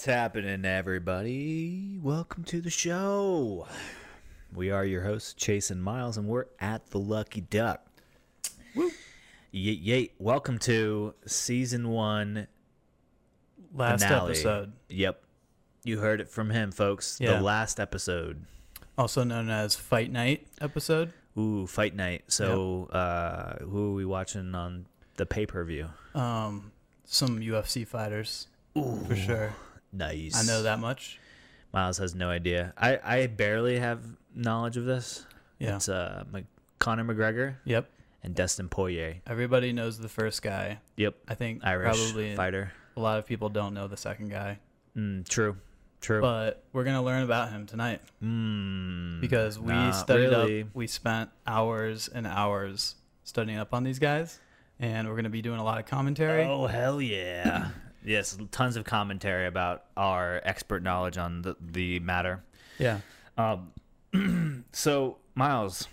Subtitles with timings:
[0.00, 1.98] What's happening, everybody?
[2.02, 3.66] Welcome to the show.
[4.50, 7.84] We are your hosts, Chase and Miles, and we're at the Lucky Duck.
[8.74, 8.90] Woo!
[9.50, 10.10] Yay, yay.
[10.18, 12.46] Welcome to season one
[13.74, 14.30] Last finale.
[14.30, 15.22] episode, Yep.
[15.84, 17.18] You heard it from him, folks.
[17.20, 17.34] Yeah.
[17.34, 18.46] The last episode.
[18.96, 21.12] also known as Fight Night episode.
[21.36, 22.24] Ooh, fight night.
[22.28, 25.90] So, uh, who are we watching on the pay per view?
[26.14, 26.72] Um,
[27.04, 28.46] some UFC fighters,
[28.78, 29.04] Ooh.
[29.06, 29.52] for sure.
[29.92, 30.36] Nice.
[30.36, 31.18] I know that much.
[31.72, 32.72] Miles has no idea.
[32.76, 34.00] I, I barely have
[34.34, 35.24] knowledge of this.
[35.58, 35.76] Yeah.
[35.76, 36.46] It's uh, Mc-
[36.78, 37.88] Conor McGregor Yep.
[38.24, 39.16] and Dustin Poirier.
[39.26, 40.78] Everybody knows the first guy.
[40.96, 41.14] Yep.
[41.28, 42.72] I think Irish probably fighter.
[42.96, 44.58] a lot of people don't know the second guy,
[44.96, 45.56] Mm, true.
[46.00, 46.20] True.
[46.22, 50.62] but we're gonna learn about him tonight mm, because we studied really.
[50.62, 50.68] up.
[50.72, 52.94] We spent hours and hours
[53.24, 54.40] studying up on these guys,
[54.78, 56.44] and we're gonna be doing a lot of commentary.
[56.44, 57.68] Oh hell yeah!
[58.04, 62.42] yes, tons of commentary about our expert knowledge on the the matter.
[62.78, 63.00] Yeah.
[63.38, 65.88] Um, so Miles,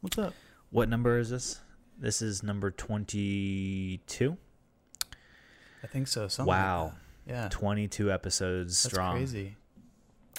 [0.00, 0.34] What's up?
[0.70, 1.60] what number is this?
[1.98, 4.36] This is number twenty-two.
[5.82, 6.28] I think so.
[6.28, 6.92] Something like Wow,
[7.26, 7.32] that.
[7.32, 7.48] Yeah.
[7.50, 9.16] twenty-two episodes That's strong.
[9.16, 9.56] crazy.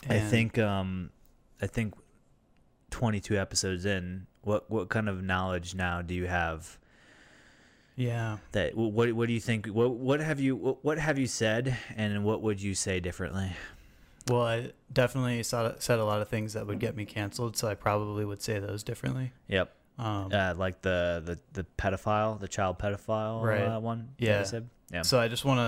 [0.10, 1.10] I think um
[1.62, 1.96] I think
[2.92, 6.78] 22 episodes in what what kind of knowledge now do you have
[7.96, 8.38] Yeah.
[8.52, 11.78] that what what do you think what what have you what, what have you said
[11.96, 13.52] and what would you say differently
[14.28, 17.68] Well, I definitely saw, said a lot of things that would get me canceled, so
[17.68, 19.32] I probably would say those differently.
[19.48, 23.62] yep Um, uh, like the, the the pedophile the child pedophile Right.
[23.64, 24.44] uh, one Yeah.
[24.92, 25.60] yeah So I just want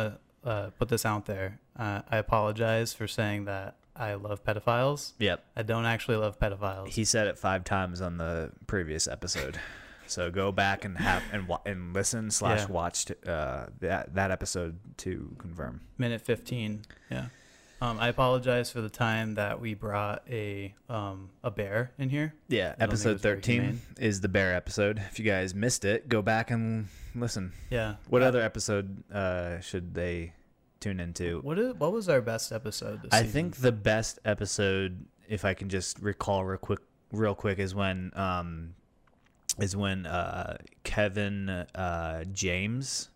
[0.43, 1.59] to uh, put this out there.
[1.77, 5.13] Uh, I apologize for saying that I love pedophiles.
[5.19, 6.89] yep I don't actually love pedophiles.
[6.89, 9.59] he said it five times on the previous episode
[10.09, 12.67] so go back and have and and listen slash Yeah.
[12.67, 16.81] watch to, uh that that episode to confirm Minute 15.
[17.11, 17.27] Yeah.
[17.79, 22.33] Um, I apologize for the time that we brought a um, a bear in here.
[22.47, 24.97] Yeah, I don't think it episode 13 is the bear episode.
[25.11, 27.53] If you guys missed it, go back and listen.
[27.69, 27.95] Yeah.
[28.09, 30.33] What Uh, other episode uh, should they
[30.79, 31.39] tune into?
[31.41, 33.33] What is, what was our best episode this I season?
[33.33, 36.79] think the best episode, if I can just recall real quick,
[37.11, 38.73] real quick, is when um,
[39.59, 43.09] is when uh, Kevin uh, James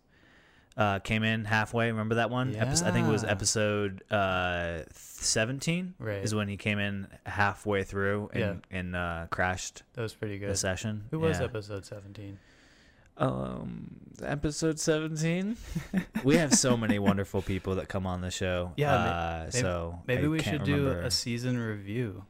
[0.76, 1.90] uh, came in halfway.
[1.90, 2.54] Remember that one?
[2.54, 6.22] Epis- I think it was episode uh, 17 Right.
[6.24, 8.78] is when he came in halfway through and, Yeah.
[8.78, 10.58] and uh, crashed that was pretty the good.
[10.58, 11.04] session.
[11.10, 11.44] Who was Yeah.
[11.44, 12.38] episode 17?
[13.18, 15.58] Um, episode seventeen.
[16.24, 18.72] we have so many wonderful people that come on the show.
[18.76, 22.24] Yeah, may- uh, maybe- so Maybe I we can't should do a season review.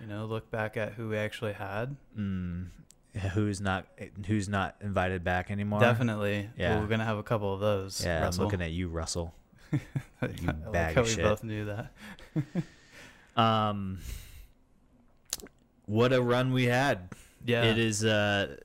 [0.00, 1.96] You know, look back at who we actually had.
[2.16, 2.66] Mm,
[3.34, 3.86] who's not
[4.26, 5.80] who's not invited back anymore.
[5.80, 6.48] Definitely.
[6.56, 6.74] Yeah.
[6.74, 8.02] Well, we're gonna have a couple of those.
[8.04, 8.42] Yeah, Russell.
[8.42, 9.34] I'm looking at you, Russell.
[10.22, 11.24] You like bag of we shit.
[11.24, 11.92] both knew that.
[13.34, 14.00] Um,
[15.86, 17.08] what a run we had.
[17.46, 17.64] Yeah.
[17.64, 18.04] It is.
[18.04, 18.56] Uh,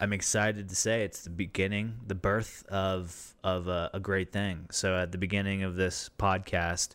[0.00, 4.66] I'm excited to say it's the beginning, the birth of of a, a great thing.
[4.70, 6.90] So at the beginning of this podcast,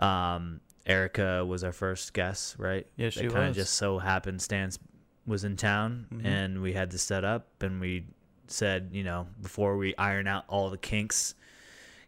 [0.00, 2.86] um, Erica was our first guest, right?
[2.96, 4.78] Yeah, she It kind of just so happenstance
[5.28, 6.24] was in town, Mhm.
[6.24, 8.06] and we had to set up, and we
[8.48, 11.34] said, you know, before we iron out all the kinks,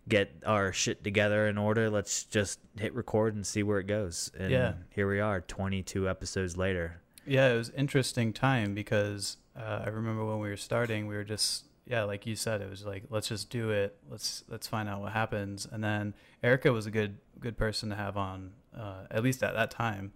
[0.09, 1.91] get our shit together in order.
[1.91, 4.31] Let's just hit record and see where it goes.
[4.37, 4.73] And Yeah.
[4.89, 7.01] here we are, 22 episodes later.
[7.27, 11.25] Yeah, it was interesting time because uh, I remember when we were starting, we were
[11.25, 13.97] just yeah, like you said, it was like let's just do it.
[14.09, 15.67] Let's let's find out what happens.
[15.71, 19.55] And then Erica was a good good person to have on, uh, at least at
[19.55, 20.13] that time,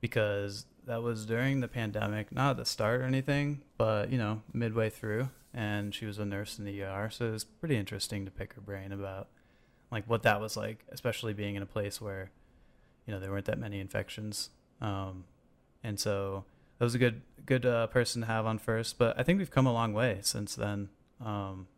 [0.00, 4.42] because that was during the pandemic, not at the start or anything, but you know
[4.52, 8.24] midway through, and she was a nurse in the ER, so it was pretty interesting
[8.24, 9.28] to pick her brain about
[9.90, 12.30] like what that was like, especially being in a place where
[13.06, 14.50] you know there weren't that many infections.
[14.80, 15.24] Um,
[15.82, 16.44] and so
[16.78, 18.98] that was a good good uh, person to have on first.
[18.98, 20.88] But I think we've come a long way since then.
[21.24, 21.68] Um,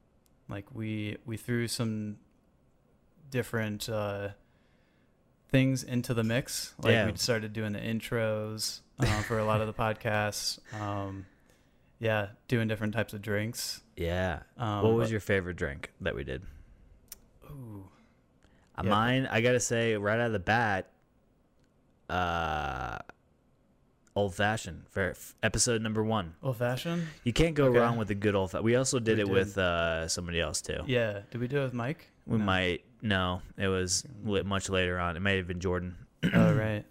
[0.48, 2.18] like we we threw some
[3.30, 4.30] different uh,
[5.50, 6.74] things into the mix.
[6.82, 7.06] Like Yeah.
[7.10, 10.58] we started doing the intros uh, for a lot of the podcasts.
[10.80, 11.26] Um,
[12.00, 13.80] yeah, doing different types of drinks.
[13.96, 14.40] Yeah.
[14.56, 16.42] Um, what was but- your favorite drink that we did?
[17.50, 17.84] Ooh,
[18.76, 18.90] Uh, Yeah.
[18.90, 20.90] Mine, I gotta say, right out of the bat,
[22.08, 22.98] uh,
[24.14, 26.34] old fashioned for f- episode number one.
[26.42, 27.06] old fashioned?
[27.24, 27.78] You can't go Okay.
[27.78, 28.50] wrong with a good old.
[28.52, 29.32] Fa- we also did We it did.
[29.32, 30.80] with uh, somebody else too.
[30.86, 31.20] Yeah.
[31.30, 32.10] Did we do it with Mike?
[32.28, 32.44] We No.
[32.44, 32.84] might.
[33.02, 35.16] No, it was lit much later on.
[35.16, 35.96] It may have been Jordan.
[36.32, 36.84] oh right.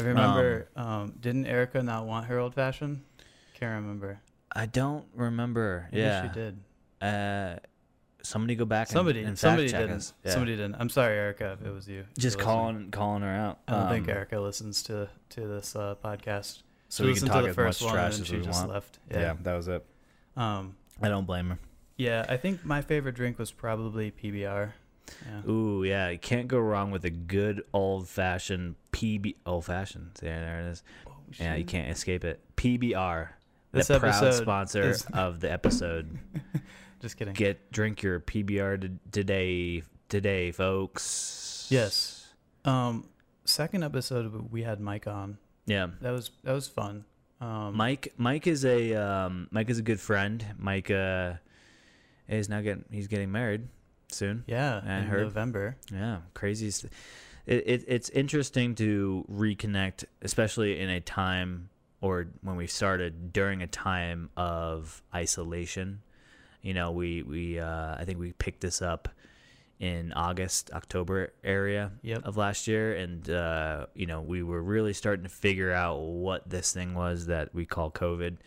[0.00, 0.68] I remember.
[0.76, 3.02] Um, didn't Erica not want her old fashioned?
[3.54, 4.20] Can't remember.
[4.54, 5.88] I don't remember.
[5.92, 6.22] Maybe yeah.
[6.28, 6.58] she did.
[7.02, 7.56] Uh,
[8.22, 9.96] somebody go back Somebody, and, and somebody fact didn't.
[9.96, 10.14] us.
[10.24, 10.30] Yeah.
[10.32, 10.76] Somebody didn't.
[10.76, 12.04] I'm sorry, Erica, if it was you.
[12.16, 12.46] just you're listening.
[12.46, 13.58] calling calling her out.
[13.68, 16.62] I don't think Um, Erica listens to to this uh, podcast.
[16.88, 18.36] So she we can talk to the as first much one trash and as she
[18.36, 18.72] we just want.
[18.72, 18.98] left.
[19.10, 19.20] Yeah.
[19.20, 19.34] Yeah.
[19.42, 19.84] that was it.
[20.36, 20.76] Um.
[21.02, 21.58] I don't blame her.
[21.98, 24.70] Yeah, I think my favorite drink was probably PBR.
[25.26, 25.50] Yeah.
[25.50, 30.12] Ooh, yeah, you can't go wrong with a good old fashioned PB old fashioned.
[30.22, 30.82] Yeah, there it is.
[31.38, 32.40] Yeah, you can't escape it.
[32.56, 33.28] PBR,
[33.72, 36.18] This the proud sponsor is- of the episode.
[37.00, 37.34] Just kidding.
[37.34, 41.66] Get drink your PBR t- today, today, folks.
[41.70, 42.28] Yes.
[42.64, 43.08] Um,
[43.44, 45.38] second episode we had Mike on.
[45.66, 45.88] Yeah.
[46.00, 47.04] That was that was fun.
[47.40, 50.44] Um, Mike Mike is a um, Mike is a good friend.
[50.58, 51.34] Mike uh,
[52.28, 53.68] is now getting he's getting married
[54.10, 54.44] soon.
[54.46, 55.22] Yeah, I in heard.
[55.24, 55.76] November.
[55.92, 56.70] Yeah, crazy.
[56.70, 56.92] st-
[57.46, 61.70] It, it it's interesting to reconnect, especially in a time
[62.00, 66.02] or when we started during a time of isolation.
[66.62, 69.08] You know, we we uh, I think we picked this up
[69.80, 72.24] in August, October area Yep.
[72.24, 76.48] of last year, and uh, you know we were really starting to figure out what
[76.50, 78.38] this thing was that we call COVID,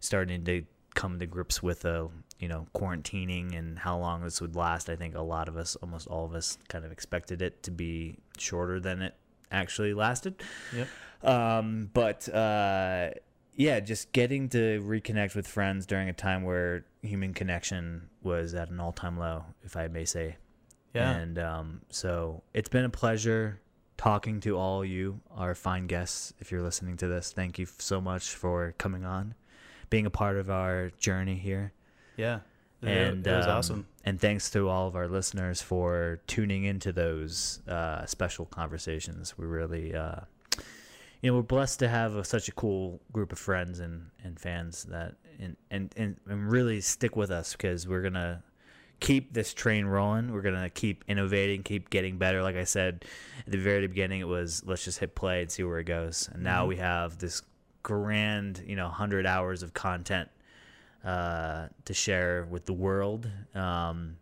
[0.00, 0.64] starting to
[0.94, 2.06] come to grips with uh,
[2.38, 4.88] you know quarantining and how long this would last.
[4.88, 7.70] I think a lot of us, almost all of us, kind of expected it to
[7.70, 9.14] be shorter than it
[9.50, 10.42] actually lasted.
[10.74, 10.88] Yep.
[11.22, 13.10] Um, but uh,
[13.54, 18.70] yeah, just getting to reconnect with friends during a time where human connection was at
[18.70, 20.36] an all-time low, if I may say.
[20.92, 21.10] Yeah.
[21.10, 23.60] And um, so it's been a pleasure
[23.96, 26.34] talking to all you, our fine guests.
[26.38, 29.34] If you're listening to this, thank you so much for coming on,
[29.88, 31.72] being a part of our journey here.
[32.16, 32.40] Yeah.
[32.82, 33.86] And it was um, awesome.
[34.04, 39.38] And thanks to all of our listeners for tuning into those uh, special conversations.
[39.38, 40.20] We really, uh,
[41.22, 44.38] you know, we're blessed to have a, such a cool group of friends and, and
[44.38, 48.42] fans that and, and and and really stick with us because we're gonna
[49.00, 50.30] keep this train rolling.
[50.30, 52.42] We're gonna keep innovating, keep getting better.
[52.42, 53.06] Like I said
[53.46, 56.28] at the very beginning, it was let's just hit play and see where it goes.
[56.32, 56.68] And now Mhm.
[56.68, 57.40] we have this
[57.82, 60.28] grand, you know, hundred hours of content
[61.04, 63.28] uh, to share with the world.
[63.54, 64.16] Um,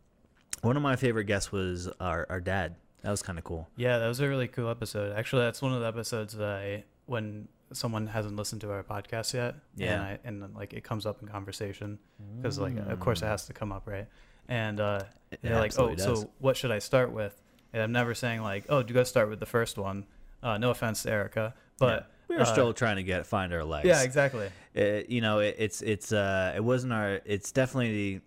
[0.63, 2.77] one of my favorite guests was our, our dad.
[3.03, 3.69] That was kind of cool.
[3.77, 5.17] Yeah, that was a really cool episode.
[5.17, 9.35] Actually, that's one of the episodes that I when someone hasn't listened to our podcast
[9.35, 9.95] yet, Yeah.
[9.95, 11.99] and I and like it comes up in conversation
[12.37, 14.07] because like of course it has to come up, right?
[14.49, 15.03] And uh,
[15.41, 16.05] they're like, oh, does.
[16.05, 17.41] so what should I start with?
[17.73, 20.05] And I'm never saying like, oh, do you to start with the first one.
[20.43, 23.65] Uh, no offense to Erica, but we were uh, still trying to get find our
[23.65, 23.87] legs.
[23.87, 24.49] yeah, exactly.
[24.75, 27.21] It, you know, it, it's it's uh, it wasn't our.
[27.25, 28.21] It's definitely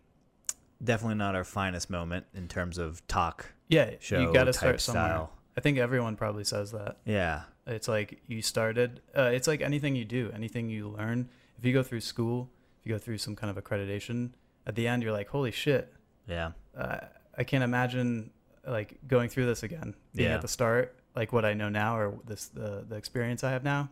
[0.83, 4.81] definitely not our finest moment in terms of talk Yeah, show you got to start
[4.81, 5.05] somewhere.
[5.05, 5.31] style.
[5.57, 6.97] I think everyone probably says that.
[7.05, 9.01] Yeah, It's like you started.
[9.17, 11.29] Uh, it's like anything you do, anything you learn.
[11.57, 12.49] If you go through school,
[12.81, 14.31] if you go through some kind of accreditation,
[14.67, 15.93] at the end you're like, holy shit,
[16.27, 16.97] yeah, uh,
[17.37, 18.31] I can't imagine
[18.67, 19.95] like going through this again.
[20.13, 20.35] Being Yeah.
[20.35, 23.63] at the start, like what I know now or this the the experience I have
[23.63, 23.89] now,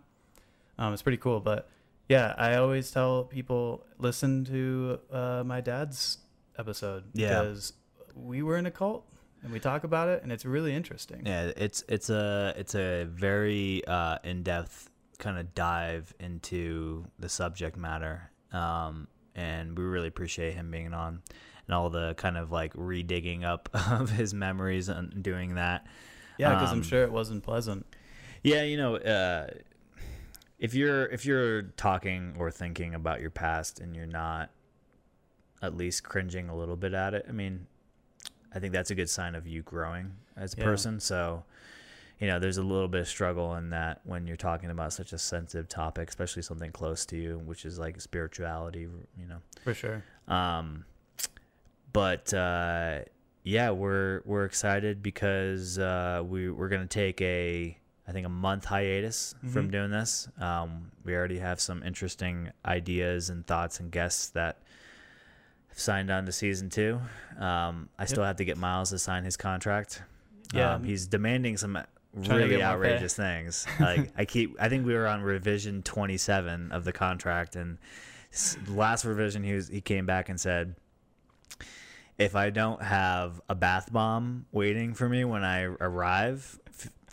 [0.77, 1.39] um, it's pretty cool.
[1.39, 1.69] But
[2.09, 6.17] yeah, I always tell people listen to uh, my dad's
[6.57, 7.39] episode Yeah.
[7.41, 7.73] because
[8.15, 9.05] we were in a cult
[9.41, 11.23] and we talk about it and it's really interesting.
[11.25, 11.51] yeah.
[11.55, 14.89] It's it's a it's a very uh, in depth
[15.19, 21.21] kind of dive into the subject matter, um, and we really appreciate him being on
[21.65, 25.87] and all the kind of like redigging up of his memories and doing that.
[26.37, 27.85] Yeah, because I'm Um, sure it wasn't pleasant.
[28.43, 29.47] Yeah, you know, uh,
[30.59, 34.49] if you're if you're talking or thinking about your past and you're not
[35.61, 37.67] at least cringing a little bit at it, I mean,
[38.53, 40.63] I think that's a good sign of you growing as a Yeah.
[40.65, 40.99] person.
[40.99, 41.43] So,
[42.19, 45.13] you know, there's a little bit of struggle in that when you're talking about such
[45.13, 48.81] a sensitive topic, especially something close to you, which is like spirituality,
[49.17, 49.39] you know.
[49.63, 50.03] For sure.
[50.27, 50.85] Um,
[51.93, 52.99] but uh,
[53.43, 58.65] yeah, we're we're excited because uh, we we're gonna take a I think a month
[58.65, 59.71] hiatus from Mhm.
[59.71, 60.27] doing this.
[60.37, 64.59] Um, we already have some interesting ideas and thoughts and guests that
[65.69, 66.99] have signed on to season two.
[67.39, 70.01] Um, I still have to get Miles to sign his contract.
[70.53, 70.73] Yeah.
[70.73, 71.77] um, he's demanding some
[72.13, 72.63] really get more pay.
[72.63, 73.65] outrageous things.
[73.79, 77.77] Like I keep, I think we were on revision twenty seven of the contract, and
[78.67, 80.75] last revision he was he came back and said
[82.17, 86.59] if i don't have a bath bomb waiting for me when i arrive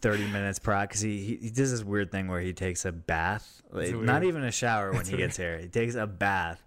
[0.00, 2.92] 30 minutes prior because he, he, he does this weird thing where he takes a
[2.92, 4.04] bath like, weird.
[4.06, 6.62] not even a shower when he gets here he takes a bath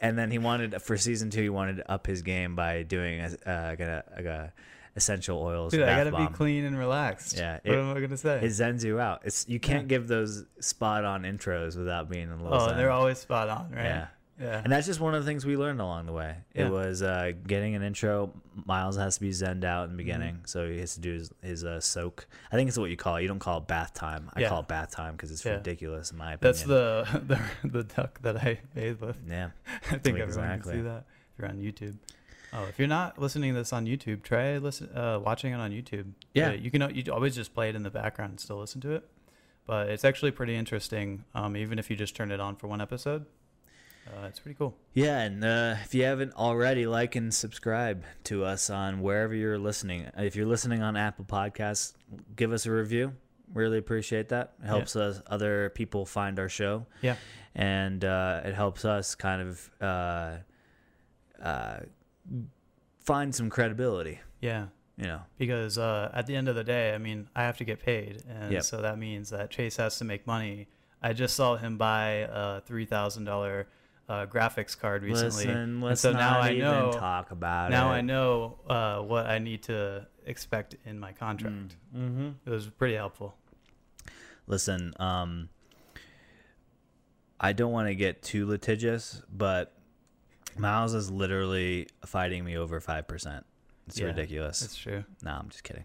[0.00, 3.20] and then he wanted for season two he wanted to up his game by doing
[3.20, 4.52] a, uh, like a, like a
[4.96, 6.26] essential oils Dude, I gotta bomb.
[6.26, 7.34] be clean and relaxed.
[7.36, 8.40] Yeah, What it- am I gonna say?
[8.42, 9.88] it zens you out it's you can't Yeah.
[9.88, 12.76] give those spot on intros without being a little oh, zen.
[12.76, 13.84] they're always spot on, right?
[13.84, 14.06] yeah
[14.40, 14.60] Yeah.
[14.64, 16.36] And that's just one of the things we learned along the way.
[16.54, 16.66] Yeah.
[16.66, 18.32] It was uh, getting an intro.
[18.66, 20.06] Miles has to be zenned out in the Mm-hmm.
[20.18, 22.26] beginning, so he has to do his, his uh, soak.
[22.50, 23.22] I think it's what you call it.
[23.22, 24.30] You don't call it bath time.
[24.34, 24.48] I Yeah.
[24.48, 26.54] call it bath time because it's ridiculous in my opinion.
[26.54, 27.22] That's the,
[27.62, 29.20] the the duck that I bathe with.
[29.28, 29.50] yeah.
[29.90, 30.72] I think everyone Exactly.
[30.72, 31.96] can see that if you're on YouTube.
[32.54, 35.70] Oh, if you're not listening to this on YouTube, try listen uh, watching it on
[35.70, 36.06] YouTube.
[36.34, 36.52] Yeah.
[36.52, 39.08] You can you always just play it in the background and still listen to it,
[39.66, 41.24] but it's actually pretty interesting.
[41.34, 43.24] Um, even if you just turn it on for one episode,
[44.06, 44.74] uh, it's pretty cool.
[44.94, 49.58] Yeah, and uh, if you haven't already, like and subscribe to us on wherever you're
[49.58, 50.10] listening.
[50.16, 51.94] If you're listening on Apple Podcasts,
[52.36, 53.12] give us a review.
[53.54, 54.54] Really appreciate that.
[54.62, 57.16] It helps us other people find our show, Yeah.
[57.54, 60.36] and uh, it helps us kind of uh,
[61.42, 61.80] uh,
[63.00, 64.20] find some credibility.
[64.40, 64.66] Yeah.
[64.96, 67.64] You know, because uh, at the end of the day, I mean, I have to
[67.64, 68.62] get paid, and Yep.
[68.64, 70.68] so that means that Chase has to make money.
[71.02, 73.68] I just saw him buy a three thousand dollar
[74.12, 76.92] uh, graphics card recently, listen, and let's so not now I even know.
[76.92, 77.96] talk about Now it.
[77.96, 81.76] I know uh, what I need to expect in my contract.
[81.96, 82.28] Mm-hmm.
[82.44, 83.34] It was pretty helpful.
[84.46, 85.48] Listen, um,
[87.40, 89.74] I don't want to get too litigious, but
[90.58, 93.46] Miles is literally fighting me over five percent.
[93.86, 94.60] It's Yeah, ridiculous.
[94.60, 95.04] That's true.
[95.22, 95.84] No, I'm just kidding.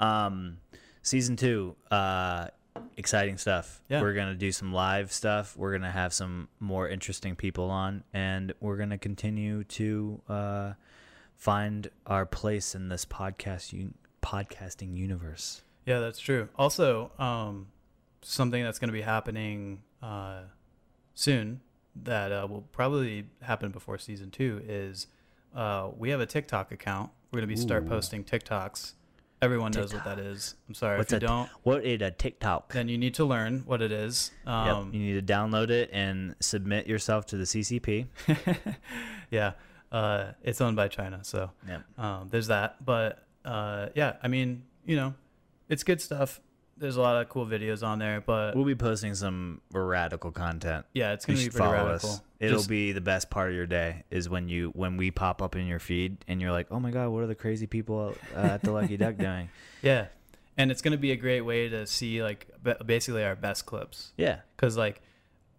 [0.00, 0.58] Um,
[1.02, 2.48] season two, uh,
[2.96, 3.80] exciting stuff.
[3.88, 4.00] Yeah.
[4.00, 5.56] We're gonna do some live stuff.
[5.56, 10.72] We're gonna have some more interesting people on, and we're gonna continue to uh,
[11.36, 15.62] find our place in this podcast un- podcasting universe.
[15.86, 16.48] Yeah, that's true.
[16.56, 17.68] Also, um,
[18.22, 20.42] something that's going to be happening uh,
[21.14, 21.60] soon
[21.96, 25.06] that uh, will probably happen before season two is
[25.54, 27.10] uh, we have a TikTok account.
[27.30, 27.88] We're going to be start Ooh.
[27.88, 28.92] posting TikToks.
[29.42, 30.54] Everyone knows what that is.
[30.68, 31.50] I'm sorry What's if you a- don't.
[31.62, 32.72] What is a TikTok?
[32.72, 34.32] Then you need to learn what it is.
[34.46, 34.54] Yep.
[34.54, 38.06] Um, You need to download it and submit yourself to the CCP.
[39.30, 39.52] yeah,
[39.92, 41.82] uh, it's owned by China, so Yep.
[41.98, 42.84] um, there's that.
[42.84, 45.14] But uh, yeah, I mean, you know,
[45.68, 46.40] it's good stuff.
[46.80, 50.86] There's a lot of cool videos on there, but We'll be posting some radical content.
[50.94, 52.10] yeah, it's gonna be pretty follow radical.
[52.10, 52.22] us.
[52.40, 55.42] It'll Just- be the best part of your day is when you when we pop
[55.42, 58.14] up in your feed and you're like, oh my god, what are the crazy people
[58.34, 59.48] uh, at the Lucky Duck doing?
[59.82, 60.06] Yeah,
[60.58, 62.46] and it's gonna be a great way to see like
[62.84, 64.12] basically our best clips.
[64.16, 65.00] Yeah, Because like,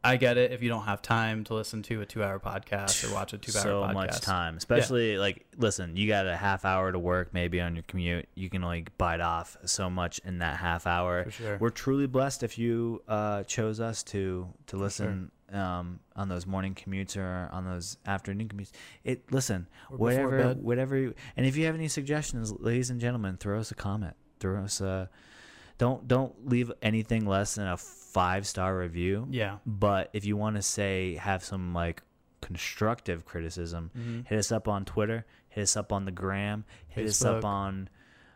[0.03, 3.13] I get it if you don't have time to listen to a two-hour podcast or
[3.13, 3.87] watch a two-hour so podcast.
[3.87, 4.57] So much time.
[4.57, 8.27] Especially like, listen, you got a half hour to work maybe on your commute.
[8.33, 11.25] You can only bite off so much in that half hour.
[11.25, 11.57] For sure.
[11.59, 16.73] We're truly blessed if you uh, chose us to to listen um, on those morning
[16.73, 18.71] commutes or on those afternoon commutes.
[19.03, 20.97] It listen Or whatever whatever.
[20.97, 24.15] You, and if you have any suggestions, ladies and gentlemen, throw us a comment.
[24.39, 25.09] Throw us a
[25.77, 27.77] don't don't leave anything less than a
[28.11, 29.27] five star review.
[29.29, 29.57] Yeah.
[29.65, 32.01] But if you want to say have some like
[32.41, 34.27] constructive criticism, Mhm.
[34.27, 37.89] hit us up on Twitter, hit us up on the gram, hit us up on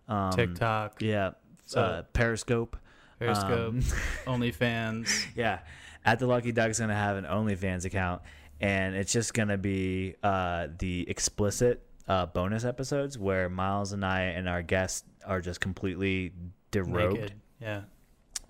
[0.08, 1.32] um, TikTok, yeah,
[1.66, 2.78] So- uh, Periscope.
[3.18, 3.80] Periscope, Um,
[4.28, 5.28] OnlyFans.
[5.36, 5.60] yeah,
[6.06, 8.22] at the Lucky Duck's gonna have an OnlyFans account,
[8.62, 14.22] and it's just gonna be uh, the explicit uh, bonus episodes where Miles and I
[14.22, 16.34] and our guests are just completely
[16.72, 17.14] derobed.
[17.14, 17.34] Naked.
[17.60, 17.82] Yeah.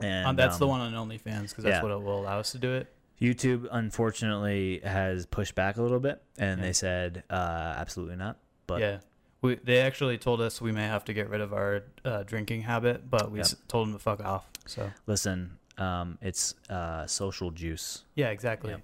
[0.02, 1.82] And Um, that's the um, one on OnlyFans because that's yeah.
[1.84, 2.92] what it will allow us to do it.
[3.22, 6.66] YouTube unfortunately has pushed back a little bit, and Yeah.
[6.68, 8.38] they said uh, absolutely not.
[8.68, 8.98] But yeah.
[9.42, 12.64] We, they actually told us we may have to get rid of our uh, drinking
[12.64, 13.46] habit, but we Yep.
[13.46, 14.50] s- told them to fuck off.
[14.66, 18.04] So listen, um, it's uh, social juice.
[18.16, 18.72] yeah, exactly.
[18.72, 18.82] Yep.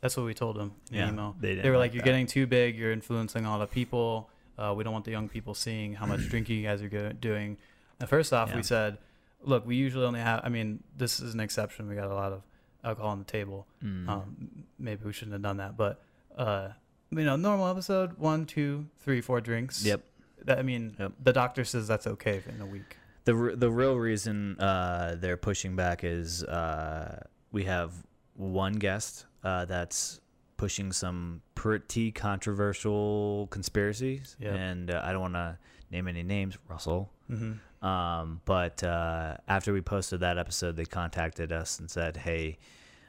[0.00, 1.36] That's what we told them in Yeah, the email.
[1.40, 2.06] they They, were like like, "You're that.
[2.06, 2.76] getting too big.
[2.76, 4.28] You're influencing a lot of people.
[4.58, 7.12] Uh, we don't want the young people seeing how much drinking you guys are go-
[7.12, 7.56] doing."
[8.00, 8.56] And first off, Yeah.
[8.56, 8.98] we said,
[9.44, 10.40] "Look, we usually only have.
[10.44, 11.88] I mean, this is an exception.
[11.88, 12.42] We got a lot of
[12.84, 13.66] alcohol on the table.
[13.84, 14.08] Mm.
[14.08, 16.02] Um, maybe we shouldn't have done that, but
[16.36, 16.68] uh,
[17.10, 19.84] you know, normal episode: one, two, three, four drinks.
[19.84, 20.02] Yep.
[20.44, 21.12] That, I mean, Yep.
[21.22, 22.96] the doctor says that's okay in a week.
[23.24, 27.22] The the real reason uh, they're pushing back is uh,
[27.52, 27.92] we have
[28.34, 30.20] one guest uh, that's
[30.56, 34.54] pushing some pretty controversial conspiracies, Yep.
[34.54, 35.58] and uh, I don't want to
[35.90, 37.10] name any names, Russell.
[37.30, 37.52] Mm-hmm.
[37.82, 42.58] Um, but uh, after we posted that episode, they contacted us and said, "Hey,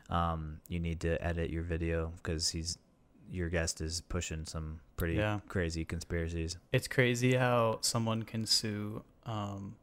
[0.10, 2.78] um, you need to edit your video because he's
[3.32, 5.40] your guest is pushing some pretty Yeah.
[5.48, 9.76] crazy conspiracies." It's crazy how someone can sue um,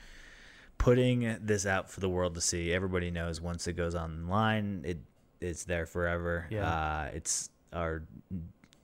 [0.80, 2.74] putting this out for the world to see.
[2.74, 4.98] Everybody knows once it goes online, it
[5.39, 6.48] it's there forever.
[6.50, 6.68] Yeah.
[6.68, 8.04] Uh, it's our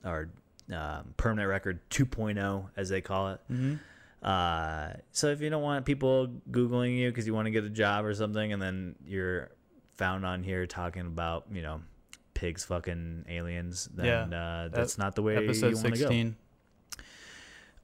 [0.04, 0.28] our
[0.72, 3.40] um, permanent record 2.0, as they call it.
[3.48, 3.74] hmm
[4.22, 7.68] Uh, so if you don't want people googling you because you want to get a
[7.70, 9.50] job or something, and then you're
[9.96, 11.80] found on here talking about you know
[12.34, 16.34] pigs fucking aliens, then uh, that's not the way Episode you want to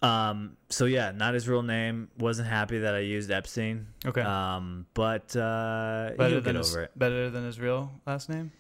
[0.03, 0.07] go.
[0.07, 2.09] Um, so yeah, not his real name.
[2.19, 3.87] Wasn't happy that I used Epstein.
[4.07, 4.23] Okay.
[4.23, 6.91] Um, but uh, better than get his, it.
[6.99, 8.51] better than his real last name.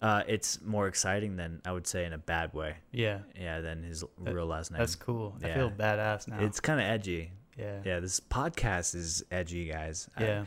[0.00, 2.76] Uh, it's more exciting than I would say in a bad way.
[2.90, 4.78] Yeah, Yeah, than his That- real last name.
[4.80, 5.36] that's cool.
[5.44, 6.40] I feel badass now.
[6.40, 7.30] It's kind of edgy.
[7.56, 10.08] yeah, Yeah, this podcast is edgy, guys.
[10.16, 10.44] I- yeah.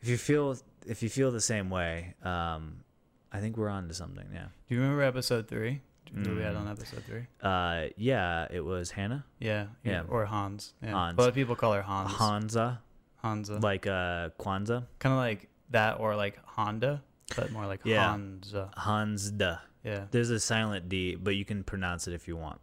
[0.00, 2.82] if you feel if you feel the same way, um,
[3.32, 4.26] I think we're on to something.
[4.32, 4.46] Yeah.
[4.68, 5.82] Do you remember episode three?
[6.14, 6.60] Do you we had Mm.
[6.60, 7.26] on episode three?
[7.42, 10.04] Uh, yeah, it was Hannah Yeah, Yeah.
[10.08, 10.72] Or Hans.
[10.82, 10.92] Yeah.
[10.92, 11.18] Hans.
[11.18, 12.12] A lot of people call her Hans.
[12.14, 12.80] Hansa,
[13.22, 13.58] Hansa.
[13.58, 14.86] like uh, Kwanzaa.
[15.00, 17.02] kind of like that, or like Honda,
[17.36, 18.10] but more like Yeah.
[18.10, 18.70] Hansa.
[18.78, 19.60] Hansda.
[19.84, 20.06] Yeah.
[20.10, 22.60] There's a silent D, but you can pronounce it if you want.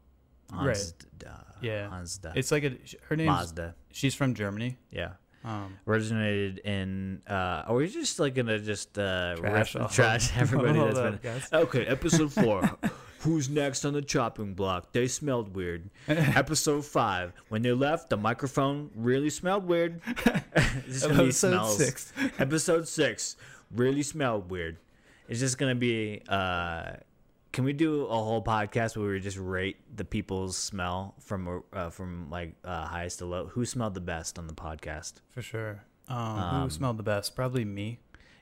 [0.52, 0.78] Right.
[1.62, 1.90] Yeah.
[1.90, 2.34] Hansda.
[2.36, 2.78] It's like a.
[3.10, 3.28] Her name's.
[3.30, 3.76] Mazda.
[3.92, 4.78] She's from Germany.
[4.92, 5.14] Yeah.
[5.46, 7.22] Um, Originated in.
[7.30, 9.76] Uh, are we just like gonna just uh, trash.
[9.92, 11.34] trash everybody that's that, been.
[11.34, 11.50] guys.
[11.54, 12.70] Okay, episode four.
[13.20, 14.92] Who's next on the chopping block?
[14.92, 15.90] They smelled weird.
[16.08, 17.34] episode five.
[17.50, 20.02] When they left, the microphone really smelled weird.
[20.06, 22.14] it's just gonna be Episode six.
[22.40, 23.36] Episode six
[23.72, 24.78] really smelled weird.
[25.28, 26.22] It's just gonna be.
[26.28, 26.94] Uh,
[27.56, 31.90] can we do a whole podcast where we just rate the people's smell from uh,
[31.90, 33.46] from like uh, highest to low?
[33.48, 35.14] Who smelled the best on the podcast?
[35.30, 35.82] For sure.
[36.10, 37.34] Um, Um, who smelled the best?
[37.34, 38.00] Probably me.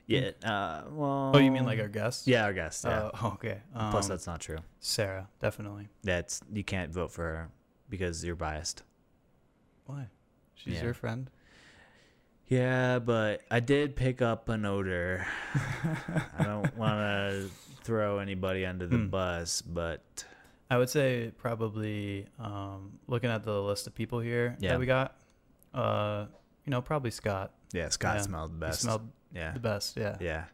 [0.08, 0.32] Yeah.
[0.44, 1.30] Uh, well.
[1.32, 2.26] Oh, you mean like our guest?
[2.26, 2.84] Yeah, our guest.
[2.84, 3.10] Yeah.
[3.14, 3.60] Uh, okay.
[3.72, 4.58] Um, Plus, that's not true.
[4.80, 5.88] Sarah, definitely.
[6.02, 7.50] That's you can't vote for her
[7.88, 8.82] because you're biased.
[9.86, 10.08] Why?
[10.56, 10.82] She's Yeah.
[10.86, 11.30] your friend.
[12.48, 15.26] Yeah, but I did pick up an odor.
[16.38, 17.50] I don't want to
[17.82, 19.08] throw anybody under the Hmm.
[19.08, 20.24] bus, but
[20.70, 24.70] I would say probably um, looking at the list of people here Yeah.
[24.70, 25.16] that we got.
[25.72, 26.26] Uh,
[26.66, 27.52] you know, probably Scott.
[27.72, 28.22] yeah, Scott Yeah.
[28.22, 28.80] smelled the He best.
[28.82, 29.96] smelled yeah, the best.
[29.96, 30.16] Yeah.
[30.20, 30.44] yeah,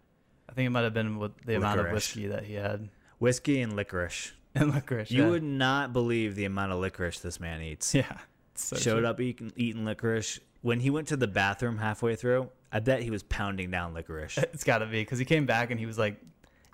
[0.49, 3.61] I think it might have been with the amount of whiskey that he had whiskey
[3.61, 4.33] and licorice.
[4.55, 5.11] and licorice.
[5.11, 5.31] You yeah.
[5.31, 7.95] would not believe the amount of licorice this man eats.
[7.95, 8.19] Yeah.
[8.57, 9.07] So Showed true.
[9.07, 10.39] up eating, eating licorice.
[10.63, 14.39] When he went to the bathroom halfway through, I bet he was pounding down licorice.
[14.53, 16.21] It's got to be because he came back and he was like,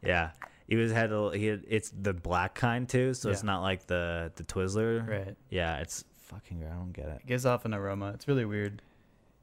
[0.03, 0.31] Yeah,
[0.67, 3.87] he was had a, he had, it's the black kind too, so it's not like
[3.87, 5.09] the the Twizzler.
[5.09, 5.37] right.
[5.51, 6.65] Yeah, it's fucking.
[6.65, 7.21] I don't get it.
[7.23, 8.11] It gives off an aroma.
[8.15, 8.83] It's really weird.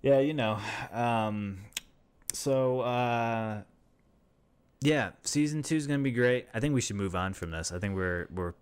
[0.01, 0.59] Yeah, you know.
[0.91, 1.59] Um,
[2.33, 3.61] so uh,
[4.81, 6.47] yeah, season two is gonna be great.
[6.53, 7.71] I think we should move on from this.
[7.71, 8.53] I think we're we're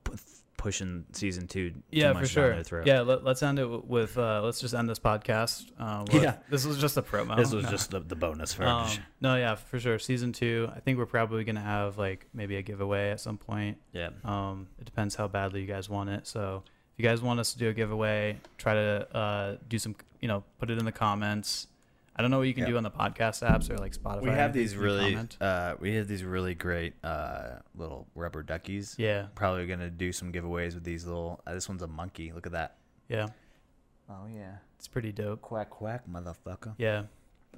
[0.61, 1.71] pushing season two.
[1.71, 2.83] too Yeah, much for sure.
[2.85, 4.15] Yeah, let, us end it with.
[4.17, 5.65] Uh, let's just end this podcast.
[5.79, 6.35] Uh, with- Yeah.
[6.49, 7.35] This was just a promo.
[7.35, 7.69] this was No.
[7.75, 8.87] just the, the bonus for Um,
[9.21, 9.97] no, yeah, for sure.
[9.97, 10.69] Season two.
[10.75, 13.77] I think we're probably gonna have like maybe a giveaway at some point.
[13.91, 14.09] yeah.
[14.23, 16.27] Um, it depends how badly you guys want it.
[16.27, 19.95] So if you guys want us to do a giveaway, try to uh, do some,
[20.19, 21.67] you know, put it in the comments.
[22.21, 22.69] I don't know what you can Yeah.
[22.69, 24.21] do on the podcast apps or like Spotify.
[24.21, 28.93] We have these really uh, we have these really great uh, little rubber duckies.
[28.99, 31.41] Yeah, Probably gonna do some giveaways with these little.
[31.47, 32.31] Uh, this one's a monkey.
[32.31, 32.75] Look at that.
[33.09, 33.29] yeah,
[34.07, 34.57] Oh yeah.
[34.77, 35.41] it's pretty dope.
[35.41, 36.75] Quack quack, motherfucker.
[36.77, 37.05] Yeah.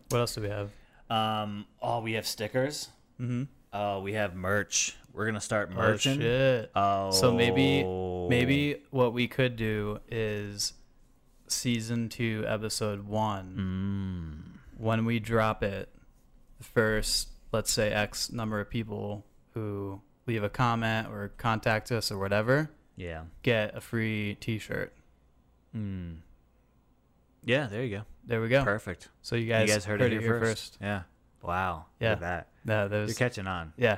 [0.08, 0.69] What else do we have?
[1.10, 1.65] Um.
[1.82, 2.88] Oh, we have stickers.
[3.19, 3.43] Mm-hmm.
[3.73, 4.95] Oh, we have merch.
[5.12, 6.21] We're gonna start Oh merching.
[6.21, 6.71] shit.
[6.73, 7.12] Oh.
[7.12, 7.84] So maybe-
[8.30, 10.71] Maybe what we could do is
[11.47, 14.45] season two, episode one.
[14.47, 14.52] Mm.
[14.84, 15.89] When we drop it,
[16.58, 22.12] the first, let's say X number of people who leave a comment or contact us
[22.12, 23.24] or whatever, Yeah.
[23.43, 24.93] get a free T-shirt.
[25.76, 26.17] Mm.
[27.43, 28.04] Yeah, there you go.
[28.26, 28.63] There we go.
[28.63, 29.10] Perfect.
[29.22, 30.78] So you guys, you guys heard, it here first.
[30.82, 31.04] Yeah.
[31.41, 31.86] Wow.
[32.00, 32.12] Yeah.
[32.12, 32.89] Look at that.
[32.91, 33.74] No, You're catching on.
[33.78, 33.98] yeah.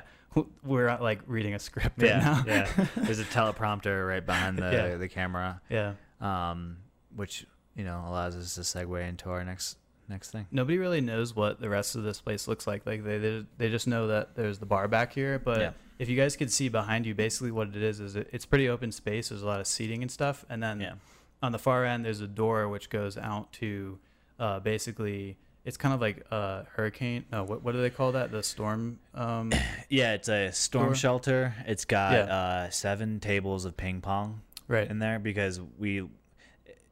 [0.62, 2.18] We're uh, like reading a script right Yeah.
[2.18, 2.44] now.
[2.46, 2.86] yeah.
[2.96, 4.96] There's a teleprompter right behind the Yeah.
[4.96, 5.92] the camera, yeah.
[6.20, 6.78] um,
[7.14, 10.46] which you know allows us to segue into our next next thing.
[10.50, 12.86] Nobody really knows what the rest of this place looks like.
[12.86, 15.70] Like they they, they just know that there's the bar back here, but Yeah.
[15.98, 18.68] if you guys could see behind you, basically what it is is it, it's pretty
[18.68, 19.28] open space.
[19.30, 20.94] There's a lot of seating and stuff, and then Yeah.
[21.42, 23.98] on the far end there's a door which goes out to
[24.38, 27.24] uh, basically it's kind of like a hurricane.
[27.32, 28.30] No, what what do they call that?
[28.30, 28.98] The storm.
[29.14, 29.52] Um,
[29.88, 30.94] Yeah, it's a storm Door.
[30.94, 31.54] shelter.
[31.66, 32.36] It's got Yeah.
[32.36, 34.88] uh, seven tables of ping pong right.
[34.88, 36.08] in there because we,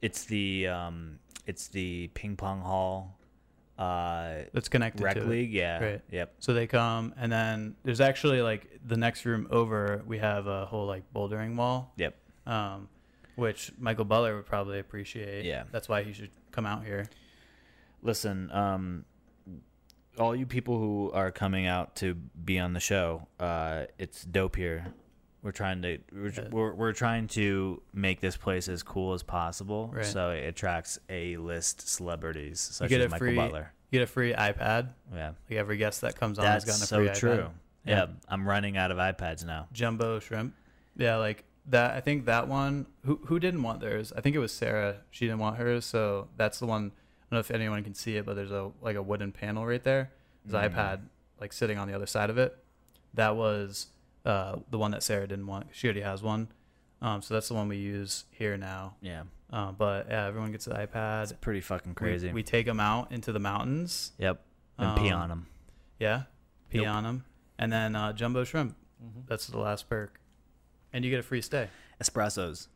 [0.03, 3.19] it's the um, it's the ping pong hall,
[3.79, 5.29] uh, That's connected rec to it.
[5.29, 5.53] league.
[5.53, 5.83] Yeah.
[5.85, 6.03] Right.
[6.11, 6.35] Yep.
[6.39, 10.03] So they come, and then there's actually like the next room over.
[10.07, 11.93] We have a whole like bouldering wall.
[11.97, 12.15] Yep.
[12.47, 12.89] Um,
[13.37, 15.45] which Michael Butler would probably appreciate.
[15.45, 15.65] Yeah.
[15.73, 17.09] That's why he should come out here.
[18.03, 19.05] Listen, um,
[20.19, 24.57] all you people who are coming out to be on the show, uh, it's dope
[24.57, 24.87] here.
[25.45, 26.49] We're trying to we're, Yeah.
[26.51, 30.05] we're, we're trying to make this place as cool as possible, Right.
[30.07, 33.73] so it attracts a list celebrities such get as a Michael free- Butler.
[33.91, 34.89] You get a free iPad.
[35.15, 37.09] Yeah, Like every guest that comes on that's has gotten a so free iPad.
[37.09, 37.51] That's so true.
[37.85, 37.97] Yeah.
[37.97, 38.07] Yeah.
[38.29, 39.69] I'm running out of iPads now.
[39.73, 40.55] Jumbo shrimp.
[40.97, 41.93] Yeah, like that.
[41.95, 42.87] I think that one.
[43.05, 44.13] Who who didn't want theirs?
[44.17, 44.97] I think it was Sarah.
[45.11, 46.87] She didn't want hers, so that's the one.
[46.87, 49.67] I don't know if anyone can see it, but there's a like a wooden panel
[49.67, 50.11] right there.
[50.45, 50.75] There's an Mm.
[50.75, 51.01] iPad
[51.41, 52.57] like sitting on the other side of it.
[53.13, 53.89] That was
[54.25, 55.67] uh, the one that Sarah didn't want.
[55.73, 56.49] She already has one.
[57.03, 58.95] Um, so that's the one we use here now.
[59.03, 61.25] Yeah, Uh, but yeah, everyone gets an iPad.
[61.25, 62.33] it's pretty fucking crazy.
[62.33, 64.13] We, take them out into the mountains.
[64.19, 64.41] yep,
[64.79, 65.47] and pee Um, on them.
[65.99, 66.23] Yeah,
[66.71, 66.89] pee Nope.
[66.89, 67.25] on them,
[67.59, 68.77] and then uh, jumbo shrimp.
[69.27, 70.19] That's the last perk,
[70.95, 71.69] and you get a free stay.
[72.03, 72.69] Espressos,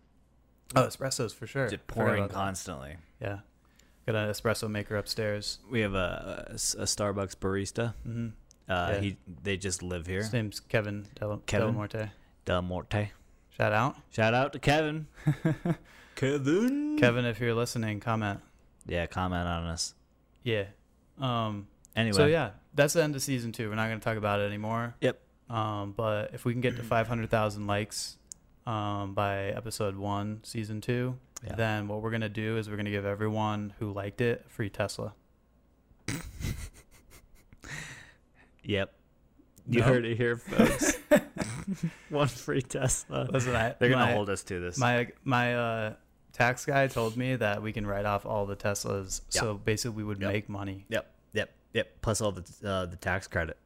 [0.76, 1.68] Oh, espressos for sure.
[1.68, 2.34] just Forgot pouring about that.
[2.34, 2.96] constantly.
[3.22, 3.38] Yeah,
[4.06, 5.58] got an espresso maker upstairs.
[5.70, 7.94] We have a, a, a Starbucks barista.
[8.06, 8.28] Mm-hmm.
[8.68, 9.00] Uh, Yeah.
[9.00, 10.18] He they just live here.
[10.20, 11.66] His name's Kevin Del, Kevin?
[11.68, 12.10] Del Morte.
[12.44, 13.10] Del Morte.
[13.56, 15.06] Shout out, Shout out to Kevin.
[16.14, 16.96] Kevin.
[16.98, 18.40] Kevin, if you're listening, comment.
[18.86, 19.94] Yeah, comment on us.
[20.42, 20.64] Yeah.
[21.20, 21.68] Um.
[21.96, 22.16] Anyway.
[22.16, 23.68] So yeah, that's the end of season two.
[23.68, 24.94] We're not going to talk about it anymore.
[25.00, 25.20] Yep.
[25.50, 25.92] Um.
[25.96, 28.16] But if we can get to 500,000 likes,
[28.66, 31.54] um, by episode one, season two, Yeah.
[31.54, 34.68] then what we're gonna do is we're gonna give everyone who liked it a free
[34.70, 35.14] Tesla.
[38.68, 38.92] Yep.
[39.70, 39.86] You No.
[39.86, 40.96] heard it here, folks.
[42.10, 43.28] One free Tesla.
[43.32, 44.78] Listen, I, They're gonna my- hold us to this.
[44.78, 45.94] My my uh,
[46.32, 49.40] tax guy told me that we can write off all the Teslas, Yeah.
[49.40, 50.32] so basically we would Yep.
[50.32, 50.84] make money.
[50.88, 51.10] yep.
[51.32, 51.50] Yep.
[51.74, 52.00] Yep.
[52.02, 53.56] Plus all the uh, the tax credit.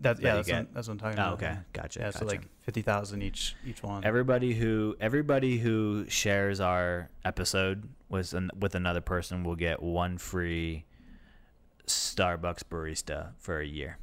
[0.00, 1.34] That's That yeah, that's what, that's what I'm talking Oh, about.
[1.42, 1.58] okay.
[1.72, 2.00] Gotcha.
[2.00, 2.18] Yeah, gotcha.
[2.18, 4.04] so like fifty thousand each each one.
[4.04, 10.18] everybody who everybody who shares our episode with an, with another person will get one
[10.18, 10.84] free
[11.86, 13.98] Starbucks barista for a year.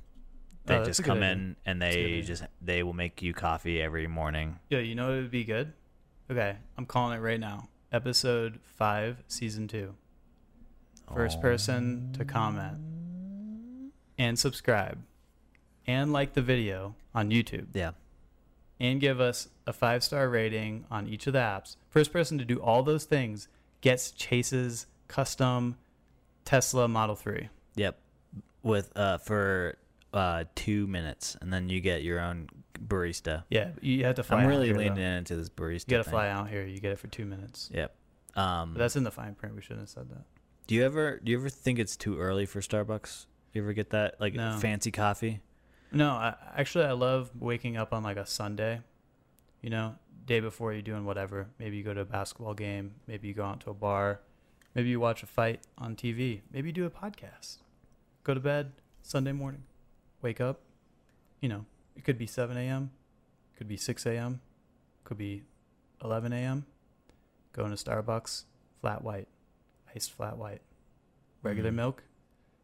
[0.69, 1.32] They Oh, just come idea.
[1.32, 4.60] in and they just they will make you coffee every morning.
[4.69, 5.73] yeah, you know it would be good?
[6.32, 7.67] Okay, I'm calling it right now.
[7.91, 9.95] Episode five, season two.
[11.13, 12.77] First person to comment
[14.17, 14.99] and subscribe
[15.88, 17.67] and like the video on YouTube.
[17.73, 17.91] Yeah.
[18.79, 21.77] and give us a five star rating on each of the apps.
[21.89, 23.47] First person to do all those things
[23.82, 25.77] gets Chase's custom
[26.45, 27.49] Tesla Model 3.
[27.75, 27.97] Yep.
[28.62, 29.77] With uh for
[30.13, 32.47] uh 2 minutes and then you get your own
[32.87, 33.43] barista.
[33.49, 34.41] Yeah, you have to fly.
[34.41, 35.01] I'm really here, leaning though.
[35.01, 35.91] into this barista.
[35.91, 36.65] You got to fly out here.
[36.65, 37.69] You get it for two minutes.
[37.73, 37.95] Yep.
[38.35, 39.55] Um But that's in the fine print.
[39.55, 40.23] We shouldn't have said that.
[40.67, 43.25] Do you ever do you ever think it's too early for Starbucks?
[43.53, 44.57] You ever get that like No.
[44.59, 45.41] fancy coffee?
[45.91, 48.81] No, I, actually, I love waking up on like a Sunday.
[49.61, 49.95] You know,
[50.27, 51.47] day before you're doing whatever.
[51.57, 52.93] Maybe you go to a basketball game.
[53.07, 54.19] Maybe you go out to a bar.
[54.75, 56.41] Maybe you watch a fight on TV.
[56.53, 57.57] Maybe you do a podcast.
[58.23, 59.63] Go to bed Sunday morning.
[60.21, 60.60] Wake up.
[61.41, 62.91] You know, it could be 7 a.m.
[63.58, 64.41] Could be 6 a.m.
[65.03, 65.43] Could be
[66.03, 66.65] 11 a.m.
[67.53, 68.43] Going to Starbucks.
[68.82, 69.27] Flat white.
[69.95, 70.62] Iced flat white.
[71.43, 71.75] Regular Mhm.
[71.75, 72.03] milk.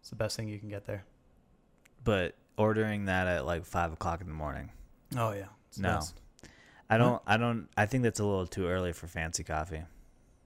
[0.02, 1.06] It's the best thing you can get there.
[2.04, 4.72] But ordering that at like five o'clock in the morning.
[5.18, 5.48] Oh yeah.
[5.70, 5.96] It's No.
[5.96, 6.22] best.
[6.89, 9.84] I don't I don't I think that's a little too early for fancy coffee.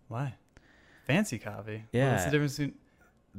[0.08, 0.36] Why?
[1.06, 1.80] Fancy coffee.
[1.80, 2.24] What's Yeah.
[2.26, 2.78] the difference between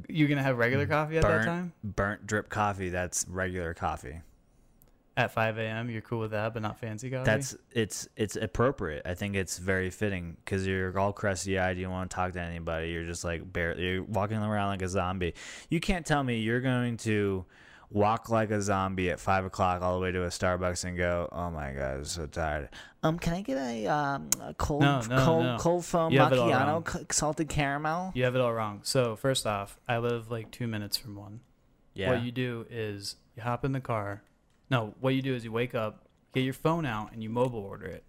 [0.09, 0.91] you're gonna have regular mm.
[0.91, 1.73] coffee at Burnt- that time?
[1.83, 4.21] Burnt drip coffee, that's regular coffee.
[5.17, 7.25] At five AM, you're cool with that, but not fancy coffee?
[7.25, 9.03] That's it's it's appropriate.
[9.05, 11.77] I think it's very fitting because you're all crusty eyed.
[11.77, 12.91] You don't want to talk to anybody.
[12.91, 15.35] You're just like barely you're walking around like a zombie.
[15.69, 17.45] You can't tell me you're going to
[17.91, 21.29] walk like a zombie at five o'clock all the way to a Starbucks and go,
[21.33, 22.69] "Oh my god, I'm so tired."
[23.03, 25.57] Um, can I get a um a cold No, no, cold no.
[25.59, 26.83] cold foam You have it all wrong.
[26.83, 28.13] macchiato, salted caramel?
[28.15, 28.81] You have it all wrong.
[28.83, 31.41] So first off, I live like two minutes from one.
[31.95, 32.11] Yeah.
[32.11, 34.23] What you do is you hop in the car.
[34.71, 37.59] No, what you do is you wake up, get your phone out, and you mobile
[37.61, 38.05] order it.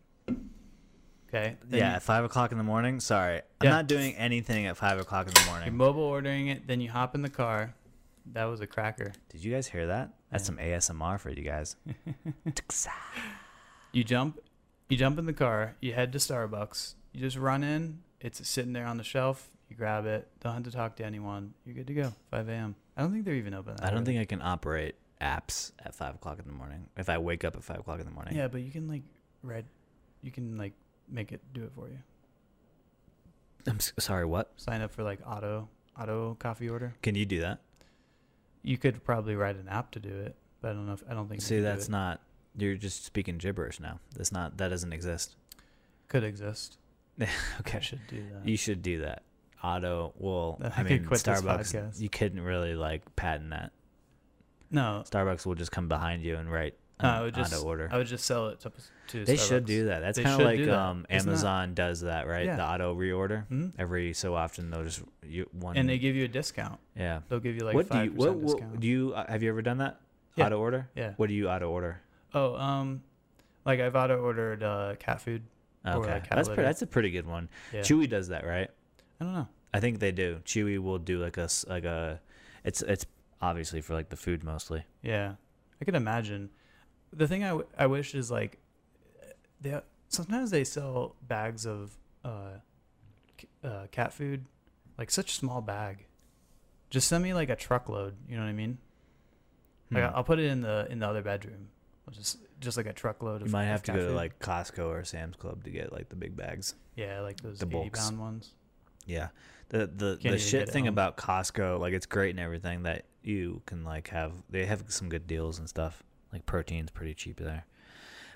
[1.29, 1.55] Okay.
[1.67, 2.99] Then yeah, you- at five o'clock in the morning.
[2.99, 5.67] Sorry, I'm not doing anything at five o'clock in the morning.
[5.67, 7.73] You're mobile ordering it, then you hop in the car.
[8.33, 9.11] That was a cracker.
[9.29, 10.13] Did you guys hear that?
[10.31, 10.47] That's Yeah.
[10.47, 10.57] some
[10.97, 11.75] ASMR for you guys.
[13.93, 14.39] You jump,
[14.87, 15.75] you jump in the car.
[15.81, 16.95] You head to Starbucks.
[17.11, 17.99] You just run in.
[18.21, 19.49] It's sitting there on the shelf.
[19.69, 20.29] You grab it.
[20.39, 21.53] Don't have to talk to anyone.
[21.65, 22.13] You're good to go.
[22.29, 22.75] 5 a.m.
[22.95, 23.75] I don't think they're even open.
[23.75, 24.05] that I don't early.
[24.05, 26.87] think I can operate apps at five o'clock in the morning.
[26.97, 28.35] If I wake up at five o'clock in the morning.
[28.35, 29.03] Yeah, but you can like
[29.43, 29.65] read.
[30.21, 30.73] You can like
[31.09, 31.97] make it do it for you.
[33.67, 34.25] I'm sorry.
[34.25, 34.51] What?
[34.55, 35.67] Sign up for like auto
[35.99, 36.93] auto coffee order.
[37.01, 37.59] Can you do that?
[38.63, 41.13] You could probably write an app to do it, but I don't know if I
[41.13, 41.41] don't think.
[41.41, 42.21] See, that's not.
[42.57, 43.99] You're just speaking gibberish now.
[44.15, 44.57] That's not.
[44.57, 45.35] That doesn't exist.
[46.07, 46.77] could exist.
[47.19, 47.27] I
[47.61, 47.79] okay.
[47.81, 48.47] should do that.
[48.47, 49.23] You should do that.
[49.63, 50.13] Auto.
[50.17, 51.99] Well, I I mean, Starbucks.
[51.99, 53.71] You couldn't really like patent that.
[54.69, 57.89] no, Starbucks will just come behind you and write No, I would just- order.
[57.91, 58.71] I would just sell it to.
[59.07, 59.99] to They should do that.
[59.99, 62.45] That's kind of like um, Isn't that- Amazon does that, right?
[62.45, 62.55] Yeah.
[62.57, 63.47] The auto reorder.
[63.47, 63.67] Hmm?
[63.77, 65.77] Every so often they'll just you one.
[65.77, 66.79] And they give you a discount.
[66.95, 67.19] yeah.
[67.29, 68.79] They'll give you like what do five you what, percent what discount.
[68.79, 69.99] do you uh, have you ever done that?
[70.35, 70.45] Yeah.
[70.47, 70.89] Auto order.
[70.95, 71.13] yeah.
[71.17, 72.01] What do you auto order?
[72.33, 73.01] Oh, um,
[73.65, 75.43] like I've auto ordered uh, cat food.
[75.83, 77.49] Or, Okay, like, cat that's pretty, that's a pretty good one.
[77.73, 77.81] Yeah.
[77.81, 78.69] Chewy does that, right?
[79.19, 79.47] I don't know.
[79.73, 80.39] I think they do.
[80.45, 82.19] Chewy will do like a like a.
[82.63, 83.05] It's it's
[83.41, 84.83] obviously for like the food mostly.
[85.01, 85.33] Yeah,
[85.81, 86.49] I could imagine.
[87.13, 88.57] The thing I, w- I wish is like,
[89.59, 92.59] they sometimes they sell bags of uh,
[93.39, 94.45] c- uh, cat food,
[94.97, 96.05] like such small bag.
[96.89, 98.15] Just send me like a truckload.
[98.27, 98.77] You know what I mean?
[99.91, 100.15] Like Hmm.
[100.15, 101.67] I'll put it in the in the other bedroom.
[102.07, 103.47] I'll just just like a truckload of.
[103.47, 106.15] You might have to go to like Costco or Sam's Club to get like the
[106.15, 106.75] big bags.
[106.95, 107.99] yeah, like those the eighty bulks.
[107.99, 108.51] pound ones.
[109.05, 109.29] Yeah.
[109.69, 113.83] The the the shit thing about Costco, like it's great and everything that you can
[113.83, 116.03] like have they have some good deals and stuff.
[116.33, 117.65] Like protein's pretty cheap there.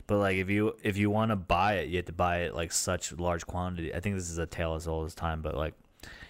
[0.08, 2.54] But like if you if you want to buy it, you have to buy it
[2.54, 3.94] like such large quantity.
[3.94, 5.74] I think this is a tale as old as time, but like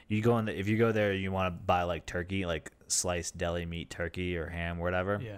[0.08, 2.71] you go in the, if you go there you want to buy like turkey, like
[2.88, 5.19] sliced deli meat turkey or ham, whatever.
[5.21, 5.38] Yeah,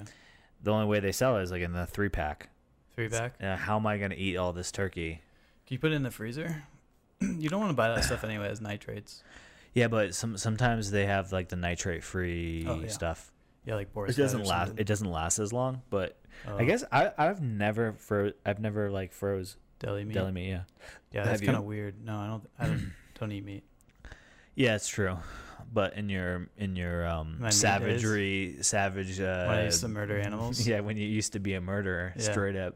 [0.61, 2.49] The only way they sell it is like in the three pack.
[2.95, 3.35] three pack.
[3.41, 5.21] Uh, how am I gonna eat all this turkey?
[5.65, 6.63] Can you put it in the freezer?
[7.21, 9.23] you don't want to buy that stuff anyway as nitrates.
[9.73, 12.87] Yeah, but some sometimes they have like the nitrate free Oh, yeah.
[12.89, 13.31] stuff.
[13.67, 14.17] Yeah, like Boris.
[14.17, 14.73] It doesn't last.
[14.77, 16.57] It doesn't last as long, but Oh.
[16.57, 20.13] I guess I I've never fro I've never like froze deli meat.
[20.13, 20.49] deli meat.
[20.49, 20.61] Yeah,
[21.11, 21.95] Yeah, that's kind of weird.
[22.03, 22.49] No, I don't.
[22.57, 23.63] I don't, don't eat meat.
[24.55, 25.17] yeah, it's true.
[25.73, 29.19] But in your in your um My savagery, savage.
[29.19, 30.65] Uh, when I used to murder animals.
[30.67, 32.21] Yeah, when you used to be a murderer, Yeah.
[32.31, 32.75] straight up.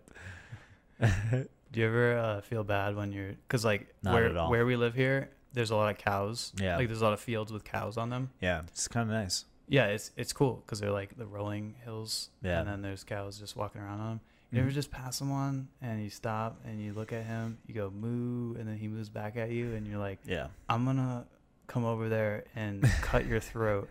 [0.99, 3.31] Do you ever uh, feel bad when you're?
[3.47, 6.51] Cause like Not where where we live here, there's a lot of cows.
[6.59, 6.75] Yeah.
[6.77, 8.29] Like there's a lot of fields with cows on them.
[8.41, 9.45] Yeah, it's kind of nice.
[9.67, 12.29] Yeah, it's it's cool because they're like the rolling hills.
[12.43, 12.59] Yeah.
[12.59, 14.19] And then there's cows just walking around on them.
[14.51, 14.73] You ever Mhm.
[14.73, 18.67] just pass someone and you stop and you look at him, you go moo, and
[18.67, 21.25] then he moves back at you, and you're like, Yeah, I'm gonna
[21.67, 23.89] come over there and cut your throat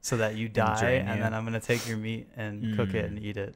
[0.00, 1.22] so that you die, drain and you.
[1.22, 3.08] then I'm gonna take your meat and cook it Mm.
[3.16, 3.54] and eat it.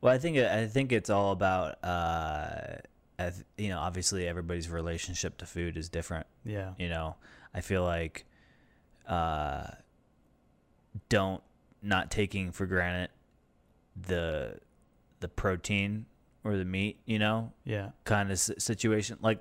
[0.00, 2.76] Well, I think I think it's all about uh,
[3.58, 6.26] you know, obviously everybody's relationship to food is different.
[6.44, 6.72] Yeah.
[6.78, 7.16] You know,
[7.52, 8.24] I feel like
[9.06, 9.66] uh,
[11.08, 11.42] don't
[11.82, 13.10] not taking for granted
[13.96, 14.58] the
[15.20, 16.06] the protein
[16.44, 16.98] or the meat.
[17.04, 17.90] You know, Yeah.
[18.04, 19.18] kind of situation.
[19.20, 19.38] Like,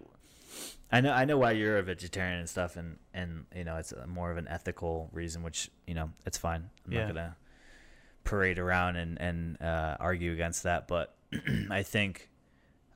[0.92, 3.92] I know I know why you're a vegetarian and stuff, and and you know it's
[3.92, 6.70] a, more of an ethical reason, which you know it's fine.
[6.86, 7.00] I'm Yeah.
[7.06, 7.36] not gonna
[8.24, 11.16] parade around and and uh, argue against that, but
[11.72, 12.30] I think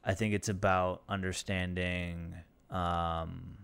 [0.04, 2.36] I think it's about understanding
[2.70, 3.60] um,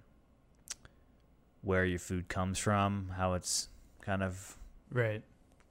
[1.61, 3.67] where your food comes from, how it's
[4.01, 4.55] kind of
[4.91, 5.21] Right.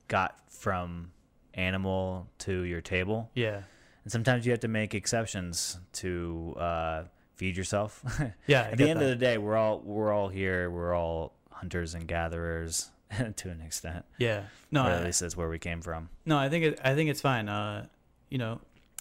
[0.08, 1.10] got from
[1.54, 3.30] animal to your table.
[3.34, 3.62] Yeah.
[4.04, 7.02] And sometimes you have to make exceptions to uh,
[7.34, 8.02] feed yourself.
[8.46, 8.62] Yeah.
[8.62, 9.04] I At the end that.
[9.04, 10.70] of the day, we're all we're all here.
[10.70, 12.90] We're all hunters and gatherers
[13.36, 14.04] to an extent.
[14.18, 14.44] yeah.
[14.70, 14.84] No.
[14.84, 16.08] or I, at least that's where we came from.
[16.24, 16.38] no.
[16.38, 16.80] I think it.
[16.84, 17.48] I think it's fine.
[17.48, 17.86] Uh,
[18.30, 18.60] you know.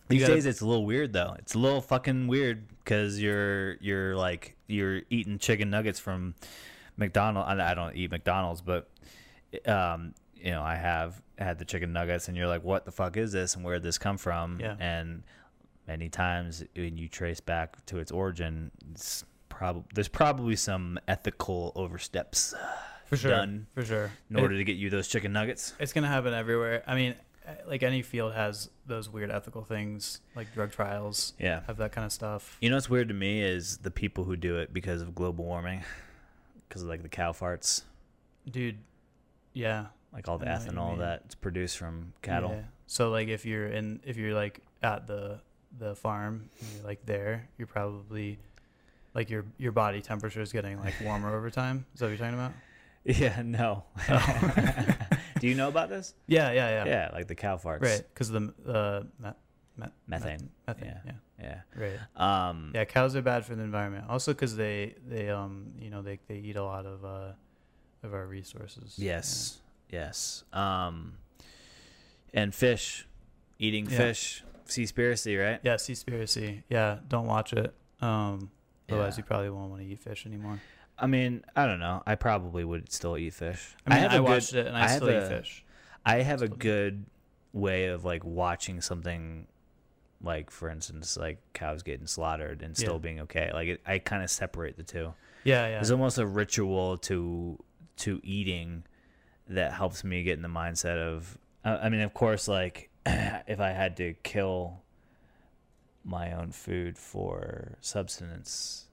[0.09, 1.35] you These gotta- days, it's a little weird though.
[1.39, 6.35] It's a little fucking weird because you're you're like you're eating chicken nuggets from
[6.97, 7.47] McDonald's.
[7.49, 8.89] I I don't eat McDonald's, but
[9.65, 13.17] um, you know, I have had the chicken nuggets, and you're like, what the fuck
[13.17, 14.59] is this, and where did this come from?
[14.59, 14.75] Yeah.
[14.79, 15.23] And
[15.87, 21.71] many times when you trace back to its origin, it's prob- there's probably some ethical
[21.75, 22.53] oversteps
[23.05, 23.31] for sure.
[23.31, 24.11] done For sure.
[24.29, 25.73] in order to get you those chicken nuggets.
[25.79, 26.83] it's gonna happen everywhere.
[26.85, 27.15] I mean,
[27.65, 31.61] like any field has those weird ethical things, like drug trials Yeah.
[31.67, 32.57] have that kind of stuff.
[32.59, 35.45] You know what's weird to me is the people who do it because of global
[35.45, 35.83] warming,
[36.67, 37.83] because of like the cow farts,
[38.49, 38.77] Dude,
[39.57, 39.85] yeah.
[40.13, 40.99] like all the I know what you ethanol mean.
[40.99, 42.51] that's produced from cattle.
[42.51, 42.63] Yeah.
[42.87, 45.39] So like if you're in if you're like at the
[45.77, 48.39] the farm, and you're like there, you're probably
[49.13, 51.85] like your your body temperature is getting like warmer over time.
[51.93, 52.53] Is that what you're talking about?
[53.05, 53.85] Yeah, no.
[54.09, 54.49] Oh.
[55.39, 56.13] do you know about this?
[56.27, 56.85] Yeah, yeah, yeah.
[56.85, 57.81] Yeah, like the cow farts.
[57.81, 59.29] Right, because the uh, me-
[59.77, 60.49] me- Methane.
[60.67, 60.85] methane.
[61.05, 61.13] Yeah.
[61.39, 61.61] Yeah.
[61.75, 61.89] Yeah.
[62.17, 62.49] Right.
[62.49, 64.05] Um, Yeah, cows are bad for the environment.
[64.09, 67.31] Also, because they they um you know they they eat a lot of uh
[68.07, 68.95] of our resources.
[68.97, 69.59] Yes.
[69.89, 70.43] Yes.
[70.53, 71.13] Um,
[72.33, 73.07] and fish,
[73.59, 73.97] eating Yeah.
[73.97, 75.59] fish, seaspiracy, right?
[75.63, 76.63] Yeah, Seaspiracy.
[76.69, 77.73] Yeah, don't watch it.
[78.01, 78.51] Um,
[78.89, 79.21] otherwise Yeah.
[79.21, 80.59] you probably won't want to eat fish anymore.
[80.97, 82.01] I mean, I don't know.
[82.07, 83.75] I probably would still eat fish.
[83.85, 85.27] I mean, I, have a good- watched it and I, I have still eat a-
[85.29, 85.63] fish.
[86.05, 87.05] I have a good
[87.53, 89.47] way of like watching something,
[90.21, 92.99] like for instance, like cows getting slaughtered and still Yeah.
[92.99, 93.51] being okay.
[93.53, 95.13] Like it, I kind of separate the two.
[95.43, 95.71] Yeah, yeah.
[95.75, 97.57] There's almost a ritual to
[97.97, 98.83] to eating
[99.47, 101.37] that helps me get in the mindset of.
[101.63, 104.81] I mean, of course, like if I had to kill
[106.03, 108.85] my own food for subsistence,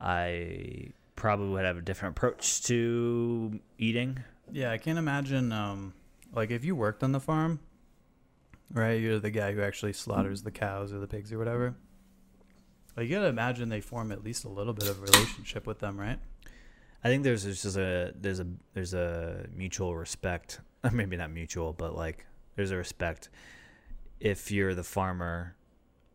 [0.00, 4.22] I probably would have a different approach to eating.
[4.52, 5.50] Yeah, I can't imagine.
[5.50, 5.94] Um,
[6.32, 7.60] like if you worked on the farm,
[8.72, 9.00] right?
[9.00, 11.74] You're the guy who actually slaughters the cows or the pigs or whatever.
[12.96, 15.80] Like you gotta imagine they form at least a little bit of a relationship with
[15.80, 16.18] them, right?
[17.04, 20.60] I think there's there's just a there's a there's a mutual respect.
[20.92, 23.28] Maybe not mutual, but like there's a respect.
[24.18, 25.56] If you're the farmer,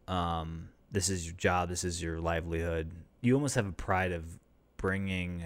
[0.07, 1.69] um, this is your job.
[1.69, 2.91] This is your livelihood.
[3.21, 4.39] You almost have a pride of
[4.77, 5.43] bringing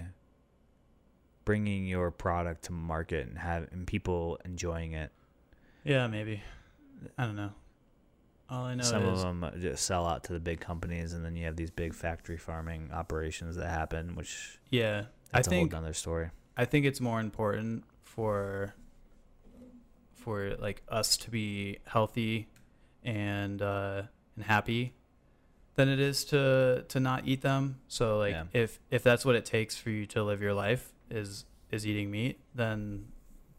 [1.44, 5.12] bringing your product to market and have and people enjoying it.
[5.84, 6.42] Yeah, maybe.
[7.16, 7.52] I don't know.
[8.48, 11.24] All I know Some is of them just sell out to the big companies, and
[11.24, 15.06] then you have these big factory farming operations that happen, which yeah.
[15.32, 16.30] That's I a think whole other story.
[16.56, 18.74] I think it's more important for
[20.14, 22.48] for like us to be healthy
[23.04, 24.02] and uh,
[24.34, 24.94] and happy
[25.76, 27.78] than it is to to not eat them.
[27.88, 28.44] So like Yeah.
[28.52, 32.10] if if that's what it takes for you to live your life is is eating
[32.10, 33.06] meat, then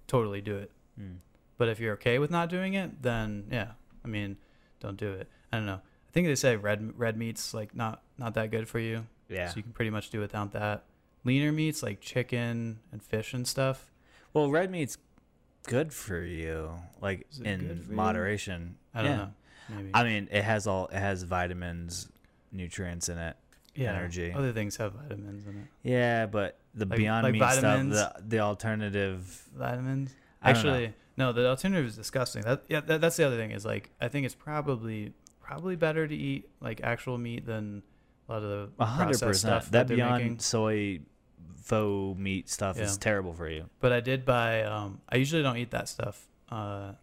[0.08, 0.72] totally do it.
[1.00, 1.18] Mm.
[1.58, 3.72] But if you're okay with not doing it, then yeah,
[4.04, 4.38] I mean,
[4.80, 5.28] don't do it.
[5.52, 5.82] I don't know.
[6.08, 9.06] I think they say red red meat's like not not that good for you.
[9.30, 9.50] Yeah.
[9.50, 10.84] So you can pretty much do without that.
[11.24, 13.92] Leaner meats like chicken and fish and stuff.
[14.34, 14.98] Well, red meat's
[15.64, 17.96] good for you, like Is it good in for you?
[17.96, 18.76] moderation.
[18.94, 19.18] I don't Yeah.
[19.18, 19.34] know.
[19.70, 19.92] Maybe.
[19.94, 22.10] I mean, it has all it has vitamins,
[22.52, 23.36] nutrients in it.
[23.76, 23.94] yeah.
[23.94, 24.32] energy.
[24.32, 25.68] Other things have vitamins in it.
[25.84, 27.96] Yeah, but the Like- Beyond like Meat vitamins?
[27.98, 29.48] stuff, the the alternative.
[29.56, 30.16] Vitamins.
[30.42, 31.32] Actually, no.
[31.34, 32.44] The alternative is disgusting.
[32.44, 32.80] That yeah.
[32.80, 36.50] That, that's the other thing is like I think it's probably probably better to eat
[36.62, 37.84] like actual meat than
[38.28, 39.64] a lot of the A hundred processed percent.
[39.64, 40.40] stuff That they're Beyond making.
[40.40, 41.00] soy
[41.64, 43.70] faux meat stuff is terrible for you.
[43.80, 44.64] But I did buy.
[44.64, 46.28] Um, I usually don't eat that stuff.
[46.50, 46.94] Uh,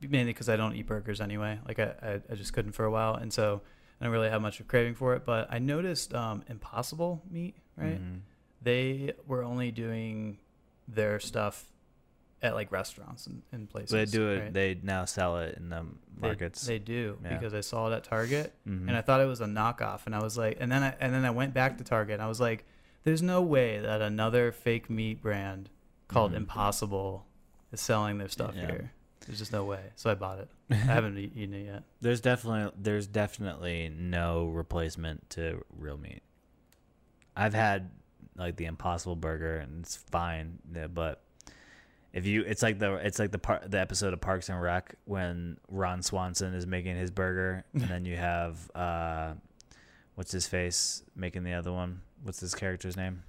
[0.00, 1.58] mainly because I don't eat burgers anyway.
[1.66, 3.60] Like I, I, I just couldn't for a while, and so
[4.00, 5.24] I don't really have much of craving for it.
[5.24, 8.00] But I noticed um, Impossible meat, right?
[8.00, 8.20] Mhm.
[8.62, 10.38] They were only doing
[10.86, 11.66] their stuff
[12.42, 13.90] at like restaurants and, and places.
[13.90, 14.40] They do it.
[14.40, 14.52] right?
[14.52, 15.84] They now sell it in the
[16.20, 16.64] markets.
[16.66, 17.36] They, do Yeah.
[17.36, 18.88] because I saw it at Target Mhm.
[18.88, 21.12] and I thought it was a knockoff, and I was like, and then I and
[21.12, 22.64] then I went back to Target and I was like,
[23.04, 25.70] there's no way that another fake meat brand
[26.08, 26.36] called Mhm.
[26.36, 27.26] Impossible
[27.72, 28.66] is selling their stuff Yeah.
[28.66, 28.92] here.
[29.26, 29.90] There's just no way.
[29.96, 30.48] So I bought it.
[30.70, 31.82] I haven't eaten it yet.
[32.00, 36.22] There's definitely there's definitely no replacement to real meat.
[37.36, 37.90] I've had
[38.36, 40.58] like the Impossible Burger and it's fine,
[40.94, 41.22] but
[42.12, 44.94] if you, it's like the it's like the part the episode of Parks and Rec
[45.04, 49.32] when Ron Swanson is making his burger, and then you have uh,
[50.14, 52.00] what's his face making the other one.
[52.22, 53.22] What's his character's name?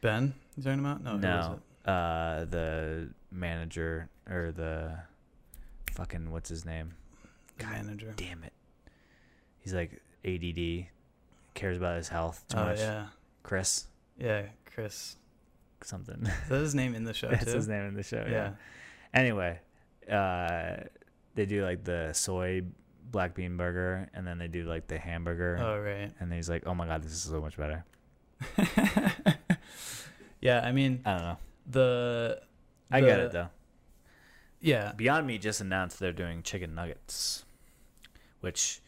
[0.00, 1.02] Ben, you talking about?
[1.02, 1.88] No, no, it?
[1.90, 4.98] uh, the manager or the
[5.92, 6.92] fucking what's his name?
[7.58, 8.12] God manager.
[8.16, 8.52] damn it.
[9.60, 10.86] He's like ADD,
[11.54, 12.78] cares about his health too Oh much.
[12.78, 13.06] yeah,
[13.42, 13.86] Chris
[14.18, 14.42] yeah,
[14.74, 15.16] Chris.
[15.84, 16.26] Something.
[16.26, 17.52] Is that his name in the show That's too?
[17.54, 18.24] his name in the show.
[18.26, 18.30] Yeah.
[18.32, 18.50] Yeah.
[19.14, 19.58] Anyway,
[20.10, 20.76] uh,
[21.34, 22.62] they do like the soy
[23.10, 26.12] black bean burger, and then they do like the hamburger, Oh right.
[26.20, 27.84] and he's like, "Oh my god, this is so much better."
[30.40, 31.36] yeah, I mean I don't know.
[31.68, 32.40] the.
[32.90, 33.48] I get it though.
[34.60, 34.92] Yeah.
[34.96, 37.44] Beyond Meat just announced they're doing chicken nuggets,
[38.40, 38.80] which,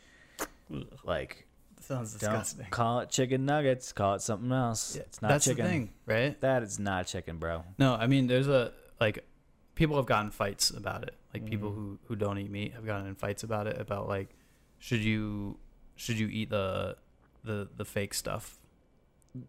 [1.04, 1.46] like,
[1.82, 3.92] Sounds don't call it chicken nuggets.
[3.92, 4.96] Call it something else.
[4.96, 5.64] Yeah, it's not That's chicken.
[5.64, 6.40] the thing, right?
[6.40, 7.64] That is not chicken, bro.
[7.78, 9.24] No, I mean, there's a like,
[9.74, 11.14] people have gotten fights about it.
[11.34, 11.74] Like people Mhm.
[11.74, 13.80] who who don't eat meat have gotten in fights about it.
[13.80, 14.28] About like,
[14.78, 15.58] should you
[15.96, 16.96] should you eat the
[17.44, 18.58] the the fake stuff?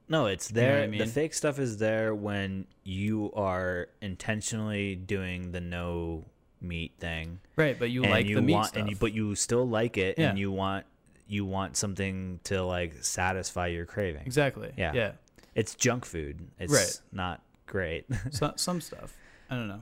[0.07, 1.05] No, it's You know what there.
[1.05, 6.23] The fake stuff is there when you are intentionally doing the no
[6.61, 7.41] meat thing.
[7.57, 8.79] Right, but you like you the meat want, stuff.
[8.79, 10.85] and you, but you still like it, and you want
[11.27, 14.23] you want something to like satisfy your craving.
[14.25, 14.71] exactly.
[14.77, 14.91] Yeah.
[14.93, 15.11] Yeah.
[15.55, 16.47] It's junk food.
[16.59, 16.99] It's Right.
[17.11, 18.05] not great.
[18.31, 19.15] So, some stuff.
[19.49, 19.81] I don't know.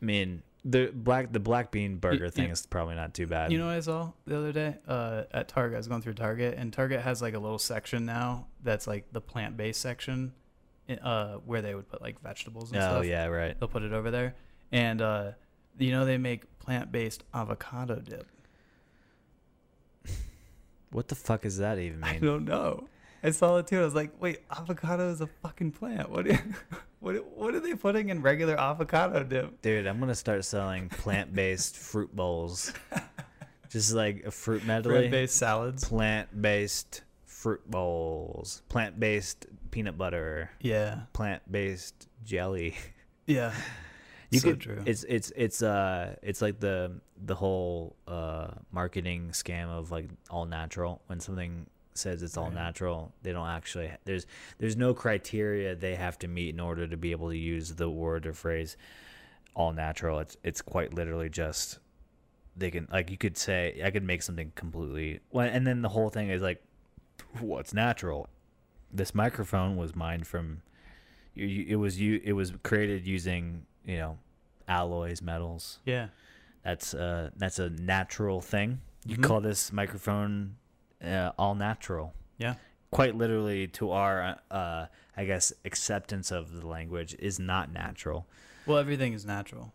[0.00, 3.52] I mean, the black the black bean burger you- thing is probably not too bad.
[3.52, 5.76] You know what I saw the other day uh, at Target?
[5.76, 9.12] I was going through Target, and Target has like a little section now that's like
[9.12, 10.32] the plant based section,
[11.02, 13.04] uh, where they would put like vegetables and oh stuff.
[13.06, 13.58] yeah, right.
[13.58, 14.34] They'll put it over there,
[14.72, 15.32] and uh,
[15.78, 18.26] you know they make plant based avocado dip.
[20.90, 22.88] What the fuck does that even I don't know.
[23.22, 23.80] I saw it too.
[23.80, 26.10] I was like, wait, avocado is a fucking plant.
[26.10, 26.26] What?
[26.28, 26.40] Are,
[27.00, 27.36] what?
[27.36, 29.60] What are they putting in regular avocado dip?
[29.60, 32.72] Dude, I'm gonna start selling plant based fruit bowls.
[33.70, 34.92] Just like a fruit medley.
[34.92, 35.84] Bread based salads.
[35.84, 38.62] Plant based fruit bowls.
[38.68, 40.50] Plant based peanut butter.
[40.60, 41.00] Yeah.
[41.12, 42.76] Plant based jelly.
[43.26, 43.52] Yeah.
[44.30, 44.82] You so could true.
[44.84, 50.44] it's it's it's uh it's like the the whole uh marketing scam of like all
[50.44, 52.54] natural when something says it's all Right.
[52.54, 54.26] natural they don't actually there's
[54.58, 57.88] there's no criteria they have to meet in order to be able to use the
[57.90, 58.76] word or phrase
[59.54, 61.78] all natural it's it's quite literally just
[62.56, 65.88] they can like you could say I could make something completely well and then the
[65.88, 66.62] whole thing is like
[67.40, 68.28] what's natural
[68.92, 70.62] this microphone was mined from
[71.34, 74.18] it was you it was created using you know
[74.68, 76.08] alloys metals yeah.
[76.62, 79.22] that's uh that's a natural thing you Mhm.
[79.24, 80.56] call this microphone
[81.02, 82.54] uh, all natural Yeah.
[82.90, 84.86] quite literally to our uh
[85.16, 88.26] i guess acceptance of the language is not natural
[88.66, 89.72] Well, everything is natural.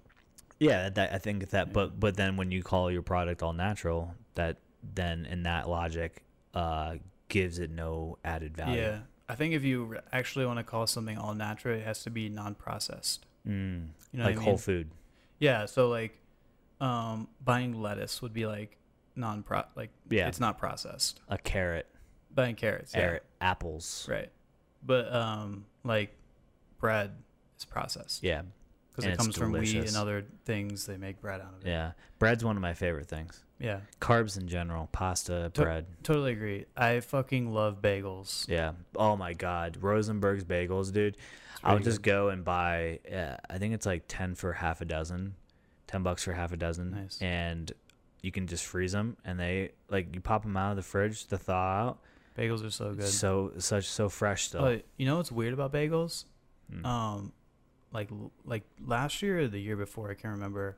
[0.59, 1.73] yeah that i think that Yeah.
[1.73, 4.57] but but then when you call your product all natural that
[4.95, 6.21] then in that logic
[6.53, 6.97] uh
[7.29, 8.99] gives it no added value Yeah.
[9.29, 12.27] I think if you actually want to call something all natural, it has to be
[12.27, 13.25] non-processed.
[13.47, 14.89] Mm, You know like I whole food
[15.39, 15.65] Yeah.
[15.65, 16.17] So like,
[16.81, 18.77] um, buying lettuce would be like
[19.15, 20.27] non-pro, like Yeah.
[20.27, 21.19] it's not processed.
[21.29, 21.87] a carrot
[22.33, 24.29] Buying carrots, yeah, carrot apples right.
[24.85, 26.15] But um, like
[26.79, 27.11] bread
[27.57, 28.41] is processed yeah
[28.91, 30.85] because it comes from wheat and other things.
[30.85, 31.69] They make bread out of it.
[31.69, 33.43] Yeah, bread's one of my favorite things.
[33.59, 33.79] Yeah.
[34.01, 35.85] Carbs in general, pasta, To- bread.
[36.03, 36.65] Totally agree.
[36.75, 38.47] I fucking love bagels.
[38.47, 38.73] Yeah.
[38.95, 41.17] Oh my God, Rosenberg's bagels, dude.
[41.63, 42.11] I'll just good.
[42.11, 42.99] go and buy.
[43.11, 45.35] Uh, I think it's like ten for half a dozen,
[45.87, 47.19] ten bucks for half a dozen, Nice.
[47.21, 47.71] and
[48.21, 51.25] you can just freeze them, and they like you pop them out of the fridge
[51.27, 51.99] to thaw out.
[52.37, 53.07] bagels are so good.
[53.07, 54.61] So such so fresh still.
[54.61, 56.25] But you know what's weird about bagels?
[56.71, 56.85] Mm.
[56.85, 57.33] Um,
[57.91, 58.09] like
[58.45, 60.77] like last year or the year before, I can't remember.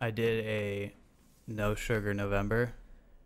[0.00, 0.94] I did a
[1.46, 2.72] no sugar November.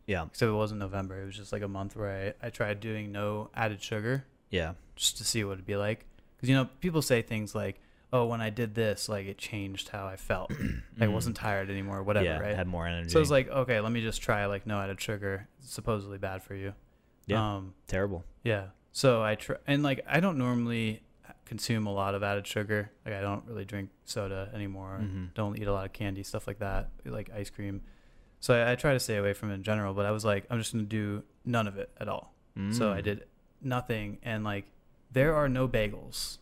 [0.06, 1.22] yeah, Except it wasn't November.
[1.22, 4.72] It was just like a month where I, I tried doing no added sugar yeah,
[4.96, 6.04] just to see what it'd be like.
[6.38, 7.80] Because you know people say things like,
[8.12, 10.50] "Oh, when I did this, like it changed how I felt.
[11.00, 11.12] I Mm.
[11.12, 12.02] wasn't tired anymore.
[12.02, 12.54] Whatever." yeah, right.
[12.56, 13.10] had more energy.
[13.10, 15.48] So it's like, okay, let me just try like no added sugar.
[15.58, 16.72] It's supposedly bad for you.
[17.26, 17.56] Yeah.
[17.56, 18.24] Um, terrible.
[18.44, 18.68] yeah.
[18.92, 21.02] So I try, and like I don't normally
[21.44, 22.90] consume a lot of added sugar.
[23.04, 25.00] Like I don't really drink soda anymore.
[25.02, 25.34] Mhm.
[25.34, 27.82] Don't eat a lot of candy, stuff like that, like ice cream.
[28.40, 29.92] So I, I try to stay away from it in general.
[29.94, 32.32] But I was like, I'm just gonna do none of it at all.
[32.70, 33.04] So I Mm.
[33.04, 33.24] did
[33.60, 34.64] nothing, and like
[35.10, 36.38] there are no bagels.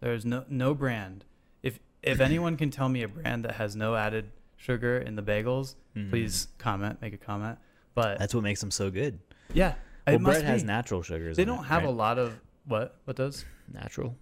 [0.00, 1.24] There's no no brand.
[1.62, 5.22] If if anyone can tell me a brand that has no added sugar in the
[5.22, 6.10] bagels, Mhm.
[6.10, 7.58] please comment, make a comment.
[7.94, 9.18] But That's what makes them so good.
[9.52, 9.74] yeah,
[10.06, 11.36] Well, bread has natural sugars.
[11.36, 12.96] They don't it, have a lot of what?
[13.04, 14.16] What does natural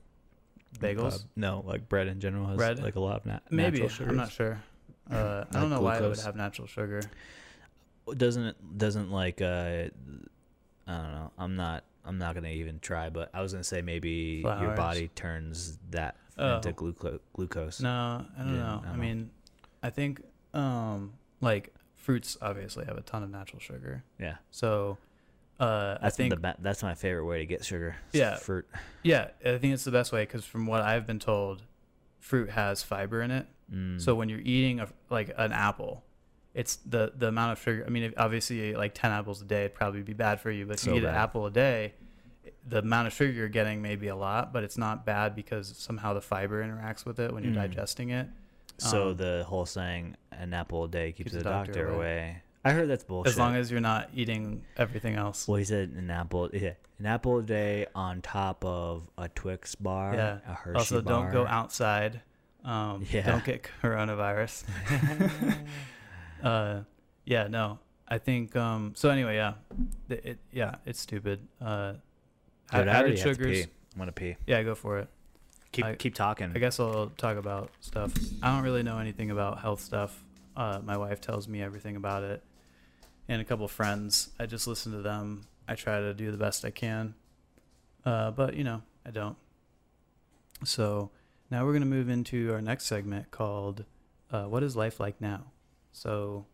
[0.78, 1.16] bagels?
[1.16, 2.82] Uh, no, like bread in general has Bread?
[2.82, 4.10] like a lot of na- Maybe natural sugars.
[4.10, 4.62] I'm not sure.
[5.10, 7.00] Uh, I don't Like know why it would have natural sugar.
[8.16, 9.88] Doesn't it doesn't like uh
[10.86, 11.32] I don't know.
[11.38, 15.08] I'm not I'm not gonna even try, but I was gonna say maybe your body
[15.14, 16.56] turns that Oh.
[16.56, 17.80] into glucose glucose.
[17.80, 18.64] No, I don't Yeah, know.
[18.64, 19.02] I I, don't know.
[19.02, 19.30] mean,
[19.82, 20.22] I think
[20.54, 24.04] um, like fruits obviously have a ton of natural sugar.
[24.20, 24.36] Yeah.
[24.50, 24.98] So
[25.60, 27.96] uh, I think the that's my favorite way to get sugar.
[28.12, 28.36] Yeah.
[28.36, 28.66] Fruit.
[29.02, 31.62] yeah, I think it's the best way because from what I've been told,
[32.20, 33.46] fruit has fiber in it.
[33.72, 34.00] Mm.
[34.00, 36.04] So when you're eating a, like an apple,
[36.60, 37.84] it's the the amount of sugar.
[37.86, 40.66] I mean, obviously, like ten apples a day, it'd probably be bad for you.
[40.66, 41.94] But if So you eat an apple a day,
[42.66, 45.74] the amount of sugar you're getting may be a lot, but it's not bad because
[45.78, 47.66] somehow the fiber interacts with it when you're Mm.
[47.66, 48.26] digesting it.
[48.78, 51.96] so um, the whole saying an apple a day keeps, keeps the doctor doctor, away.
[51.96, 52.42] away.
[52.64, 53.32] I heard that's bullshit.
[53.32, 55.48] As long as you're not eating everything else.
[55.48, 59.74] well, he said an apple, yeah, an apple a day on top of a Twix
[59.76, 60.38] bar, Yeah.
[60.46, 62.20] a Hershey Also, don't go outside
[62.64, 63.24] Um, Yeah.
[63.26, 64.64] Don't get coronavirus.
[66.42, 66.80] uh,
[67.24, 67.78] yeah, no.
[68.06, 69.10] I think um, so.
[69.10, 69.54] Anyway, yeah,
[70.08, 71.40] Th- it, yeah, it's stupid.
[71.60, 72.00] Uh, Dude,
[72.72, 73.66] added I already have to sugars.
[73.66, 73.72] pee.
[73.94, 74.36] I'm gonna pee.
[74.46, 75.08] Yeah, go for it.
[75.72, 76.52] Keep I- keep talking.
[76.54, 78.12] I guess I'll talk about stuff.
[78.42, 80.24] I don't really know anything about health stuff.
[80.56, 82.42] Uh, my wife tells me everything about it,
[83.28, 84.30] and a couple of friends.
[84.40, 85.42] I just listen to them.
[85.68, 87.14] I try to do the best I can,
[88.06, 89.36] uh, but you know, I don't.
[90.64, 91.10] So
[91.50, 93.84] now we're gonna move into our next segment called
[94.30, 95.52] uh, "What is life like now?"
[95.98, 96.46] So,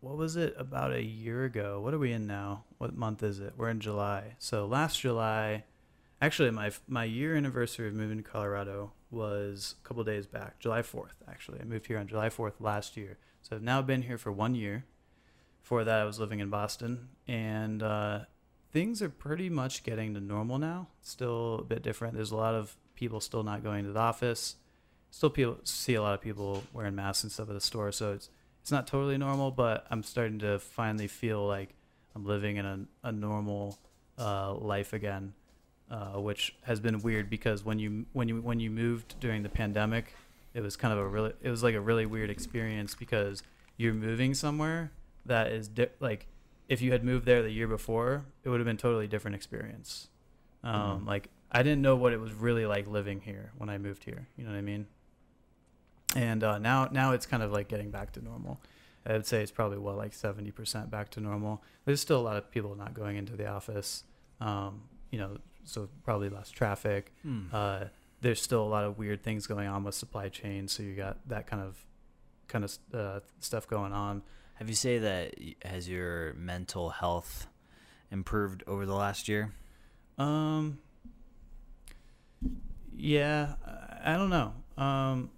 [0.00, 1.80] what was it about a year ago?
[1.80, 2.64] What are we in now?
[2.76, 3.54] What month is it?
[3.56, 4.34] We're in July.
[4.38, 5.64] So last July.
[6.20, 10.82] Actually, my my year anniversary of moving to Colorado was a couple days back, July
[10.82, 11.14] 4th.
[11.26, 14.30] Actually, I moved here on July 4th last year, so I've now been here for
[14.30, 14.84] one year.
[15.62, 18.20] Before that, I was living in Boston, and uh,
[18.72, 20.88] things are pretty much getting to normal now.
[21.00, 22.12] Still a bit different.
[22.12, 24.56] There's a lot of people still not going to the office.
[25.10, 28.12] Still, people see a lot of people wearing masks and stuff at the store, so
[28.12, 28.30] it's
[28.62, 29.50] it's not totally normal.
[29.50, 31.74] But I'm starting to finally feel like
[32.14, 33.78] I'm living in a, a normal
[34.18, 35.32] uh, life again
[35.90, 39.48] uh, which has been weird because when you when you when you moved during the
[39.48, 40.14] pandemic,
[40.54, 43.42] it was kind of a really it was like a really weird experience because
[43.76, 44.92] you're moving somewhere
[45.26, 46.26] that is di- like
[46.68, 50.08] if you had moved there the year before, it would have been totally different experience.
[50.62, 51.06] Um, Mhm.
[51.06, 54.28] Like I didn't know what it was really like living here when I moved here.
[54.36, 54.86] You know what I mean?
[56.16, 58.60] And uh, now now it's kind of like getting back to normal.
[59.06, 61.62] I would say it's probably well like seventy percent back to normal.
[61.84, 64.04] There's still a lot of people not going into the office.
[64.40, 67.12] Um, you know, so probably less traffic.
[67.22, 67.46] Hmm.
[67.52, 67.84] Uh,
[68.20, 71.26] there's still a lot of weird things going on with supply chain, so you got
[71.28, 71.84] that kind of
[72.48, 74.22] kind of uh, stuff going on.
[74.54, 75.34] Have you say that
[75.64, 77.46] has your mental health
[78.10, 79.52] improved over the last year?
[80.18, 80.78] Um,
[82.94, 83.54] yeah,
[84.04, 84.52] I don't know.
[84.76, 85.30] Um,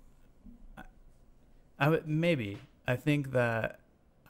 [1.83, 2.59] I would maybe.
[2.87, 3.81] I think that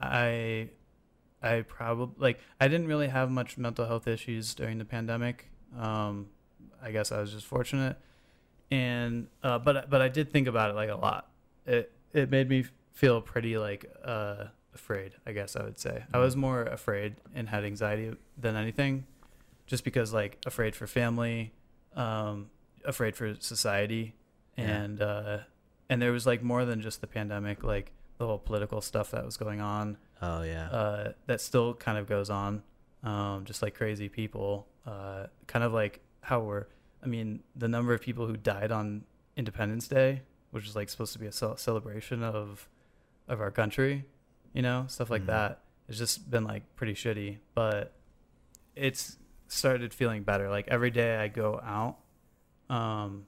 [0.01, 0.69] I,
[1.43, 5.51] I probably like I didn't really have much mental health issues during the pandemic.
[5.79, 6.29] Um,
[6.83, 7.97] I guess I was just fortunate,
[8.71, 11.31] and uh, but but I did think about it like a lot.
[11.67, 15.13] It it made me feel pretty like uh afraid.
[15.27, 19.05] I guess I would say I was more afraid and had anxiety than anything
[19.67, 21.53] just because like afraid for family,
[21.95, 22.51] um,
[22.85, 24.15] afraid for society,
[24.57, 24.65] Yeah.
[24.83, 25.39] and uh,
[25.89, 29.25] and there was like more than just the pandemic, like the whole political stuff that
[29.25, 30.69] was going on, Oh yeah.
[30.71, 32.63] uh, that still kind of goes on,
[33.03, 36.67] um, just like crazy people, uh, kind of like how we're.
[37.03, 39.05] I mean, the number of people who died on
[39.37, 40.23] Independence Day,
[40.53, 42.69] which is like supposed to be a cel- celebration of
[43.29, 44.05] of our country,
[44.53, 45.27] you know, stuff like Mhm.
[45.27, 45.61] that.
[45.89, 47.93] It's just been like pretty shitty, but
[48.77, 49.19] it's
[49.49, 50.49] started feeling better.
[50.49, 51.99] Like every day I go out,
[52.75, 53.27] um,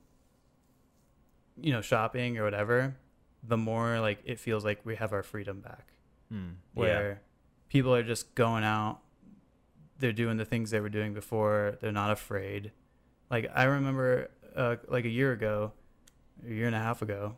[1.60, 2.96] you know, shopping or whatever,
[3.42, 5.88] the more like it feels like we have our freedom back.
[6.30, 6.52] Hmm.
[6.72, 7.20] Where
[7.68, 9.00] people are just going out,
[9.98, 11.78] they're doing the things they were doing before.
[11.80, 12.72] They're not afraid.
[13.30, 15.72] Like I remember, uh, like a year ago,
[16.46, 17.36] a year and a half ago,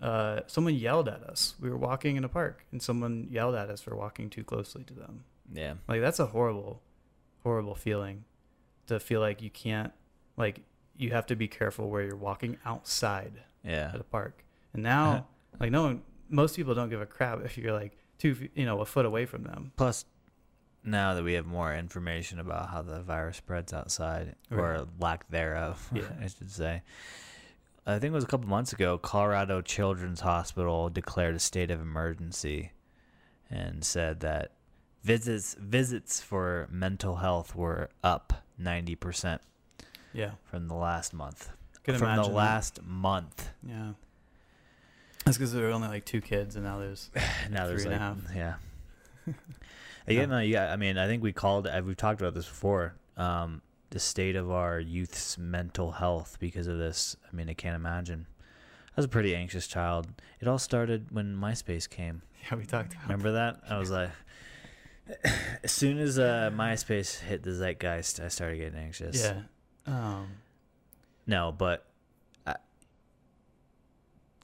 [0.00, 1.54] uh, someone yelled at us.
[1.60, 4.84] We were walking in a park, and someone yelled at us for walking too closely
[4.84, 5.24] to them.
[5.52, 5.74] Yeah.
[5.88, 6.82] Like that's a horrible,
[7.42, 8.24] horrible feeling
[8.86, 9.92] to feel like you can't,
[10.36, 10.60] like
[10.96, 13.32] you have to be careful where you're walking outside
[13.68, 13.90] Yeah.
[13.94, 14.44] at a park.
[14.72, 15.26] And now,
[15.60, 18.80] like no one, most people don't give a crap if you're like two, you know,
[18.80, 19.72] a foot away from them.
[19.76, 20.04] Plus,
[20.84, 24.58] now that we have more information about how the virus spreads outside, Right.
[24.60, 26.02] or lack thereof, Yeah.
[26.20, 26.82] I should say.
[27.86, 31.80] I think it was a couple months ago, Colorado Children's Hospital declared a state of
[31.80, 32.72] emergency
[33.50, 34.52] and said that
[35.02, 39.38] visits visits for mental health were up 90%
[40.12, 41.48] Yeah, from the last month.
[41.84, 42.22] Can from imagine.
[42.24, 42.34] the that.
[42.34, 43.48] last month.
[43.62, 43.92] Yeah,
[45.24, 47.10] that's because there were only like two kids, and now there's
[47.50, 48.36] now there's Three like and a half.
[49.26, 49.34] yeah.
[50.06, 50.20] Yeah.
[50.20, 50.72] yeah, no, yeah.
[50.72, 51.66] I mean, I think we called.
[51.66, 52.94] uh, We've talked about this before.
[53.18, 53.60] Um,
[53.90, 57.14] the state of our youth's mental health because of this.
[57.30, 58.26] I mean, I can't imagine.
[58.88, 60.08] I was a pretty anxious child.
[60.40, 62.22] It all started when MySpace came.
[62.50, 63.60] yeah we talked about Remember that?
[63.68, 64.08] I was like,
[65.62, 69.22] as soon as uh, MySpace hit the zeitgeist, I started getting anxious.
[69.22, 69.42] yeah.
[69.86, 70.28] Um,
[71.28, 71.86] No, but
[72.46, 72.56] I,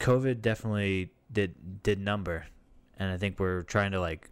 [0.00, 2.46] COVID definitely did did number,
[2.98, 4.28] and I think we're trying to like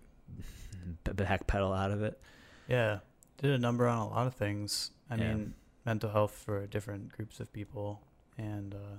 [1.04, 2.20] backpedal out of it.
[2.68, 2.98] yeah,
[3.38, 4.90] did a number on a lot of things.
[5.10, 5.34] I Yeah.
[5.34, 8.02] mean, mental health for different groups of people,
[8.38, 8.98] and uh,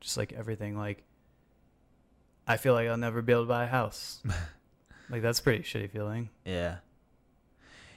[0.00, 0.76] just like everything.
[0.78, 1.02] Like,
[2.46, 4.22] I feel like I'll never be able to buy a house.
[5.10, 6.30] like that's a pretty shitty feeling.
[6.44, 6.76] Yeah.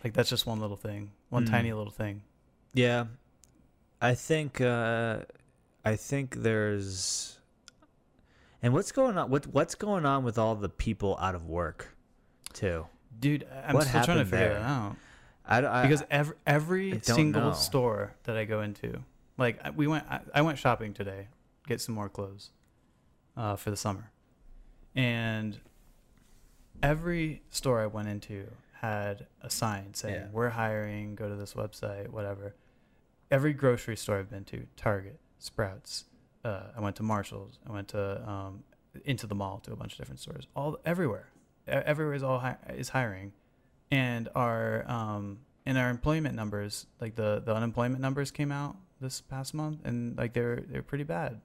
[0.03, 1.49] Like that's just one little thing, one Mm.
[1.51, 2.23] tiny little thing.
[2.73, 3.05] Yeah.
[4.01, 5.19] I think uh
[5.85, 7.39] I think there's
[8.63, 11.95] and what's going on what what's going on with all the people out of work
[12.53, 12.87] too?
[13.19, 14.57] Dude, I'm What still trying to figure there?
[14.57, 14.95] it out.
[15.45, 17.53] I, I because every every single know.
[17.53, 19.03] store that I go into,
[19.37, 21.27] like we went, I, I went shopping today,
[21.67, 22.51] get some more clothes,
[23.35, 24.11] uh, for the summer,
[24.95, 25.59] and
[26.81, 28.45] every store I went into
[28.81, 30.27] had a sign saying Yeah.
[30.31, 31.15] "We're hiring.
[31.15, 32.09] Go to this website.
[32.09, 32.55] Whatever."
[33.31, 36.05] Every grocery store I've been to, Target, Sprouts,
[36.43, 38.63] uh, I went to Marshalls, I went to um,
[39.05, 41.29] into the mall to a bunch of different stores, all everywhere,
[41.65, 43.31] everywhere is all hi- is hiring.
[43.89, 49.21] And our um and our employment numbers like the the unemployment numbers came out this
[49.21, 51.41] past month and like they're they're pretty bad.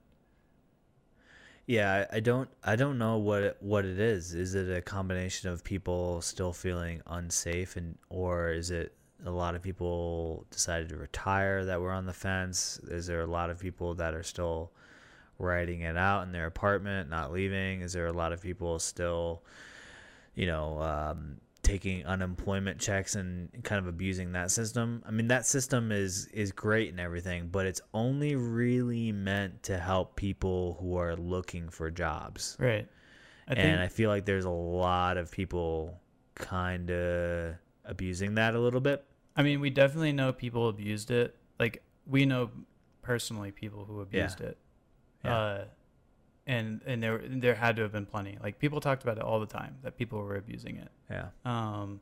[1.65, 4.33] Yeah, I I don't I don't know what it, what it is.
[4.33, 8.93] Is it a combination of people still feeling unsafe and or is it
[9.25, 12.79] a lot of people decided to retire that were on the fence?
[12.87, 14.71] Is there a lot of people that are still
[15.39, 17.81] writing it out in their apartment, not leaving?
[17.81, 19.43] Is there a lot of people still
[20.37, 25.03] you know, um, taking unemployment checks and kind of abusing that system.
[25.05, 29.77] I mean, that system is is great and everything, but it's only really meant to
[29.77, 32.55] help people who are looking for jobs.
[32.59, 32.87] right
[33.49, 35.99] i and I feel like there's a lot of people
[36.35, 37.55] kind of
[37.87, 39.05] abusing that a little bit.
[39.35, 41.35] i mean we definitely know people abused it.
[41.59, 42.49] Like we know
[43.01, 44.57] personally people who abused it.
[45.23, 45.35] Yeah.
[45.37, 45.65] uh
[46.45, 48.37] and and there there had to have been plenty.
[48.41, 50.89] Like people talked about it all the time that people were abusing it.
[51.09, 51.27] Yeah.
[51.45, 52.01] um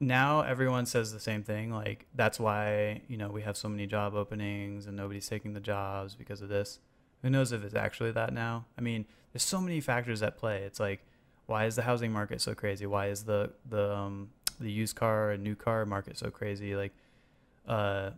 [0.00, 3.84] now everyone says the same thing like that's why you know we have so many
[3.86, 6.80] job openings and nobody's taking the jobs because of this.
[7.22, 8.66] Who knows if it's actually that now?
[8.78, 10.62] I mean there's so many factors at play.
[10.62, 11.00] It's like
[11.46, 12.86] why is the housing market so crazy?
[12.86, 14.30] Why is the the um
[14.60, 16.92] the used car and new car market so crazy like
[17.66, 18.10] uh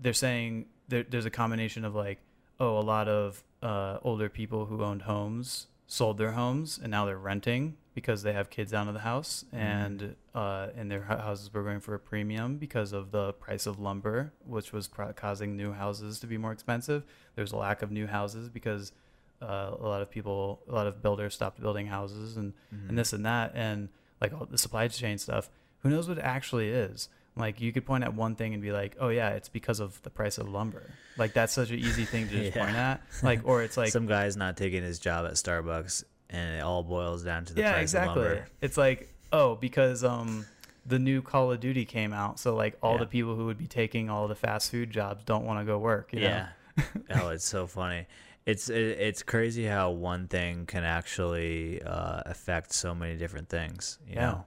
[0.00, 2.18] they're saying there, there's a combination of like
[2.60, 7.04] oh a lot of uh older people who owned homes sold their homes and now
[7.06, 11.52] they're renting because they have kids out of the house and uh and their houses
[11.52, 15.56] were going for a premium because of the price of lumber which was pro- causing
[15.56, 17.04] new houses to be more expensive.
[17.36, 18.92] There's a lack of new houses because
[19.40, 22.88] uh, a lot of people a lot of builders stopped building houses and Mhm.
[22.90, 23.52] and this and that.
[23.54, 23.88] And
[24.20, 25.48] like all the supply chain stuff
[25.88, 28.72] who knows what it actually is like you could point at one thing and be
[28.72, 32.04] like oh yeah it's because of the price of lumber like that's such an easy
[32.04, 32.64] thing to just Yeah.
[32.64, 36.56] point at like or it's like Some guy's not taking his job at Starbucks, and
[36.56, 38.46] it all boils down to the yeah price exactly of lumber.
[38.60, 40.46] it's like oh because um
[40.86, 42.98] the new call of duty came out so like all Yeah.
[43.00, 45.78] the people who would be taking all the fast food jobs don't want to go
[45.78, 46.26] work you know?
[46.26, 46.48] Yeah.
[47.10, 48.06] oh, it's so funny.
[48.44, 53.98] It's it, it's crazy how one thing can actually uh, affect so many different things.
[54.06, 54.20] You Yeah.
[54.30, 54.44] know.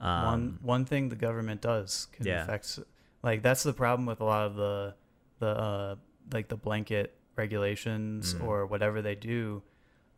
[0.00, 2.42] Um, one one thing the government does can Yeah.
[2.44, 2.78] affect
[3.22, 4.94] like that's the problem with a lot of the
[5.40, 5.96] the uh
[6.32, 8.44] like the blanket regulations Mm.
[8.46, 9.62] or whatever they do.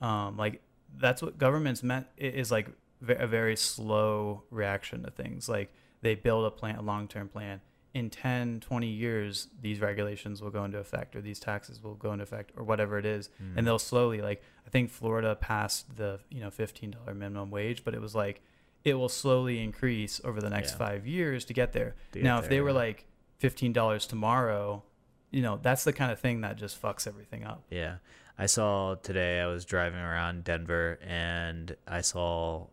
[0.00, 0.60] Um like
[0.96, 2.68] that's what government's meant is like
[3.08, 5.48] a very slow reaction to things.
[5.48, 5.72] Like
[6.02, 7.60] they build a plan a long-term plan.
[7.94, 12.12] In 10 20 years these regulations will go into effect or these taxes will go
[12.12, 13.30] into effect or whatever it is.
[13.42, 17.82] Mm, and they'll slowly like i think florida passed the you know $15 minimum wage
[17.84, 18.42] but it was like
[18.84, 20.78] it will slowly increase over the next Yeah.
[20.78, 23.06] five years to get there To get now if they were like
[23.40, 24.82] $15 tomorrow
[25.30, 27.96] you know that's the kind of thing that just fucks everything up Yeah.
[28.38, 32.68] I saw today I was driving around Denver and I saw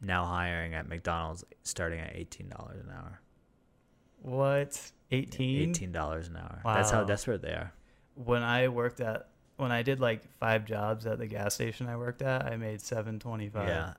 [0.00, 3.20] now hiring at McDonald's starting at eighteen dollars an hour.
[4.22, 6.60] what 18 Eighteen dollars an hour.
[6.64, 6.74] Wow.
[6.74, 7.72] That's how desperate they are.
[8.14, 11.96] when i worked at when i did like five jobs at the gas station i
[11.96, 13.94] worked at i made 725 Yeah.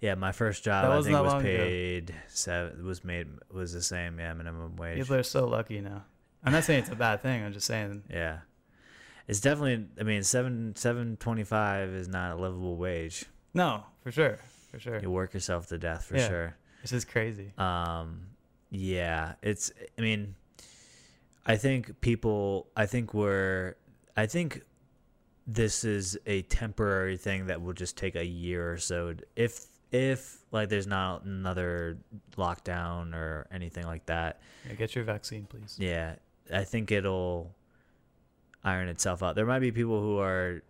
[0.00, 1.48] Yeah, my first job That I think was long ago.
[1.56, 4.98] paid seven was made was the same, yeah, minimum wage.
[4.98, 6.04] people are so lucky now
[6.44, 8.38] i'm not saying it's a bad thing i'm just saying Yeah.
[9.28, 13.24] It's definitely I mean seven seven twenty five is not a livable wage.
[13.54, 14.38] no for sure
[14.70, 16.28] for sure You work yourself to death for Yeah.
[16.28, 16.56] sure.
[16.82, 18.28] this is crazy Um
[18.70, 20.34] yeah, it's I mean
[21.46, 23.74] I think people I think we're
[24.16, 24.62] I think
[25.46, 30.38] this is a temporary thing that will just take a year or so if if
[30.52, 31.98] like there's not another
[32.36, 34.40] lockdown or anything like that.
[34.66, 36.16] yeah, get your vaccine please Yeah,
[36.52, 37.54] I think it'll
[38.64, 39.36] iron itself out.
[39.36, 40.62] There might be people who are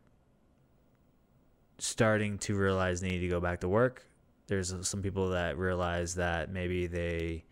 [1.78, 4.06] starting to realize they need to go back to work.
[4.46, 7.44] There's some people that realize that maybe they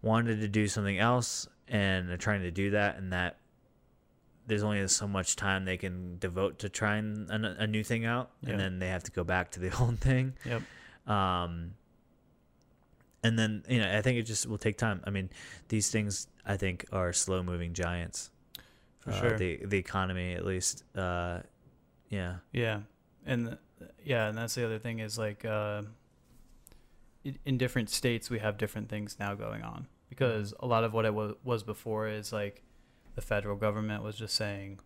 [0.00, 3.38] wanted to do something else and are trying to do that, and that
[4.48, 8.30] there's only so much time they can devote to trying a, a new thing out,
[8.44, 10.34] and then they have to go back to the old thing.
[10.44, 10.62] yep
[11.06, 11.74] Um,
[13.22, 15.02] and then you know, I think it just will take time.
[15.04, 15.30] I mean,
[15.68, 18.30] these things I think are slow moving giants.
[19.00, 19.38] For uh, sure.
[19.38, 20.84] the the economy at least.
[20.96, 21.40] Uh,
[22.08, 22.36] yeah.
[22.52, 22.80] Yeah,
[23.26, 25.82] and th- yeah, and that's the other thing is like uh,
[27.24, 30.94] in, in different states we have different things now going on because a lot of
[30.94, 32.62] what it was was before is like
[33.18, 34.78] the federal government was just saying,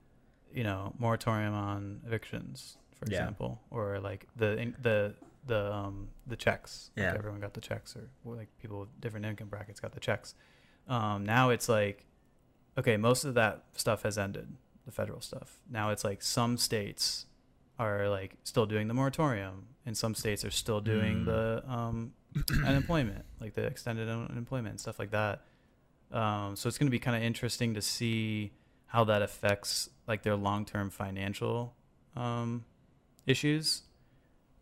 [0.59, 3.19] you know, moratorium on evictions, for Yeah.
[3.19, 5.15] example, or like the in, the
[5.47, 6.91] the um the checks.
[6.97, 7.15] Like Yeah.
[7.21, 10.35] everyone got the checks, or or, like people with different income brackets got the checks.
[10.89, 12.07] Um, now it's like,
[12.79, 14.49] okay, most of that stuff has ended,
[14.87, 15.59] the federal stuff.
[15.79, 17.27] Now it's like some states
[17.79, 21.27] are like still doing the moratorium, and some states are still doing Mm.
[21.27, 22.13] the um,
[22.71, 25.43] unemployment, like the extended un- unemployment and stuff like that.
[26.13, 28.53] Um, so it's going to be kind of interesting to see
[28.87, 31.75] how that affects like their long-term financial
[32.17, 32.65] um,
[33.27, 33.83] issues.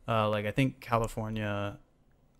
[0.06, 1.78] Uh, like I think California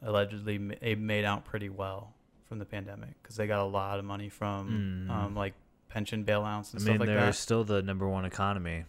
[0.02, 2.14] allegedly ma- made out pretty well
[2.48, 5.12] from the pandemic because they got a lot of money from Mm.
[5.12, 5.54] um, like
[5.88, 7.14] pension bailouts I and mean, stuff like that.
[7.20, 8.84] they're still the number one economy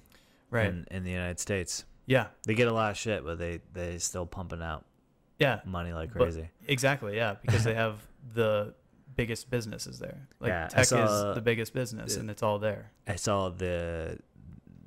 [0.49, 0.67] Right?
[0.67, 1.85] in, in the United States.
[2.05, 2.27] yeah.
[2.45, 4.85] They get a lot of shit, but they they still pumping out
[5.39, 5.61] Yeah.
[5.65, 6.49] money like But- crazy.
[6.67, 7.15] Exactly.
[7.15, 7.99] Yeah, because they have
[8.33, 8.73] the
[9.15, 10.27] biggest businesses there.
[10.39, 12.91] Like Yeah, tech saw- is the biggest business, and it's all there.
[13.07, 14.19] I saw the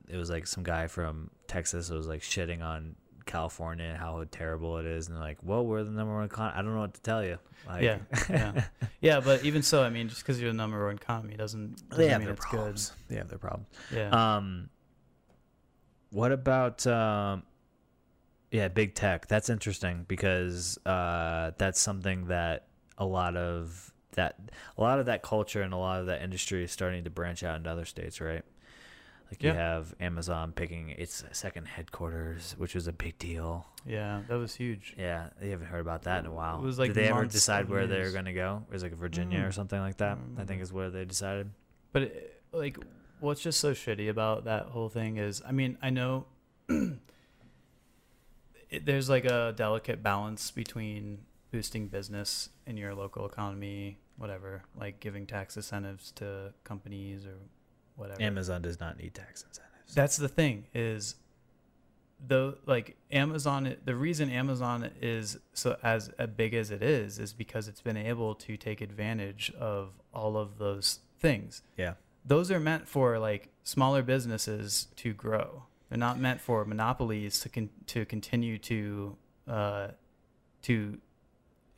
[0.09, 2.95] it was like some guy from Texas was like shitting on
[3.27, 6.63] California and how terrible it is, and like, "Well, we're the number one economy." I
[6.63, 7.39] don't know what to tell you.
[7.67, 7.99] Like, yeah,
[8.29, 8.65] yeah,
[9.01, 9.21] yeah.
[9.21, 12.09] But even so, I mean, just because you're the number one economy doesn't, doesn't they
[12.11, 12.93] have mean their it's problems.
[13.09, 13.69] They have their problems.
[13.93, 14.11] Yeah.
[14.37, 14.69] Um,
[16.11, 17.43] what about um,
[18.51, 19.27] yeah, big tech?
[19.27, 22.67] That's interesting because uh, that's something that
[22.99, 24.37] a lot of that
[24.77, 27.43] a lot of that culture and a lot of that industry is starting to branch
[27.43, 28.43] out into other states, right?
[29.31, 33.67] Like you have Amazon picking its second headquarters, which was a big deal.
[33.87, 34.95] yeah, that was huge.
[34.99, 36.61] Yeah, you haven't heard about that in a while.
[36.61, 38.63] was like Did they ever decide where they were going to go?
[38.69, 40.19] It was like Virginia or Mm, something like that.
[40.19, 41.51] don't I think is where they decided.
[41.93, 42.79] But it, like,
[43.19, 46.27] what's just so shitty about that whole thing is, I mean, I know
[46.69, 46.99] it,
[48.87, 51.19] there's like a delicate balance between
[51.51, 57.37] boosting business in your local economy, whatever, like giving tax incentives to companies or
[57.97, 58.23] whatever.
[58.23, 59.95] Amazon does not need tax incentives.
[59.95, 61.17] That's the thing is
[62.27, 67.33] the like Amazon the reason Amazon is so as, as big as it is is
[67.33, 71.63] because it's been able to take advantage of all of those things.
[71.77, 71.95] yeah.
[72.27, 75.65] Those are meant for like smaller businesses to grow.
[75.91, 79.89] They're not meant for monopolies to con- to continue to uh,
[80.63, 80.99] to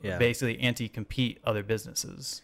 [0.01, 0.17] Yeah.
[0.17, 2.41] basically anti-compete other businesses.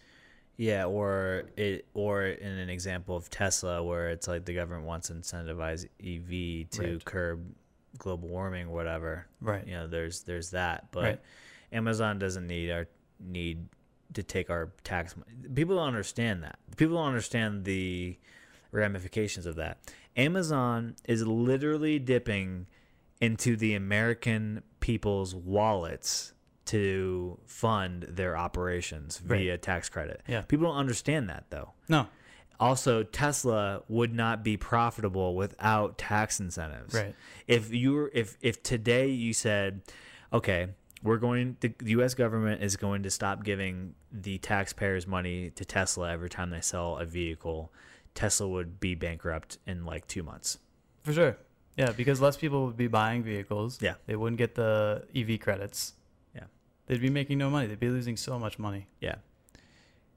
[0.57, 5.07] Yeah, or it, or in an example of Tesla, where it's like the government wants
[5.07, 7.05] to incentivize EV to Right.
[7.05, 7.55] curb
[7.97, 9.27] global warming, or whatever.
[9.41, 9.65] Right.
[9.67, 11.21] You know, there's there's that, but Right.
[11.71, 12.87] Amazon doesn't need our
[13.19, 13.67] need
[14.13, 15.15] to take our tax.
[15.17, 15.31] money.
[15.55, 16.59] People don't understand that.
[16.77, 18.17] People don't understand the
[18.71, 19.79] ramifications of that.
[20.15, 22.67] Amazon is literally dipping
[23.19, 26.33] into the American people's wallets
[26.65, 29.39] to fund their operations Right.
[29.39, 30.21] via tax credit.
[30.27, 30.41] Yeah.
[30.41, 31.71] People don't understand that though.
[31.89, 32.07] No.
[32.59, 36.93] Also, Tesla would not be profitable without tax incentives.
[36.93, 37.15] Right.
[37.47, 39.81] If you were, if if today you said,
[40.31, 40.67] okay,
[41.01, 42.13] we're going, the U.S.
[42.13, 46.97] government is going to stop giving the taxpayers money to Tesla every time they sell
[46.97, 47.73] a vehicle,
[48.15, 50.59] Tesla would be bankrupt in like two months.
[51.01, 51.35] For sure.
[51.75, 53.79] Yeah, because less people would be buying vehicles.
[53.81, 53.95] Yeah.
[54.05, 55.93] They wouldn't get the EV credits.
[56.93, 57.65] They'd be making no money.
[57.65, 58.85] They'd be losing so much money.
[59.01, 59.15] Yeah.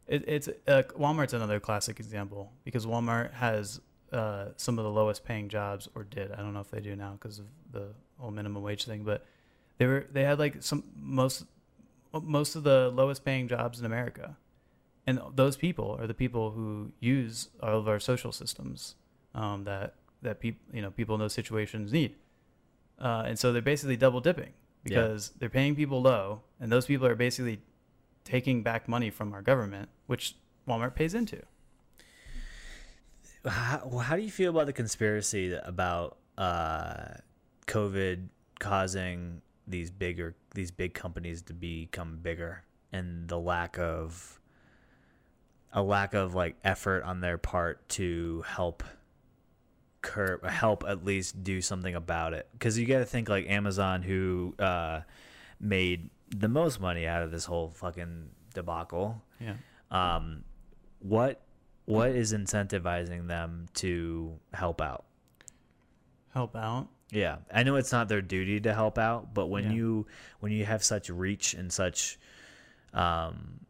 [0.06, 3.80] It, it's uh, Walmart's another classic example because Walmart has
[4.12, 6.32] uh, some of the lowest paying jobs, or did.
[6.32, 9.24] I don't know if they do now because of the whole minimum wage thing, but
[9.78, 11.46] they were they had like some most
[12.12, 14.36] most of the lowest paying jobs in America,
[15.06, 18.96] and those people are the people who use all of our social systems
[19.34, 22.16] um, that that people you know people in those situations need,
[23.00, 24.52] uh, and so they're basically double dipping
[24.86, 25.02] Yeah.
[25.02, 27.60] because they're paying people low, and those people are basically
[28.24, 30.36] taking back money from our government, which
[30.68, 31.42] Walmart pays into.
[33.44, 37.14] How, how do you feel about the conspiracy about uh,
[37.66, 38.28] COVID
[38.58, 42.62] causing these bigger these big companies to become bigger
[42.92, 44.40] and the lack of
[45.72, 48.82] a lack of like effort on their part to help
[50.06, 54.02] curb help at least do something about it because you got to think like Amazon
[54.02, 55.00] who uh,
[55.60, 59.54] made the most money out of this whole fucking debacle Yeah.
[59.90, 60.44] um,
[61.00, 61.42] what
[61.84, 65.04] what is incentivizing them to help out?
[66.34, 66.88] Help out.
[67.12, 69.72] Yeah, I know it's not their duty to help out, but when Yeah.
[69.72, 70.06] you
[70.40, 72.18] when you have such reach and such
[72.92, 73.60] um,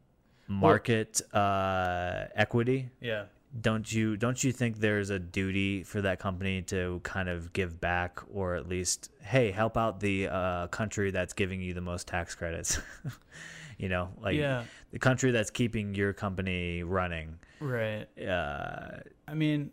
[0.49, 3.25] market uh, equity, Yeah.
[3.61, 7.81] Don't you don't you think there's a duty for that company to kind of give
[7.81, 12.07] back or at least hey help out the uh, country that's giving you the most
[12.07, 12.79] tax credits
[13.79, 18.07] you know like yeah, the country that's keeping your company running right.
[18.21, 18.99] uh,
[19.29, 19.71] I mean,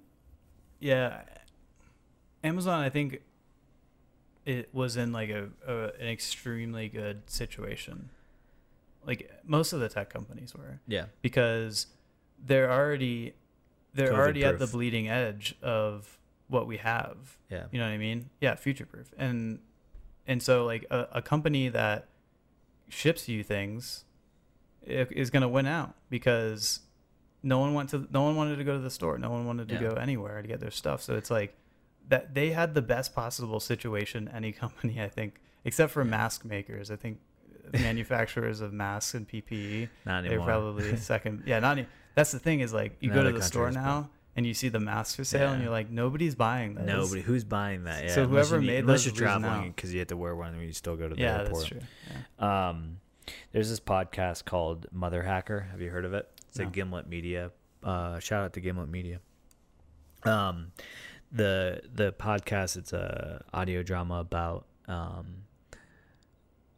[0.79, 1.21] yeah,
[2.43, 2.81] Amazon.
[2.81, 3.21] I think
[4.45, 8.09] it was in like a, a an extremely good situation.
[9.05, 11.87] Like most of the tech companies were, yeah because
[12.45, 13.33] they're already
[13.93, 16.17] they're COVID already at the bleeding edge of
[16.47, 17.37] what we have.
[17.49, 18.29] yeah You know what I mean?
[18.41, 19.13] Yeah, future proof.
[19.17, 19.59] And
[20.27, 22.07] and so like a, a company that
[22.89, 24.05] ships you things
[24.85, 26.81] is going to win out because
[27.41, 29.17] no one went to no one wanted to go to the store.
[29.17, 29.81] No one wanted to Yeah.
[29.81, 31.01] go anywhere to get their stuff.
[31.01, 31.55] So it's like
[32.09, 36.91] that they had the best possible situation any company I think except for mask makers.
[36.91, 37.19] I think
[37.73, 40.37] manufacturers of masks and PPE not anymore.
[40.37, 41.43] they're probably second.
[41.45, 41.79] Yeah, not.
[41.79, 41.85] e-
[42.15, 44.79] That's the thing is like you go to the store now and you see the
[44.79, 46.85] masks for sale and you're like nobody's buying those.
[46.87, 49.99] nobody who's buying that yeah So unless whoever you made unless you're traveling because you
[49.99, 51.79] have to wear one when you still go to the Yeah, airport that's true.
[52.39, 52.69] Yeah.
[52.69, 52.97] Um,
[53.51, 55.67] there's this podcast called Mother Hacker.
[55.71, 56.29] Have you heard of it?
[56.49, 57.51] It's a Gimlet Media.
[57.83, 59.19] Uh, shout out to Gimlet Media.
[60.23, 60.71] Um,
[61.31, 62.75] the the podcast.
[62.77, 65.43] It's a audio drama about um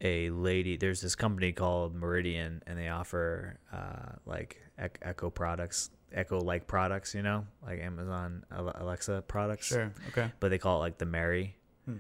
[0.02, 0.78] a lady.
[0.78, 7.14] There's this company called Meridian, and they offer uh like Echo products, Echo like products.
[7.16, 9.92] You know, like Amazon Alexa products Sure.
[10.10, 10.32] Okay.
[10.40, 11.56] but they call it like the Mary.
[11.86, 11.96] Hmm.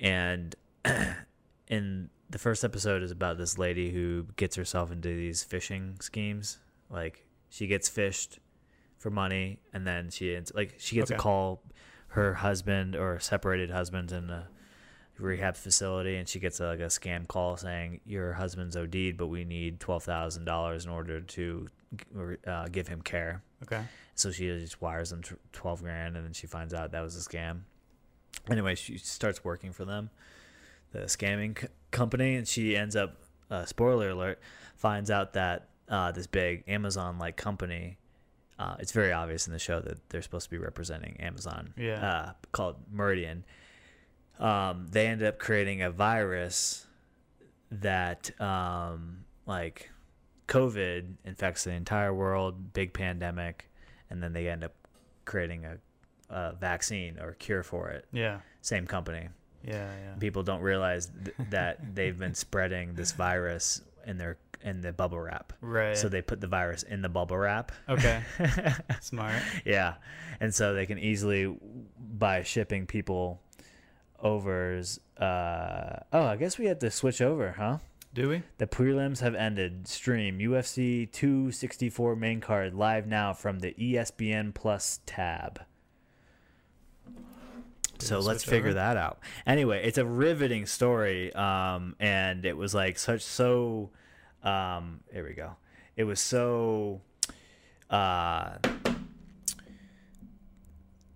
[0.00, 0.54] And
[1.68, 6.58] in the first episode is about this lady who gets herself into these phishing schemes.
[6.90, 8.38] Like she gets phished
[8.98, 11.62] for money, and then she like she gets a call
[12.08, 14.48] her husband or separated husband in a
[15.18, 19.26] rehab facility, and she gets a, like a scam call saying your husband's OD'd, but
[19.28, 21.68] we need twelve thousand dollars in order to
[22.46, 23.42] uh, give him care.
[23.62, 23.82] Okay.
[24.14, 27.16] So she just wires them tw- 12 grand and then she finds out that was
[27.16, 27.60] a scam.
[28.50, 30.10] Anyway, she starts working for them,
[30.90, 33.16] the scamming c- company, and she ends up,
[33.50, 34.38] uh, spoiler alert,
[34.76, 37.98] finds out that uh, this big Amazon like company,
[38.58, 42.06] uh, it's very obvious in the show that they're supposed to be representing Amazon, Yeah.
[42.06, 43.44] uh, called Meridian.
[44.38, 46.86] Um, they ended up creating a virus
[47.70, 49.90] that, um, like,
[50.48, 53.70] COVID infects the entire world, big pandemic,
[54.10, 54.74] and then they end up
[55.24, 55.78] creating a,
[56.28, 58.06] a vaccine or cure for it.
[58.12, 58.40] Yeah.
[58.60, 59.28] Same company.
[59.64, 59.90] Yeah.
[59.90, 60.14] Yeah.
[60.18, 65.18] People don't realize th- that they've been spreading this virus in their in the bubble
[65.18, 65.52] wrap.
[65.60, 65.96] Right.
[65.96, 67.72] So they put the virus in the bubble wrap.
[67.88, 68.22] Okay.
[69.00, 69.34] Smart.
[69.64, 69.94] yeah,
[70.40, 71.56] and so they can easily
[71.98, 73.40] by shipping people
[74.22, 75.00] overs.
[75.18, 77.78] Uh, oh, I guess we have to switch over, huh?
[78.14, 78.42] Do we?
[78.58, 79.88] The prelims have ended.
[79.88, 85.62] Stream UFC 264 main card live now from the ESPN Plus tab.
[87.98, 88.74] Did So let's figure over?
[88.74, 89.20] that out.
[89.46, 93.90] Anyway, it's a riveting story, um, and it was like such so.
[94.42, 95.56] Um, here we go.
[95.96, 97.00] It was so.
[97.88, 98.56] Uh,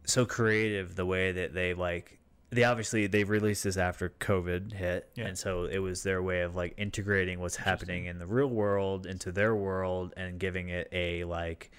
[0.07, 2.16] so creative the way that they like
[2.51, 5.27] they obviously they released this after covid hit Yeah.
[5.27, 9.05] and so it was their way of like integrating what's happening in the real world
[9.07, 11.71] into their world and giving it a like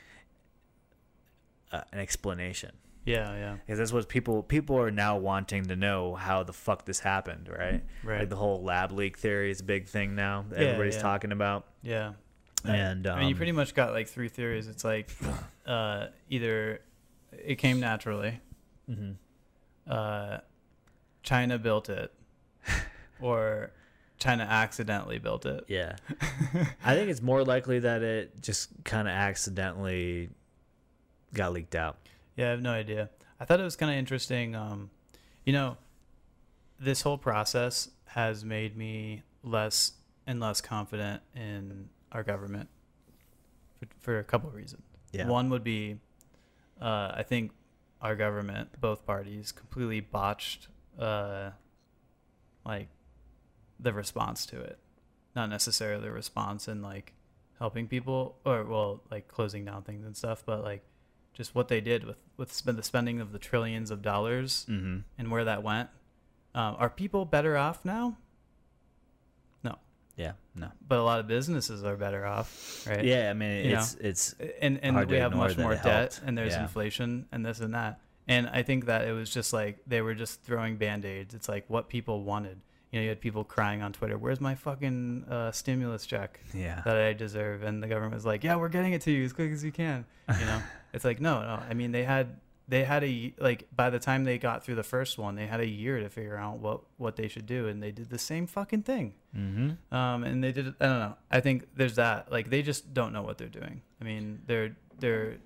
[1.72, 2.72] uh, an explanation
[3.06, 3.34] Yeah.
[3.36, 3.56] Yeah.
[3.66, 7.50] because that's what people people are now wanting to know how the fuck this happened
[7.50, 8.20] right Right.
[8.20, 11.02] like the whole lab leak theory is a big thing now that Yeah, everybody's yeah.
[11.02, 12.14] talking about Yeah.
[12.66, 14.68] and um, I mean, you pretty much got like three theories.
[14.68, 15.10] It's like
[15.66, 16.82] uh, either
[17.32, 18.42] it came naturally,
[18.90, 19.16] mhm.
[19.88, 20.40] uh,
[21.28, 22.14] China built it,
[23.22, 23.72] or
[24.18, 25.66] China accidentally built it.
[25.68, 25.98] Yeah.
[26.86, 30.30] I think it's more likely that it just kind of accidentally
[31.34, 31.98] got leaked out.
[32.38, 33.10] Yeah, I have no idea.
[33.42, 34.56] I thought it was kind of interesting.
[34.56, 34.90] Um,
[35.44, 35.76] you know,
[36.80, 39.92] this whole process has made me less
[40.26, 42.70] and less confident in our government
[43.78, 44.84] for, for a couple of reasons.
[45.12, 45.28] Yeah.
[45.28, 45.98] One would be,
[46.82, 47.52] uh, I think
[48.02, 50.70] our government, both parties, completely botched,
[51.00, 51.52] uh,
[52.66, 52.88] like,
[53.80, 54.80] the response to it.
[55.36, 57.14] Not necessarily the response in like
[57.60, 60.84] helping people or well, like closing down things and stuff, but like
[61.34, 65.00] just what they did with with spend the spending of the trillions of dollars Mm-hmm.
[65.20, 65.90] and where that went.
[66.56, 68.18] Um, are people better off now?
[69.64, 69.78] No.
[70.16, 70.32] Yeah.
[70.56, 70.70] No.
[70.88, 73.06] But a lot of businesses are better off, right?
[73.06, 73.30] Yeah.
[73.30, 76.22] I mean, You it's it's and and we have much more debt helped.
[76.26, 76.64] and there's Yeah.
[76.64, 80.14] inflation and this and that and i think that it was just like they were
[80.14, 82.60] just throwing band-aids it's like what people wanted
[82.92, 86.82] you know, you had people crying on Twitter, "Where's my fucking uh, stimulus check Yeah.
[86.86, 89.34] that I deserve?" And the government was like, "Yeah, we're getting it to you as
[89.34, 90.06] quick as you can."
[90.40, 90.62] You know,
[90.94, 91.62] it's like no, no.
[91.70, 92.38] I mean, they had
[92.70, 95.60] they had a like by the time they got through the first one, they had
[95.60, 98.48] a year to figure out what what they should do, and they did the same
[98.48, 99.16] fucking thing.
[99.36, 99.94] Mm-hmm.
[99.94, 100.68] Um, and they did.
[100.80, 101.18] I don't know.
[101.30, 102.32] I think there's that.
[102.32, 103.82] Like they just don't know what they're doing.
[104.00, 105.40] I mean, they're they're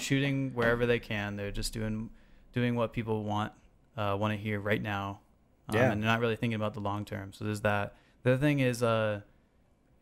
[0.00, 1.36] shooting wherever they can.
[1.36, 2.10] They're just doing
[2.52, 3.52] doing what people want
[3.96, 5.20] uh, want to hear right now.
[5.68, 5.92] Um, Yeah.
[5.92, 7.32] And they're not really thinking about the long term.
[7.32, 7.94] So there's that.
[8.22, 9.20] The other thing is, uh,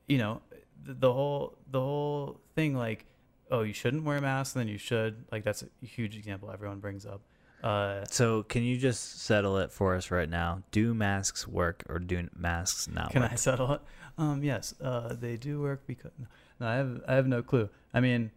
[0.06, 0.40] you know,
[0.84, 3.06] the, the whole the whole thing like,
[3.50, 5.24] oh, you shouldn't wear masks, and then you should.
[5.30, 7.20] Like that's a huge example everyone brings up.
[7.62, 10.62] Uh, So can you just settle it for us right now?
[10.70, 13.32] Do masks work or do masks not Can work?
[13.32, 13.80] I settle it?
[14.16, 16.12] Um, yes, uh, they do work because
[16.60, 17.68] no, I have I have no clue.
[17.92, 18.30] I mean,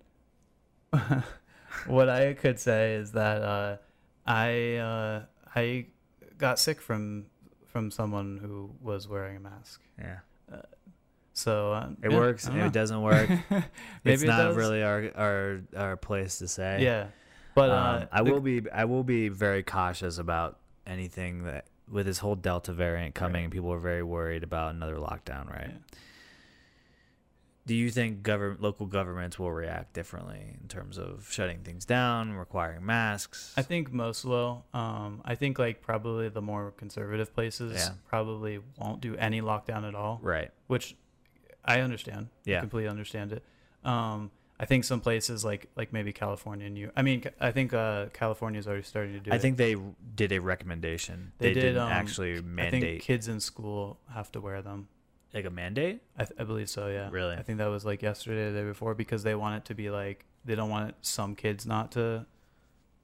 [1.87, 3.77] what I could say is that uh,
[4.25, 5.21] I uh,
[5.55, 5.87] I
[6.37, 7.25] got sick from
[7.67, 9.81] from someone who was wearing a mask.
[9.99, 10.19] yeah.
[11.33, 12.45] So um, It yeah, works.
[12.47, 12.69] It know.
[12.69, 13.29] doesn't work.
[13.49, 13.65] Maybe
[14.03, 14.55] it's it not does.
[14.57, 16.79] really our our our place to say.
[16.83, 17.07] Yeah,
[17.55, 21.65] but uh, um, I the- will be I will be very cautious about anything that
[21.89, 23.43] with this whole Delta variant coming.
[23.45, 23.51] Right.
[23.51, 25.49] People are very worried about another lockdown.
[25.49, 25.69] Right?
[25.71, 25.97] Yeah.
[27.71, 32.33] Do you think government local governments will react differently in terms of shutting things down,
[32.33, 33.53] requiring masks?
[33.55, 34.65] I think most will.
[34.73, 37.93] Um, I think like probably the more conservative places Yeah.
[38.09, 40.19] probably won't do any lockdown at all.
[40.21, 40.51] right.
[40.67, 40.97] which
[41.63, 42.27] I understand.
[42.45, 42.59] I Yeah.
[42.59, 43.43] completely understand it.
[43.85, 46.91] Um, I think some places like like maybe California and you.
[46.97, 49.33] I mean, I think uh, California is already starting to do it.
[49.33, 49.41] I it.
[49.41, 49.77] think they
[50.13, 51.31] did a recommendation.
[51.37, 54.61] They They, did, not um, actually I think mandate kids in school have to wear
[54.61, 54.89] them.
[55.33, 56.01] Like a mandate.
[56.17, 56.87] I, th- I believe so.
[56.87, 57.09] Yeah.
[57.11, 57.35] Really?
[57.35, 59.73] I think that was like yesterday, or the day before, because they want it to
[59.75, 62.25] be like they don't want some kids not to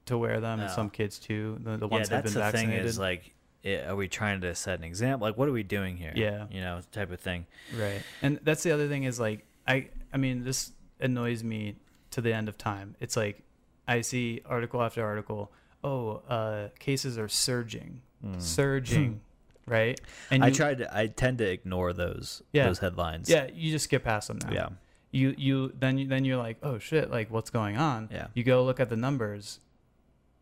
[0.06, 0.74] to wear them, and No.
[0.74, 1.58] some kids too.
[1.62, 2.86] The, the yeah, ones that have that's been the thing vaccinated.
[2.86, 5.28] is like, i- are we trying to set an example?
[5.28, 6.12] Like, what are we doing here?
[6.14, 6.46] Yeah.
[6.50, 7.46] you know, type of thing.
[7.78, 8.02] Right.
[8.22, 11.76] And that's the other thing is like I I mean this annoys me
[12.12, 12.96] to the end of time.
[13.00, 13.42] It's like
[13.86, 15.52] I see article after article,
[15.84, 18.00] oh, uh cases are surging.
[18.24, 18.40] Mm.
[18.42, 19.20] Surging,
[19.68, 20.00] right?
[20.30, 20.96] And I you, tried to.
[20.96, 22.66] I tend to ignore those Yeah.
[22.66, 23.28] those headlines.
[23.28, 24.52] Yeah, you just skip past them now.
[24.52, 24.68] yeah,
[25.10, 28.28] You you then you then you're like, "Oh shit, like what's going on?" yeah.
[28.34, 29.60] You go look at the numbers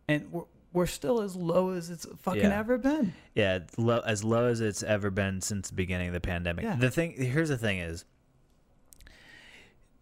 [0.08, 2.58] and we're we're still as low as it's fucking Yeah.
[2.58, 3.14] ever been.
[3.34, 6.64] Yeah, low, as low as it's ever been since the beginning of the pandemic.
[6.64, 6.76] Yeah.
[6.76, 8.04] The thing here's the thing is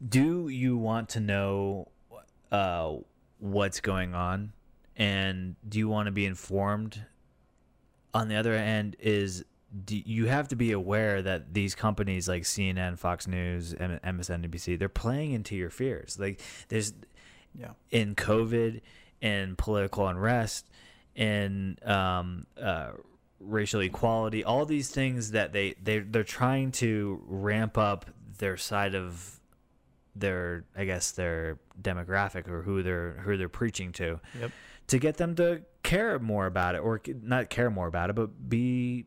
[0.06, 1.88] do you want to know
[2.50, 2.94] uh,
[3.38, 4.52] what's going on
[4.96, 7.04] and do you want to be informed?
[8.14, 9.44] On the other end is
[9.84, 14.88] do you have to be aware that these companies like CNN, Fox News, MSNBC, they're
[14.88, 16.16] playing into your fears.
[16.18, 16.92] Like there's
[17.58, 17.70] Yeah.
[17.90, 18.80] in COVID
[19.20, 20.70] and political unrest
[21.16, 22.92] and um, uh,
[23.40, 28.06] racial equality, all these things that they they they're trying to ramp up
[28.38, 29.40] their side of
[30.16, 34.50] their I guess their demographic or who they're who they're preaching to Yep.
[34.88, 38.48] to get them to care more about it or not care more about it but
[38.48, 39.06] be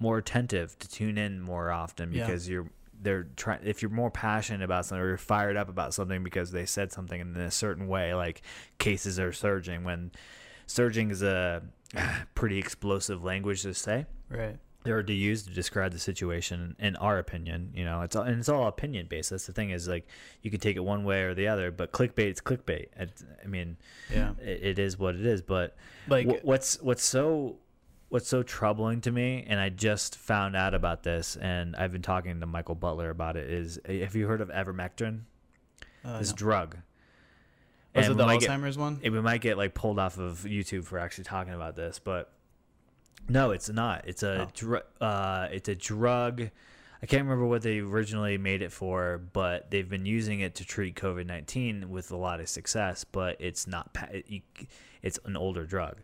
[0.00, 2.24] more attentive to tune in more often Yeah.
[2.26, 2.66] because you're
[3.00, 6.50] they're trying if you're more passionate about something or you're fired up about something because
[6.50, 8.42] they said something in a certain way like
[8.78, 10.10] cases are surging when
[10.66, 11.62] surging is a
[12.34, 14.56] pretty explosive language to say Right.
[14.86, 18.38] Or to use to describe the situation in our opinion you know it's all and
[18.38, 20.06] it's all opinion based that's the thing is like
[20.42, 23.76] you could take it one way or the other but clickbait's clickbait It's- i mean
[24.12, 24.32] Yeah.
[24.40, 25.76] it, it is what it is but
[26.08, 27.56] Like Wh- what's what's so
[28.08, 32.02] what's so troubling to me and i just found out about this and i've been
[32.02, 35.20] talking to michael butler about it is have you heard of ivermectin
[36.04, 36.36] uh, this no.
[36.36, 36.76] drug
[37.94, 38.98] was And it the might get- Alzheimer's one?
[39.02, 42.32] it, we might get like pulled off of youtube for actually talking about this but
[43.28, 44.50] no it's not it's a Oh.
[44.54, 46.42] dr- uh, it's a drug
[47.02, 50.64] i can't remember what they originally made it for but they've been using it to
[50.64, 54.40] treat covid-19 with a lot of success but it's not pa- it, you,
[55.02, 55.98] it's an older drug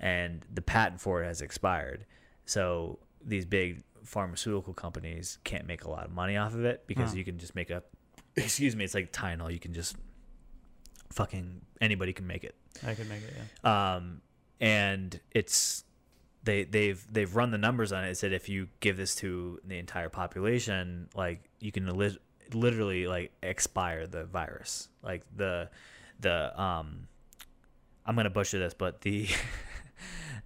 [0.00, 2.04] and the patent for it has expired
[2.46, 7.14] so these big pharmaceutical companies can't make a lot of money off of it because
[7.14, 7.82] you can just make a
[8.36, 9.94] excuse me it's like Tylenol you can just
[11.10, 12.54] fucking anybody can make it
[12.86, 13.32] I can make it.
[13.64, 13.94] Yeah.
[13.96, 14.22] um,
[14.60, 15.84] and it's
[16.44, 18.10] they they've they've run the numbers on it.
[18.10, 22.18] It said if you give this to the entire population, like you can li-
[22.52, 24.88] literally like expire the virus.
[25.02, 25.70] Like the
[26.20, 27.08] the um,
[28.04, 29.28] I'm gonna butcher this, but the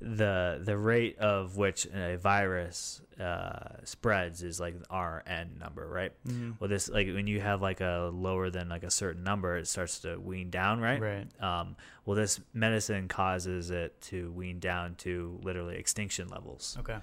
[0.00, 6.12] the the rate of which a virus uh, spreads is like an RN number, right?
[6.28, 6.56] Mhm.
[6.60, 9.66] Well, this like when you have like a lower than like a certain number, it
[9.68, 11.00] starts to wean down, right?
[11.00, 11.42] Right.
[11.42, 16.76] Um, well, this medicine causes it to wean down to literally extinction levels.
[16.80, 16.98] Okay.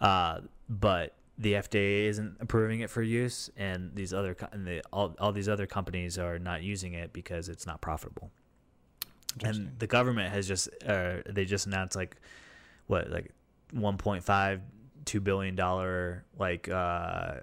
[0.00, 5.16] uh, but the FDA isn't approving it for use, and these other and the, all
[5.18, 8.30] all these other companies are not using it because it's not profitable.
[9.44, 12.16] And the government has just uh, they just announced like
[12.86, 13.30] what like
[13.74, 14.60] 1.5
[15.04, 17.36] 2 billion dollar like uh,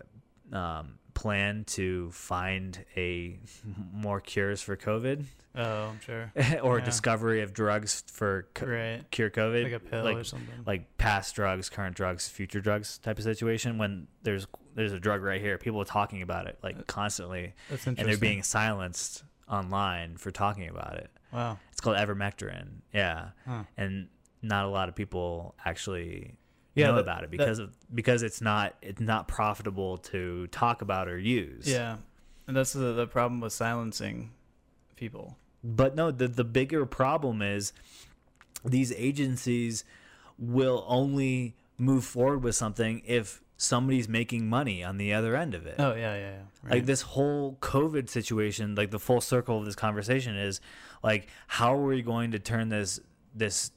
[0.53, 3.37] um, plan to find a
[3.93, 5.25] more cures for COVID
[5.55, 6.31] oh, I'm sure.
[6.63, 6.85] or Yeah.
[6.85, 9.01] discovery of drugs for co- Right.
[9.11, 10.63] cure COVID, Like a pill like or something.
[10.65, 13.77] like past drugs, current drugs, future drugs type of situation.
[13.77, 17.85] When there's there's a drug right here, people are talking about it like constantly, That's
[17.87, 21.09] and they're being silenced online for talking about it.
[21.31, 21.57] Wow.
[21.71, 23.63] It's called ivermectin, yeah, Huh.
[23.77, 24.07] and
[24.41, 26.35] not a lot of people actually
[26.75, 30.47] Yeah, know that- about it that- because of because it's not it's not profitable to
[30.47, 31.67] talk about or use.
[31.67, 31.97] Yeah,
[32.47, 34.31] and that's the the problem with silencing
[34.95, 35.37] people.
[35.63, 37.73] But no, the the bigger problem is
[38.63, 39.83] these agencies
[40.37, 45.65] will only move forward with something if somebody's making money on the other end of
[45.65, 45.75] it.
[45.79, 46.37] Oh yeah, yeah, yeah.
[46.63, 46.73] Right.
[46.75, 50.61] Like this whole COVID situation, like the full circle of this conversation is
[51.03, 52.99] like how are we going to turn this
[53.35, 53.71] this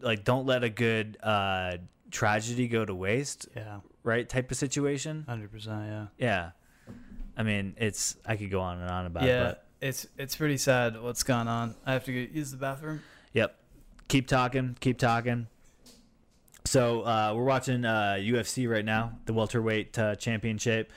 [0.00, 1.78] like don't let a good uh
[2.10, 4.28] tragedy go to waste, yeah, right?
[4.28, 5.24] Type of situation.
[5.28, 5.84] hundred percent.
[5.86, 6.06] Yeah.
[6.18, 6.50] Yeah.
[7.36, 10.36] I mean, it's I could go on and on about it, yeah, but it's it's
[10.36, 11.76] pretty sad what's gone on.
[11.86, 13.02] I have to go use the bathroom.
[13.32, 13.56] Yep.
[14.08, 14.76] Keep talking.
[14.80, 15.46] Keep talking.
[16.64, 19.12] So uh, we're watching uh, UFC right now.
[19.26, 20.92] The welterweight uh, championship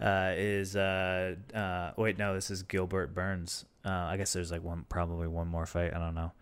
[0.00, 0.74] uh, is.
[0.74, 3.64] Uh, uh, wait, no, this is Gilbert Burns.
[3.84, 5.94] Uh, I guess there's like one, probably one more fight.
[5.94, 6.32] I don't know.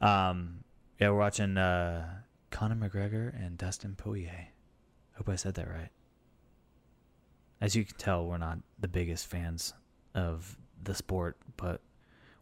[0.00, 0.64] Um,
[1.00, 2.20] yeah, we're watching uh,
[2.50, 4.48] Conor McGregor and Dustin Poirier.
[5.16, 5.88] Hope I said that right.
[7.60, 9.72] As you can tell, we're not the biggest fans
[10.14, 11.80] of the sport, but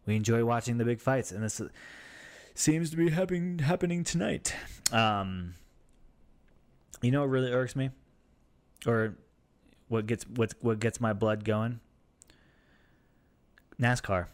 [0.05, 1.61] we enjoy watching the big fights, and this
[2.53, 4.53] seems to be happening happening tonight.
[4.91, 5.55] Um,
[7.01, 7.89] you know what really irks me,
[8.85, 9.15] or
[9.87, 11.79] what gets what what gets my blood going?
[13.79, 14.27] NASCAR.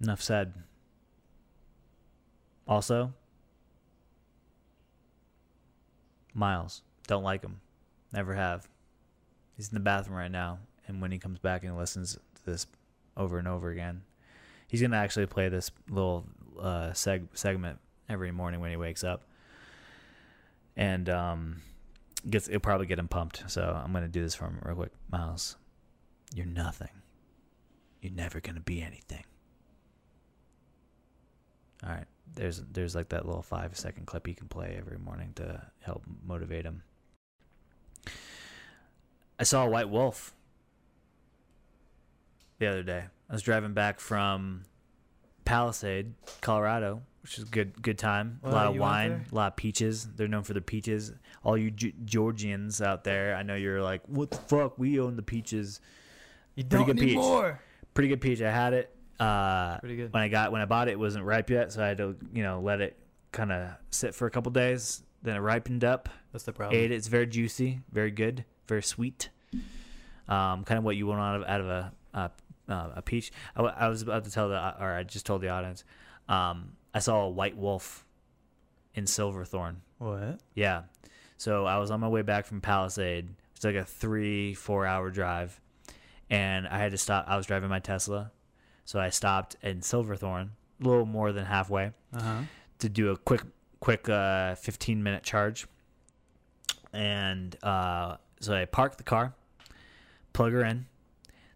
[0.00, 0.54] Enough said.
[2.66, 3.12] Also,
[6.34, 6.82] Miles.
[7.06, 7.60] Don't like him.
[8.12, 8.68] Never have.
[9.56, 12.66] He's in the bathroom right now, and when he comes back and listens to this
[13.16, 14.02] over and over again,
[14.68, 16.26] he's gonna actually play this little
[16.60, 17.78] uh, seg- segment
[18.08, 19.22] every morning when he wakes up,
[20.76, 21.56] and um,
[22.28, 23.42] gets it'll probably get him pumped.
[23.48, 24.92] So I'm gonna do this for him real quick.
[25.10, 25.56] Miles,
[26.34, 27.02] you're nothing.
[28.00, 29.24] You're never gonna be anything.
[31.84, 35.32] All right, there's there's like that little five second clip you can play every morning
[35.36, 36.82] to help motivate him.
[39.38, 40.34] I saw a white wolf
[42.58, 43.04] the other day.
[43.30, 44.62] I was driving back from
[45.44, 48.40] Palisade, Colorado, which is good good time.
[48.42, 50.08] Wow, a lot of wine, a lot of peaches.
[50.16, 51.12] They're known for the peaches.
[51.44, 54.78] All you G- Georgians out there, I know you're like, "What the fuck?
[54.78, 55.80] We own the peaches."
[56.56, 57.16] You Pretty don't good need peach.
[57.16, 57.60] more.
[57.94, 58.42] Pretty good peach.
[58.42, 58.92] I had it.
[59.18, 60.12] Uh, Pretty good.
[60.12, 62.16] when I got when I bought it, it wasn't ripe yet, so I had to
[62.32, 62.96] you know let it
[63.32, 65.02] kind of sit for a couple days.
[65.22, 66.08] Then it ripened up.
[66.32, 66.78] That's the problem.
[66.78, 66.94] Ate it.
[66.94, 69.30] It's very juicy, very good, very sweet.
[70.28, 72.28] Um, kind of what you want out of out of a uh,
[72.68, 73.32] uh, a peach.
[73.56, 75.84] I was about to tell the or I just told the audience.
[76.28, 78.04] Um, I saw a white wolf
[78.94, 79.80] in Silverthorne.
[79.98, 80.38] What?
[80.54, 80.82] Yeah.
[81.38, 83.28] So I was on my way back from Palisade.
[83.54, 85.60] It's like a three, four hour drive.
[86.30, 87.24] And I had to stop.
[87.28, 88.32] I was driving my Tesla.
[88.88, 90.52] So I stopped in Silverthorne,
[90.82, 92.40] a little more than halfway, Uh huh.
[92.78, 93.42] to do a quick,
[93.80, 95.66] quick uh, 15 minute charge.
[96.94, 99.34] And uh, so I parked the car,
[100.32, 100.86] plug her in.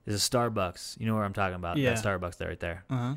[0.04, 1.00] There's a Starbucks.
[1.00, 1.78] You know where I'm talking about?
[1.78, 1.94] Yeah.
[1.94, 2.84] That Starbucks there, right there.
[2.90, 3.14] Uh huh.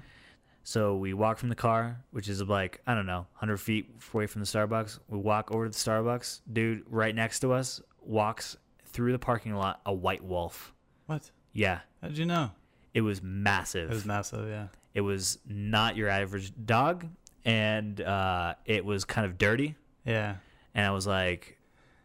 [0.63, 4.27] So we walk from the car, which is like, I don't know, 100 feet away
[4.27, 4.97] from the Starbucks.
[5.09, 6.39] We walk over to the Starbucks.
[6.53, 8.55] Dude, right next to us, walks
[8.85, 10.73] through the parking lot a white wolf.
[11.05, 11.29] What?
[11.51, 12.51] Yeah, How'd you know?
[12.95, 13.91] It was massive.
[13.91, 14.49] It was massive.
[14.49, 14.67] Yeah.
[14.95, 17.05] It was not your average dog,
[17.43, 19.75] and uh, it was kind of dirty.
[20.05, 20.37] Yeah.
[20.73, 21.57] And I was like,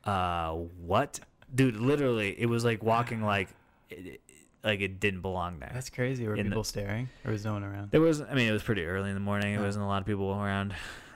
[0.05, 0.51] uh,
[0.85, 1.21] what?
[1.55, 3.49] Dude, literally, it was like walking like,
[3.89, 4.21] it,
[4.65, 5.71] like it didn't belong there.
[5.73, 6.27] That's crazy.
[6.27, 7.93] Were In the- people staring, or was no one around?
[7.93, 9.53] There was, I mean, it was pretty early in the morning.
[9.55, 9.67] There Oh.
[9.67, 10.75] wasn't a lot of people around,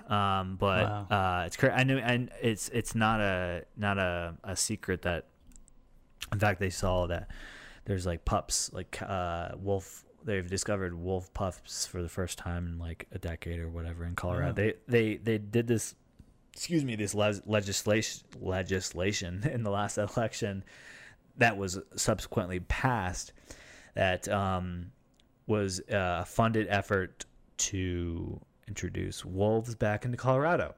[0.09, 1.07] um, but Wow.
[1.11, 5.27] uh, it's cra- I knew, and it's it's not a not a, a secret that,
[6.33, 7.29] in fact, they saw that
[7.85, 10.05] there's like pups, like uh, wolf.
[10.25, 14.15] They've discovered wolf pups for the first time in like a decade or whatever in
[14.15, 14.49] Colorado.
[14.49, 14.53] Wow.
[14.53, 15.95] They they they did this,
[16.53, 20.65] excuse me, this le- legislation legislation in the last election
[21.37, 23.33] that was subsequently passed
[23.95, 24.93] that um,
[25.47, 27.25] was a funded effort
[27.57, 30.75] to introduce wolves back into Colorado.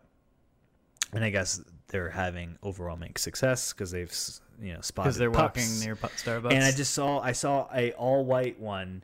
[1.12, 4.12] and I guess they're having overwhelming success because they've
[4.60, 5.58] you know spotted Because they're pups.
[5.60, 6.52] walking near Starbucks.
[6.52, 9.02] and I just saw I saw a all white one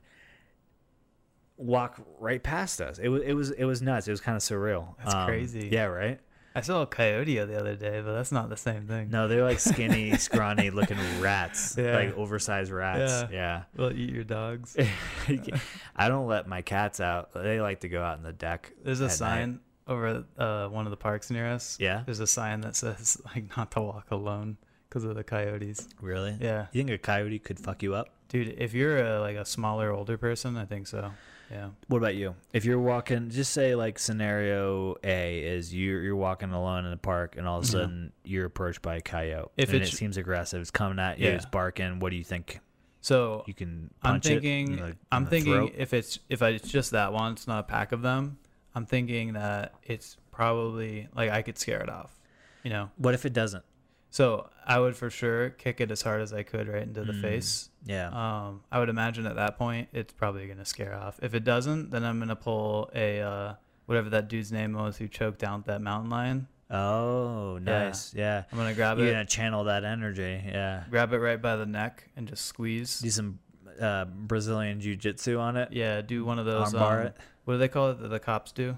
[1.57, 2.99] walk right past us.
[2.99, 4.09] It was it was it was nuts.
[4.09, 4.95] It was kind of surreal.
[5.03, 5.69] That's crazy.
[5.70, 6.19] Yeah, right.
[6.55, 9.09] I saw a coyote the other day, but that's not the same thing.
[9.09, 11.95] No, they're like skinny, scrawny looking rats, Yeah.
[11.97, 13.33] like oversized rats.
[13.33, 13.62] Yeah.
[13.74, 14.77] Well, eat your dogs.
[15.97, 17.33] I don't let my cats out.
[17.33, 18.70] They like to go out in the deck.
[18.85, 19.15] There's a at night.
[19.16, 21.79] sign over uh, one of the parks near us.
[21.81, 22.03] Yeah.
[22.05, 24.59] There's a sign that says like not to walk alone
[24.93, 25.89] because of the coyotes.
[26.02, 26.36] Really?
[26.39, 28.09] Yeah, You think a coyote could fuck you up?
[28.28, 28.55] dude.
[28.59, 31.12] If you're a, like a smaller, older person, I think so.
[31.51, 31.69] Yeah.
[31.89, 32.35] What about you?
[32.55, 36.97] If you're walking, just say like scenario A is you're you're walking alone in the
[36.97, 37.73] park, and all of a Yeah.
[37.73, 41.27] sudden you're approached by a coyote, If and it seems aggressive, it's coming at you,
[41.28, 41.35] Yeah.
[41.35, 41.98] it's barking.
[42.01, 42.60] What do you think?
[43.02, 44.77] So You can I'm thinking.
[44.77, 45.74] the- I'm thinking throat?
[45.77, 48.39] if it's if I, it's just that one, it's not a pack of them.
[48.74, 52.19] I'm thinking that it's probably like I could scare it off.
[52.62, 52.90] You know.
[52.97, 53.64] What if it doesn't?
[54.13, 57.15] So I would for sure kick it as hard as I could right into the
[57.15, 57.23] Mm.
[57.23, 57.71] face.
[57.85, 58.09] Yeah.
[58.11, 61.19] Um, I would imagine at that point it's probably gonna scare off.
[61.23, 63.55] If it doesn't, then I'm gonna pull a uh,
[63.87, 66.47] whatever that dude's name was who choked down that mountain lion.
[66.71, 68.15] oh, nice.
[68.15, 68.45] Yeah.
[68.53, 70.43] I'm gonna grab it You're gonna channel that energy.
[70.47, 70.85] Yeah.
[70.91, 73.01] grab it right by the neck, and just squeeze.
[73.01, 73.39] Do some
[73.81, 75.73] uh, Brazilian jiu-jitsu on it.
[75.73, 76.73] Yeah, do one of those.
[76.75, 77.17] Armbar um, it.
[77.47, 78.77] What do they call it that the cops do?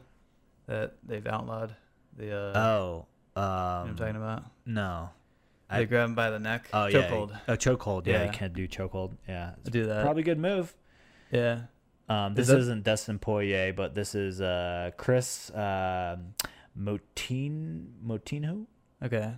[0.66, 1.74] That they've outlawed.
[2.16, 3.06] The uh, Oh.
[3.36, 4.44] you know what I'm Um, talking about.
[4.64, 5.10] no.
[5.74, 6.68] They I- grab him by the neck.
[6.72, 7.08] Oh yeah.
[7.08, 7.40] chokehold.
[7.48, 8.06] A chokehold.
[8.06, 8.24] Yeah, Yeah.
[8.26, 9.16] you can't do chokehold.
[9.28, 9.52] Yeah.
[9.66, 10.02] I do that.
[10.04, 10.74] Probably good move.
[11.30, 11.62] Yeah.
[12.08, 16.34] Um, Is this that- isn't Dustin Poirier, but this is uh, Kris um
[16.78, 18.66] Motin Moutinho.
[19.02, 19.32] Okay.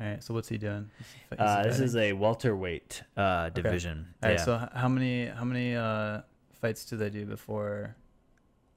[0.00, 0.22] All right.
[0.22, 0.90] So what's he doing?
[0.98, 4.14] He's- he's Uh, this is a welterweight uh, division.
[4.22, 4.38] All right.
[4.38, 4.44] yeah.
[4.44, 6.22] So how many how many uh
[6.60, 7.96] fights do they do before?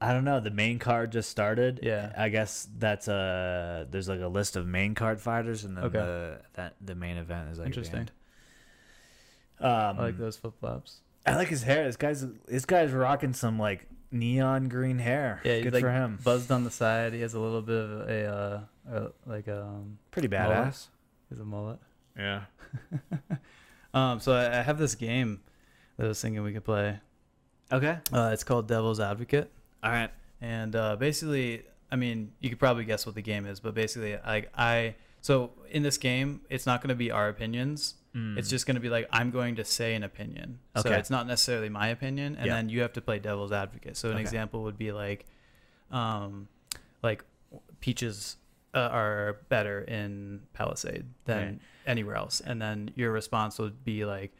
[0.07, 0.39] I don't know.
[0.39, 1.79] The main card just started.
[1.81, 2.11] Yeah.
[2.17, 5.97] I guess that's a there's like a list of main card fighters, and then Okay.
[5.97, 8.09] the that the main event is like Interesting.
[9.59, 10.97] Um, I like those flip flops.
[11.25, 11.85] I like his hair.
[11.85, 15.41] This guy's this guy's rocking some like neon green hair.
[15.43, 16.19] Yeah, he's good like for him.
[16.23, 17.13] buzzed on the side.
[17.13, 18.61] He has a little bit of a uh,
[18.93, 20.87] uh like um Pretty badass.
[21.29, 21.79] He's a mullet.
[22.17, 22.41] Yeah.
[23.93, 24.19] Um.
[24.19, 25.39] So I, I have this game
[25.95, 26.99] that I was thinking we could play.
[27.71, 27.97] Okay.
[28.11, 29.49] Uh, it's called Devil's Advocate.
[29.85, 30.09] All right.
[30.41, 34.15] And uh, basically, I mean, you could probably guess what the game is, but basically,
[34.17, 37.95] I, I so in this game, it's not going to be our opinions.
[38.37, 40.59] It's just going to be like I'm going to say an opinion.
[40.77, 40.89] So.
[40.89, 40.97] Okay.
[40.97, 42.53] it's not necessarily my opinion, and Yeah.
[42.55, 43.97] then you have to play devil's advocate.
[43.97, 44.21] So an Okay.
[44.21, 45.25] example would be like,
[45.91, 46.47] um,
[47.03, 47.25] like
[47.81, 48.37] peaches
[48.73, 51.59] uh, are better in Palisade than Right.
[51.85, 54.31] anywhere else, and then your response would be like,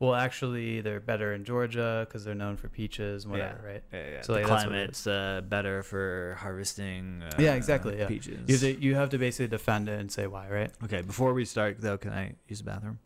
[0.00, 3.82] well, actually, they're better in Georgia because they're known for peaches and whatever, right?
[3.92, 4.20] Yeah, yeah.
[4.22, 7.22] So, the like, that's what it climate's uh, better for harvesting.
[7.22, 8.06] Uh, Yeah, exactly, yeah.
[8.08, 8.40] Peaches.
[8.46, 10.70] You have, to, you have to basically defend it and say why, right?
[10.84, 12.98] Okay, before we start though, can I use the bathroom?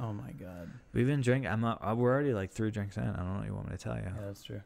[0.00, 0.70] Oh my god.
[0.92, 1.50] We've been drinking.
[1.50, 1.78] I'm not.
[1.80, 3.04] uh, We're already like three drinks in.
[3.04, 4.02] I don't know what you want me to tell you.
[4.04, 4.60] Yeah, that's true.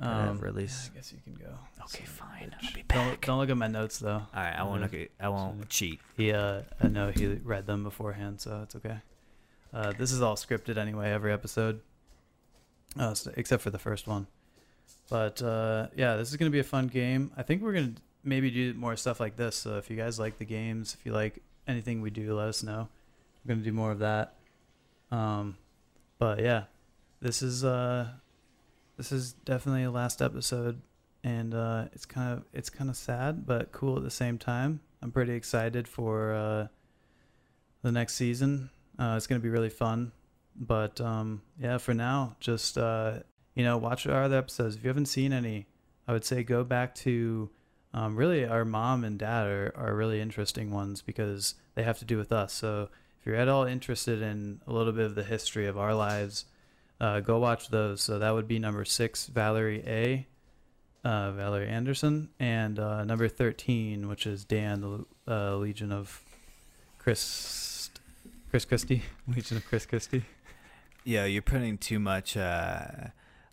[0.00, 0.90] Um, release.
[0.90, 1.52] I guess you can go.
[1.84, 2.56] Okay, So, fine.
[2.62, 4.14] I'll be Don't, don't look at my notes though.
[4.14, 4.80] All right, I won't.
[4.80, 4.84] Yeah.
[4.86, 6.00] Look at, I won't cheat.
[6.16, 8.96] He, uh, I know he read them beforehand, so it's okay.
[9.72, 11.80] Uh, this is all scripted anyway, every episode,
[12.98, 14.26] uh, except for the first one.
[15.08, 17.32] But uh, yeah, this is gonna be a fun game.
[17.36, 17.94] I think we're gonna
[18.24, 19.56] maybe do more stuff like this.
[19.56, 22.62] So if you guys like the games, if you like anything we do, let us
[22.62, 22.88] know.
[23.44, 24.34] We're gonna do more of that.
[25.10, 25.56] Um,
[26.18, 26.64] but yeah,
[27.20, 28.08] this is uh,
[28.96, 30.80] this is definitely a last episode,
[31.24, 34.80] and uh, it's kind of it's kind of sad but cool at the same time.
[35.02, 36.66] I'm pretty excited for uh,
[37.82, 38.70] the next season.
[39.00, 40.12] Uh, it's gonna be really fun.
[40.54, 43.20] But um, yeah, for now, just uh,
[43.54, 44.76] you know, watch our other episodes.
[44.76, 45.66] If you haven't seen any,
[46.06, 47.48] I would say go back to
[47.94, 52.04] um, really our mom and dad are, are really interesting ones because they have to
[52.04, 52.52] do with us.
[52.52, 55.94] So if you're at all interested in a little bit of the history of our
[55.94, 56.44] lives,
[57.00, 58.02] uh, go watch those.
[58.02, 60.26] So that would be number six, Valerie A.
[61.02, 66.22] Uh, Valerie Anderson, and uh, number thirteen, which is Dan, the uh, Legion of
[66.98, 67.18] Chris,
[68.50, 70.24] Chris Christie, Legion of Chris Christie.
[71.04, 72.36] Yeah, you're putting too much.
[72.36, 73.08] Uh,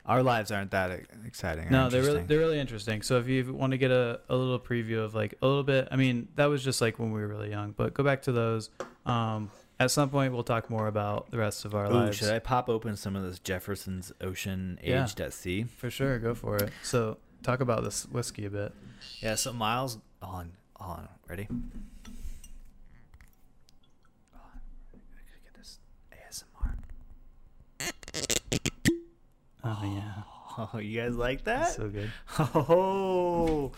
[0.05, 0.91] our lives aren't that
[1.25, 1.69] exciting.
[1.69, 2.27] No, they're really interesting.
[2.27, 3.01] they're really interesting.
[3.01, 5.87] So if you want to get a, a little preview of like a little bit,
[5.91, 8.31] I mean that was just like when we were really young, but go back to
[8.31, 8.69] those.
[9.05, 12.17] Um, at some point we'll talk more about the rest of our Ooh, lives.
[12.17, 15.03] should I pop open some of this Jefferson's Ocean Yeah.
[15.03, 15.63] Aged at Sea?
[15.63, 16.71] For sure, go for it.
[16.83, 18.73] So talk about this whiskey a bit.
[19.19, 19.35] Yeah.
[19.35, 21.47] So Miles, on, on, ready?
[25.43, 25.79] Get this
[26.11, 26.75] ASMR.
[29.67, 31.59] Oh yeah, Oh, you guys like that?
[31.59, 32.11] that's so good.
[32.39, 33.71] Oh,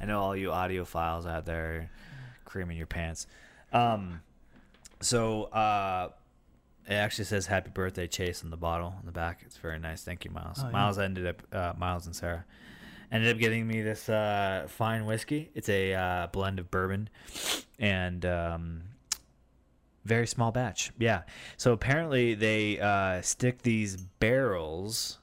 [0.00, 1.90] I know all you audiophiles out there
[2.44, 3.26] cream in your pants.
[3.72, 4.20] Um,
[5.00, 6.08] so uh,
[6.88, 9.42] it actually says "Happy Birthday, Chase" on the bottle on the back.
[9.44, 10.02] It's very nice.
[10.02, 10.58] Thank you, Miles.
[10.60, 10.72] Oh, yeah.
[10.72, 12.44] Miles ended up uh, Miles and Sarah
[13.12, 15.50] ended up getting me this uh, fine whiskey.
[15.54, 17.08] It's a uh, blend of bourbon
[17.78, 18.82] and um,
[20.04, 20.90] very small batch.
[20.98, 21.22] Yeah.
[21.56, 25.18] So apparently they uh, stick these barrels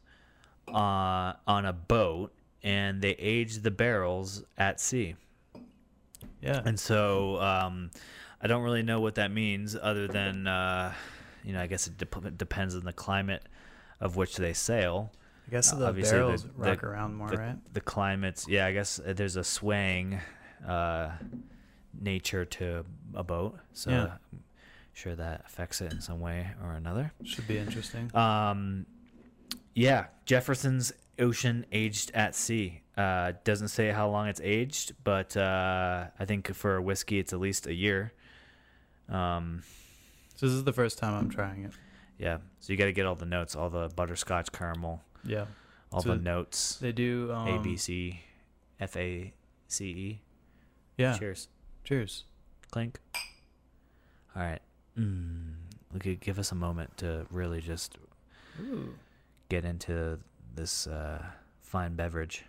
[0.74, 2.34] uh, on a boat
[2.64, 5.16] and they age the barrels at sea.
[6.42, 6.62] Yeah.
[6.66, 7.92] And so um,
[8.42, 10.94] I don't really know what that means other than, uh,
[11.44, 13.44] you know, I guess it dep- depends on the climate
[14.00, 15.12] of which they sail.
[15.48, 17.74] I guess uh, the the- barrels the- rock around more, the, right?
[17.74, 20.20] the climates, yeah, I guess uh, there's a swaying
[20.68, 21.12] uh,
[22.00, 22.86] nature to
[23.16, 23.58] a boat.
[23.74, 24.04] So Yeah.
[24.32, 24.44] I'm
[24.94, 27.12] sure that affects it in some way or another.
[27.24, 28.16] Should be interesting.
[28.16, 28.86] Um,
[29.74, 32.82] yeah, Jefferson's Ocean aged at sea.
[32.98, 37.34] Uh, doesn't say how long it's aged, but uh, I think for a whiskey, it's
[37.34, 38.14] at least a year.
[39.10, 39.64] Um,
[40.36, 41.72] So this is the first time I'm trying it.
[42.18, 45.46] yeah, so you got to get all the notes, all the butterscotch caramel, Yeah.
[45.92, 46.78] all So the notes.
[46.78, 48.22] They do um, A B C
[48.80, 49.34] F A
[49.68, 50.22] C E.
[50.98, 51.18] Yeah.
[51.18, 51.48] Cheers.
[51.84, 52.26] Cheers.
[52.72, 53.00] Clink.
[54.36, 54.62] All right.
[54.98, 55.54] Mm,
[56.20, 57.98] give us a moment to really just
[58.62, 58.94] Ooh.
[59.52, 60.18] Get into
[60.56, 61.22] this uh,
[61.60, 62.46] fine beverage.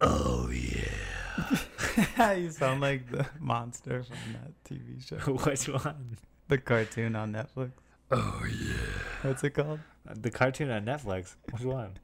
[0.00, 2.34] Oh yeah.
[2.34, 5.16] you sound like the monster from that TV show.
[5.32, 6.18] Which one?
[6.46, 7.72] The cartoon on Netflix.
[8.12, 8.76] Oh yeah.
[9.22, 9.80] What's it called?
[10.04, 11.34] The cartoon on Netflix.
[11.50, 11.98] Which one?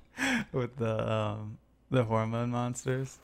[0.52, 1.56] With the um
[1.90, 3.18] the hormone monsters.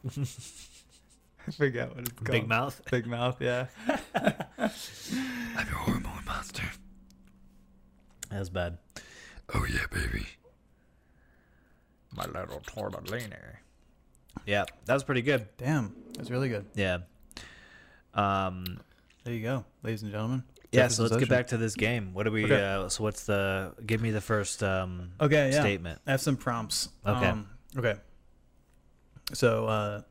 [1.47, 2.31] I forget what it's called.
[2.31, 2.81] Big Mouth.
[2.91, 3.66] Big mouth, yeah.
[4.15, 6.62] I'm your hormone monster.
[8.31, 8.79] That was bad.
[9.53, 10.27] Oh yeah, baby.
[12.16, 13.35] My little tortellini.
[14.47, 15.49] Yeah, that was pretty good.
[15.59, 15.95] Damn.
[16.16, 16.66] That's really good.
[16.75, 16.99] Yeah.
[18.15, 18.79] Um.
[19.25, 20.45] There you go, ladies and gentlemen.
[20.71, 20.89] Yeah.
[20.89, 22.12] So let's get back to this game.
[22.15, 22.45] What do we?
[22.45, 22.62] Okay.
[22.62, 23.75] Uh, so what's the?
[23.85, 25.61] Give me the first um, Okay, yeah.
[25.61, 26.01] statement.
[26.07, 26.89] I have some prompts.
[27.07, 27.27] Okay.
[27.27, 27.95] Um, okay.
[29.33, 30.03] So, uh,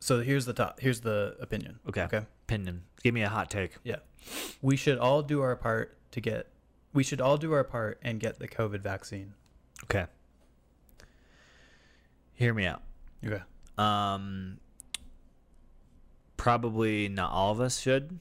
[0.00, 0.80] so here's the top.
[0.80, 1.78] Here's the opinion.
[1.88, 2.02] Okay.
[2.02, 2.22] Okay.
[2.48, 2.82] Opinion.
[3.02, 3.76] Give me a hot take.
[3.84, 3.96] Yeah.
[4.62, 6.48] We should all do our part to get.
[6.96, 9.34] We should all do our part and get the COVID vaccine.
[9.84, 10.06] Okay.
[12.32, 12.82] Hear me out.
[13.24, 13.42] Okay.
[13.76, 14.58] Um,
[16.38, 18.18] probably not all of us should.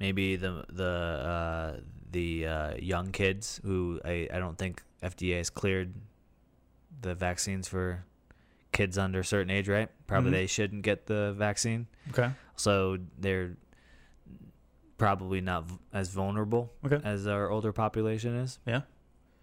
[0.00, 1.80] Maybe the the uh,
[2.10, 5.94] the uh, young kids who I, I don't think FDA has cleared
[7.00, 8.04] the vaccines for
[8.72, 9.88] kids under a certain age, right?
[10.06, 10.34] Probably Mhm.
[10.34, 11.86] they shouldn't get the vaccine.
[12.10, 12.30] Okay.
[12.56, 13.56] So they're
[14.98, 17.00] probably not v- as vulnerable Okay.
[17.04, 18.58] as our older population is.
[18.66, 18.82] Yeah.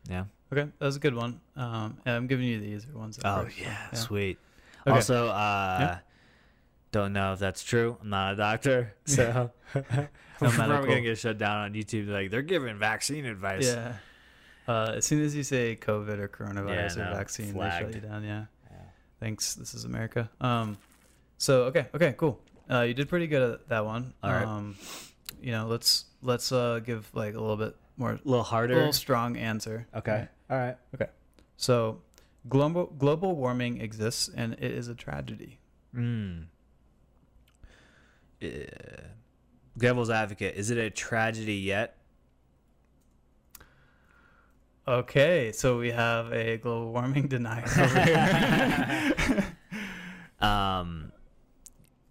[0.10, 0.26] Yeah.
[0.54, 0.70] Okay.
[0.78, 1.42] That was a good one.
[1.56, 3.20] Um, I'm giving you the easier ones.
[3.26, 4.38] Oh first, so, yeah, sweet.
[4.86, 4.96] Okay.
[4.96, 5.98] Also, uh, Yeah.
[6.92, 7.98] don't know if that's true.
[8.02, 9.82] I'm not a doctor, so we're
[10.40, 12.08] probably gonna get shut down on YouTube.
[12.10, 13.66] Like they're giving vaccine advice.
[13.66, 13.94] Yeah.
[14.68, 17.94] Uh, as soon as you say COVID or coronavirus Yeah, or no, vaccine, they shut
[17.96, 18.24] you down.
[18.24, 18.46] Yeah.
[18.70, 18.78] Yeah.
[19.20, 19.56] Thanks.
[19.56, 20.30] This is America.
[20.42, 20.78] Um,
[21.38, 22.40] so okay, okay, cool.
[22.70, 24.14] Uh, you did pretty good at that one.
[24.24, 24.46] All right.
[24.46, 24.76] Um,
[25.46, 28.78] you know, let's let's uh give like a little bit more, A little harder, a
[28.78, 29.86] little strong answer.
[29.96, 30.28] okay.
[30.50, 30.76] All right.
[30.96, 31.08] Okay.
[31.56, 32.02] So,
[32.50, 35.60] global global warming exists and it is a tragedy.
[35.96, 36.46] Mm.
[38.44, 38.48] Uh,
[39.78, 40.56] devil's advocate.
[40.56, 41.98] Is it a tragedy yet?
[44.88, 49.46] Okay, so we have a global warming denier over here.
[50.38, 51.14] Um,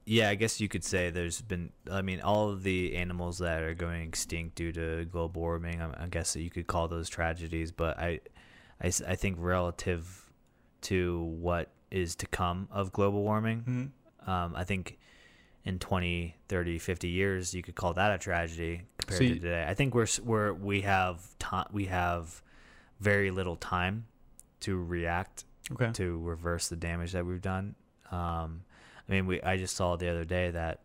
[0.06, 1.70] yeah, I guess you could say there's been.
[1.90, 5.80] I mean, all of the animals that are going extinct due to global warming.
[5.80, 8.20] I, I guess that you could call those tragedies, but I,
[8.82, 10.30] I, I think relative
[10.82, 13.92] to what is to come of global warming,
[14.26, 14.28] Mhm.
[14.28, 14.98] um, I think
[15.64, 19.64] in 20, 30, 50 years, you could call that a tragedy compared So to today.
[19.66, 21.66] I think we're we're we have time.
[21.72, 22.42] We have
[23.00, 24.06] very little time
[24.60, 25.90] to react Okay.
[25.92, 27.74] to reverse the damage that we've done.
[28.10, 28.64] Um,
[29.08, 30.80] I mean, we I just saw the other day that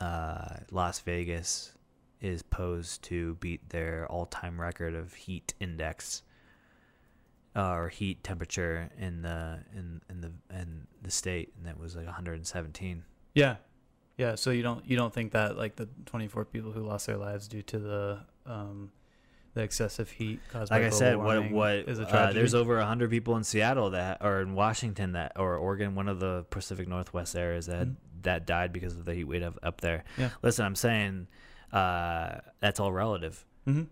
[0.00, 1.72] uh, Las Vegas
[2.20, 6.22] is posed to beat their all-time record of heat index
[7.54, 11.96] uh, or heat temperature in the in in the in the state, and that was
[11.96, 13.04] like 117.
[13.34, 13.56] Yeah,
[14.16, 14.34] yeah.
[14.34, 17.48] So you don't you don't think that like the 24 people who lost their lives
[17.48, 18.92] due to the um
[19.56, 22.38] the excessive heat caused by Like I said, what what is a uh, tragedy?
[22.38, 26.20] there's over 100 people in Seattle that or in Washington that or Oregon, one of
[26.20, 27.96] the Pacific Northwest areas that Mhm.
[28.22, 30.04] that died because of the heat wave up, there.
[30.18, 30.30] Yeah.
[30.42, 31.26] Listen, I'm saying
[31.72, 33.44] uh, that's all relative.
[33.64, 33.84] hmm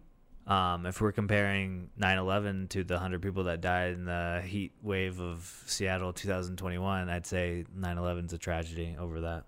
[0.46, 5.18] Um, if we're comparing 9/11 to the 100 people that died in the heat wave
[5.18, 9.44] of Seattle 2021, I'd say 9/11's a tragedy over that.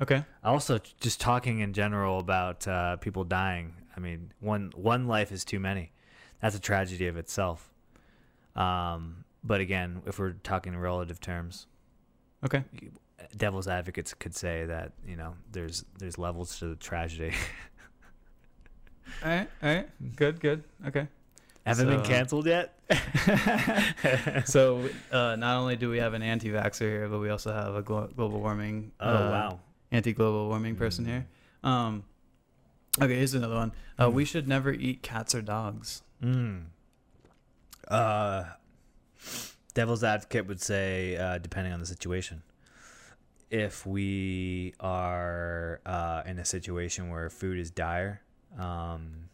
[0.00, 0.24] Okay.
[0.42, 3.74] Also, just talking in general about uh, people dying.
[3.96, 5.92] I mean, one one life is too many.
[6.40, 7.70] That's a tragedy of itself.
[8.56, 11.66] Um, but again, if we're talking in relative terms,
[12.44, 12.64] Okay.
[13.36, 17.34] devil's advocates could say that you know there's there's levels to the tragedy.
[19.24, 19.48] All right.
[19.62, 20.16] All right.
[20.16, 20.40] Good.
[20.40, 20.64] Good.
[20.86, 21.08] Okay.
[21.66, 22.78] Haven't been canceled yet.
[24.46, 27.82] so uh, not only do we have an anti-vaxxer here, but we also have a
[27.82, 28.92] glo- global warming.
[29.00, 29.60] oh uh, wow.
[29.92, 31.08] Anti-global warming person Mm.
[31.08, 31.26] here.
[31.62, 32.04] Um,
[32.98, 33.72] okay, here's another one.
[33.98, 34.12] Uh, Mm.
[34.14, 36.02] We should never eat cats or dogs.
[36.22, 36.66] Mm.
[37.88, 38.44] Uh,
[39.74, 42.42] devil's advocate would say, uh, depending on the situation,
[43.50, 48.20] if we are uh, in a situation where food is dire,
[48.58, 49.28] um,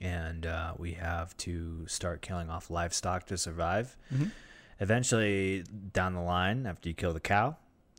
[0.00, 4.26] and uh, we have to start killing off livestock to survive, Mm-hmm.
[4.80, 7.56] eventually down the line, after you kill the cow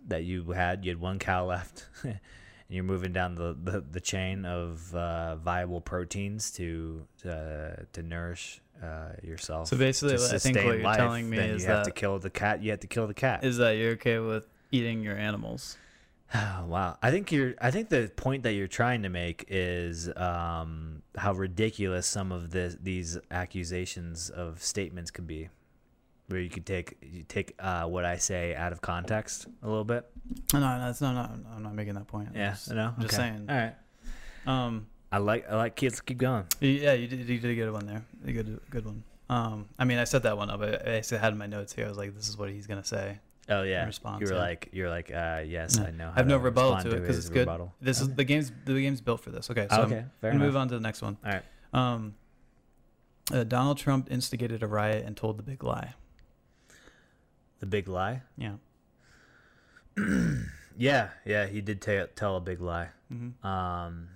[0.07, 1.85] that you had, you had one cow left.
[2.67, 8.03] And you're moving down the, the, the chain of uh, viable proteins to uh, to
[8.03, 9.69] nourish uh, yourself.
[9.69, 12.29] So basically, I think what you're life, telling me is you have to kill the
[12.29, 12.61] cat.
[12.61, 13.43] You have to kill the cat.
[13.43, 15.77] is that you're okay with eating your animals.
[16.35, 16.97] wow.
[17.01, 17.55] I think you're.
[17.59, 22.51] I think the point that you're trying to make is um, how ridiculous some of
[22.51, 25.49] this, these accusations of statements could be,
[26.27, 29.83] where you could take you take uh, what I say out of context a little
[29.85, 30.05] bit.
[30.53, 32.29] No, no, that's no, no, I'm not making that point.
[32.29, 32.49] I'm Yeah.
[32.51, 32.93] just, I know.
[32.95, 33.23] I'm just Okay.
[33.29, 33.45] saying.
[33.49, 33.75] All right.
[34.45, 35.49] Um, I like.
[35.49, 36.01] I like kids.
[36.01, 36.45] Keep going.
[36.59, 38.03] yeah, you did, you did a good one there.
[38.25, 39.03] A good, good one.
[39.29, 40.61] Um, I mean, I set that one up.
[40.61, 41.85] I, I had in my notes here.
[41.85, 43.19] I was like, this is what he's gonna say.
[43.49, 43.85] Oh yeah.
[43.85, 44.39] response, you were yeah.
[44.39, 44.69] like.
[44.73, 45.09] You're like.
[45.09, 45.87] Uh, yes, Yeah.
[45.87, 46.11] I know.
[46.13, 47.39] I have no rebuttal to it because it's good.
[47.47, 47.73] rebuttal.
[47.81, 49.49] This is the game's the game's built for this.
[49.49, 49.99] Okay, so okay.
[49.99, 50.45] I'm Fair gonna enough.
[50.47, 51.17] move on to the next one.
[51.25, 51.43] All right.
[51.73, 52.15] Um,
[53.31, 55.93] uh, Donald Trump instigated a riot and told the big lie.
[57.59, 58.21] The big lie.
[58.37, 58.55] Yeah.
[60.79, 61.09] Yeah.
[61.25, 61.47] Yeah.
[61.47, 62.89] He did ta- tell a big lie.
[63.09, 64.09] hmm um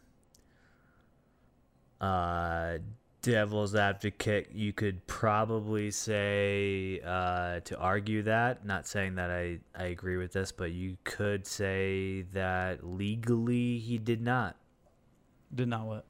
[1.99, 2.77] uh
[3.21, 9.83] devil's advocate you could probably say uh to argue that not saying that i i
[9.85, 14.55] agree with this but you could say that legally he did not
[15.53, 16.05] Did not what?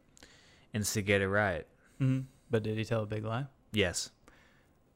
[0.74, 1.68] instigate a riot
[1.98, 3.46] hmm But did he tell a big lie?
[3.74, 4.10] yes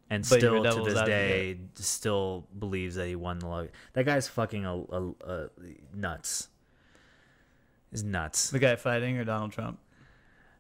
[0.10, 4.28] and But still to this day still believes that he won the lottery that guy's
[4.28, 5.50] fucking a, a, a
[5.94, 6.50] nuts
[7.92, 9.80] is nuts The guy fighting or Donald Trump?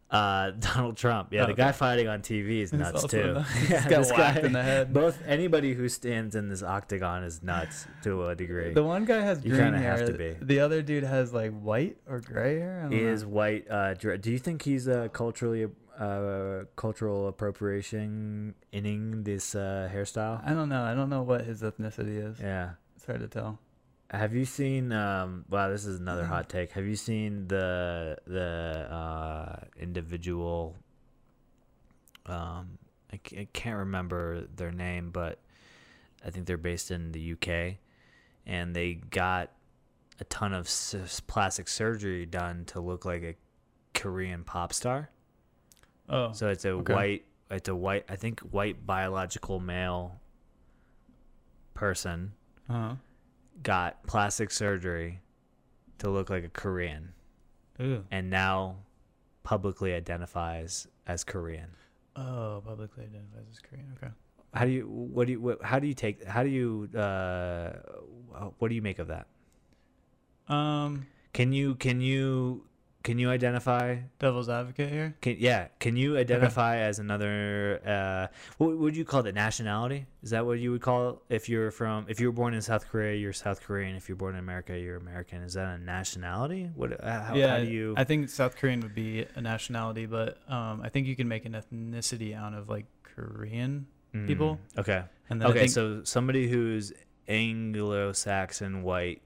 [0.09, 1.33] Uh, Donald Trump.
[1.33, 1.63] Yeah, Oh, the okay.
[1.63, 3.33] guy fighting on TV is nuts too.
[3.33, 3.51] nuts.
[3.55, 4.93] He's Yeah, got this guy- in the head.
[4.93, 8.71] Both anybody who stands in this octagon is nuts to a degree.
[8.73, 9.97] The one guy has You green hair.
[9.97, 10.35] have to be.
[10.41, 12.87] The other dude has like white or gray hair.
[12.91, 13.07] He know.
[13.09, 13.69] is white.
[13.69, 15.67] Uh, do you think he's uh, culturally
[15.99, 20.41] uh, cultural appropriation inning this uh, hairstyle?
[20.45, 20.83] I don't know.
[20.83, 22.39] I don't know what his ethnicity is.
[22.39, 22.71] Yeah.
[22.95, 23.59] It's hard to tell.
[24.11, 24.91] Have you seen?
[24.91, 26.31] Um, wow, this is another Mm-hmm.
[26.31, 26.71] hot take.
[26.73, 30.75] Have you seen the the uh, individual?
[32.25, 32.77] Um,
[33.13, 35.39] I, can't remember their name, but
[36.25, 37.75] I think they're based in the UK,
[38.45, 39.51] and they got
[40.19, 43.35] a ton of s- plastic surgery done to look like a
[43.93, 45.09] Korean pop star.
[46.09, 46.93] Oh, So it's a Okay.
[46.93, 50.19] white, it's a white, I think white biological male
[51.73, 52.33] person
[52.69, 52.95] uh-huh.
[53.63, 55.21] got plastic surgery
[55.99, 57.13] to look like a Korean
[57.81, 58.03] Ooh.
[58.11, 58.77] and now
[59.43, 61.69] publicly identifies as Korean.
[62.15, 63.85] Oh, publicly identifies as Korean.
[63.97, 64.11] Okay.
[64.53, 67.73] How do you what do you what, how do you take how do you uh
[68.57, 69.27] what do you make of that?
[70.47, 72.63] Um, Can you can you
[73.05, 75.15] can you identify devil's advocate here.
[75.21, 78.27] can yeah, can you identify as another uh
[78.57, 80.07] what would you call the nationality?
[80.23, 82.61] Is that what you would call it if you're from if you were born in
[82.61, 85.43] South Korea, you're South Korean, if you're born in America, you're American.
[85.43, 86.69] Is that a nationality?
[86.75, 90.05] What uh, how, yeah, how do you I think South Korean would be a nationality,
[90.07, 94.59] but um, I think you can make an ethnicity out of like Korean, Mm, people?
[94.77, 95.03] Okay.
[95.29, 96.93] and then Okay, think, so somebody who's
[97.27, 99.21] Anglo-Saxon, white,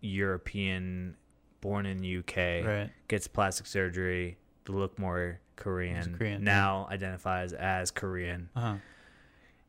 [0.00, 1.16] European,
[1.64, 2.90] born in UK, right.
[3.08, 4.36] gets plastic surgery
[4.66, 6.14] to look more Korean.
[6.18, 6.44] Korean, yeah.
[6.44, 8.50] now identifies as Korean.
[8.54, 8.74] Uh-huh.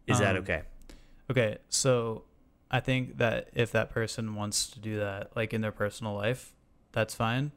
[0.06, 0.64] Is that Um, okay?
[1.32, 2.26] Okay, so
[2.70, 6.54] I think that if that person wants to do that, like in their personal life,
[6.92, 7.54] that's fine.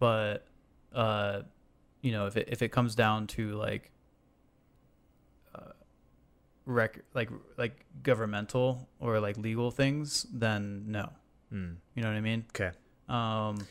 [0.00, 0.46] But,
[0.92, 1.42] uh,
[2.02, 3.92] you know, if it if it comes down to like,
[5.54, 5.72] uh,
[6.66, 11.10] rec like like governmental or like legal things, then no.
[11.52, 11.76] Mm.
[11.94, 12.44] You know what I mean?
[12.50, 12.72] Okay.
[13.10, 13.66] Um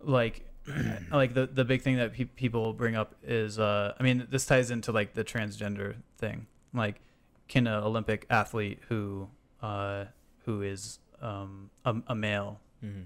[0.00, 0.44] like
[1.12, 4.44] like the the big thing that pe- people bring up is uh i mean this
[4.46, 7.00] ties into like the transgender thing like
[7.48, 9.28] can an olympic athlete who
[9.62, 10.04] uh
[10.44, 13.02] who is um, a, a male hmm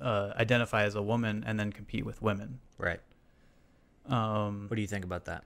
[0.00, 2.58] uh, identify as a woman and then compete with women.
[2.78, 3.00] Right.
[4.08, 5.44] Um, What do you think about that?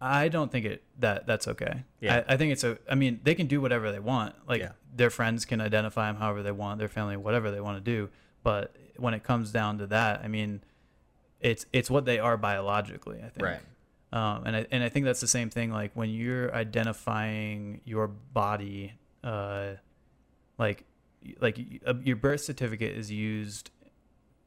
[0.00, 1.84] I don't think it that that's okay.
[2.00, 2.24] Yeah.
[2.28, 2.76] I, I think it's a.
[2.90, 4.34] I mean, they can do whatever they want.
[4.48, 4.72] Like Yeah.
[4.92, 8.08] their friends can identify them however they want, their family whatever they want to do.
[8.42, 10.62] But when it comes down to that, I mean,
[11.40, 13.18] it's it's what they are biologically.
[13.18, 13.42] I think.
[13.46, 13.60] Right.
[14.12, 15.70] Um, and I and I think that's the same thing.
[15.72, 18.92] Like when you're identifying your body,
[19.24, 19.72] uh,
[20.58, 20.84] like
[21.40, 23.70] like uh, your birth certificate is used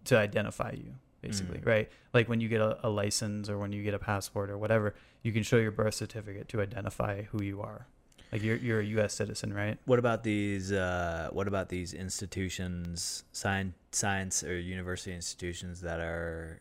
[0.05, 1.65] to identify you, basically, Mm.
[1.65, 1.89] right?
[2.13, 4.93] Like when you get a, a license or when you get a passport or whatever,
[5.23, 7.87] you can show your birth certificate to identify who you are.
[8.35, 9.13] Like you're you're a U.S.
[9.13, 9.77] citizen, right?
[9.85, 10.73] What about these?
[10.73, 16.59] Uh, what about these institutions, science, science or university institutions that are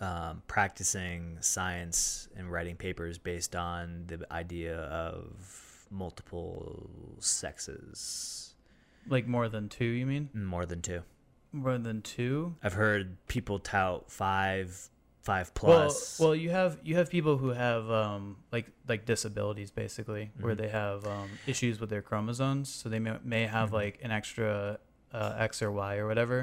[0.00, 6.88] um, practicing science and writing papers based on the idea of multiple
[7.18, 8.54] sexes,
[9.06, 10.30] Like more than two, you mean?
[10.32, 11.02] more than two?
[11.52, 12.54] More than two?
[12.62, 14.88] I've heard people tout five,
[15.26, 16.18] five plus.
[16.20, 20.58] well, you have you have people who have um, like like disabilities basically, where Mhm.
[20.62, 23.80] they have um, issues with their chromosomes, so they may, may have Mhm.
[23.82, 24.78] like an extra
[25.12, 26.38] uh, X or Y or whatever,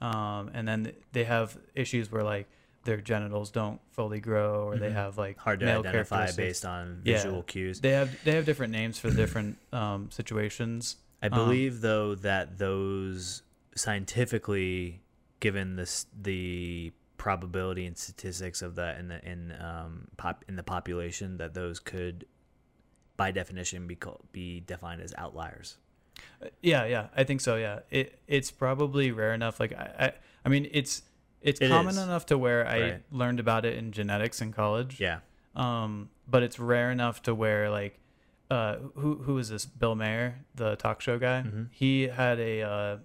[0.00, 2.46] um, and then they have issues where like
[2.84, 5.02] their genitals don't fully grow, or they Mhm.
[5.02, 7.14] have like hard to identify based on Yeah.
[7.16, 7.80] visual cues.
[7.80, 10.96] They have they have different names for different um, situations.
[11.22, 13.42] I Um, believe though that those
[13.74, 15.00] scientifically,
[15.40, 16.92] given this the
[17.26, 21.80] probability and statistics of that in the in um pop in the population, that those
[21.80, 22.24] could,
[23.16, 25.68] by definition, be called, be defined as outliers.
[26.40, 27.56] Uh, Yeah, yeah, I think so.
[27.56, 29.58] Yeah, it it's probably rare enough.
[29.58, 30.12] Like I, I,
[30.44, 31.02] I mean, it's
[31.42, 32.02] it's It common is.
[32.08, 33.02] enough to where I Right.
[33.10, 35.00] learned about it in genetics in college.
[35.00, 35.18] Yeah.
[35.56, 37.98] Um, but it's rare enough to where like,
[38.50, 39.66] uh, who who is this?
[39.66, 41.42] Bill Maher, the talk show guy.
[41.46, 41.66] Mhm.
[41.72, 41.90] He
[42.22, 42.96] had a uh,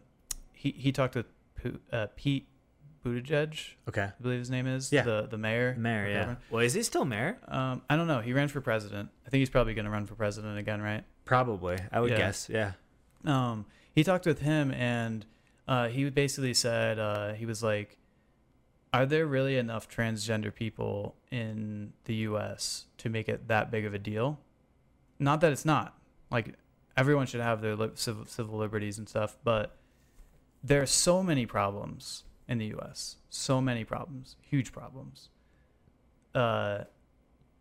[0.53, 1.25] he he talked with
[1.91, 2.47] uh, Pete
[3.05, 4.03] Buttigieg, Okay.
[4.03, 4.91] I believe his name is.
[4.91, 5.01] Yeah.
[5.03, 5.75] The the mayor.
[5.77, 6.07] Mayor.
[6.07, 6.19] Yeah.
[6.19, 6.39] governor.
[6.51, 7.37] Well, is he still mayor?
[7.47, 8.21] Um, I don't know.
[8.21, 9.09] He ran for president.
[9.25, 11.03] I think he's probably going to run for president again, right?
[11.25, 11.77] Probably.
[11.91, 12.17] I would Yeah.
[12.17, 12.47] guess.
[12.49, 12.73] Yeah.
[13.25, 15.25] um, he talked with him and
[15.67, 17.97] uh, he basically said uh, he was like
[18.93, 23.93] are there really enough transgender people in the us to make it that big of
[23.93, 24.39] a deal
[25.19, 25.95] not that it's not
[26.31, 26.55] like
[26.97, 29.77] everyone should have their li- civil, civil liberties and stuff but
[30.63, 35.29] there are so many problems in the us so many problems huge problems
[36.35, 36.83] uh,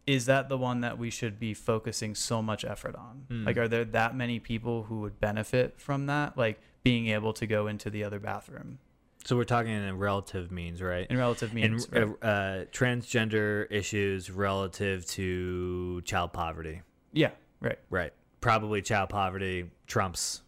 [0.07, 3.27] is that the one that we should be focusing so much effort on?
[3.29, 3.45] Hmm.
[3.45, 6.37] Like, are there that many people who would benefit from that?
[6.37, 8.79] Like being able to go into the other bathroom
[9.25, 11.07] So we're talking in relative means, right?
[11.09, 11.89] in relative means.
[11.93, 12.09] right?
[12.23, 16.83] uh, uh, transgender issues relative to child poverty.
[17.13, 17.31] yeah,
[17.61, 17.79] right.
[17.91, 18.13] Right.
[18.41, 20.41] Probably child poverty trumps.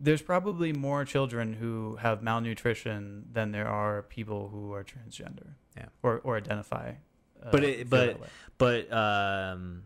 [0.00, 5.54] There's probably more children who have malnutrition than there are people who are transgender.
[5.76, 5.86] Yeah.
[6.02, 6.92] Or or identify.
[7.42, 8.20] Uh, But it- but-
[8.58, 9.84] But um,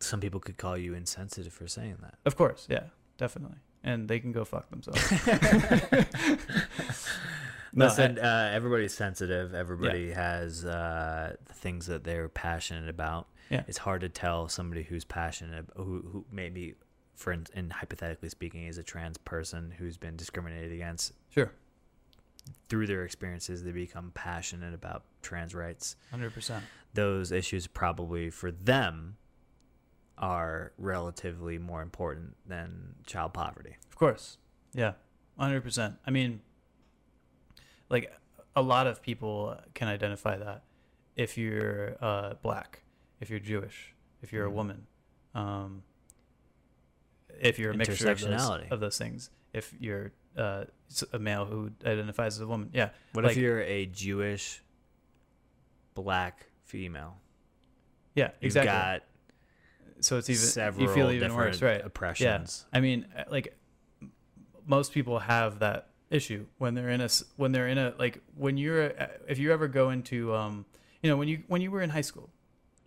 [0.00, 2.14] some people could call you insensitive for saying that.
[2.26, 2.84] of course, yeah,
[3.16, 5.00] definitely, and they can go fuck themselves.
[7.72, 9.52] No, Listen, uh, everybody's sensitive.
[9.52, 13.28] Everybody has uh, things that they're passionate about.
[13.50, 13.64] Yeah.
[13.68, 16.74] It's hard to tell somebody who's passionate, who, who maybe,
[17.16, 21.50] for in, and hypothetically speaking, is a trans person who's been discriminated against Sure,
[22.68, 23.64] through their experiences.
[23.64, 25.96] They become passionate about trans rights.
[26.10, 26.64] hundred percent.
[26.94, 29.16] Those issues probably for them
[30.18, 33.76] are relatively more important than child poverty.
[33.90, 34.38] Of course.
[34.72, 34.92] Yeah.
[35.38, 35.96] 100%.
[36.06, 36.40] I mean,
[37.90, 38.10] like
[38.54, 40.62] a lot of people can identify that
[41.16, 42.82] if you're uh, black,
[43.20, 44.54] if you're Jewish, if you're a Mhm.
[44.54, 44.86] woman,
[45.34, 45.82] um,
[47.40, 50.64] if you're a mixture of those, of those things, if you're uh,
[51.12, 52.70] a male who identifies as a woman.
[52.72, 52.90] Yeah.
[53.12, 54.62] What Like- if you're a Jewish
[55.94, 57.16] black female?
[58.14, 58.30] Yeah.
[58.40, 58.70] You've Exactly.
[58.72, 59.02] got
[60.00, 61.82] so it's even, several you feel even worse, right?
[61.82, 62.66] oppressions.
[62.72, 63.56] I mean, uh, like
[64.66, 68.56] most people have that issue when they're in a when they're in a like when
[68.56, 70.64] you're uh, if you ever go into um
[71.02, 72.30] you know when you when you were in high school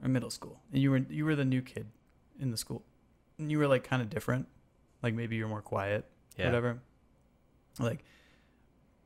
[0.02, 1.88] or middle school and you were you were the new kid
[2.40, 2.84] in the school
[3.40, 4.48] you were like kind of different.
[5.02, 6.06] Like maybe you're more quiet
[6.38, 6.45] Yeah.
[6.48, 6.80] whatever.
[7.80, 8.03] Like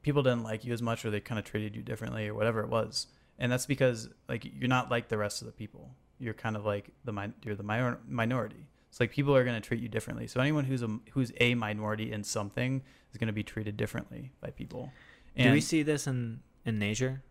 [0.02, 2.62] people didn't like you as much or they kind of treated you differently or whatever
[2.62, 3.08] it was.
[3.40, 5.92] And that's because like you're not like the rest of the people.
[6.20, 8.68] You're kind of like the min- you're the minor- minority.
[8.90, 10.28] It's like people are going to treat you differently.
[10.28, 14.32] So anyone who's a who's a minority in something is going to be treated differently
[14.40, 14.92] by people.
[15.36, 17.24] And Do we see this in in nature?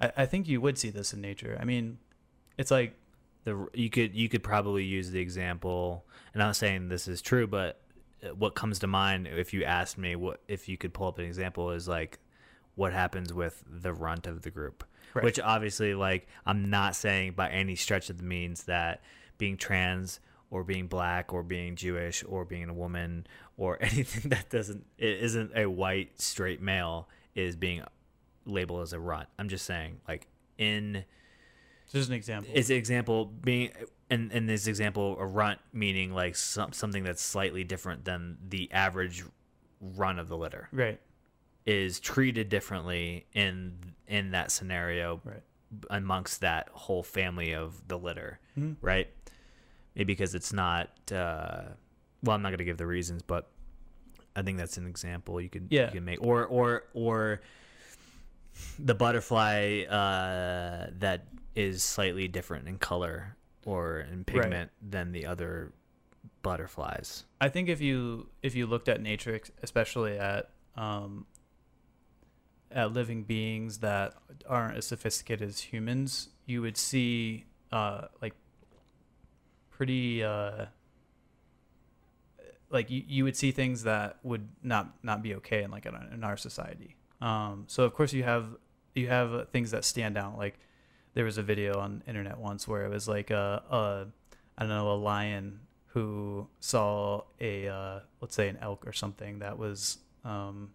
[0.00, 1.56] I, I think you would see this in nature.
[1.60, 1.98] I mean
[2.56, 2.94] it's like
[3.44, 6.04] The you could you could probably use the example,
[6.34, 7.80] and I'm not saying this is true, but
[8.22, 11.18] uh, what comes to mind if you asked me what if you could pull up
[11.18, 12.18] an example is like
[12.74, 14.84] what happens with the runt of the group.
[15.12, 15.24] Right.
[15.24, 19.02] Which obviously, like, I'm not saying by any stretch of the means that
[19.38, 23.26] being trans or being black or being Jewish or being a woman
[23.56, 27.82] or anything that doesn't it isn't a white straight male is being
[28.44, 29.28] labeled as a runt.
[29.38, 30.26] I'm just saying, like,
[30.58, 31.04] in
[31.92, 32.52] Just an example.
[32.54, 33.70] is an example being
[34.10, 38.70] in in this example a runt meaning like some, something that's slightly different than the
[38.72, 39.24] average
[39.80, 41.00] run of the litter right.
[41.66, 43.74] is treated differently in
[44.06, 45.42] in that scenario Right.
[45.90, 48.76] amongst that whole family of the litter Mhm.
[48.82, 49.08] right
[49.94, 51.62] maybe because it's not uh
[52.22, 53.48] well i'm not going to give the reasons but
[54.36, 55.86] i think that's an example you could Yeah.
[55.86, 57.40] you can make or or or
[58.78, 65.72] the butterfly uh that is slightly different in color or in pigment than the other
[66.42, 71.26] butterflies I think if you if you looked at nature, especially at um,
[72.70, 74.14] at living beings that
[74.46, 78.34] aren't as sophisticated as humans, you would see uh, like
[79.70, 80.66] pretty uh,
[82.68, 86.22] like you, you would see things that would not not be okay in like in,
[86.22, 86.96] our- society.
[87.20, 88.56] Um, so of course you have
[88.94, 90.36] you have things that stand out.
[90.36, 90.58] Like
[91.14, 94.06] there was a video on internet once where it was like a, a
[94.58, 99.40] I don't know a lion who saw a uh, let's say an elk or something
[99.40, 100.70] that was um,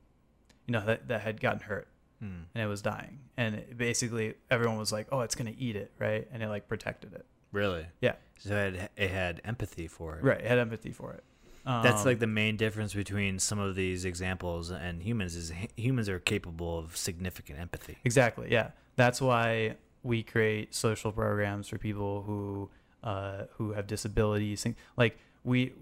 [0.68, 1.88] you know that, that had gotten hurt
[2.22, 2.44] Hmm.
[2.54, 5.92] and it was dying and it basically everyone was like oh it's gonna eat it
[6.00, 8.14] right and it like protected it really Yeah.
[8.40, 11.26] so it had, it had empathy for it right it had empathy for it
[11.66, 15.70] That's Um, like the main difference between some of these examples and humans is h-
[15.76, 17.98] humans are capable of significant empathy.
[18.06, 18.48] Exactly.
[18.50, 18.70] Yeah.
[18.96, 19.76] That's why
[20.06, 22.70] we create social programs for people who
[23.04, 24.66] uh, who have disabilities.
[24.96, 25.74] Like we,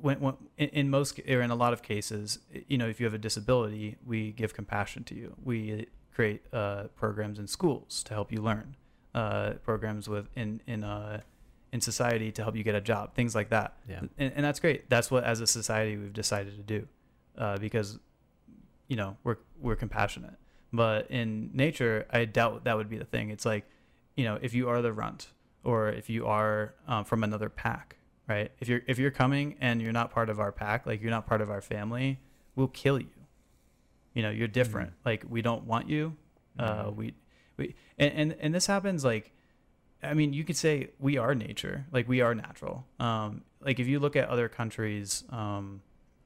[0.00, 3.14] when, when in, most or in a lot of cases, you know, if you have
[3.14, 5.34] a disability, we give compassion to you.
[5.42, 8.76] We create uh, programs in schools to help you learn.
[9.14, 11.20] Uh, programs with in in uh,
[11.72, 13.14] in society to help you get a job.
[13.14, 13.74] Things like that.
[13.88, 14.00] Yeah.
[14.18, 14.90] And, and that's great.
[14.90, 16.88] That's what as a society we've decided to do,
[17.36, 17.98] uh, because
[18.88, 20.34] you know we're we're compassionate.
[20.72, 23.30] But in nature, I doubt that would be the thing.
[23.30, 23.64] It's like,
[24.16, 25.28] you know, if you are the runt
[25.64, 27.96] or if you are um, from another pack,
[28.28, 28.50] right?
[28.60, 31.26] If you're if you're coming and you're not part of our pack, like you're not
[31.26, 32.18] part of our family,
[32.54, 33.08] we'll kill you.
[34.14, 34.92] You know, you're different.
[35.04, 36.16] Like we don't want you.
[36.58, 36.96] Uh, Mhm.
[36.96, 37.14] we
[37.56, 39.32] we and, and and this happens like,
[40.02, 41.86] I mean, you could say we are nature.
[41.92, 42.84] Like we are natural.
[43.00, 45.80] Um, like if you look at other countries, um,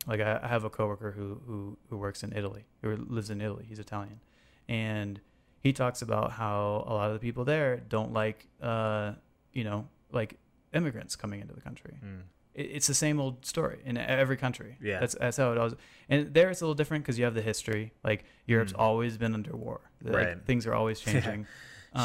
[0.07, 3.41] like I, I have a coworker who who who works in Italy, who lives in
[3.41, 3.67] Italy.
[3.69, 4.21] He's Italian,
[4.69, 5.21] and
[5.61, 9.13] he talks about how a lot of the people there don't like, uh,
[9.53, 10.39] you know, like
[10.75, 11.95] immigrants coming into the country.
[12.05, 12.23] Mm.
[12.55, 14.77] It, it's the same old story in every country.
[14.83, 15.01] Yeah.
[15.01, 15.75] that's that's how it always.
[16.09, 17.93] And there it's a little different because you have the history.
[18.05, 18.79] Like Europe's Mm.
[18.81, 19.81] always been under war.
[20.03, 20.45] Like, Right.
[20.45, 21.47] things are always changing.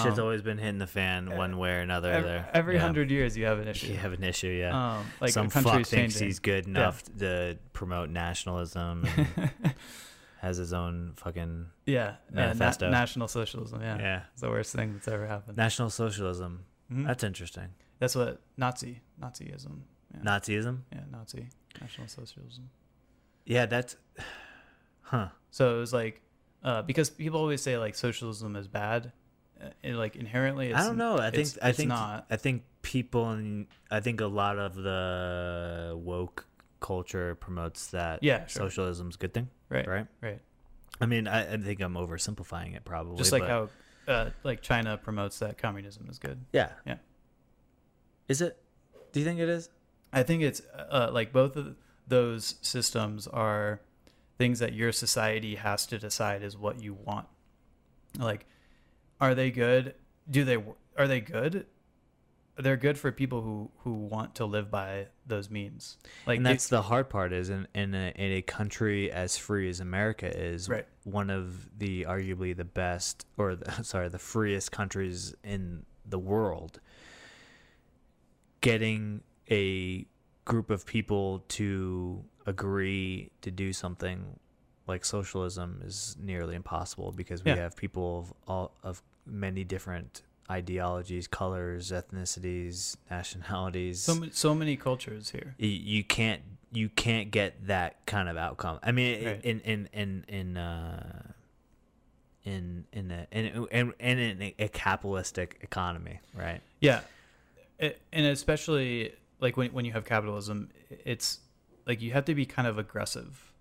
[0.03, 2.11] Shit's Um, always been hitting the fan one way or another.
[2.11, 2.81] every, there, every Yeah.
[2.81, 3.87] hundred years you have an issue.
[3.87, 4.49] you have an issue.
[4.49, 6.27] Yeah, Um, like some fuck thinks changing.
[6.27, 9.51] he's good enough to promote nationalism and
[10.47, 13.81] has his own fucking yeah, uh, na- national socialism.
[13.81, 13.97] Yeah.
[13.99, 14.21] yeah.
[14.31, 15.57] it's the worst thing that's ever happened.
[15.57, 16.65] National socialism.
[16.91, 17.05] Mhm.
[17.05, 17.69] That's interesting.
[17.99, 19.81] That's what Nazi Nazism.
[20.13, 20.21] Yeah.
[20.23, 20.79] Nazism.
[20.93, 21.49] yeah, Nazi
[21.81, 22.69] National Socialism.
[23.45, 23.95] Yeah, that's.
[25.01, 25.29] Huh.
[25.51, 26.21] So it was like
[26.63, 29.13] uh, because people always say like socialism is bad,
[29.63, 30.67] uh, and like inherently.
[30.67, 31.17] It's, I don't know.
[31.17, 32.25] I think it's, I it's think not.
[32.29, 36.45] I think people and I think a lot of the woke
[36.79, 38.63] culture promotes that Yeah, sure.
[38.69, 40.07] socialism's a good thing, Right, right?
[40.21, 40.39] right.
[40.99, 43.17] I mean, I, I think I'm oversimplifying it probably.
[43.17, 43.69] Just like how
[44.07, 46.43] uh, like China promotes that communism is good.
[46.53, 46.97] yeah, Yeah.
[48.27, 48.57] Is it?
[49.11, 49.69] Do you think it is?
[50.11, 51.75] I think it's uh, like both of
[52.07, 53.81] those systems are
[54.37, 57.27] things that your society has to decide is what you want.
[58.17, 58.45] Like,
[59.19, 59.95] are they good?
[60.29, 60.57] Do they
[60.97, 61.65] are they good?
[62.59, 65.97] They're good for people who who want to live by those means.
[66.25, 69.69] Like and that's the hard part is in in a, in a country as free
[69.69, 70.87] as America is, Right.
[71.03, 76.79] one of the arguably the best or the, sorry the freest countries in the world.
[78.61, 79.21] Getting
[79.51, 80.05] a
[80.45, 84.39] group of people to agree to do something
[84.87, 87.57] like socialism is nearly impossible because we Yeah.
[87.57, 95.31] have people of all of many different ideologies, colors, ethnicities, nationalities so so many cultures
[95.31, 95.55] here.
[95.57, 96.41] you can't
[96.71, 98.79] you can't get that kind of outcome.
[98.83, 99.41] I mean, Right.
[99.45, 101.31] in in in in uh,
[102.43, 106.61] in in a, in in, in, in a capitalistic economy, right?
[106.79, 107.01] Yeah,
[107.79, 111.39] it, and especially like when when you have capitalism, it's
[111.85, 113.51] like you have to be kind of aggressive.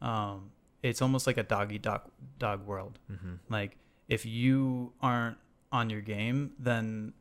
[0.00, 0.50] Um,
[0.82, 2.02] it's almost like a doggy dog
[2.38, 2.98] dog world.
[3.10, 3.34] Mm-hmm.
[3.48, 3.76] Like
[4.08, 5.36] if you aren't
[5.72, 7.12] on your game, then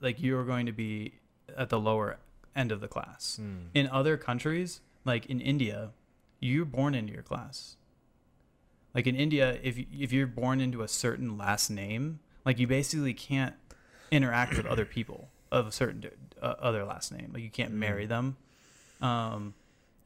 [0.00, 1.14] like you're going to be
[1.56, 2.18] at the lower
[2.54, 3.38] end of the class.
[3.40, 3.66] Mm.
[3.74, 5.90] In other countries, like in India,
[6.40, 7.76] you're born into your class.
[8.94, 12.66] Like in India, if you- if you're born into a certain last name, like you
[12.66, 13.54] basically can't
[14.10, 16.04] interact with other people of a certain
[16.40, 17.30] uh, other last name.
[17.32, 17.76] Like you can't Mm.
[17.78, 18.36] marry them.
[19.00, 19.54] Um,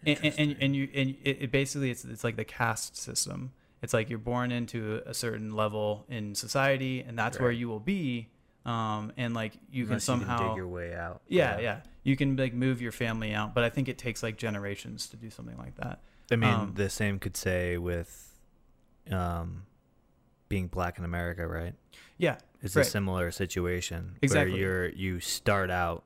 [0.05, 3.53] and, and, and and you and it, it basically it's it's like the caste system.
[3.82, 7.81] It's like you're born into a certain level in society, and that's where you will
[7.81, 8.28] be.
[8.65, 11.23] Um, and like you can Unless somehow dig your way out.
[11.28, 11.81] yeah, yeah.
[12.03, 15.16] You can like move your family out, but I think it takes like generations to
[15.16, 16.01] do something like that.
[16.32, 18.32] I mean, Um, the same could say with
[19.11, 19.62] um,
[20.48, 21.74] being black in America, right?
[22.19, 22.86] Yeah, It's Right.
[22.86, 24.53] a similar situation Exactly.
[24.53, 26.05] where you're you start out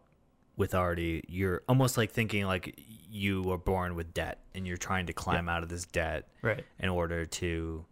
[0.56, 2.78] with already you're almost like thinking like
[3.10, 6.64] you were born with debt and you're trying to climb out of this debt right.
[6.78, 7.84] in order to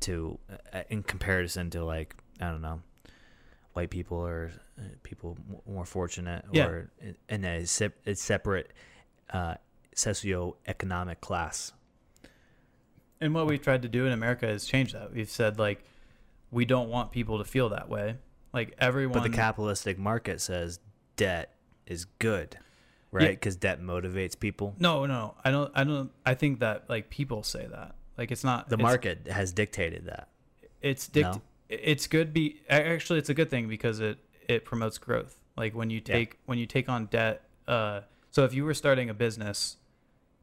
[0.00, 0.38] to
[0.72, 2.82] uh, in comparison to like I don't know
[3.72, 5.36] white people or uh, people
[5.66, 6.66] more fortunate Yeah.
[6.66, 6.90] or
[7.28, 7.66] in- a,
[8.06, 8.72] a separate
[9.30, 9.54] uh,
[9.96, 11.72] socioeconomic class.
[13.20, 15.12] And what we've tried to do in America is change that.
[15.12, 15.84] We've said like
[16.50, 18.16] we don't want people to feel that way.
[18.52, 20.78] Like everyone But the capitalistic market says
[21.16, 21.54] debt
[21.86, 22.58] is good,
[23.14, 23.22] right?
[23.24, 23.30] Yeah.
[23.30, 24.74] Because debt motivates people.
[24.78, 25.34] No, no.
[25.44, 27.94] I don't I don't I think that like people say that.
[28.18, 30.28] Like it's not The it's- market has dictated that.
[30.82, 31.42] it's dict- No?
[31.70, 34.18] it's good be actually it's a good thing because it
[34.48, 36.14] it promotes growth like when you Yeah.
[36.16, 38.00] take when you take on debt uh
[38.30, 39.78] so if you were starting a business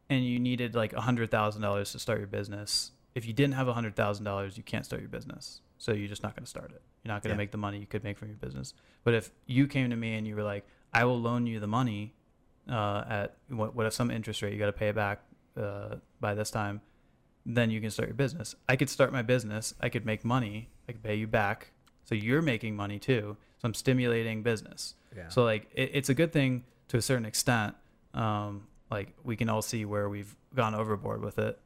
[0.09, 3.53] and you needed like a hundred thousand dollars to start your business if you didn't
[3.53, 6.43] have a hundred thousand dollars you can't start your business so you're just not going
[6.43, 7.43] to start it you're not going to Yeah.
[7.43, 8.73] make the money you could make from your business
[9.03, 11.67] but if you came to me and you were like i will loan you the
[11.67, 12.15] money
[12.69, 15.21] uh, at what, what some interest rate you got to pay it back
[15.57, 16.81] uh, by this time
[17.45, 18.55] then you can start your business.
[18.69, 19.73] I could start my business.
[19.79, 20.69] I could make money.
[20.87, 21.71] I could pay you back.
[22.05, 23.37] So you're making money too.
[23.59, 24.95] So I'm stimulating business.
[25.15, 25.29] Yeah.
[25.29, 27.75] So like it, it's a good thing to a certain extent.
[28.13, 31.59] Um, like we can all see where we've gone overboard with it.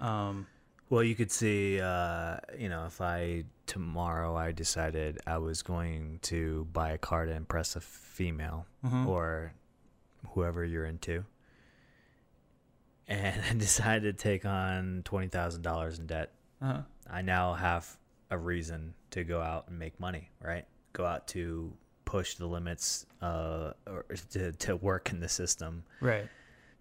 [0.00, 0.46] Um,
[0.90, 6.20] Well, you could see, uh, you know, if I tomorrow I decided I was going
[6.22, 9.06] to buy a car to impress a female mhm.
[9.06, 9.52] or
[10.34, 11.24] whoever you're into,
[13.08, 16.82] and I decided to take on twenty thousand dollars in debt, uh-huh.
[17.10, 17.96] I now have
[18.30, 20.64] a reason to go out and make money, right?
[20.92, 21.72] Go out to
[22.04, 26.28] push the limits, uh, or to to work in the system Right.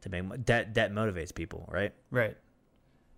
[0.01, 0.73] to make debt.
[0.73, 1.93] Debt motivates people, right?
[2.11, 2.37] Right.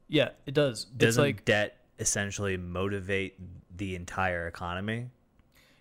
[0.08, 0.86] Yeah, it does.
[0.86, 3.36] Doesn't like debt essentially motivate
[3.76, 5.10] the entire economy?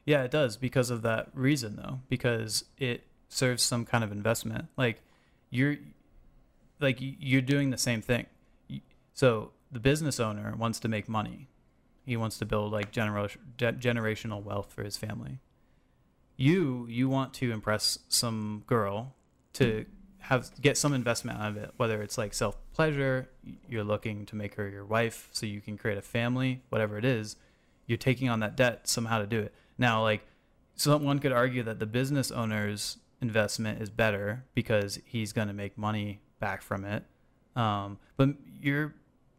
[0.04, 4.66] Yeah, it does because of that reason though, because it serves some kind of investment.
[4.76, 5.02] Like
[5.50, 5.76] you're
[6.80, 8.26] like you're doing the same thing.
[9.14, 11.48] So the business owner wants to make money.
[12.04, 15.40] He wants to build like genera- generational wealth for his family.
[16.36, 19.14] You you want to impress some girl
[19.54, 19.86] to
[20.20, 23.28] have get some investment out of it, whether it's like self pleasure,
[23.68, 27.04] you're looking to make her your wife so you can create a family, whatever it
[27.04, 27.36] is,
[27.86, 29.54] you're taking on that debt somehow to do it.
[29.78, 30.26] Now, like
[30.74, 35.76] someone could argue that the business owner's investment is better because he's going to make
[35.78, 37.04] money back from it.
[37.54, 38.30] Um, but
[38.60, 38.94] your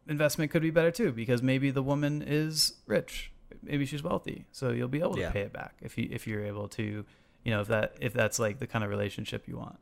[0.08, 3.30] investment could be better too because maybe the woman is rich,
[3.62, 5.30] maybe she's wealthy, so you'll be able to Yeah.
[5.30, 7.04] pay it back if you if you're able to,
[7.44, 9.78] you know, if that if that's like the kind of relationship you want.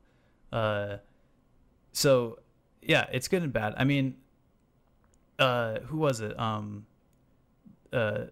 [0.52, 0.98] Uh,
[1.92, 2.38] so
[2.82, 3.74] yeah, it's good and bad.
[3.78, 4.16] I mean,
[5.38, 6.38] uh, who was it?
[6.38, 6.86] Um,
[7.92, 8.24] uh,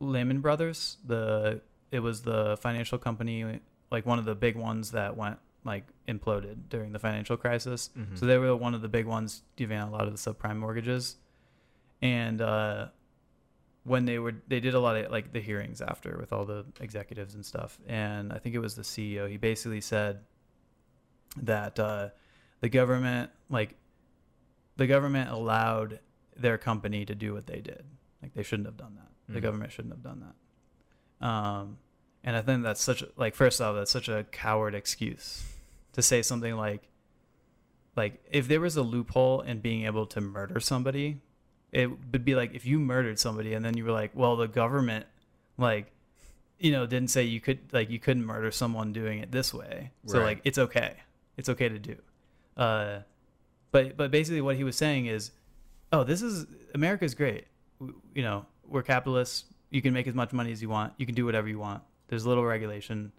[0.00, 0.98] Lehman Brothers.
[1.04, 5.84] The it was the financial company, like one of the big ones that went like
[6.06, 7.90] imploded during the financial crisis.
[7.96, 8.16] Mhm.
[8.18, 10.56] So they were one of the big ones giving out a lot of the subprime
[10.58, 11.16] mortgages,
[12.00, 12.88] and uh,
[13.84, 16.64] when they were they did a lot of like the hearings after with all the
[16.80, 19.28] executives and stuff, and I think it was the CEO.
[19.28, 20.20] He basically said
[21.36, 22.08] that uh,
[22.60, 23.74] the government like
[24.76, 26.00] the government allowed
[26.36, 27.84] their company to do what they did.
[28.22, 29.32] Like they shouldn't have done that.
[29.32, 29.42] The Mhm.
[29.42, 30.20] government shouldn't have done
[31.20, 31.26] that.
[31.26, 31.78] Um,
[32.28, 35.46] and I think that's such a, like first off, that's such a coward excuse
[35.94, 36.82] to say something like,
[37.96, 41.22] like if there was a loophole in being able to murder somebody,
[41.72, 44.46] it would be like if you murdered somebody and then you were like, well, the
[44.46, 45.06] government,
[45.56, 45.90] like,
[46.58, 49.90] you know, didn't say you could like you couldn't murder someone doing it this way.
[50.04, 50.96] So like it's okay,
[51.38, 51.96] it's okay to do.
[52.58, 52.98] Uh,
[53.70, 55.30] but but basically what he was saying is,
[55.92, 56.44] oh, this is
[56.74, 57.46] America's great.
[57.80, 59.46] You know, we're capitalists.
[59.70, 60.92] You can make as much money as you want.
[60.98, 61.82] You can do whatever you want.
[62.08, 63.12] There's little regulation.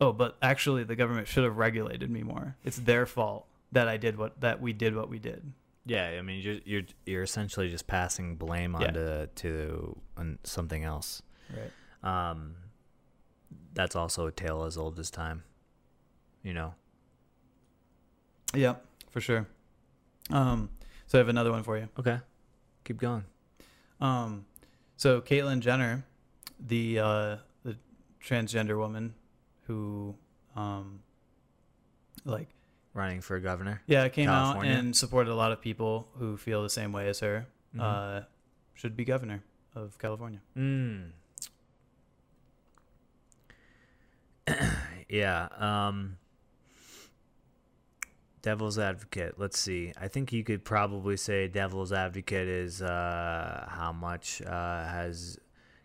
[0.00, 2.56] Oh, but actually, the government should have regulated me more.
[2.64, 5.52] It's their fault that I did what that we did what we did.
[5.86, 8.88] Yeah, I mean, you're you're you're essentially just passing blame Yeah.
[8.88, 11.22] onto to on something else.
[11.50, 12.30] Right.
[12.30, 12.56] Um,
[13.72, 15.44] that's also a tale as old as time.
[16.42, 16.74] You know.
[18.54, 18.76] Yeah,
[19.10, 19.46] for sure.
[20.30, 20.70] Um,
[21.06, 21.88] so I have another one for you.
[21.98, 22.18] Okay,
[22.84, 23.24] keep going.
[24.00, 24.46] Um,
[24.96, 26.04] so Caitlyn Jenner,
[26.58, 27.38] the uh, the
[28.24, 29.14] transgender woman
[29.66, 30.14] who,
[30.56, 31.00] um,
[32.24, 32.48] like,
[32.94, 33.82] Running for governor.
[33.86, 34.72] yeah, came California.
[34.72, 37.46] out and supported a lot of people who feel the same way as her.
[37.74, 37.80] Mhm.
[37.80, 38.24] Uh,
[38.74, 39.42] should be governor
[39.74, 40.40] of California.
[40.56, 41.10] Mm.
[45.08, 45.48] yeah.
[45.58, 46.18] Um
[48.42, 49.36] Devil's advocate.
[49.38, 49.92] Let's see.
[49.98, 55.38] I think you could probably say devil's advocate is uh how much uh has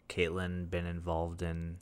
[0.09, 1.77] Caitlyn been involved in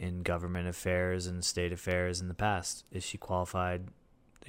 [0.00, 2.84] in government affairs and state affairs in the past?
[2.90, 3.88] Is she qualified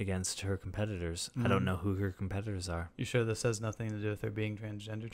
[0.00, 1.30] against her competitors?
[1.36, 1.64] I don't Mhm.
[1.66, 2.90] know who her competitors are.
[2.96, 5.12] You sure this has nothing to do with her being transgender?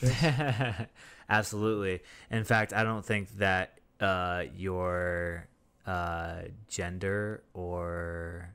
[1.28, 2.00] Absolutely.
[2.30, 5.48] In fact, I don't think that uh, your
[5.84, 8.54] uh, gender or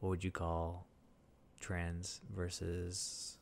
[0.00, 0.86] what would you call
[1.58, 3.38] trans versus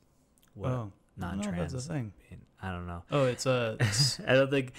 [0.54, 1.72] what oh, I non-trans?
[1.72, 2.12] That's a thing.
[2.60, 3.02] I don't know.
[3.12, 3.74] Oh, it's a.
[3.78, 4.72] it's- I don't think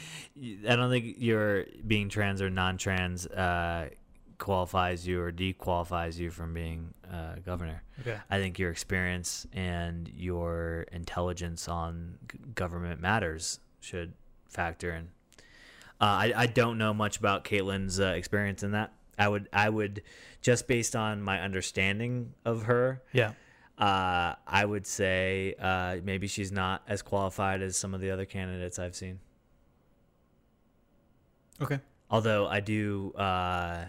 [0.68, 3.90] I don't think your being trans or non-trans uh,
[4.38, 7.84] qualifies you or dequalifies you from being uh, governor.
[8.02, 8.18] okay.
[8.30, 14.14] I think your experience and your intelligence on g- government matters should
[14.50, 15.10] factor in.
[16.02, 18.94] Uh, I I don't know much about Caitlyn's uh, experience in that.
[19.18, 20.04] I would I would
[20.42, 23.34] just based on my understanding of her, Yeah.
[23.80, 28.26] Uh, I would say uh, maybe she's not as qualified as some of the other
[28.26, 29.20] candidates I've seen.
[31.62, 31.80] Okay.
[32.12, 33.86] Although I do, uh,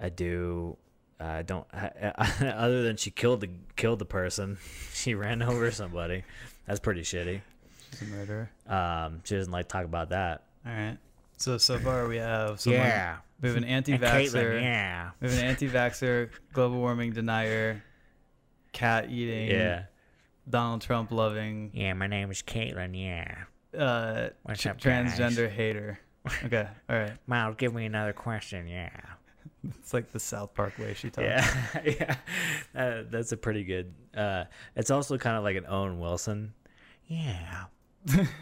[0.00, 0.76] I do,
[1.18, 1.66] uh, don't.
[2.40, 4.58] other than she killed the killed the person,
[4.92, 6.22] she ran over somebody.
[6.66, 7.40] That's pretty shitty.
[7.90, 8.50] She's a murderer.
[8.68, 10.44] Um, she doesn't like to talk about that.
[10.64, 10.98] All right.
[11.36, 12.82] So so far we have someone,
[13.42, 17.82] we have an anti-vaxxer, yeah, we have an anti-vaxxer, global warming denier,
[18.72, 19.84] cat eating, yeah,
[20.48, 21.92] Donald Trump loving, yeah.
[21.94, 22.98] My name is Caitlyn.
[22.98, 23.80] Yeah.
[23.80, 25.18] uh, What's up, guys?
[25.18, 25.98] transgender hater.
[26.44, 26.68] Okay.
[26.88, 27.12] All right.
[27.26, 28.68] Miles, give me another question.
[28.68, 28.90] Yeah.
[29.78, 31.24] It's like the South Park way she talks.
[31.26, 32.16] Yeah, yeah.
[32.74, 33.92] Uh, that's a pretty good.
[34.16, 34.44] Uh,
[34.74, 36.52] it's also kind of like an Owen Wilson.
[37.06, 37.64] Yeah.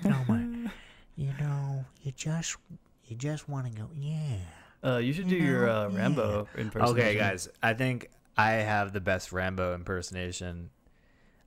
[0.06, 0.70] Oh my.
[1.16, 2.56] You know, you just
[3.04, 3.88] you just want to go.
[3.94, 4.36] Yeah.
[4.82, 6.98] Uh, you should do your know, uh, Rambo impersonation.
[6.98, 7.48] Okay, guys.
[7.62, 10.70] I think I have the best Rambo impersonation.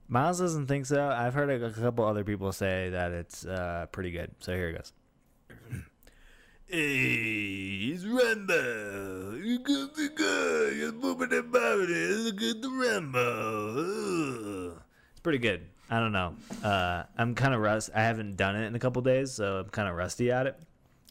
[0.06, 1.08] Miles doesn't think so.
[1.08, 4.32] I've heard a, a couple other people say that it's uh, pretty good.
[4.38, 4.92] So here it goes.
[6.66, 9.34] Hey, it's Rambo.
[9.36, 10.78] You got the guy.
[10.78, 11.88] You're moving and bobbing.
[11.88, 14.72] Look at the Rambo.
[14.72, 14.82] Ugh.
[15.12, 15.66] It's pretty good.
[15.90, 16.34] I don't know.
[16.62, 17.90] Uh, I'm kind of rust.
[17.94, 20.58] I haven't done it in a couple days, so I'm kind of rusty at it.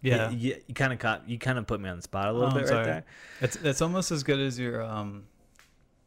[0.04, 0.30] Yeah.
[0.30, 1.28] You, you, you kind of caught.
[1.28, 3.06] You kind of put me on the spot a little Oh, bit right there.
[3.42, 5.24] It's it's almost as good as your um,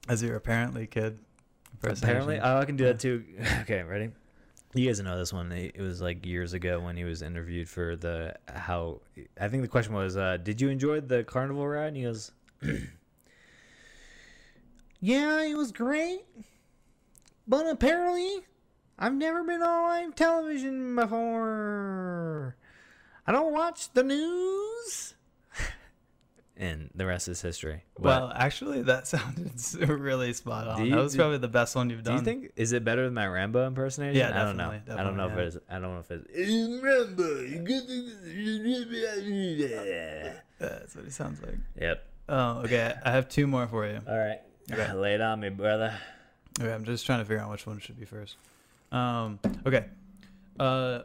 [0.08, 1.18] as your apparently kid.
[1.82, 2.92] Apparently, oh, I can do Yeah.
[2.92, 3.24] that too.
[3.62, 4.10] Okay, ready?
[4.74, 5.50] You guys know this one.
[5.52, 9.00] It it was like years ago when he was interviewed for the how.
[9.40, 12.32] I think the question was, uh, "Did you enjoy the carnival ride?" And he goes,
[15.00, 16.22] "Yeah, it was great,
[17.46, 18.40] but apparently,
[18.98, 22.56] I've never been on live television before.
[23.26, 25.14] I don't watch the news."
[26.56, 27.82] and the rest is history.
[27.96, 29.52] But- Well, actually, that sounded
[29.88, 30.84] really spot on.
[30.84, 32.14] you- that was do- probably the best one you've done.
[32.14, 34.16] Do you think is it better than my Rambo impersonation?
[34.16, 34.70] Yeah, I don't know.
[34.70, 35.58] I don't know if it is.
[35.68, 36.82] I don't know if it is.
[36.82, 37.40] Rambo.
[37.40, 38.12] you got the-
[40.58, 41.54] That's what it sounds like.
[41.80, 42.04] Yep.
[42.28, 42.94] Oh, okay.
[43.04, 44.00] I have two more for you.
[44.08, 44.40] All right.
[44.72, 44.92] Okay.
[44.94, 45.94] Lay it on me, brother.
[46.58, 48.36] Okay, I'm just trying to figure out which one should be first.
[48.90, 49.84] Um, okay.
[50.58, 51.00] Uh,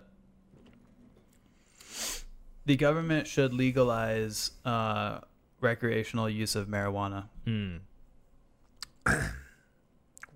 [2.66, 5.20] the government should legalize uh,
[5.60, 7.26] recreational use of marijuana.
[7.46, 7.78] Hmm.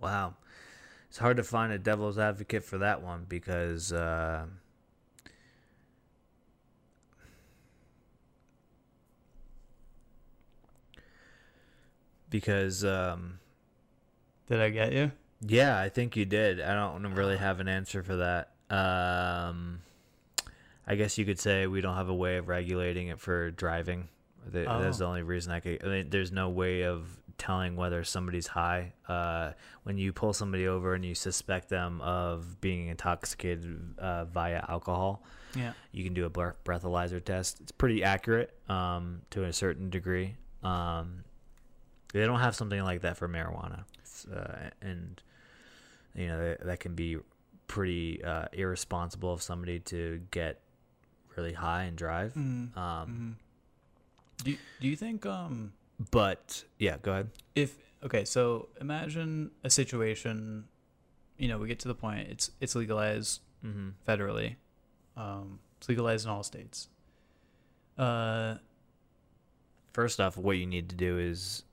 [0.01, 0.35] wow.
[1.09, 4.45] It's hard to find a devil's advocate for that one because uh,
[12.29, 13.39] because um,
[14.47, 15.11] Did I get you?
[15.41, 16.59] Yeah, I think you did.
[16.59, 18.51] I don't really have an answer for that.
[18.69, 19.81] Um,
[20.87, 24.07] I guess you could say we don't have a way of regulating it for driving.
[24.51, 25.09] Th- That's the Oh.
[25.09, 25.83] only reason I could.
[25.83, 27.07] I mean, there's no way of
[27.37, 28.93] telling whether somebody's high.
[29.07, 29.51] Uh,
[29.83, 35.23] when you pull somebody over and you suspect them of being intoxicated uh, via alcohol,
[35.55, 35.73] Yeah.
[35.91, 37.59] you can do a breath- breathalyzer test.
[37.61, 40.35] It's pretty accurate um, to a certain degree.
[40.63, 41.23] Um,
[42.13, 43.83] They don't have something like that for marijuana,
[44.33, 45.21] uh, and
[46.13, 47.17] you know that, that can be
[47.67, 50.61] pretty uh, irresponsible of somebody to get
[51.37, 52.33] really high and drive.
[52.33, 52.75] Mm.
[52.77, 53.37] Um,
[54.43, 55.73] Do you, do you think um
[56.11, 57.29] But yeah, go ahead.
[57.55, 60.65] if okay, so imagine a situation,
[61.37, 63.89] you know, we get to the point it's it's legalized Mm-hmm.
[64.07, 64.55] federally.
[65.17, 66.87] Um, it's legalized in all states.
[67.97, 68.55] Uh,
[69.93, 71.63] First off, what you need to do is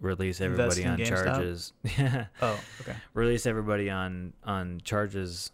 [0.00, 1.24] release everybody on GameStop?
[1.24, 1.72] charges.
[1.98, 2.94] Yeah, oh, okay.
[3.14, 5.50] release everybody on on charges.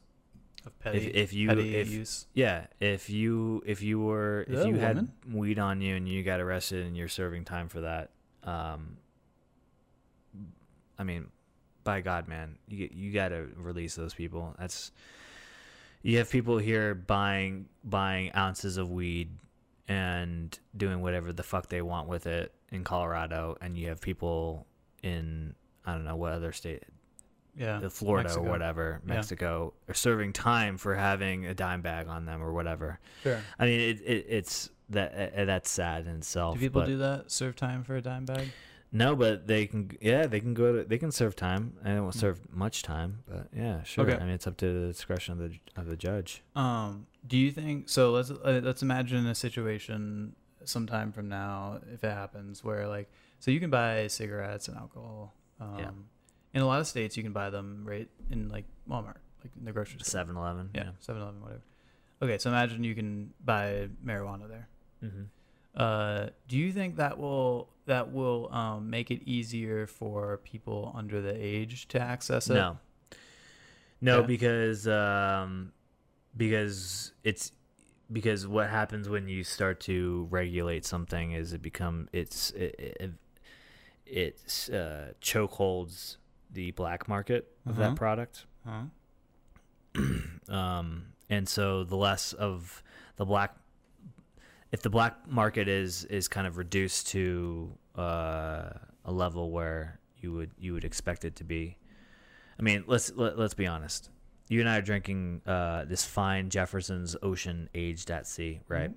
[0.67, 2.27] Of petty, if you petty if use.
[2.35, 5.13] yeah, if you if you were Is if that a you had woman?
[5.33, 8.11] weed on you and you got arrested and you're serving time for that,
[8.45, 8.97] um,
[10.99, 11.29] I mean,
[11.85, 14.55] by God, man, you you got to release those people.
[14.59, 14.93] That's
[16.03, 19.31] you have people here buying buying ounces of weed
[19.89, 24.67] and doing whatever the fuck they want with it in Colorado, and you have people
[25.03, 25.55] in
[25.87, 26.85] I don't know what other state,
[27.61, 28.45] Yeah, uh, Florida Mexico.
[28.47, 29.15] or whatever, Yeah.
[29.15, 32.99] Mexico, are serving time for having a dime bag on them or whatever.
[33.23, 33.39] Sure.
[33.59, 36.55] I mean, it, it it's that uh, that's sad in itself.
[36.55, 37.31] Do people but- do that?
[37.31, 38.49] Serve time for a dime bag?
[38.93, 39.91] No, but they can.
[40.01, 40.85] Yeah, they can go to.
[40.85, 41.75] They can serve time.
[41.85, 42.15] I don't Mm.
[42.15, 44.05] serve much time, but yeah, sure.
[44.05, 44.17] Okay.
[44.17, 46.43] I mean, it's up to the discretion of the of the judge.
[46.57, 48.11] Um, do you think so?
[48.11, 50.35] Let's uh, let's imagine a situation
[50.65, 53.09] sometime from now, if it happens, where like,
[53.39, 55.35] so you can buy cigarettes and alcohol.
[55.61, 55.91] Um, Yeah.
[56.53, 59.65] In a lot of states, you can buy them right in like Walmart, like in
[59.65, 60.25] the grocery store.
[60.25, 60.71] 7-Eleven.
[60.75, 61.63] Yeah, 7-Eleven, whatever.
[62.23, 64.69] Okay, so imagine you can buy marijuana there.
[65.05, 65.23] Mm-hmm.
[65.75, 71.21] Uh, do you think that will that will um, make it easier for people under
[71.23, 72.55] the age to access it?
[72.55, 72.79] No.
[74.03, 75.73] No, because um,
[76.37, 77.53] because it's
[78.11, 83.13] because what happens when you start to regulate something is it become it's it it,
[84.07, 86.17] it uh, chokeholds
[86.53, 87.91] the black market of Uh-huh.
[87.91, 88.47] that product.
[88.67, 88.83] Huh?
[90.49, 92.83] um, and so the less of
[93.17, 93.57] the black
[94.73, 98.71] if the black market is is kind of reduced to uh,
[99.05, 101.77] a level where you would you would expect it to be
[102.59, 104.11] i mean let's let, let's be honest
[104.49, 108.93] you and i are drinking uh, this fine jefferson's ocean aged at sea right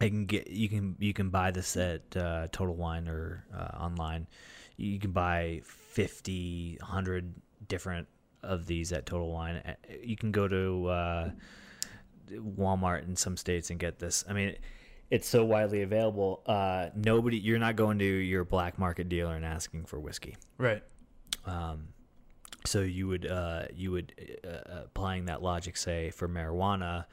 [0.00, 3.76] I can get you can you can buy this at uh, Total Wine or uh,
[3.78, 4.26] online.
[4.76, 5.60] You can buy
[5.92, 7.34] 50, 100
[7.68, 8.08] different
[8.42, 9.62] of these at Total Wine.
[10.02, 11.30] You can go to uh,
[12.30, 14.24] Walmart in some states and get this.
[14.28, 14.56] I mean,
[15.10, 16.42] it's so widely available.
[16.46, 20.36] Uh, nobody, you're not going to your black market dealer and asking for whiskey.
[20.56, 20.82] Right.
[21.44, 21.88] Um,
[22.64, 24.14] so you would uh, you would
[24.44, 27.06] uh, applying that logic say for marijuana,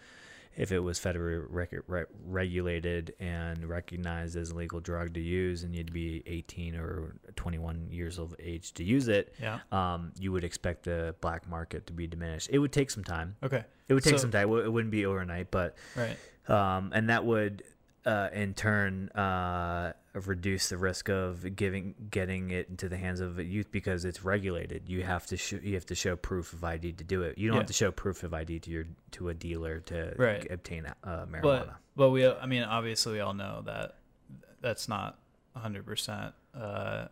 [0.56, 5.64] if it was federally rec- re- regulated and recognized as a legal drug to use,
[5.64, 9.60] and you'd be 18 or 21 years of age to use it, Yeah.
[9.72, 12.50] um, you would expect the black market to be diminished.
[12.52, 13.36] It would take some time.
[13.44, 13.64] Okay.
[13.88, 14.50] It would take So- some time.
[14.52, 16.18] It wouldn't be overnight, but Right.
[16.50, 17.64] um, and that would
[18.06, 23.38] uh, in turn uh, reduce the risk of giving getting it into the hands of
[23.40, 24.88] a youth because it's regulated.
[24.88, 27.38] You have to show you have to show proof of ID to do it.
[27.38, 27.62] You don't Yeah.
[27.62, 30.42] have to show proof of ID to your to a dealer to Right.
[30.42, 31.42] g- obtain uh, marijuana.
[31.42, 33.98] But but we I mean obviously we all know that
[34.62, 35.20] that's not
[35.56, 37.08] 100% uh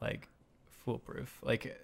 [0.00, 0.28] like
[0.84, 1.38] foolproof.
[1.42, 1.78] Like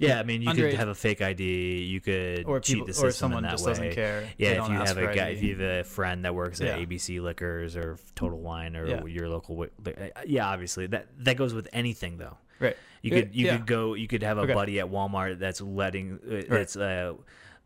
[0.00, 1.84] yeah, I mean you underage- could have a fake ID.
[1.84, 3.72] You could or cheat people the system or someone in that just way.
[3.72, 4.28] doesn't care.
[4.38, 6.84] Yeah, if you have a guy, if you have a friend that works at Yeah.
[6.86, 9.04] ABC Liquors or Total Wine or Yeah.
[9.04, 9.90] your local, uh,
[10.26, 12.36] yeah, obviously that that goes with anything though.
[12.58, 12.76] Right.
[13.02, 13.56] You could you yeah.
[13.56, 14.54] could go you could have a Okay.
[14.54, 17.14] buddy at Walmart that's letting uh, that's uh,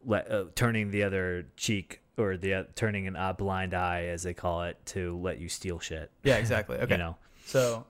[0.05, 4.35] let, uh turning the other cheek or the uh, turning an blind eye as they
[4.35, 6.11] call it to let you steal shit.
[6.23, 6.77] Yeah, exactly.
[6.81, 6.95] Okay.
[6.95, 7.17] You know.
[7.47, 7.87] So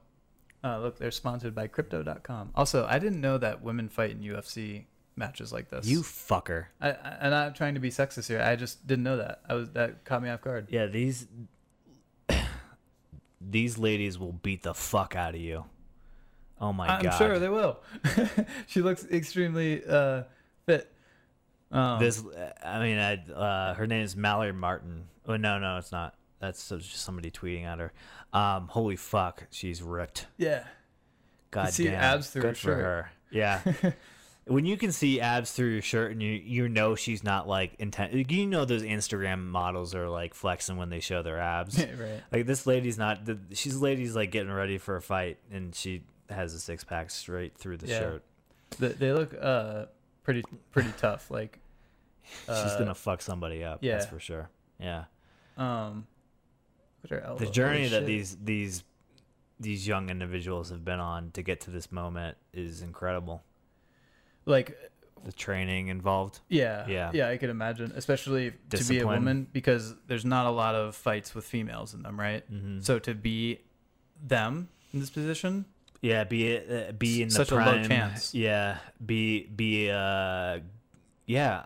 [0.64, 2.50] uh, look, they're sponsored by crypto.com.
[2.54, 4.84] Also, I didn't know that women fight in UFC
[5.14, 5.86] matches like this.
[5.86, 6.66] You fucker.
[6.80, 8.40] I, I, and I'm not trying to be sexist here.
[8.40, 9.42] I just didn't know that.
[9.48, 10.68] I was that caught me off guard.
[10.70, 11.26] Yeah, these
[13.40, 15.66] these ladies will beat the fuck out of you.
[16.60, 17.06] Oh my god.
[17.06, 17.80] I'm sure they will.
[18.66, 20.22] she looks extremely uh,
[20.64, 20.90] fit.
[21.70, 22.22] Um, this
[22.64, 25.08] I mean I, uh, her name is Mallory Martin.
[25.26, 26.14] Oh no, no, it's not.
[26.44, 27.92] That's just somebody tweeting at her.
[28.32, 30.26] Um, holy fuck, she's ripped.
[30.36, 30.64] yeah.
[31.50, 31.94] God see damn.
[31.94, 32.78] abs through Good her for shirt.
[32.80, 33.10] her.
[33.30, 33.92] Yeah.
[34.46, 37.74] when you can see abs through your shirt and you you know she's not like
[37.78, 41.78] intent you know those Instagram models are like flexing when they show their abs.
[41.78, 42.22] right.
[42.32, 46.02] like this lady's not the, she's lady's like getting ready for a fight and she
[46.28, 47.98] has a six pack straight through the Yeah.
[48.00, 48.24] shirt.
[48.80, 49.86] They, they look uh
[50.24, 50.42] pretty
[50.72, 51.30] pretty tough.
[51.30, 51.60] Like
[52.24, 54.10] she's uh, gonna fuck somebody up, that's yeah.
[54.10, 54.50] for sure.
[54.80, 55.04] Yeah.
[55.56, 55.68] um.
[55.86, 56.08] Look at her elbow.
[57.08, 58.82] The journey that these these
[59.60, 63.42] these young individuals have been on to get to this moment is incredible.
[64.46, 64.76] Like
[65.24, 66.40] The training involved.
[66.48, 67.10] Yeah, Yeah.
[67.14, 67.28] yeah.
[67.28, 71.34] I could imagine, especially to be a woman, because there's not a lot of fights
[71.34, 72.42] with females in them, right?
[72.52, 72.80] Mm-hmm.
[72.80, 73.60] So to be
[74.22, 75.64] them in this position,
[76.02, 77.88] Yeah, be uh, be in the Such a low prime.
[77.88, 78.34] chance.
[78.34, 80.58] Yeah, be be uh,
[81.26, 81.64] yeah,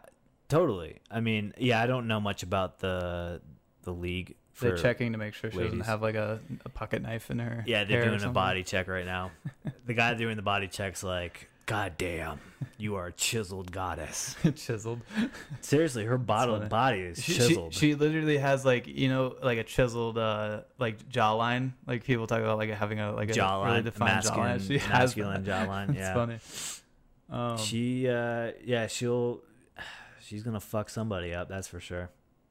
[0.49, 1.01] totally.
[1.11, 3.41] I mean, yeah, I don't know much about the
[3.83, 4.37] the league.
[4.61, 7.65] They're checking to make sure she doesn't have like a, a pocket knife in her.
[7.67, 9.31] Yeah, they're hair or doing a body check right now.
[9.87, 12.41] the guy doing the body check's like, God damn,
[12.79, 14.35] you are a chiseled goddess.
[14.57, 15.01] chiseled.
[15.61, 17.75] Seriously, her bottle body is She, she, chiseled.
[17.75, 21.73] she literally has like you know like a chiseled uh like jawline.
[21.87, 24.67] Like people talk about like having a like a jawline, really defined masculine, jawline.
[24.67, 25.69] She has masculine that.
[25.69, 25.89] jawline.
[25.91, 26.39] It's Yeah, funny.
[27.31, 29.43] Um, she, uh, yeah, she'll,
[30.23, 31.51] she's gonna fuck somebody up.
[31.51, 32.09] That's for sure.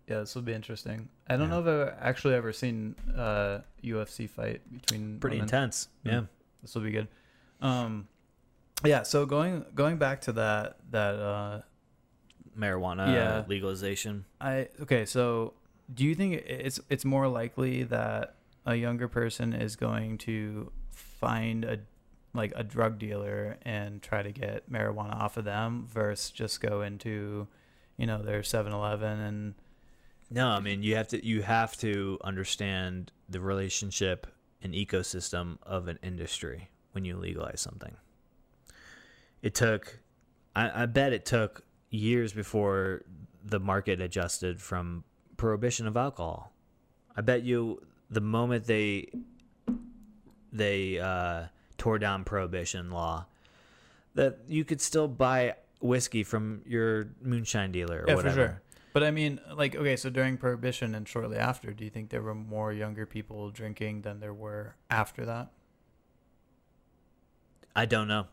[0.07, 1.09] Yeah, this will be interesting.
[1.27, 1.59] I don't Yeah.
[1.59, 5.45] know if I've actually ever seen a UFC fight between Pretty women.
[5.45, 5.89] intense.
[6.05, 6.11] Mm.
[6.11, 6.21] Yeah.
[6.61, 7.07] This will be good.
[7.61, 8.07] Um,
[8.85, 9.03] yeah.
[9.03, 11.61] So going going back to that that uh,
[12.57, 13.43] Marijuana Yeah.
[13.47, 14.25] legalization.
[14.39, 15.05] I okay.
[15.05, 15.53] So
[15.93, 18.35] do you think it's it's more likely that
[18.65, 21.79] a younger person is going to find a
[22.33, 26.81] like a drug dealer and try to get marijuana off of them versus just go
[26.81, 27.47] into
[27.97, 29.55] you know their 7-Eleven and
[30.29, 34.27] No, I mean you have to you have to understand the relationship
[34.61, 37.95] and ecosystem of an industry when you legalize something.
[39.41, 39.99] It took
[40.55, 43.03] I, I bet it took years before
[43.43, 45.03] the market adjusted from
[45.37, 46.51] prohibition of alcohol.
[47.15, 49.09] I bet you the moment they
[50.51, 51.43] they uh,
[51.77, 53.25] tore down prohibition law
[54.15, 58.35] that you could still buy whiskey from your moonshine dealer or Yeah, for whatever.
[58.35, 58.61] sure.
[58.97, 62.23] But I mean, like, okay, so during Prohibition and shortly after, do you think there
[62.23, 65.51] were more younger people drinking than there were after that?
[67.75, 68.25] I don't know.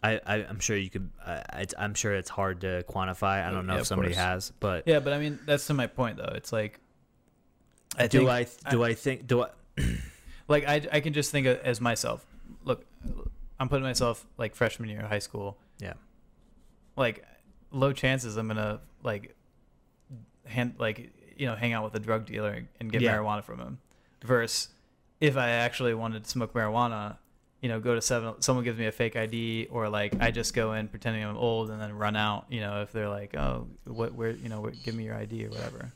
[0.00, 1.10] I, I I'm sure you could.
[1.26, 3.44] I, I- I'm sure it's hard to quantify.
[3.44, 4.24] I don't know Yeah, if somebody course.
[4.24, 6.30] has, but Yeah, but I mean, that's to my point, though.
[6.36, 6.78] It's like,
[7.98, 9.48] I do I do I think do I
[10.46, 12.24] like, I, I can just think of, as myself.
[12.62, 12.86] Look,
[13.58, 15.58] I'm putting myself like freshman year of high school.
[15.80, 15.94] Yeah.
[16.96, 17.24] Like,
[17.72, 19.34] low chances I'm gonna like,
[20.46, 23.16] hand like you know hang out with a drug dealer and get Yeah.
[23.16, 23.78] marijuana from him.
[24.24, 24.68] Versus,
[25.20, 27.16] if I actually wanted to smoke marijuana,
[27.60, 28.40] you know, go to seven.
[28.42, 31.70] Someone gives me a fake ID, or like I just go in pretending I'm old
[31.70, 32.46] and then run out.
[32.50, 35.46] You know, if they're like, oh, what, where, you know, where, give me your ID
[35.46, 35.92] or whatever.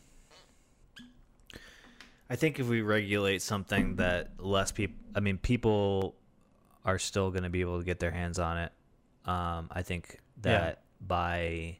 [2.28, 6.16] I think if we regulate something that less people, I mean, people
[6.84, 8.72] are still going to be able to get their hands on it.
[9.24, 10.52] Um, I think Yeah.
[10.52, 11.78] that by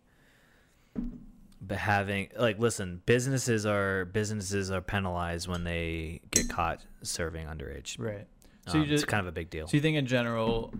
[1.60, 7.96] by having like, listen, businesses are businesses are penalized when they get caught serving underage.
[7.98, 8.26] Right.
[8.66, 9.66] So Um, you just it's kind of a big deal.
[9.68, 10.72] So you think in general?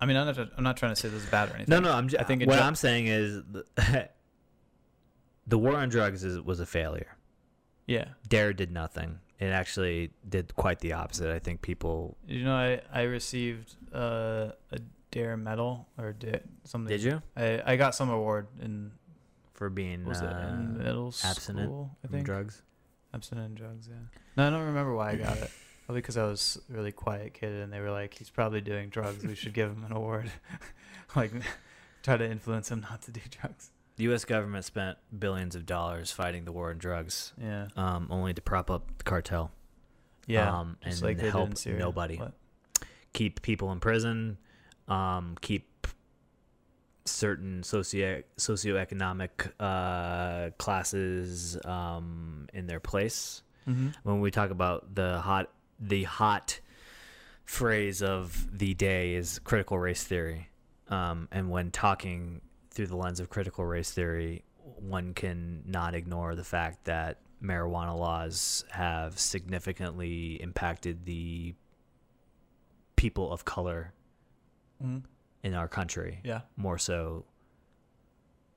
[0.00, 0.38] I mean, I'm not.
[0.56, 1.70] I'm not trying to say this is bad or anything.
[1.70, 1.92] No, no.
[1.92, 2.08] I'm.
[2.08, 3.64] Just, I think what gen- I'm saying is, the,
[5.46, 7.16] the war on drugs is, was a failure.
[7.86, 8.06] Yeah.
[8.28, 9.18] DARE did nothing.
[9.38, 11.32] It actually did quite the opposite.
[11.34, 12.16] I think people.
[12.26, 14.78] You know, I I received uh, a
[15.10, 16.88] DARE medal or did something.
[16.88, 18.92] Did you I I got some award in
[19.62, 21.96] for being was it uh, in middle abstinent school?
[22.04, 22.62] I think drugs?
[23.14, 23.88] abstinent and drugs.
[23.88, 23.94] Yeah.
[24.36, 25.50] No, I don't remember why I got it.
[25.86, 28.88] Probably because I was a really quiet kid, and they were like, "He's probably doing
[28.88, 29.24] drugs.
[29.24, 30.32] We should give him an award."
[31.16, 31.30] like,
[32.02, 33.70] try to influence him not to do drugs.
[33.96, 34.24] The U.S.
[34.24, 37.68] government spent billions of dollars fighting the war on drugs, Yeah.
[37.76, 39.52] um, only to prop up the cartel,
[40.26, 40.58] Yeah.
[40.60, 42.16] um, and like help nobody.
[42.16, 42.32] What?
[43.12, 44.38] keep people in prison,
[44.88, 45.68] um, keep
[47.04, 53.42] certain socio socioeconomic uh, classes um, in their place.
[53.68, 53.88] Mm-hmm.
[54.02, 56.60] When we talk about the hot, the hot
[57.44, 60.48] phrase of the day is critical race theory,
[60.88, 66.34] um, and when talking through the lens of critical race theory, one can not ignore
[66.34, 71.54] the fact that marijuana laws have significantly impacted the
[72.96, 73.92] people of color
[74.84, 74.98] Mm-hmm.
[75.42, 76.42] In our country Yeah.
[76.56, 77.24] more so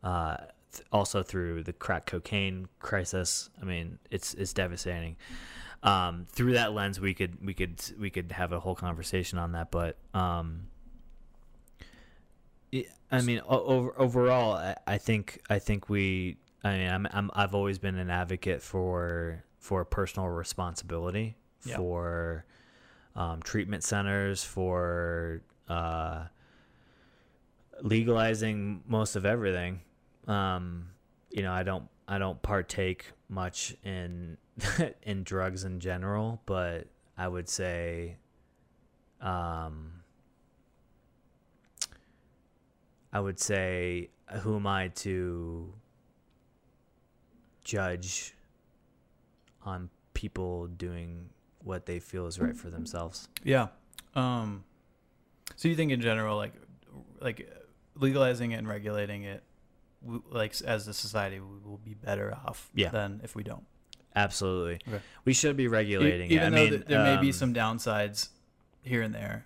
[0.03, 0.37] uh
[0.71, 5.15] th- also through the crack cocaine crisis i mean it's it's devastating
[5.83, 9.53] um through that lens we could we could we could have a whole conversation on
[9.53, 10.67] that but um
[12.71, 17.07] it- i mean o- over, overall I, I think i think we i mean I'm,
[17.11, 21.35] I'm i've always been an advocate for for personal responsibility
[21.65, 21.77] Yeah.
[21.77, 22.45] for
[23.15, 26.25] um, treatment centers for uh,
[27.81, 29.81] legalizing most of everything.
[30.27, 30.89] Um,
[31.31, 34.37] you know, I don't I don't partake much in
[35.03, 36.87] in drugs in general, but
[37.17, 38.17] I would say
[39.21, 40.03] um,
[43.15, 44.09] I would say,
[44.41, 45.73] who am I to
[47.63, 48.35] judge
[49.63, 51.29] on people doing
[51.63, 53.29] what they feel is right for themselves?
[53.41, 53.67] Yeah.
[54.15, 54.65] Um,
[55.55, 56.55] so you think in general, like,
[57.21, 57.49] like
[57.95, 59.43] legalizing it and regulating it,
[60.29, 62.89] like as a society, we will be better off Yeah.
[62.89, 63.65] than if we don't.
[64.15, 65.03] Absolutely, Okay.
[65.25, 66.47] we should be E- regulating Even it.
[66.47, 68.29] I though mean, th- there may be um, some downsides
[68.81, 69.45] here and there,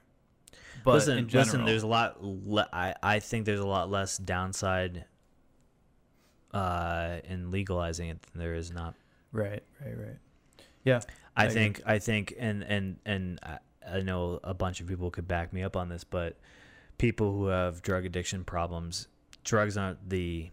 [0.84, 1.66] but listen, in general, listen.
[1.66, 2.24] There's a lot.
[2.24, 5.06] Le- I I think there's a lot less downside
[6.54, 8.96] uh, in legalizing it than there is not.
[9.32, 10.18] right, right, right.
[10.84, 11.02] Yeah,
[11.36, 11.54] I, I agree.
[11.56, 13.58] think I think and and and I,
[13.88, 16.38] I know a bunch of people could back me up on this, but
[17.00, 19.08] people who have drug addiction problems,
[19.44, 20.52] drugs aren't the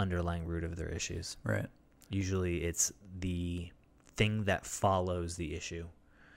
[0.00, 1.36] underlying root of their issues.
[1.44, 1.66] right.
[2.10, 3.70] Usually, it's the
[4.16, 5.86] thing that follows the issue.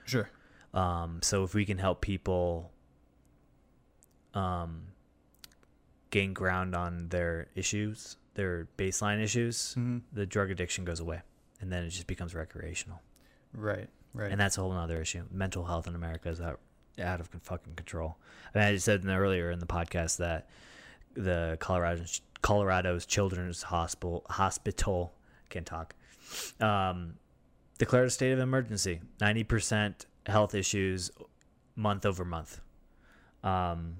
[0.06, 0.28] Sure.
[0.74, 2.72] Um, so if we can help people
[4.34, 4.82] um,
[6.10, 11.20] gain ground on their issues, their baseline issues, hmm the drug addiction goes away,
[11.60, 13.00] and then it just becomes recreational.
[13.54, 14.30] Right, right.
[14.32, 15.24] and that's a whole other issue.
[15.30, 16.60] Mental health in America is out
[17.00, 18.16] out of fucking control.
[18.54, 20.48] I mean, I said earlier in the podcast that
[21.14, 22.04] the Colorado
[22.42, 25.12] Colorado's Children's Hospital Hospital
[25.48, 25.94] can't talk
[26.60, 27.14] um,
[27.78, 29.00] declared a state of emergency.
[29.20, 31.10] Ninety percent health issues
[31.74, 32.60] month over month.
[33.42, 33.98] Um,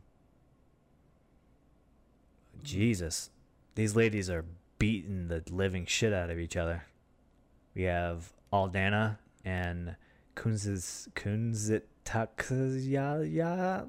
[2.62, 3.30] Jesus,
[3.74, 4.44] these ladies are
[4.78, 6.84] beating the living shit out of each other.
[7.74, 9.96] We have Aldana and
[10.36, 11.12] Kunzis
[12.08, 13.86] Kunzitaksaya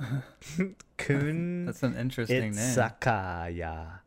[0.98, 2.54] Kun That's an interesting name.
[2.54, 4.00] Itsakaya.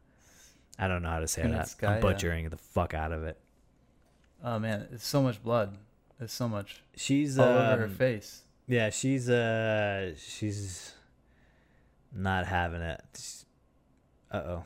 [0.78, 1.74] I don't know how to say that.
[1.82, 3.38] I'm butchering the fuck out of it.
[4.44, 5.78] Oh man, it's so much blood.
[6.18, 8.42] There's so much She's all over her um, face.
[8.66, 10.92] Yeah, she's uh she's
[12.14, 13.44] not having it.
[14.30, 14.64] Uh oh.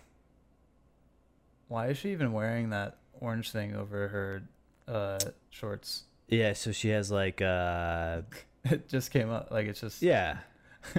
[1.68, 4.42] Why is she even wearing that orange thing over her
[4.86, 5.18] uh,
[5.50, 6.04] shorts?
[6.28, 8.22] Yeah, so she has like uh
[8.70, 9.48] It just came up.
[9.50, 10.38] Like it's just yeah.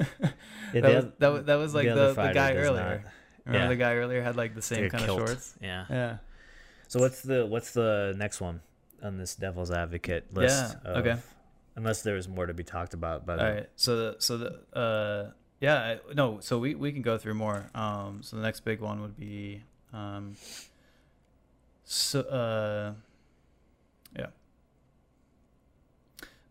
[0.73, 3.03] That, was, that was that was like the the, the guy earlier.
[3.03, 3.11] not.
[3.45, 3.67] Remember Yeah.
[3.69, 5.21] the guy earlier had like the same Like kind kilt.
[5.21, 5.55] of shorts.
[5.61, 5.85] Yeah.
[5.89, 6.17] Yeah.
[6.89, 8.61] So what's the what's the next one
[9.01, 10.75] on this devil's advocate list?
[10.85, 11.09] Yeah, okay.
[11.11, 11.25] of-
[11.77, 13.69] Unless there's more to be talked about, but All right.
[13.75, 15.31] So the so the uh
[15.61, 17.69] yeah no so we we can go through more.
[17.75, 18.19] Um.
[18.23, 19.61] So the next big one would be
[19.93, 20.35] um.
[21.85, 22.93] So uh.
[24.17, 24.27] Yeah.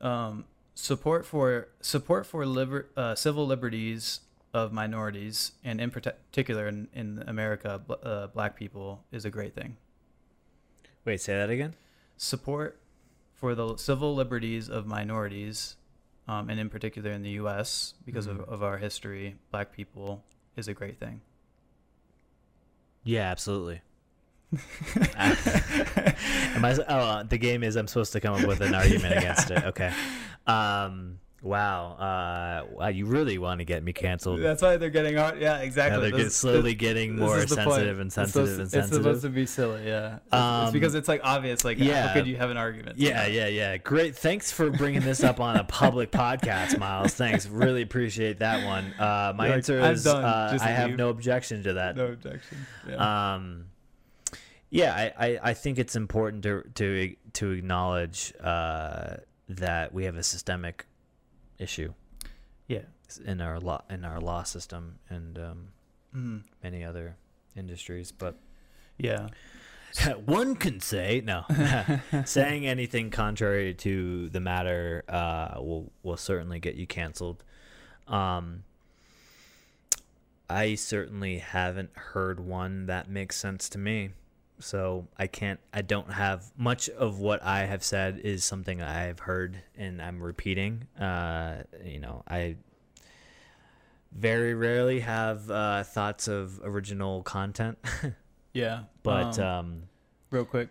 [0.01, 0.44] Um.
[0.78, 4.20] Support for support for liber, uh, civil liberties
[4.53, 9.78] of minorities and in particular in, in America, uh, black people is a great thing.
[11.07, 11.74] wait, say that again.
[12.19, 12.78] support
[13.32, 15.77] for the civil liberties of minorities,
[16.28, 17.94] um, and in particular in the U.S.
[18.05, 18.32] because Mhm.
[18.40, 20.24] of, of our history, black people
[20.57, 21.20] is a great thing.
[23.03, 23.81] Yeah, absolutely.
[25.16, 29.16] Am I, oh, uh, the game is I'm supposed to come up with an argument
[29.18, 29.64] against it.
[29.64, 29.93] Okay.
[30.47, 31.93] Um, wow.
[31.93, 32.89] Uh, wow.
[32.89, 34.40] You really want to get me canceled.
[34.40, 35.40] That's why they're getting hard.
[35.40, 36.10] Yeah, Yeah, exactly.
[36.10, 37.48] they're get, slowly this- getting more the point.
[37.68, 38.97] sensitive and sensitive supposed- and sensitive.
[38.98, 39.86] It's supposed to be silly.
[39.86, 40.14] Yeah.
[40.16, 41.64] It's, it's Um, because it's like obvious.
[41.64, 42.06] Like, yeah.
[42.09, 42.98] how could you have an argument?
[42.98, 43.77] Yeah, yeah, yeah.
[43.78, 44.16] Great.
[44.16, 47.14] Thanks for bringing this up on a public podcast, Miles.
[47.14, 47.47] Thanks.
[47.48, 48.93] Really appreciate that one.
[48.98, 51.97] Uh, my You're answer "I'm is uh, I have leave." no objection to that.
[51.97, 52.59] No objection.
[52.89, 53.35] Yeah.
[53.35, 53.64] Um,
[54.70, 59.16] yeah, I, I, I think it's important to to to acknowledge uh,
[59.48, 60.86] that we have a systemic
[61.59, 61.94] issue
[62.66, 62.82] yeah.
[63.24, 65.68] in our law in our law system and um,
[66.14, 66.43] Mhm.
[66.62, 67.16] many other
[67.55, 68.12] industries.
[68.12, 68.38] But
[68.98, 69.28] Yeah.
[70.26, 71.44] one can say no,
[72.24, 77.43] saying anything contrary to the matter uh, will will certainly get you canceled.
[78.06, 78.64] Um,
[80.51, 84.10] I certainly haven't heard one that makes sense to me.
[84.59, 89.19] So I can't I don't have much of what I have said is something I've
[89.19, 90.87] heard and I'm repeating.
[90.99, 92.57] Uh, you know, I
[94.12, 97.78] very rarely have uh, thoughts of original content,
[98.55, 98.85] Yeah.
[99.03, 99.83] but Um, um,
[100.31, 100.70] real quick.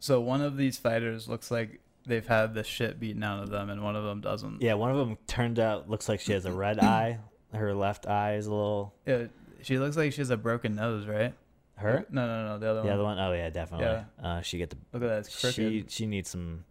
[0.00, 3.68] So one of these fighters looks like they've had the shit beaten out of them,
[3.70, 4.62] and one of them doesn't.
[4.62, 7.18] yeah, one of them turned out looks like she has a red eye.
[7.52, 9.24] Her left eye is a little Yeah,
[9.62, 11.34] she looks like she has a broken nose, right?
[11.76, 12.06] Her.
[12.10, 12.86] No, no, no, the other The one.
[12.86, 13.86] The other one, oh yeah, definitely.
[13.86, 14.04] Yeah.
[14.22, 15.54] Uh, she get the Look at that, it's crooked.
[15.54, 16.64] she she needs some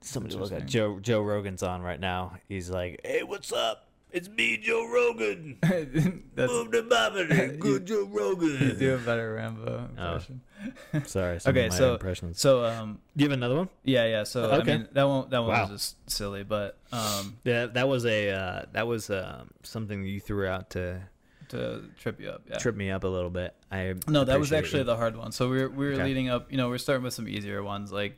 [0.00, 0.66] somebody look at.
[0.66, 2.36] Joe Joe Rogan's on right now.
[2.48, 5.58] He's like, "Hey, what's up?" It's me, Joe Rogan.
[5.62, 7.58] That's Move the bobbity.
[7.60, 10.40] Good Joe Rogan." you do a better Rambo impression.
[11.04, 11.38] Sorry.
[11.40, 12.40] some of Okay, my so- impressions.
[12.40, 13.68] So um Do you have another one?
[13.84, 14.72] yeah yeah so Okay.
[14.72, 15.60] I mean that one that one Wow.
[15.62, 20.20] was just silly but um Yeah, that was a uh, that was um, something you
[20.20, 21.02] threw out to
[21.50, 23.54] to trip you up yeah trip me up a little bit.
[23.70, 24.84] I no that was actually you.
[24.84, 26.04] the hard one so we're we were Okay.
[26.04, 28.16] leading up you know we're starting with some easier ones like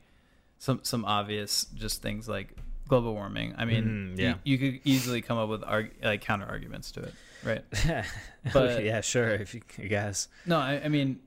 [0.59, 2.57] some some obvious just things like
[2.89, 4.35] global warming I mean mm-hmm, you- yeah.
[4.44, 8.02] you, could easily come up with arg- like counter arguments to it right oh,
[8.52, 9.28] But- yeah, sure.
[9.31, 11.20] If you, I guess no I, I mean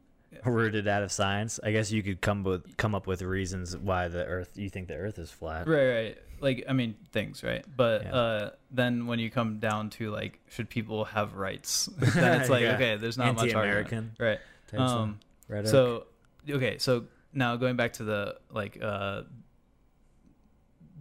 [0.45, 4.07] rooted out of science, I guess you could come with come up with reasons why
[4.07, 5.67] the Earth you think the Earth is flat.
[5.67, 8.13] right right like i mean things right but Yeah.
[8.15, 12.61] uh then when you come down to like should people have rights then it's like
[12.63, 12.75] Yeah.
[12.75, 14.11] okay there's not much Anti-American.
[14.19, 14.39] right
[14.77, 15.19] um
[15.63, 16.05] so
[16.49, 19.21] okay so now going back to the like uh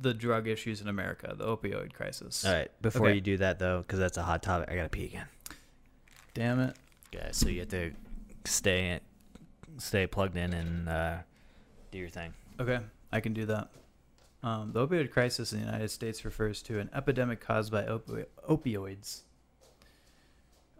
[0.00, 2.70] the drug issues in america the opioid crisis all right.
[2.82, 3.14] Before okay.
[3.14, 5.26] you do that though, because that's a hot topic, I gotta pee again.
[6.34, 6.76] damn it
[7.12, 7.28] Yeah.
[7.32, 7.92] So you have to
[8.44, 9.00] stay
[9.78, 11.16] stay plugged in and uh,
[11.90, 12.32] do your thing.
[12.60, 12.80] okay
[13.12, 13.68] i can do that
[14.42, 18.26] um, the opioid crisis in the united states refers to an epidemic caused by opi-
[18.48, 19.22] opioids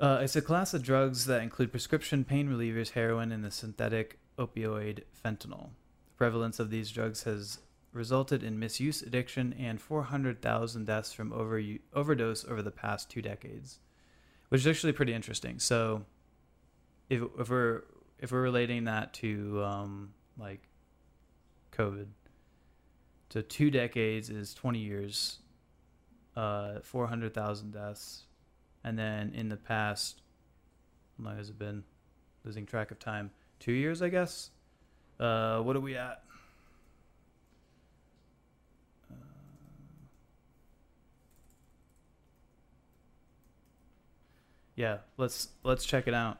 [0.01, 4.19] uh, it's a class of drugs that include prescription pain relievers heroin and the synthetic
[4.39, 5.71] opioid fentanyl
[6.07, 7.59] the prevalence of these drugs has
[7.93, 11.63] resulted in misuse addiction and 400000 deaths from over-
[11.95, 13.81] overdose over the past two decades
[14.49, 16.05] which is actually pretty interesting so
[17.09, 17.83] if, if we're
[18.19, 20.61] if we're relating that to um, like
[21.77, 22.07] COVID.
[23.33, 25.39] So two decades is 20 years,
[26.37, 28.25] uh, 400,000 deaths.
[28.85, 30.21] And then in the past,
[31.17, 31.83] how long has it been?
[32.45, 33.31] Losing track of time.
[33.59, 34.51] Two years, I guess.
[35.19, 36.25] Uh, what are we at?
[39.11, 39.15] Uh,
[44.77, 46.37] yeah, let's let's check it out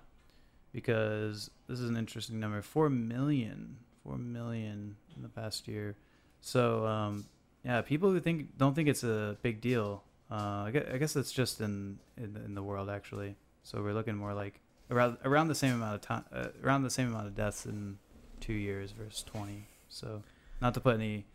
[0.75, 2.61] because this is an interesting number.
[2.61, 5.97] Four million, four million in the past year.
[6.43, 7.25] So um,
[7.65, 10.03] yeah, people who think don't think it's a big deal.
[10.31, 13.37] Uh, I guess, it's just in, in in the world actually.
[13.63, 14.61] So we're looking more like
[14.91, 17.99] around around the same amount of time, uh, around the same amount of deaths in
[18.41, 19.69] two years versus twenty.
[19.89, 20.23] So
[20.61, 21.27] not to put any,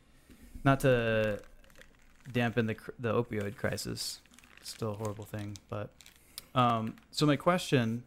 [0.63, 1.41] not to
[2.31, 4.19] dampen the the opioid crisis.
[4.63, 5.91] Still a horrible thing, but
[6.53, 8.03] um, so my question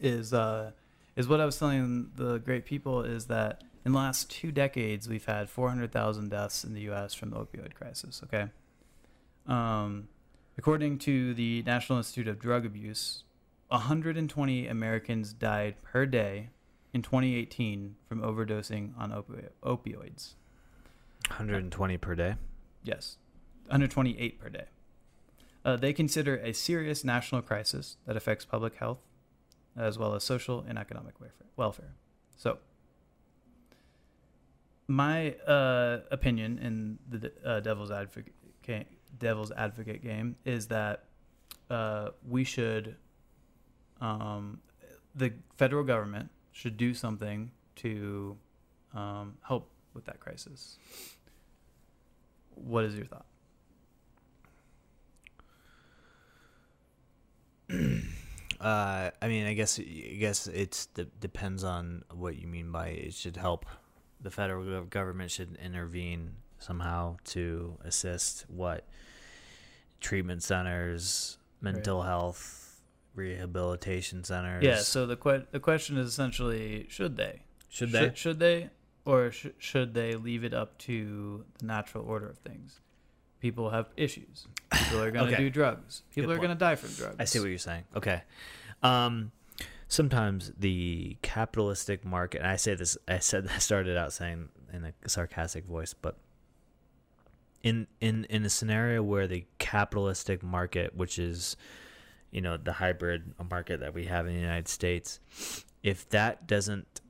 [0.00, 0.72] is uh,
[1.16, 5.08] is what I was telling the great people is that in the last two decades
[5.08, 7.14] we've had 400,000 deaths in the U.S.
[7.14, 8.20] from the opioid crisis.
[8.22, 8.50] Okay,
[9.46, 10.08] um,
[10.58, 13.24] according to the National Institute of Drug Abuse,
[13.68, 16.50] 120 Americans died per day
[16.92, 20.34] in 2018 from overdosing on opi- opioids.
[21.28, 22.34] 120 per day.
[22.84, 23.16] Yes,
[23.68, 24.64] 128 per day.
[25.64, 29.06] Uh, they consider a serious national crisis that affects public health,
[29.74, 31.46] as well as social and economic welfare.
[31.56, 31.94] welfare.
[32.36, 32.58] So,
[34.88, 38.32] my uh, opinion in the uh, devil's advocate
[38.66, 38.86] ga-
[39.18, 41.04] devil's advocate game is that
[41.70, 42.96] uh, we should,
[44.00, 44.60] um,
[45.14, 48.36] the federal government should do something to
[48.94, 50.78] um, help with that crisis.
[52.54, 53.26] What is your thought?
[58.60, 62.88] Uh, I mean, I guess I guess it's de- depends on what you mean by
[62.88, 63.66] it should help.
[64.20, 68.84] The federal government should intervene somehow to assist what
[70.00, 72.80] treatment centers, mental health,
[73.14, 74.64] rehabilitation centers.
[74.64, 74.78] Yeah.
[74.78, 77.42] So the que- the question is essentially, should they?
[77.68, 78.00] should they?
[78.06, 78.70] Should, should they,
[79.04, 82.80] or sh- should they leave it up to the natural order of things?
[83.40, 84.48] People have issues.
[84.72, 85.42] People are going to Okay.
[85.44, 86.02] do drugs.
[86.12, 87.16] People Good are going to die from drugs.
[87.20, 87.84] I see what you're saying.
[87.94, 88.22] Okay.
[88.82, 89.30] Um,
[89.88, 94.84] sometimes the capitalistic market, and I say this, I said, I started out saying in
[94.84, 96.16] a sarcastic voice, but
[97.62, 101.56] in, in, in a scenario where the capitalistic market, which is,
[102.30, 105.18] you know, the hybrid market that we have in the United States,
[105.82, 107.00] if that doesn't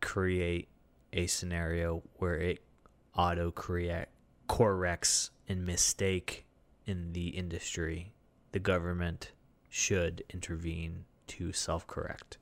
[0.00, 0.68] create
[1.12, 2.60] a scenario where it
[3.14, 4.10] auto correct
[4.46, 6.46] corrects and mistake
[6.86, 8.12] in the industry,
[8.52, 9.32] the government
[9.68, 12.38] should intervene to self-correct.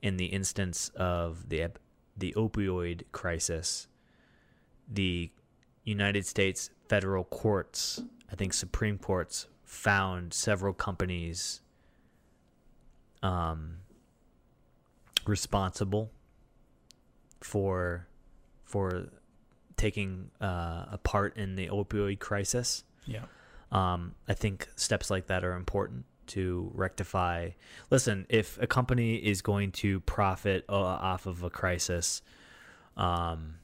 [0.00, 1.70] In the instance of the
[2.16, 3.86] the opioid crisis,
[4.88, 5.30] the
[5.84, 11.62] United States federal courts, I think Supreme Courts, found several companies
[13.22, 13.78] um,
[15.26, 16.10] responsible
[17.40, 18.06] for
[18.64, 19.08] for
[19.76, 22.84] taking uh, a part in the opioid crisis.
[23.06, 23.24] Yeah.
[23.70, 27.50] Um, I think steps like that are important to rectify.
[27.90, 32.22] Listen, if a company is going to profit uh, off of a crisis,
[32.96, 33.54] um,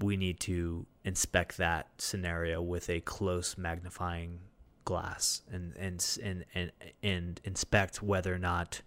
[0.00, 4.38] we need to inspect that scenario with a close magnifying
[4.84, 6.72] glass and and and and,
[7.02, 8.80] and inspect whether or not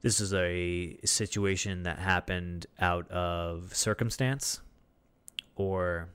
[0.00, 4.60] this is a situation that happened out of circumstance
[5.56, 6.08] or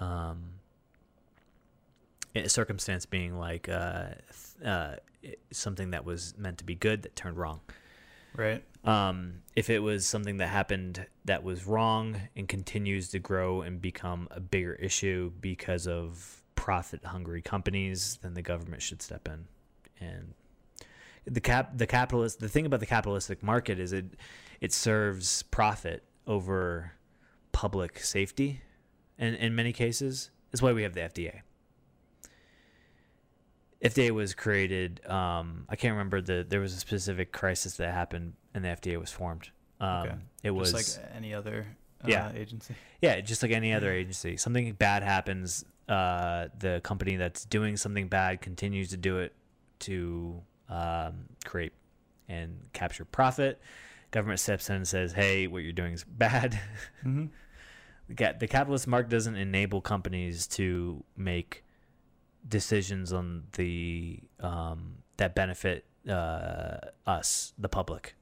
[0.00, 0.52] um
[2.34, 4.06] a circumstance being like uh,
[4.64, 4.96] uh
[5.50, 7.60] something that was meant to be good that turned wrong
[8.34, 8.64] Right.
[8.84, 13.80] um, if it was something that happened that was wrong and continues to grow and
[13.80, 19.44] become a bigger issue because of profit hungry companies, then the government should step in.
[20.00, 20.34] And
[21.26, 24.06] the cap the capitalist the thing about the capitalistic market is it
[24.60, 26.92] it serves profit over
[27.52, 28.62] public safety
[29.18, 30.30] and in many cases.
[30.50, 31.40] That's why we have the FDA.
[33.82, 35.04] FDA was created.
[35.06, 36.46] Um, I can't remember the.
[36.48, 39.50] There was a specific crisis that happened, and the FDA was formed.
[39.80, 40.14] Um, Okay.
[40.44, 41.66] It was Just like any other
[42.04, 42.32] uh, Yeah.
[42.34, 42.74] agency.
[43.00, 44.36] yeah, just like any other agency.
[44.36, 45.64] Something bad happens.
[45.88, 49.34] Uh, the company that's doing something bad continues to do it
[49.80, 51.72] to um, create
[52.28, 53.60] and capture profit.
[54.12, 56.58] Government steps in and says, "Hey, what you're doing is bad."
[57.04, 57.26] Mm-hmm.
[58.08, 61.64] the the capitalist market doesn't enable companies to make
[62.48, 68.14] decisions on the um, that benefit uh, us, the public.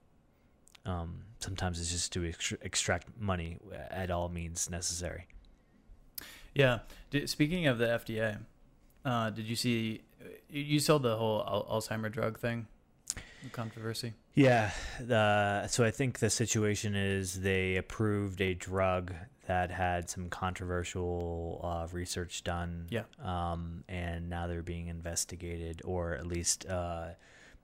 [0.85, 3.59] Um, sometimes it's just to extr- extract money
[3.91, 5.27] at all means necessary.
[6.55, 6.81] Yeah.
[7.11, 8.39] Did, speaking of the FDA,
[9.05, 10.03] uh, did you see?
[10.49, 12.67] You you saw the whole Al- Alzheimer drug thing,
[13.53, 14.15] controversy.
[14.35, 14.71] Yeah.
[15.01, 19.13] Uh, so I think the situation is they approved a drug
[19.47, 22.87] that had some controversial uh, research done.
[22.91, 23.03] Yeah.
[23.23, 27.09] Um, and now they're being investigated or at least uh,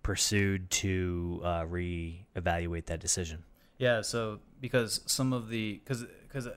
[0.02, 3.44] pursued to uh, re-evaluate that decision.
[3.78, 4.00] Yeah.
[4.02, 6.48] So because some of the because because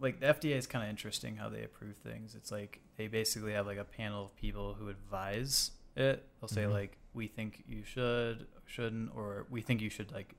[0.00, 2.34] like the FDA is kind of interesting how they approve things.
[2.34, 6.26] It's like they basically have like a panel of people who advise it.
[6.40, 6.72] They'll say Mhm.
[6.72, 10.34] like we think you should shouldn't or we think you should like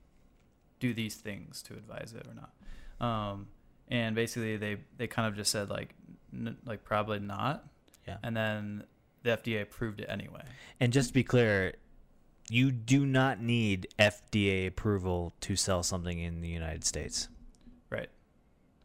[0.80, 2.52] do these things to advise it or not.
[3.06, 3.46] Um,
[3.88, 5.94] and basically they they kind of just said like
[6.32, 7.64] n- like probably not.
[8.06, 8.18] Yeah.
[8.22, 8.84] And then
[9.22, 10.42] the FDA approved it anyway.
[10.80, 11.74] And just to be clear,
[12.50, 17.28] you do not need FDA approval to sell something in the United States.
[17.88, 18.08] Right.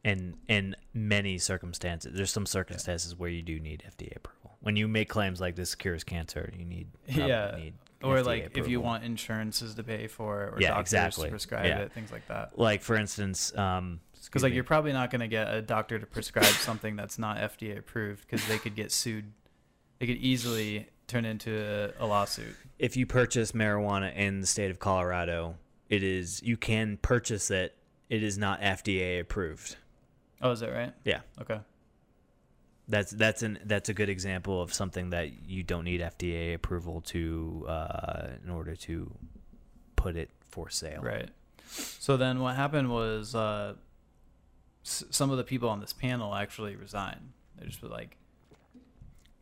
[0.05, 2.13] And in many circumstances.
[2.15, 4.55] There's some circumstances where you do need FDA approval.
[4.61, 7.55] When you make claims like this cures cancer, you need Yeah.
[7.57, 10.81] need Or FDA like if you want insurances to pay for it or Yeah, doctors
[10.93, 11.25] exactly.
[11.25, 11.79] to prescribe Yeah.
[11.79, 12.57] it, things like that.
[12.57, 14.55] like for instance, um, Because like me.
[14.55, 18.27] you're probably not going to get a doctor to prescribe something that's not FDA approved
[18.27, 19.31] because they could get sued.
[19.99, 22.55] They could easily turn into a, a lawsuit.
[22.77, 25.55] if you purchase marijuana in the state of Colorado,
[25.89, 27.75] it is you can purchase it.
[28.09, 29.75] It is not FDA approved.
[30.41, 30.93] Oh, is that right?
[31.03, 31.21] Yeah.
[31.41, 31.59] Okay.
[32.87, 37.01] That's that's an that's a good example of something that you don't need FDA approval
[37.01, 39.11] to uh, in order to
[39.95, 41.01] put it for sale.
[41.01, 41.29] Right.
[41.67, 43.75] So then what happened was uh,
[44.89, 47.31] s- some of the people on this panel actually resigned.
[47.57, 48.17] They just were like,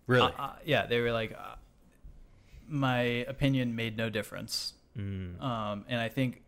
[0.06, 0.32] Really?
[0.38, 1.56] uh, uh, yeah, they were like, uh,
[2.68, 4.74] my opinion made no difference.
[4.98, 5.42] Mm.
[5.42, 6.42] Um, and I think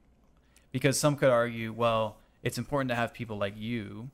[0.71, 4.09] because some could argue, well, it's important to have people like you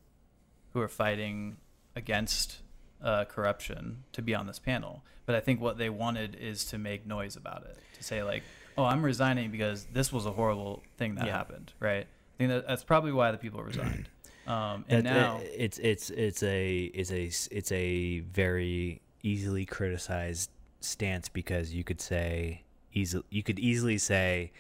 [0.74, 1.58] who are fighting
[1.96, 2.58] against
[3.04, 5.04] uh, corruption to be on this panel.
[5.26, 8.44] But I think what they wanted is to make noise about it, to say like,
[8.78, 11.34] "Oh, I'm resigning because this was a horrible thing that Yeah.
[11.38, 12.06] happened." Right?
[12.06, 14.10] I think that that's probably why the people resigned.
[14.48, 19.66] Um, and That- now, that- it's it's it's a it's a it's a very easily
[19.66, 20.52] criticized
[20.82, 22.62] stance because you could say
[22.94, 24.52] easily you could easily say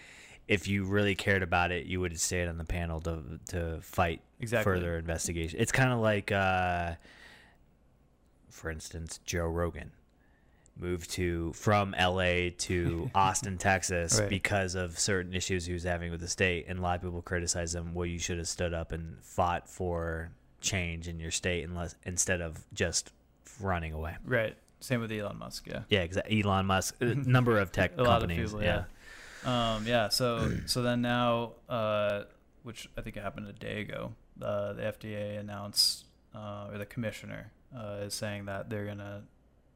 [0.47, 3.79] if you really cared about it you would have stayed on the panel to to
[3.81, 4.63] fight Exactly.
[4.73, 5.59] further investigation.
[5.59, 6.95] It's kind of like uh,
[8.49, 9.91] for instance Joe Rogan
[10.77, 14.29] moved to from LA to Austin, Texas Right.
[14.29, 17.21] because of certain issues he was having with the state and a lot of people
[17.21, 20.31] criticize him well you should have stood up and fought for
[20.61, 23.11] change in your state unless instead of just
[23.61, 24.15] running away.
[24.25, 24.55] right?
[24.81, 25.65] Same with Elon Musk.
[25.67, 25.79] Yeah.
[25.89, 26.43] Yeah, exactly.
[26.43, 28.51] Elon Musk, a number of tech a lot of companies.
[28.51, 28.83] people, yeah.
[29.45, 29.75] yeah.
[29.75, 30.09] Um, yeah.
[30.09, 32.23] So so then now, uh,
[32.63, 37.51] which I think happened a day ago, uh, the FDA announced, uh, or the commissioner
[37.75, 39.23] uh, is saying that they're gonna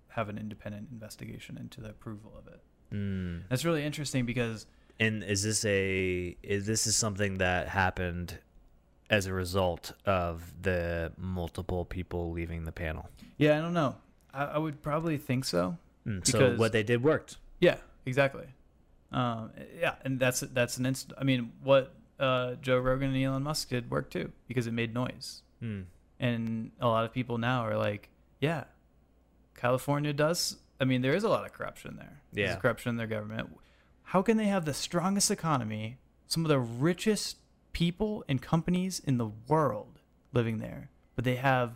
[0.09, 2.59] have an independent investigation into the approval of it.
[2.93, 3.43] Mm.
[3.49, 4.65] That's really interesting because
[4.99, 8.39] And is this a is this is something that happened
[9.09, 13.09] as a result of the multiple people leaving the panel?
[13.37, 13.95] yeah, I don't know.
[14.33, 15.77] I, I would probably think so.
[16.07, 17.37] Mm, so Because- what they did worked.
[17.59, 18.47] Yeah, exactly.
[19.11, 21.13] Um, yeah, and that's that's an inst.
[21.17, 24.93] I mean, what uh, Joe Rogan and Elon Musk did worked too because it made
[24.93, 25.85] noise, Mm.
[26.19, 28.09] and a lot of people now are like,
[28.39, 28.65] yeah,
[29.59, 30.57] California does.
[30.79, 32.21] I mean, there is a lot of corruption there.
[32.31, 32.47] Yeah.
[32.47, 33.49] There's corruption in their government.
[34.03, 37.37] How can they have the strongest economy, some of the richest
[37.73, 39.99] people and companies in the world
[40.33, 41.73] living there, but they have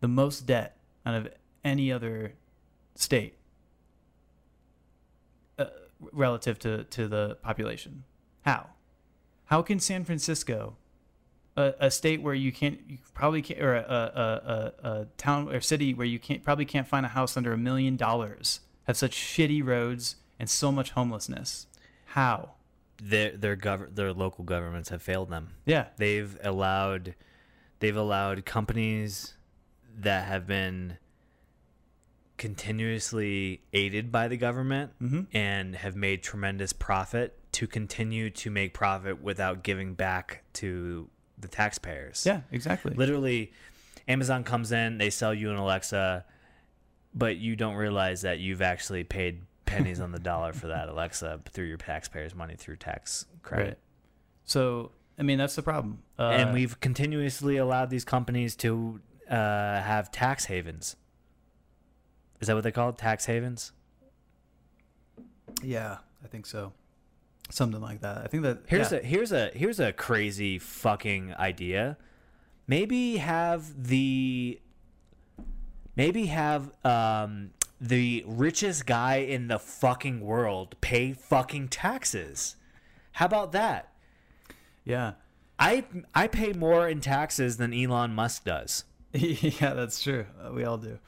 [0.00, 1.28] the most debt out of
[1.64, 2.34] any other
[2.94, 3.36] state
[5.58, 5.66] uh,
[6.12, 8.04] relative to, to the population?
[8.42, 8.68] How?
[9.46, 10.76] How can San Francisco,
[11.56, 15.48] a, a state where you can't, you probably can't, or a, a, a, a town
[15.48, 18.96] or city where you can't probably can't find a house under a million dollars, have
[18.96, 21.66] such shitty roads and so much homelessness?
[22.06, 22.50] How?
[23.02, 25.54] Their their gov- their local governments have failed them.
[25.66, 27.14] Yeah, They've allowed
[27.80, 29.34] they've allowed companies
[29.98, 30.98] that have been
[32.38, 38.74] continuously aided by the government hmm and have made tremendous profit to continue to make
[38.74, 41.08] profit without giving back to
[41.38, 42.24] the taxpayers.
[42.26, 42.94] yeah, exactly.
[42.94, 43.52] Literally,
[44.08, 46.24] Amazon comes in, they sell you an Alexa,
[47.14, 51.40] but you don't realize that you've actually paid pennies on the dollar for that Alexa
[51.50, 53.64] through your taxpayers' money through tax credit.
[53.64, 53.78] Right.
[54.44, 56.02] So, I mean, that's the problem.
[56.18, 60.96] Uh, and we've continuously allowed these companies to uh, have tax havens.
[62.40, 62.98] Is that what they call it?
[62.98, 63.72] Tax havens?
[65.62, 66.72] yeah, I think so.
[67.50, 68.18] Something like that.
[68.18, 68.98] I think that Here's yeah.
[68.98, 71.96] a here's a here's a crazy fucking idea.
[72.66, 74.60] Maybe have the
[75.94, 77.50] maybe have um
[77.80, 82.56] the richest guy in the fucking world pay fucking taxes.
[83.12, 83.92] How about that?
[84.84, 85.12] yeah.
[85.58, 88.84] I I pay more in taxes than Elon Musk does.
[89.12, 90.26] yeah, that's true.
[90.38, 90.98] Uh, we all do.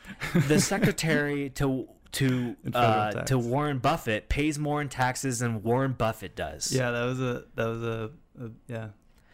[0.47, 6.35] The secretary to to uh, to Warren Buffett pays more in taxes than Warren Buffett
[6.35, 6.72] does.
[6.72, 8.10] Yeah, that was a that was a,
[8.40, 8.89] a yeah.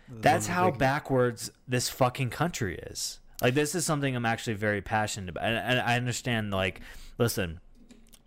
[0.08, 3.20] That That's one of the how big- backwards this fucking country is.
[3.42, 6.50] Like this is something I'm actually very passionate about, and, and I understand.
[6.50, 6.80] Like,
[7.18, 7.60] listen,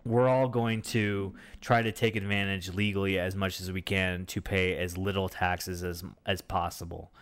[0.04, 4.40] we're all going to try to take advantage legally as much as we can to
[4.40, 7.12] pay as little taxes as as possible,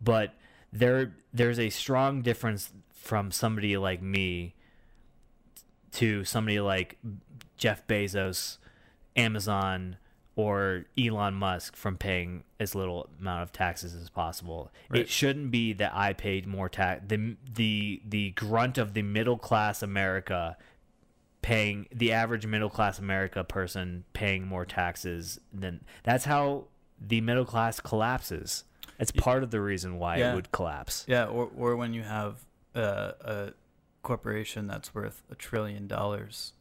[0.00, 0.34] but
[0.72, 4.54] there there's a strong difference from somebody like me
[5.94, 6.98] to somebody like
[7.56, 8.58] Jeff Bezos,
[9.16, 9.96] Amazon,
[10.36, 14.72] or Elon Musk from paying as little amount of taxes as possible.
[14.88, 15.02] Right.
[15.02, 17.02] It shouldn't be that I paid more tax.
[17.06, 20.56] The the the grunt of the middle class America
[21.42, 26.64] paying the average middle class America person paying more taxes than that's how
[27.00, 28.64] the middle class collapses.
[28.98, 30.32] It's part of the reason why Yeah.
[30.32, 31.04] it would collapse.
[31.06, 32.44] Yeah, or or when you have
[32.74, 33.52] uh, a
[34.04, 36.52] corporation that's worth a trillion dollars,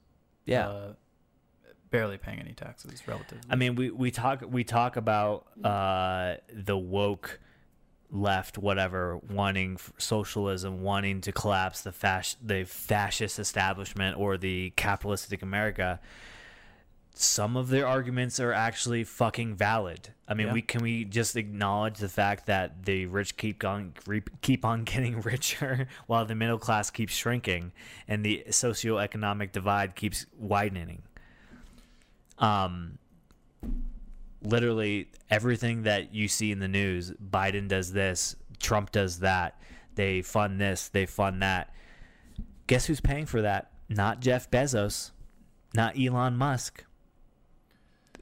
[0.47, 0.67] Yeah.
[0.67, 0.93] uh,
[1.91, 3.43] barely paying any taxes relatively.
[3.51, 7.39] I mean, we, we talk we talk about uh, the woke
[8.09, 15.43] left, whatever, wanting socialism, wanting to collapse the fas- the fascist establishment or the capitalistic
[15.43, 15.99] America.
[17.15, 20.09] Some of their arguments are actually fucking valid.
[20.27, 20.53] I mean, Yeah.
[20.53, 24.83] we can we just acknowledge the fact that the rich keep on re- keep on
[24.91, 27.71] getting richer while the middle class keeps shrinking
[28.07, 31.03] and the socioeconomic divide keeps widening
[32.39, 32.97] um
[34.41, 39.61] literally everything that you see in the news biden does this trump does that
[39.95, 41.73] they fund this they fund that
[42.67, 45.11] guess who's paying for that not jeff bezos
[45.75, 46.83] not elon musk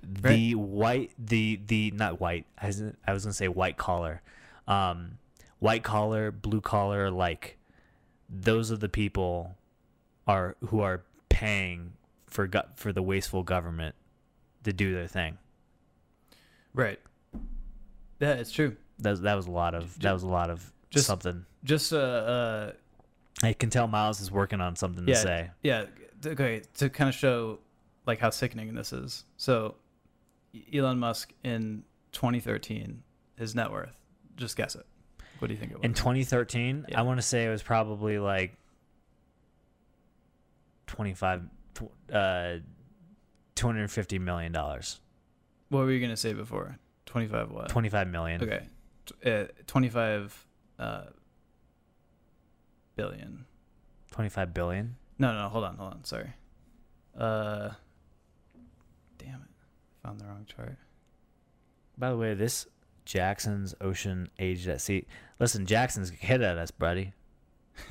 [0.04, 4.22] the white the the not white I was, I was gonna say white collar
[4.68, 5.18] um
[5.60, 7.58] white collar blue collar like
[8.30, 9.56] those are the people
[10.28, 11.94] are who are paying
[12.28, 13.94] for go- for the wasteful government
[14.64, 15.38] to do their thing.
[16.74, 17.00] right.
[18.20, 18.78] Yeah, it's true.
[19.00, 21.46] That was, that was a lot of that was a lot of Just- something.
[21.64, 22.72] Just uh, uh
[23.44, 25.50] I can tell Miles is working on something to say.
[25.64, 25.86] yeah,
[26.26, 27.60] okay, to kind of show
[28.06, 29.24] like how sickening this is.
[29.38, 29.76] So,
[30.74, 33.04] Elon Musk in 2013,
[33.38, 33.98] his net worth.
[34.36, 34.86] Just guess it.
[35.40, 35.84] What do you think it was?
[35.86, 37.00] In 2013, Yeah.
[37.00, 38.56] I want to say it was probably like
[40.88, 41.44] 25
[42.14, 42.56] uh
[43.56, 45.00] 250 million dollars.
[45.70, 46.78] what were you gonna say before?
[47.06, 47.70] 25 what?
[47.70, 48.44] 25 million.
[48.44, 48.66] Okay,
[49.26, 50.46] uh, 25
[50.80, 51.02] uh,
[52.96, 53.46] billion.
[54.12, 54.96] 25 billion.
[55.20, 56.04] No, no, hold on, hold on.
[56.04, 56.32] Sorry.
[57.18, 57.72] Uh,
[60.04, 60.78] found the wrong chart.
[61.98, 62.68] By the way, this
[63.06, 65.06] Jackson's Ocean Aged at Sea.
[65.40, 67.14] Listen, Jackson's hit at us, buddy.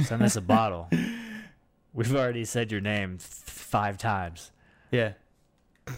[0.05, 0.89] Send us a bottle.
[1.93, 4.53] We've already said your name five times.
[4.91, 5.12] Yeah.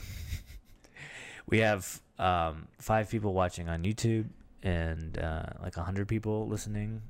[1.47, 4.29] We have um, five people watching on YouTube
[4.63, 7.03] and uh, like a hundred people listening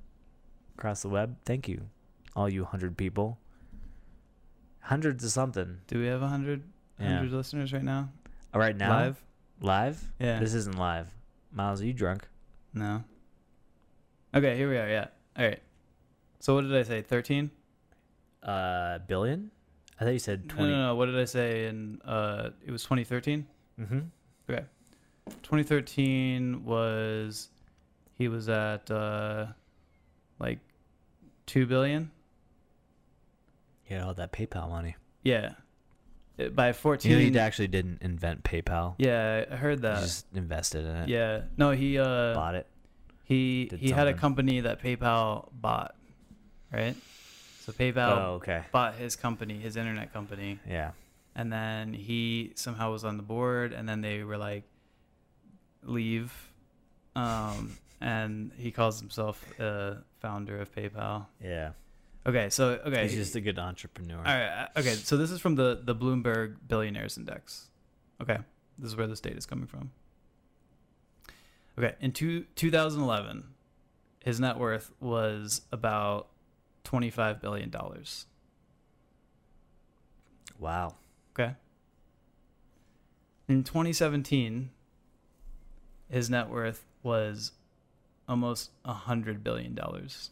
[0.76, 1.36] across the web.
[1.44, 1.82] Thank you,
[2.34, 3.38] all you hundred people.
[4.80, 5.78] Hundreds of something.
[5.86, 6.62] Do we have a hundred
[6.98, 7.18] Yeah.
[7.18, 8.08] hundred listeners right now?
[8.54, 9.24] All right now, Live?
[9.60, 10.12] live.
[10.18, 10.38] Yeah.
[10.38, 11.08] This isn't live.
[11.52, 12.28] Miles, are you drunk?
[12.74, 13.04] No.
[14.34, 14.88] Okay, here we are.
[14.88, 15.06] Yeah.
[15.38, 15.60] All right.
[16.40, 17.02] So what did I say?
[17.02, 17.50] Thirteen?
[18.42, 19.50] Uh, billion?
[20.00, 20.70] I thought you said twenty.
[20.72, 20.94] no, no.
[20.96, 21.66] What did I say?
[21.66, 23.46] In uh, it was 2013.
[23.80, 24.00] Mm-hmm.
[24.50, 24.64] Okay.
[25.42, 27.48] 2013 was
[28.14, 29.46] he was at uh,
[30.38, 30.58] like
[31.46, 32.10] two billion.
[33.88, 34.96] Yeah, all that PayPal money.
[35.22, 35.52] Yeah.
[36.50, 37.10] By 14.
[37.10, 38.94] You know, he actually didn't invent PayPal.
[38.98, 40.00] yeah, I heard He that.
[40.00, 41.08] just invested in it.
[41.08, 41.42] Yeah.
[41.56, 42.66] No, he uh Bought it.
[43.24, 45.94] he did he had a company that PayPal bought,
[46.72, 46.96] right?
[47.60, 48.62] So PayPal oh, okay.
[48.72, 50.90] bought his company, his internet company, Yeah.
[51.36, 54.64] and then he somehow was on the board, and then they were like,
[55.84, 56.32] leave,
[57.14, 61.26] um, and he calls himself a founder of PayPal.
[61.42, 61.70] Yeah.
[62.24, 64.18] Okay, so okay, He's just a good entrepreneur.
[64.18, 67.68] all right, uh, okay, so this is from the the Bloomberg Billionaires Index.
[68.20, 68.38] Okay,
[68.78, 69.90] this is where this data is coming from.
[71.78, 73.44] Okay, in two, 2011,
[74.24, 76.28] his net worth was about
[76.84, 78.26] 25 billion dollars.
[80.58, 80.94] Wow.
[81.34, 81.54] Okay.
[83.48, 84.70] In 2017,
[86.08, 87.52] his net worth was
[88.28, 90.30] almost a hundred billion dollars.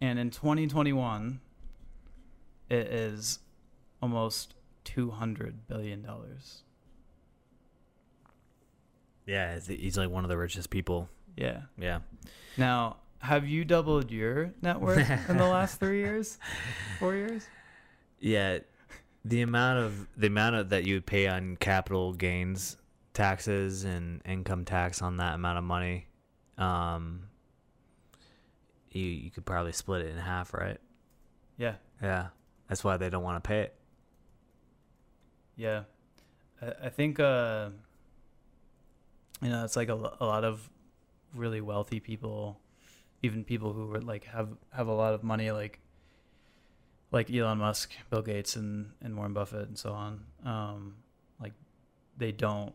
[0.00, 1.40] And in 2021,
[2.70, 3.40] it is
[4.02, 4.54] almost
[4.84, 6.62] 200 billion dollars.
[9.26, 11.08] Yeah, he's- he's like one of the richest people.
[11.36, 11.62] Yeah.
[11.78, 12.00] Yeah.
[12.56, 16.38] Now, have you doubled your net worth in the last three years,
[16.98, 17.46] four years?
[18.18, 18.60] Yeah,
[19.24, 22.76] the amount of the amount of that you would pay on capital gains
[23.12, 26.06] taxes and income tax on that amount of money,
[26.58, 27.24] um,
[28.92, 30.78] you you could probably split it in half, right?
[31.56, 31.74] Yeah.
[32.02, 32.28] Yeah,
[32.68, 33.74] that's why they don't want to pay it.
[35.56, 35.82] Yeah,
[36.62, 37.68] I, I think uh,
[39.42, 40.70] you know it's like a, a lot of
[41.34, 42.58] really wealthy people,
[43.22, 45.80] even people who were like have have a lot of money, like
[47.12, 50.24] like Elon Musk, Bill Gates, and and Warren Buffett, and so on.
[50.44, 50.94] Um,
[51.40, 51.52] like
[52.16, 52.74] they don't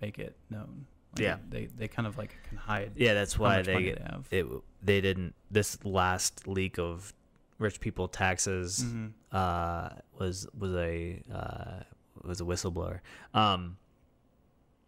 [0.00, 0.86] make it known.
[1.14, 1.36] Like, Yeah.
[1.50, 3.94] they they kind of like can hide Yeah, that's why they
[4.30, 4.46] they it
[4.82, 5.34] they didn't.
[5.50, 7.12] This last leak of
[7.58, 9.12] rich people taxes Mhm.
[9.30, 11.82] uh, was was a uh,
[12.22, 13.00] was a whistleblower.
[13.34, 13.76] Um,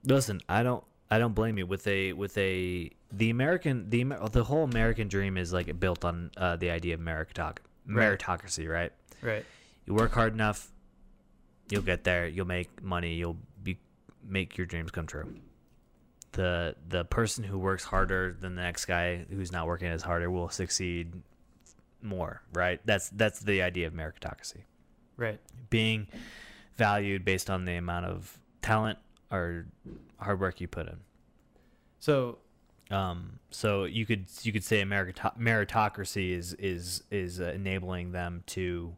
[0.05, 4.45] listen, I don't I don't blame you with a with a the American the the
[4.45, 8.93] whole American dream is like built on uh, the idea of meritoc- meritocracy, right?
[9.23, 9.45] Right.
[9.87, 10.71] You work hard enough,
[11.71, 12.27] you'll get there.
[12.27, 13.15] You'll make money.
[13.15, 13.79] You'll be
[14.27, 15.35] make your dreams come true.
[16.35, 20.31] The the person who works harder than the next guy who's not working as harder
[20.31, 21.13] will succeed
[22.03, 22.81] more, right?
[22.85, 24.63] That's that's the idea of meritocracy
[25.17, 25.41] Right.
[25.71, 26.09] being
[26.77, 28.99] valued based on the amount of talent
[29.31, 29.67] or
[30.19, 30.99] hard work you put in.
[32.01, 32.39] So
[32.91, 38.43] Um, so you could you could say merito- meritocracy is is is uh, enabling them
[38.49, 38.97] to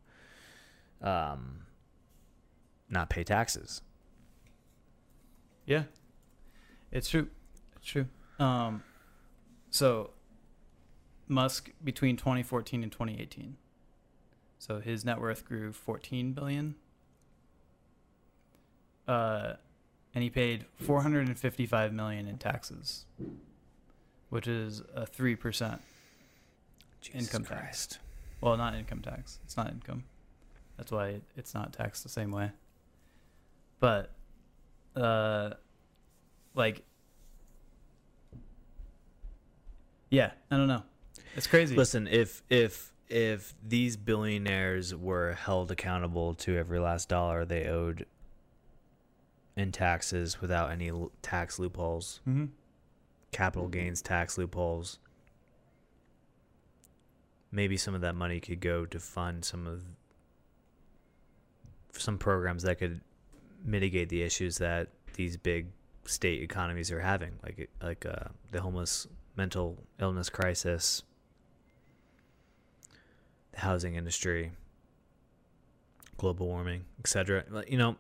[1.03, 1.67] um,
[2.89, 3.83] not pay taxes.
[5.67, 5.85] Yeah,
[6.91, 7.29] it's true.
[7.77, 8.07] It's true.
[8.39, 8.83] Um,
[9.71, 10.11] so
[11.29, 13.57] Musk between 2014 and 2018.
[14.59, 16.77] So his net worth grew 14 billion.
[19.07, 19.55] Uh,
[20.15, 23.05] and he paid 455 million in taxes,
[24.31, 25.83] which is a three percent.
[27.15, 27.99] Income tax.
[28.41, 29.39] Well, not income tax.
[29.45, 30.05] It's not income.
[30.77, 32.51] That's why it's not taxed the same way.
[33.79, 34.11] But,
[34.97, 35.51] uh,
[36.57, 36.83] like,
[40.11, 40.83] yeah, I don't know.
[41.37, 41.77] It's crazy.
[41.77, 48.07] Listen, if if if these billionaires were held accountable to every last dollar they owed
[49.57, 50.91] in taxes without any
[51.23, 52.47] tax loopholes, hmm
[53.33, 54.99] capital gains tax loopholes.
[57.53, 59.83] Maybe some of that money could go to fund some of
[61.93, 63.03] some programs that could
[63.63, 65.67] mitigate the issues that these big
[66.07, 71.03] state economies are having, like like uh, the homeless mental illness crisis,
[73.53, 74.53] the housing industry,
[76.17, 77.45] global warming, etc.
[77.69, 77.97] You know,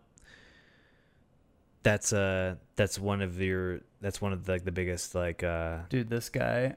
[1.82, 5.78] that's uh that's one of your that's one of the, like the biggest like uh
[5.88, 6.76] Dude, this guy,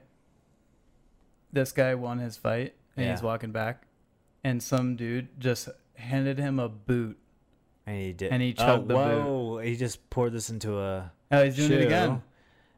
[1.52, 3.86] this guy won his fight and he's walking back.
[4.44, 7.18] and some dude just handed him a boot.
[7.86, 8.32] And he did.
[8.32, 9.24] And he oh, chugged the boot.
[9.24, 9.58] whoa!
[9.58, 11.10] He just poured this into a.
[11.30, 12.22] Oh, he's doing it again.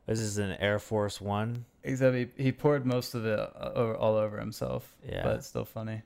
[0.06, 1.64] This is an Air Force One.
[1.84, 4.94] Except he, he poured most of it uh, all over himself.
[5.08, 5.22] Yeah.
[5.22, 6.02] But it's still funny.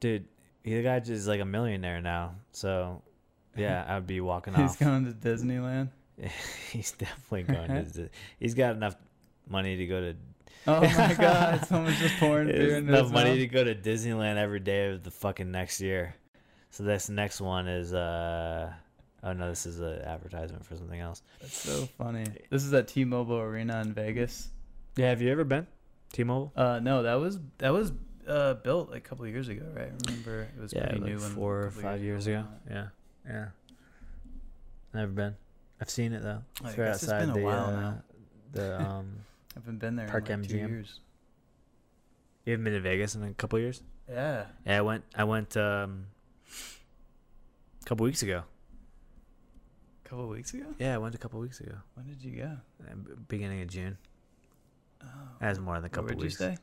[0.00, 0.26] Dude,
[0.62, 2.36] the guy just is like a millionaire now.
[2.52, 3.02] So,
[3.56, 4.78] yeah, I would be walking He's off.
[4.78, 5.88] He's going to Disneyland.
[6.70, 8.08] he's definitely going to.
[8.38, 8.94] He's got enough
[9.48, 10.16] money to go to.
[10.66, 13.38] Oh my god, someone's just pouring beer into enough his money mouth.
[13.38, 16.14] to go to Disneyland every day of the fucking next year.
[16.70, 18.72] So this next one is uh
[19.24, 21.22] oh no, this is an advertisement for something else.
[21.40, 22.26] That's so funny.
[22.50, 24.50] This is at T-Mobile Arena in Vegas.
[24.96, 25.66] Yeah, have you ever been
[26.12, 26.52] T-Mobile?
[26.54, 27.92] Uh, no, that was that was
[28.28, 29.90] uh built a couple of years ago, right?
[29.90, 31.18] I remember it was yeah, pretty like new.
[31.18, 32.44] when four or five years ago.
[32.70, 32.86] Yeah,
[33.26, 33.46] yeah.
[34.92, 35.34] Never been.
[35.80, 36.42] I've seen it though.
[36.62, 38.02] I It's right guess it's outside been a the while uh, now.
[38.52, 39.06] the um.
[39.56, 40.68] I haven't been there Park in like two MGM.
[40.68, 41.00] years.
[42.44, 43.82] you haven't been to Vegas in a couple years?
[44.10, 44.46] Yeah.
[44.66, 45.04] Yeah, I went.
[45.14, 46.06] I went um.
[47.82, 48.42] A couple weeks ago.
[50.04, 50.66] A couple of weeks ago.
[50.78, 51.74] Yeah, I went a couple weeks ago.
[51.94, 52.56] When did you go?
[52.86, 52.94] uh,
[53.28, 53.96] Beginning of June.
[55.02, 55.06] Oh.
[55.40, 56.36] That's more than a couple you weeks.
[56.36, 56.56] stay?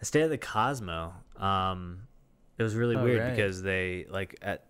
[0.00, 1.12] I stayed at the Cosmo.
[1.36, 2.00] Um,
[2.56, 3.30] it was really Oh, weird right.
[3.30, 4.64] because they like at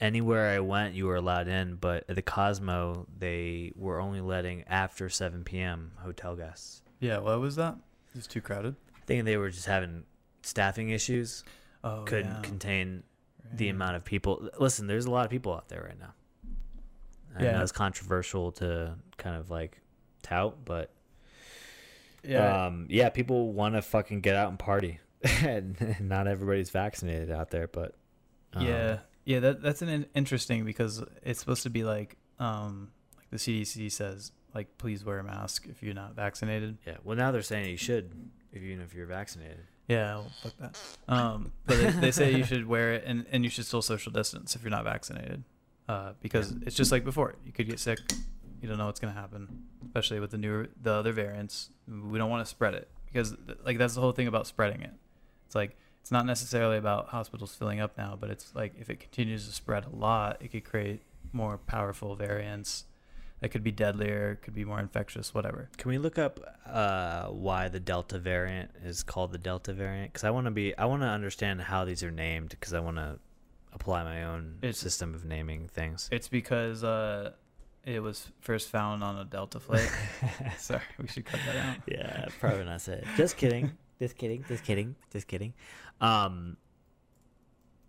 [0.00, 4.64] anywhere I went, you were allowed in, but at the Cosmo, they were only letting
[4.64, 5.92] after 7 p.m.
[5.98, 6.82] hotel guests.
[7.00, 7.18] Yeah.
[7.18, 7.76] What was that?
[8.14, 8.76] It was too crowded.
[8.96, 10.04] I think they were just having
[10.42, 11.44] staffing issues,
[11.84, 12.40] Oh, couldn't yeah.
[12.42, 13.02] contain
[13.54, 14.48] the amount of people.
[14.58, 16.14] Listen, there's a lot of people out there right now.
[17.38, 17.52] I Yeah.
[17.52, 19.80] know it's controversial to kind of like
[20.22, 20.92] tout, but
[22.22, 22.66] Yeah.
[22.66, 25.00] um, yeah, people want to fucking get out and party,
[25.42, 27.68] and not everybody's vaccinated out there.
[27.68, 27.94] But
[28.54, 28.98] um, yeah.
[29.24, 29.40] Yeah.
[29.40, 33.90] That that's an in- interesting because it's supposed to be like um like the CDC
[33.90, 36.78] says like please wear a mask if you're not vaccinated.
[36.86, 36.96] yeah.
[37.04, 38.12] Well, now they're saying you should,
[38.52, 39.60] if even if you're vaccinated.
[39.88, 40.78] Yeah, well, fuck that.
[41.08, 44.12] Um, but they, they say you should wear it and, and you should still social
[44.12, 45.42] distance if you're not vaccinated.
[45.92, 47.34] Uh, because it's just like before.
[47.44, 47.98] You could get sick.
[48.62, 51.68] You don't know what's gonna happen, especially with the newer the other variants.
[51.86, 54.94] We don't want to spread it because like that's the whole thing about spreading it.
[55.44, 59.00] It's like it's not necessarily about hospitals filling up now, but it's like if it
[59.00, 62.84] continues to spread a lot, it could create more powerful variants
[63.40, 65.68] that could be deadlier, could be more infectious, whatever.
[65.76, 70.12] Can we look up uh, why the Delta variant is called the Delta variant?
[70.12, 72.50] Because I want to be, I want to understand how these are named.
[72.50, 73.18] Because I want to
[73.72, 76.08] apply my own It's- system of naming things.
[76.12, 77.32] It's because uh,
[77.84, 79.90] it was first found on a Delta flight.
[80.58, 81.76] Sorry, we should cut that out.
[81.86, 83.04] yeah, probably not say it.
[83.16, 83.72] Just kidding.
[83.98, 84.44] Just kidding.
[84.48, 84.96] Just kidding.
[85.12, 85.54] Just kidding.
[86.00, 86.56] Um,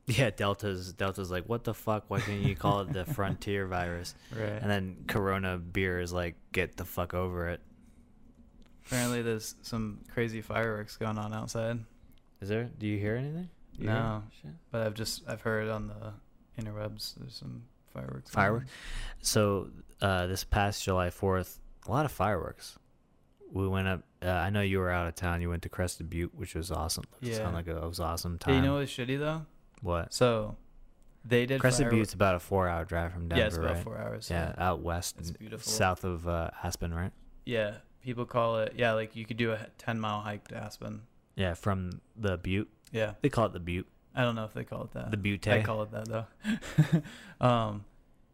[0.05, 2.05] yeah, Delta's Delta's like, what the fuck?
[2.09, 4.13] Why can't you call it the frontier virus?
[4.35, 4.49] Right.
[4.61, 7.61] And then Corona beer is like, get the fuck over it.
[8.85, 11.79] Apparently, there's some crazy fireworks going on outside,
[12.41, 12.69] Is there?
[12.77, 13.49] Do you hear anything?
[13.77, 14.23] Do you No.
[14.41, 14.51] shit?
[14.71, 16.13] but I've just I've heard on the
[16.61, 18.29] interwebs there's some fireworks.
[18.31, 18.69] Fireworks?
[19.21, 19.69] So
[20.01, 22.77] uh, this past July Fourth, a lot of fireworks.
[23.51, 24.01] We went up.
[24.21, 25.41] Uh, I know you were out of town.
[25.41, 27.03] You went to Crested Butte, which was awesome.
[27.21, 27.35] It Yeah.
[27.37, 28.39] sounded like a, it was awesome on.
[28.39, 28.53] time.
[28.55, 29.45] Hey, you know what's shitty though?
[29.81, 30.13] what?
[30.13, 30.55] So
[31.25, 33.83] they did Crested firework- Butte's about a four-hour drive from Denver, yeah, it's about right?
[33.83, 34.29] four hours.
[34.29, 35.71] Yeah, out west, It's beautiful.
[35.71, 37.11] south of uh, Aspen, right?
[37.45, 38.73] Yeah, people call it.
[38.77, 41.01] Yeah, like you could do a ten mile hike to Aspen.
[41.35, 42.69] Yeah, from the Butte.
[42.93, 43.87] Yeah, They call it the Butte.
[44.15, 45.11] I don't know if they call it that.
[45.11, 45.47] The Butte.
[45.49, 46.25] I call it that though.
[47.45, 47.83] um,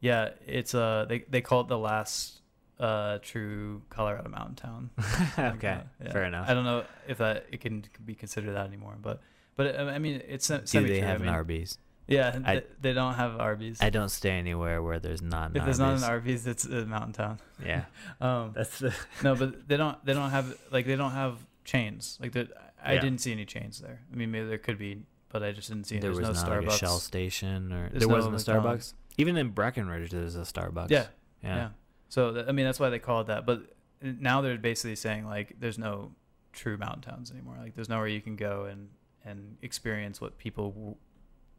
[0.02, 2.42] yeah, it's uh they they call it the last
[2.80, 4.90] uh true Colorado mountain town.
[5.56, 6.12] Okay, yeah.
[6.12, 6.50] fair enough.
[6.50, 9.22] I don't know if that it can be considered that anymore, but
[9.56, 10.98] but uh, I mean it's Do they true.
[10.98, 11.78] I have mean, an Arby's?
[12.08, 13.82] Yeah, I- th- they don't have Arby's.
[13.82, 15.52] I don't stay anywhere where there's not.
[15.52, 17.40] An if there's not an Arby's, it's a mountain town.
[17.64, 17.84] yeah,
[18.22, 18.94] Um, that's the.
[19.24, 22.18] no, but they don't they don't have like they don't have chains.
[22.22, 22.50] Like the,
[22.84, 23.02] I Yeah.
[23.02, 24.00] didn't see any chains there.
[24.12, 26.00] I mean maybe there could be, but I just didn't see.
[26.00, 26.68] there There's was no not Starbucks.
[26.68, 28.56] like a Shell station, or There's there no wasn't a Starbucks.
[28.56, 28.94] McDonald's.
[29.18, 30.90] Even in Breckenridge, there's a Starbucks.
[30.90, 31.08] Yeah,
[31.44, 31.56] yeah.
[31.56, 31.70] Yeah.
[32.10, 33.46] So th- I mean that's why they call it that.
[33.46, 33.64] But
[34.02, 36.14] now they're basically saying like there's no
[36.54, 37.56] true mountain towns anymore.
[37.60, 38.90] Like there's nowhere you can go and
[39.26, 40.96] and experience what people w-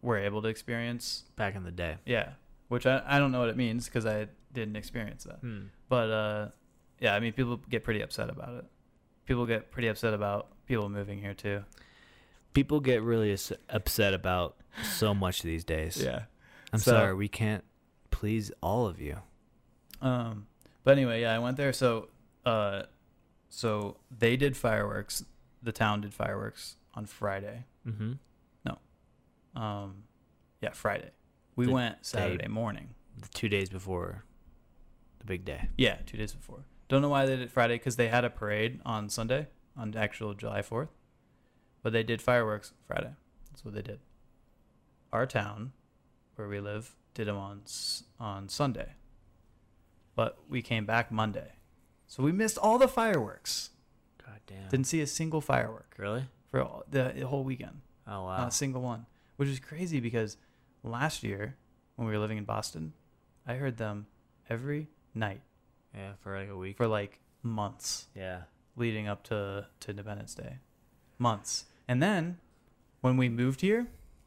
[0.02, 1.24] were able to experience.
[1.36, 1.98] Back in the day.
[2.06, 2.30] Yeah,
[2.68, 5.36] which I I don't know what it means because I didn't experience that.
[5.40, 5.64] Hmm.
[5.90, 6.48] But uh,
[6.98, 8.64] yeah, I mean people get pretty upset about it.
[9.30, 11.62] People get pretty upset about people moving here too.
[12.52, 13.36] People get really
[13.68, 16.02] upset about so much these days.
[16.02, 16.24] Yeah.
[16.72, 17.62] I'm So- sorry, we can't
[18.10, 19.18] please all of you.
[20.02, 20.48] Um,
[20.82, 21.72] but anyway, yeah, I went there.
[21.72, 22.08] So,
[22.44, 22.82] uh,
[23.48, 25.24] so they did fireworks.
[25.62, 27.66] The town did fireworks on Friday.
[27.86, 28.14] Mm-hmm.
[28.64, 28.78] No,
[29.54, 30.02] um,
[30.60, 31.10] yeah, Friday.
[31.54, 32.96] We The went Saturday morning.
[33.16, 34.24] The two days before
[35.20, 35.68] the big day.
[35.76, 36.64] Yeah, two days before.
[36.90, 39.46] Don't know why they did Friday because they had a parade on Sunday,
[39.76, 40.88] on actual July Fourth,
[41.84, 43.12] but they did fireworks Friday.
[43.48, 44.00] That's what they did.
[45.12, 45.70] our town,
[46.34, 47.62] where we live, did them on
[48.18, 48.94] on Sunday,
[50.16, 51.52] but we came back Monday,
[52.08, 53.70] so we missed all the fireworks.
[54.18, 54.68] God damn.
[54.68, 56.24] Didn't see a single firework really?
[56.48, 57.82] for all, the, the whole weekend.
[58.08, 58.38] Oh wow.
[58.38, 60.36] Not a single one, which is crazy because
[60.82, 61.56] last year
[61.94, 62.94] when we were living in Boston,
[63.46, 64.06] I heard them
[64.48, 65.42] every night
[65.94, 66.76] yeah, for like a week.
[66.76, 68.42] for like months yeah.
[68.76, 70.58] leading up to, to Independence Day.
[71.18, 71.64] Months.
[71.88, 72.38] And then
[73.00, 73.86] when we moved here,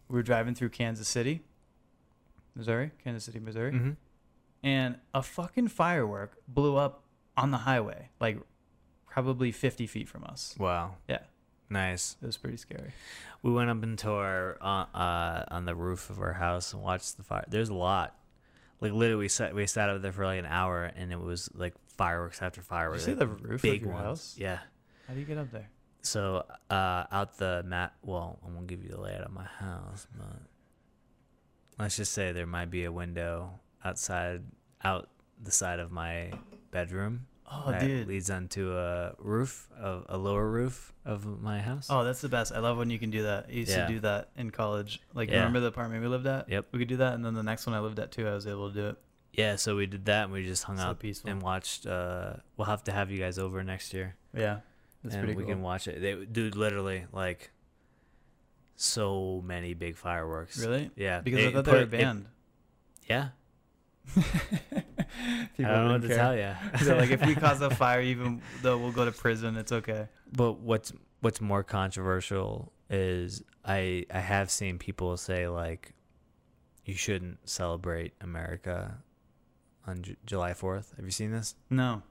[0.10, 1.42] we were driving through Kansas City,
[2.56, 3.92] Missouri, Kansas City, Missouri, Mm-hmm.
[4.64, 7.04] and a fucking firework blew up
[7.36, 8.38] on the highway, like
[9.08, 10.56] probably 50 feet from us.
[10.60, 10.96] Wow.
[11.08, 11.20] Yeah.
[11.70, 12.18] Nice.
[12.22, 12.92] It was pretty scary.
[13.42, 17.18] We went up into our uh, uh on the roof of our house and watched
[17.18, 17.46] the fire.
[17.48, 18.16] There's a lot.
[18.84, 21.50] Like literally, we sat we sat up there for like an hour, and it was
[21.56, 23.06] like fireworks after Did you fireworks.
[23.06, 24.06] see like, the roof big of your ones.
[24.06, 24.36] house?
[24.38, 24.60] Yeah.
[25.08, 25.70] How do you get up there?
[26.02, 27.94] So uh, out the mat.
[28.04, 30.42] Well, I won't give you the layout of my house, but
[31.80, 34.42] let's just say there might be a window outside,
[34.84, 35.08] out
[35.42, 36.34] the side of my
[36.72, 37.28] bedroom.
[37.66, 38.08] Oh, that dude.
[38.08, 41.88] leads onto a roof, of a lower roof of my house.
[41.90, 42.52] Oh, that's the best.
[42.52, 43.46] I love when you can do that.
[43.50, 43.86] I used Yeah.
[43.88, 45.02] to do that in college.
[45.14, 45.38] Like, Yeah.
[45.38, 46.50] remember the apartment we lived at?
[46.50, 46.68] Yep.
[46.72, 47.14] We could do that.
[47.14, 48.98] And then the next one I lived at too, I was able to do it.
[49.34, 51.30] Yeah, so we did that, and we just hung So out peaceful.
[51.32, 51.86] and watched.
[51.88, 54.60] Uh, we'll have to have you guys over next year, Yeah.
[55.04, 55.54] That's and pretty we cool.
[55.54, 56.02] can watch it.
[56.02, 57.52] They, dude, literally, like,
[58.76, 60.60] so many big fireworks.
[60.60, 60.92] Really?
[60.96, 62.26] Yeah, Because they I thought they were it- banned.
[63.10, 63.43] yeah, People
[64.16, 64.84] I
[65.58, 66.54] don't know what wouldn't to tell you.
[66.82, 70.08] They're like, if we cause a fire, even though we'll go to prison, it's okay.
[70.32, 70.92] But what's
[71.22, 75.94] what's more controversial is I I have seen people say like
[76.86, 78.98] you shouldn't celebrate America
[79.88, 80.96] on J- July 4th.
[80.98, 81.56] Have you seen this?
[81.70, 82.02] No.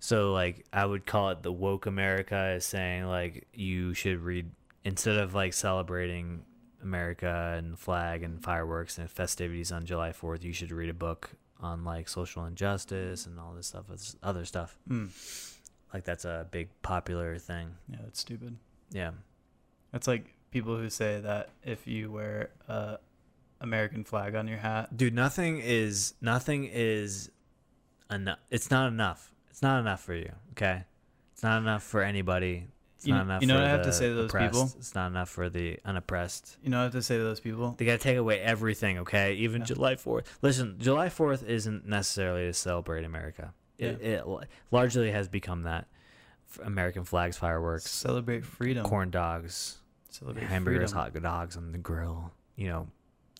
[0.00, 4.50] So like I would call it the woke America is saying like you should read
[4.84, 6.44] instead of like celebrating
[6.84, 11.30] America and flag and fireworks and festivities on July 4th, you should read a book
[11.60, 14.78] on like social injustice and all this stuff this other stuff.
[14.88, 15.10] Mm.
[15.92, 17.74] Like that's a big popular thing.
[17.88, 18.56] Yeah, that's stupid.
[18.90, 19.12] Yeah.
[19.92, 22.98] That's like people who say that if you wear a
[23.60, 27.30] American flag on your hat, dude nothing is nothing is
[28.10, 30.84] enough it's not enough it's not enough for you okay
[31.32, 32.68] it's not enough for anybody
[33.04, 34.52] it's You not kn- enough you know I have to say to those oppressed.
[34.52, 34.72] people?
[34.78, 37.40] it's not enough for the unoppressed you know what I have to say to those
[37.40, 37.74] people?
[37.78, 39.66] they gotta take away everything okay even Yeah.
[39.66, 44.24] july 4th listen july 4th isn't necessarily to celebrate america it, it
[44.70, 45.86] largely has become that
[46.62, 48.84] american flags fireworks Celebrate freedom.
[48.86, 49.78] corn dogs
[50.10, 51.12] Celebrate hamburgers freedom.
[51.12, 52.86] hot dogs on the grill you know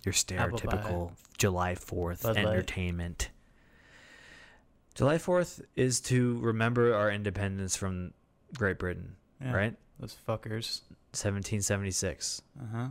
[0.05, 2.45] your stereotypical July 4th Bud Light.
[2.47, 3.31] entertainment.
[4.95, 8.13] July 4th is to remember our independence from
[8.57, 9.77] Great Britain, Yeah, right?
[9.99, 10.83] Those fuckers.
[11.13, 12.43] 1776.
[12.59, 12.89] Uh huh.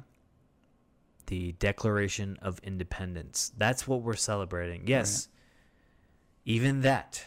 [1.27, 3.51] The Declaration of Independence.
[3.57, 4.87] That's what we're celebrating.
[4.87, 5.29] Yes.
[6.45, 7.23] Even that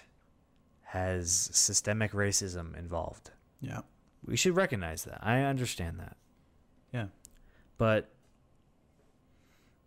[0.82, 3.30] has systemic racism involved.
[3.60, 3.80] Yeah.
[4.24, 5.18] We should recognize that.
[5.22, 6.16] I understand that.
[6.92, 7.06] Yeah.
[7.78, 8.10] But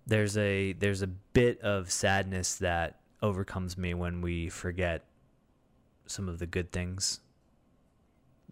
[0.07, 5.05] there's a there's a bit of sadness that overcomes me when we forget
[6.05, 7.19] some of the good things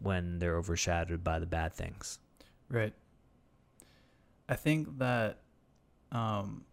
[0.02, 2.20] when they're overshadowed by the bad things.
[2.70, 2.94] Right.
[4.50, 5.40] I think that,
[6.12, 6.64] um,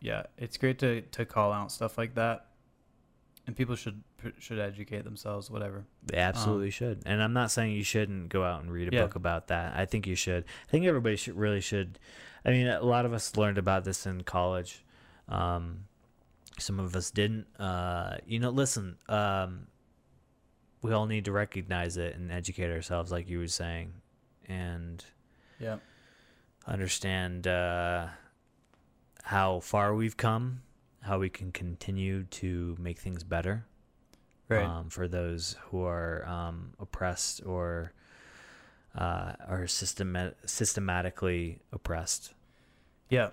[0.00, 2.46] yeah, it's great to, to call out stuff like that,
[3.46, 4.02] and people should
[4.38, 5.50] should educate themselves.
[5.50, 5.84] Whatever.
[6.04, 7.02] They absolutely should.
[7.04, 9.02] And I'm not saying you shouldn't go out and read a Yeah.
[9.02, 9.76] book about that.
[9.76, 10.44] I think you should.
[10.66, 11.98] I think everybody should really should.
[12.44, 14.82] I mean, a lot of us learned about this in college.
[15.28, 15.84] Um,
[16.58, 17.46] some of us didn't.
[17.58, 18.96] Uh, you know, listen.
[19.10, 19.66] Um,
[20.84, 23.92] we all need to recognize it and educate ourselves, like you were saying,
[24.46, 25.02] and
[25.58, 25.78] Yeah.
[26.66, 28.08] understand uh,
[29.22, 30.60] how far we've come,
[31.00, 33.64] how we can continue to make things better
[34.48, 34.64] Right.
[34.66, 37.92] um, for those who are um, oppressed or
[38.94, 42.34] uh, are systemat- systematically oppressed.
[43.08, 43.30] yeah.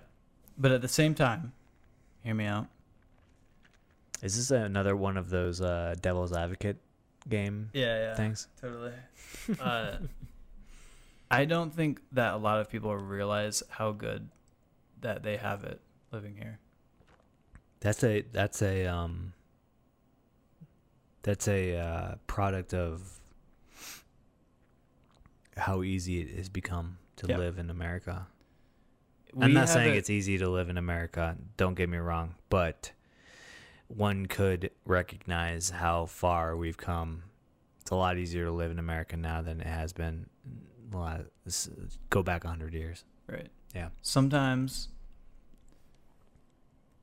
[0.58, 1.52] But at the same time,
[2.22, 2.66] hear me out.
[4.22, 6.76] Is this another one of those uh, devil's advocate
[7.28, 7.98] game Yeah.
[7.98, 8.14] Yeah.
[8.14, 8.48] things?
[8.60, 8.92] Totally.
[9.60, 9.96] Uh,
[11.30, 14.28] I don't think that a lot of people realize how good
[15.00, 15.80] that they have it
[16.12, 16.58] living here.
[17.80, 19.32] That's a that's a um,
[21.22, 23.18] that's a uh, product of
[25.56, 27.38] how easy it has become to Yeah.
[27.38, 28.26] live in America.
[29.34, 31.36] We I'm not saying it- it's easy to live in America.
[31.56, 32.92] Don't get me wrong, but
[33.96, 37.24] one could recognize how far we've come.
[37.80, 40.26] It's a lot easier to live in America now than it has been.
[40.44, 41.70] in the last- this-
[42.10, 43.04] Go back hundred years.
[43.26, 43.48] Right.
[43.74, 43.88] Yeah.
[44.02, 44.88] Sometimes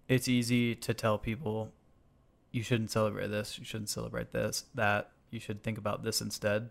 [0.07, 1.71] it's easy to tell people
[2.51, 6.69] you shouldn't celebrate this, you shouldn't celebrate this, that, you should think about this instead.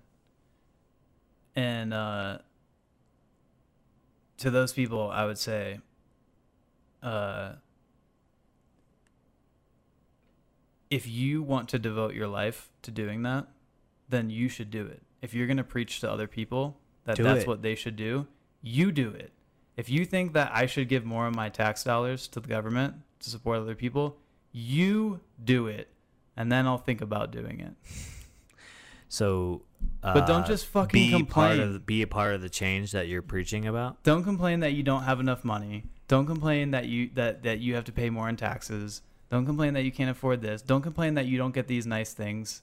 [1.54, 2.38] And uh,
[4.38, 5.80] to those people, I would say,
[7.02, 7.52] uh,
[10.90, 13.46] if you want to devote your life to doing that,
[14.08, 15.02] then you should do it.
[15.20, 17.48] If you're going to preach to other people that Do that's it.
[17.48, 18.26] what they should do,
[18.62, 19.32] you do it.
[19.76, 22.94] If you think that I should give more of my tax dollars to the government
[23.20, 24.16] to support other people,
[24.52, 25.88] you do it.
[26.36, 27.74] And then I'll think about doing it.
[29.08, 29.62] So,
[30.02, 31.60] uh, But don't just fucking be part complain.
[31.76, 34.02] of be a part of the change that you're preaching about.
[34.02, 35.84] Don't complain that you don't have enough money.
[36.08, 39.00] Don't complain that you that that you have to pay more in taxes.
[39.30, 40.62] Don't complain that you can't afford this.
[40.62, 42.62] Don't complain that you don't get these nice things.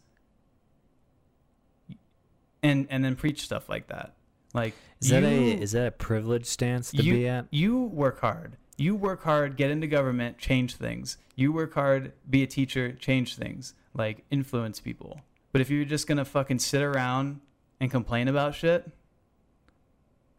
[2.63, 4.15] And and then preach stuff like that.
[4.53, 7.45] Like Is that a is that a privileged stance to you, be at?
[7.51, 8.57] You work hard.
[8.77, 11.17] You work hard, get into government, change things.
[11.35, 13.73] You work hard, be a teacher, change things.
[13.93, 15.21] Like influence people.
[15.51, 17.41] But if you're just gonna fucking sit around
[17.79, 18.89] and complain about shit,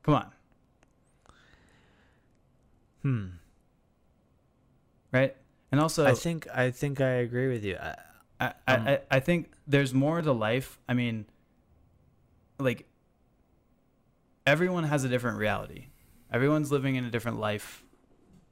[0.03, 0.31] come on,
[3.03, 3.27] Hmm.
[5.13, 5.37] right?
[5.73, 7.77] And also, I think I think I agree with you.
[7.77, 7.97] I,
[8.41, 10.79] I, I, Um, I- I think there's more to life.
[10.89, 11.27] I mean,
[12.59, 12.87] like,
[14.47, 15.87] everyone has a different reality.
[16.33, 17.83] Everyone's living in a different life.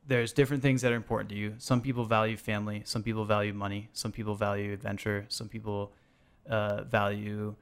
[0.06, 1.54] There's different things that are important to you.
[1.58, 2.82] Some people value family.
[2.84, 3.88] Some people value money.
[3.92, 5.24] Some people value adventure.
[5.28, 5.92] Some people
[6.48, 7.54] uh, value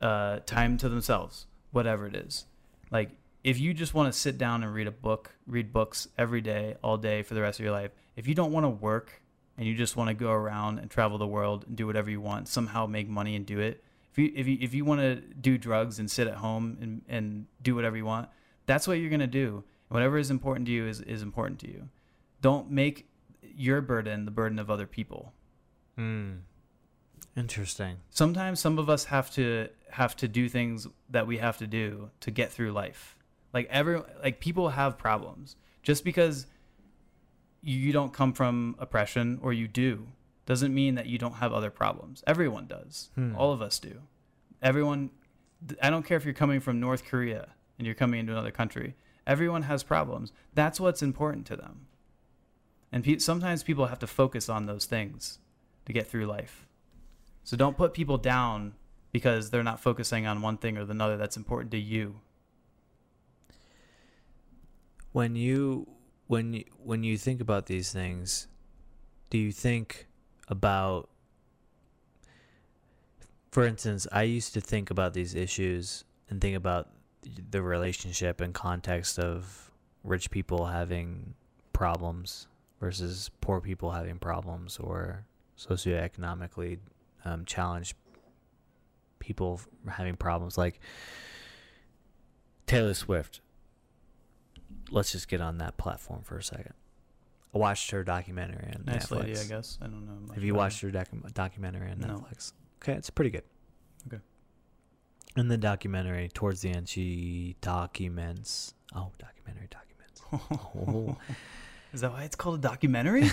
[0.00, 2.46] uh, time to themselves, whatever it is.
[2.90, 3.10] Like,
[3.42, 6.76] if you just want to sit down and read a book, read books every day,
[6.82, 9.22] all day for the rest of your life, if you don't want to work
[9.56, 12.20] and you just want to go around and travel the world and do whatever you
[12.20, 13.82] want, somehow make money and do it.
[14.12, 17.02] If you if you if you want to do drugs and sit at home and,
[17.08, 18.28] and do whatever you want,
[18.66, 19.64] that's what you're gonna do.
[19.88, 21.88] Whatever is important to you is, is important to you.
[22.40, 23.08] Don't make
[23.42, 25.32] your burden the burden of other people.
[25.96, 26.30] hmm.
[27.36, 27.98] Interesting.
[28.10, 32.10] Sometimes some of us have to have to do things that we have to do
[32.20, 33.16] to get through life.
[33.52, 35.56] Like every like people have problems.
[35.82, 36.46] Just because
[37.62, 40.06] you don't come from oppression or you do
[40.46, 42.22] doesn't mean that you don't have other problems.
[42.26, 43.10] Everyone does.
[43.14, 43.34] Hmm.
[43.36, 44.00] All of us do.
[44.62, 45.10] Everyone
[45.82, 47.48] I don't care if you're coming from North Korea
[47.78, 48.94] and you're coming into another country.
[49.26, 50.32] Everyone has problems.
[50.54, 51.86] That's what's important to them.
[52.92, 55.38] And pe- sometimes people have to focus on those things
[55.86, 56.66] to get through life.
[57.44, 58.74] So don't put people down
[59.12, 62.20] because they're not focusing on one thing or another that's important to you.
[65.12, 65.86] When you
[66.26, 68.46] when you, when you think about these things,
[69.30, 70.06] do you think
[70.48, 71.08] about
[73.50, 76.88] for instance, I used to think about these issues and think about
[77.50, 79.72] the relationship and context of
[80.04, 81.34] rich people having
[81.72, 82.46] problems
[82.80, 85.26] versus poor people having problems or
[85.58, 86.78] socioeconomically
[87.24, 87.94] um, challenged
[89.18, 90.80] people having problems like
[92.66, 93.40] Taylor Swift.
[94.90, 96.74] Let's just get on that platform for a second.
[97.54, 99.20] I watched her documentary on Nice Netflix.
[99.20, 99.78] lady, I guess.
[99.80, 100.34] I don't know.
[100.34, 102.06] Have you watched her docu- documentary on No.
[102.08, 102.52] Netflix?
[102.82, 103.42] Okay, it's pretty good.
[104.06, 104.22] Okay.
[105.36, 108.74] In the documentary, towards the end, she documents.
[108.94, 110.22] Oh, documentary documents.
[110.76, 111.16] Oh.
[111.92, 113.28] Is that why it's called a documentary?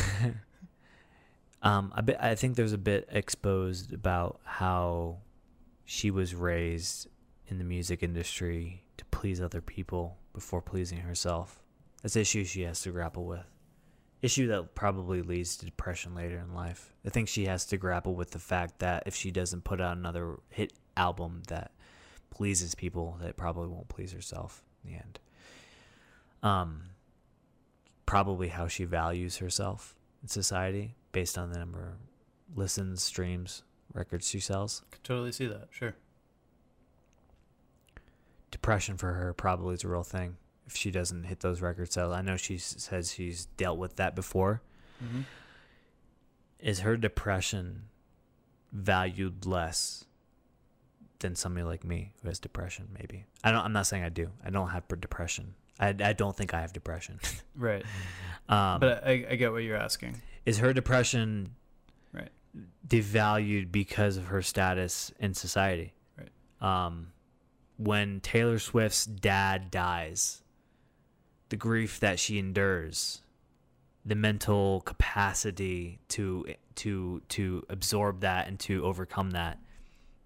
[1.62, 2.18] um, bit.
[2.20, 5.18] I think there's a bit exposed about how
[5.86, 7.08] she was raised
[7.48, 11.62] in the music industry to please other people before pleasing herself.
[12.02, 13.46] That's an issue she has to grapple with.
[14.22, 16.94] Issue that probably leads to depression later in life.
[17.06, 19.98] I think she has to grapple with the fact that if she doesn't put out
[19.98, 21.72] another hit album that
[22.30, 25.20] pleases people, that probably won't please herself in the end.
[26.44, 26.82] Um,
[28.06, 34.28] probably how she values herself in society based on the number of listens, streams, records
[34.28, 34.84] she sells.
[34.92, 35.68] Could totally see that.
[35.70, 35.96] Sure.
[38.62, 42.12] Depression for her probably is a real thing if she doesn't hit those record sales.
[42.12, 44.64] I know she says she's dealt with that before.
[45.04, 45.22] Mm-hmm.
[46.60, 47.84] Is her depression
[48.72, 50.06] valued less
[51.20, 52.88] than somebody like me who has depression?
[52.98, 53.64] Maybe I don't.
[53.64, 54.32] I'm not saying I do.
[54.44, 55.54] I don't have depression.
[55.80, 57.20] I, I don't think I have depression.
[57.56, 57.84] Right.
[58.50, 60.20] um, but I, I get what you're asking.
[60.48, 61.52] is her depression
[62.12, 62.30] Right.
[62.88, 65.94] devalued because of her status in society?
[66.18, 66.86] Right.
[66.88, 67.08] Um,
[67.78, 70.42] when Taylor Swift's dad dies,
[71.50, 73.22] the grief that she endures,
[74.06, 79.60] the mental capacity to to to absorb that and to overcome that,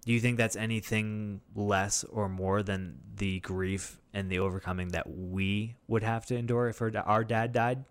[0.04, 5.08] Do you think that's anything less or more than the grief and the overcoming that
[5.08, 7.84] we would have to endure if our, our dad died?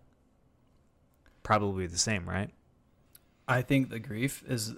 [1.42, 2.50] Probably the same, right?
[3.48, 4.74] I think the grief is,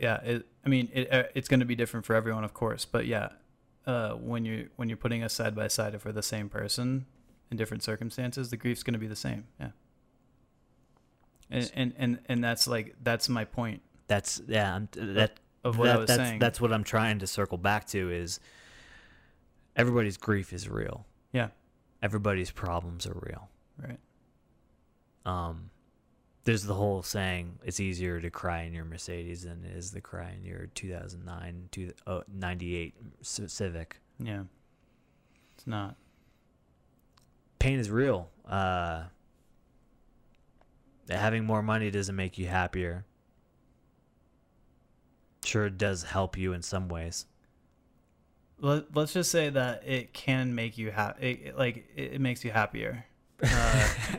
[0.00, 0.20] yeah.
[0.22, 3.06] It, I mean, it, uh, it's going to be different for everyone, of course, but
[3.06, 3.30] yeah,
[3.86, 7.06] uh, when you're when you're putting us side by side for the same person
[7.50, 9.44] in different circumstances, the grief's going to be the same.
[9.60, 9.68] Yeah.
[11.50, 14.74] And, and and and that's like that's my point That's yeah.
[14.74, 16.38] I'm, that of what that- I was that's, saying.
[16.40, 18.40] That's what I'm trying to circle back to is
[19.76, 21.06] everybody's grief is real.
[21.32, 21.48] Yeah.
[22.02, 23.48] Everybody's problems are real.
[23.80, 23.98] right.
[25.24, 25.70] Um,
[26.46, 30.00] there's the whole saying it's easier to cry in your Mercedes than it is to
[30.00, 33.98] cry in your 2009 to oh, 98 Civic.
[34.20, 34.44] Yeah.
[35.56, 35.96] It's not.
[37.58, 38.30] Pain is real.
[38.48, 39.02] Uh,
[41.10, 43.04] having more money doesn't make you happier.
[45.44, 47.26] Sure, it does help you in some ways.
[48.60, 51.50] Let, let's just say that it can make you happy.
[51.56, 53.04] Like it, it makes you happier.
[53.42, 53.88] Uh,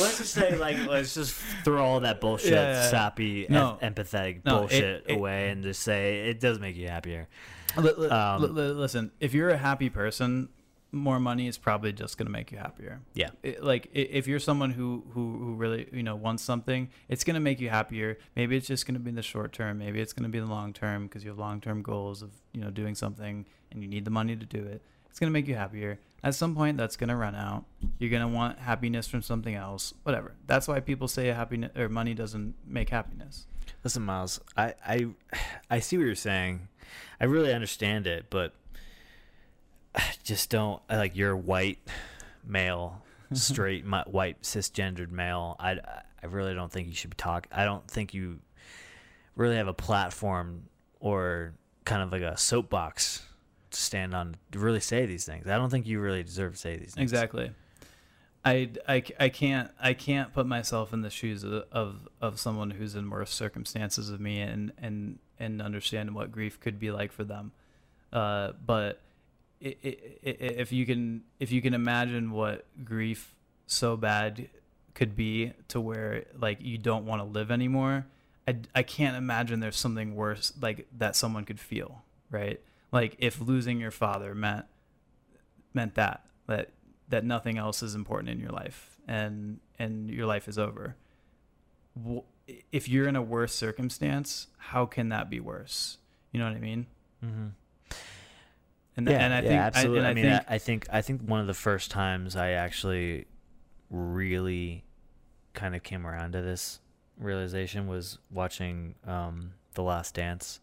[0.00, 3.78] let's just say, like, let's just throw all that bullshit, Yeah, sappy, No.
[3.80, 7.28] em- empathetic No, bullshit it- away, and just say it does make you happier.
[7.76, 10.48] li- li- Um, li- listen, if you're a happy person,
[10.94, 13.00] more money is probably just going to make you happier.
[13.14, 13.30] Yeah.
[13.42, 17.34] It- like if you're someone who who who really you know wants something, it's going
[17.34, 18.18] to make you happier.
[18.36, 19.78] Maybe it's just going to be in the short term.
[19.78, 22.20] Maybe it's going to be in the long term because you have long term goals
[22.20, 24.82] of you know doing something and you need the money to do it.
[25.12, 25.98] It's going to make you happier.
[26.24, 27.66] At some point, that's going to run out.
[27.98, 29.92] You're going to want happiness from something else.
[30.04, 30.32] Whatever.
[30.46, 33.46] That's why people say happiness or money doesn't make happiness.
[33.84, 35.08] Listen, Miles, I, I,
[35.70, 36.66] I see what you're saying.
[37.20, 38.54] I really understand it, but
[39.94, 41.86] I just don't like you're white
[42.42, 43.02] male,
[43.34, 45.56] straight white cisgendered male.
[45.60, 45.72] I,
[46.22, 47.52] I really don't think you should be talking.
[47.54, 48.38] I don't think you
[49.36, 51.52] really have a platform or
[51.84, 53.26] kind of like a soapbox
[53.74, 55.46] stand on to really say these things.
[55.46, 57.10] I don't think you really deserve to say these things.
[57.10, 57.50] Exactly.
[58.44, 62.70] I, I, I can't I can't put myself in the shoes of, of of someone
[62.70, 67.12] who's in worse circumstances of me and and and understand what grief could be like
[67.12, 67.52] for them.
[68.12, 69.00] Uh, but
[69.64, 73.34] i i i if you can if you can imagine what grief
[73.66, 74.48] so bad
[74.94, 78.06] could be to where like you don't want to live anymore,
[78.46, 82.60] I, I can't imagine there's something worse like that someone could feel, right?
[82.92, 84.66] Like if losing your father meant
[85.74, 86.70] meant that that
[87.08, 90.96] that nothing else is important in your life and and your life is over.
[92.70, 95.98] If you're in a worse circumstance, how can that be worse?
[96.32, 96.86] You know what I mean?
[97.24, 97.46] Mm-hmm.
[98.96, 100.00] And yeah, and I yeah, think absolutely.
[100.00, 102.36] I, and I, mean, think I, I think I think one of the first times
[102.36, 103.26] I actually
[103.90, 104.84] really
[105.54, 106.80] kind of came around to this
[107.18, 110.60] realization was watching um, The Last Dance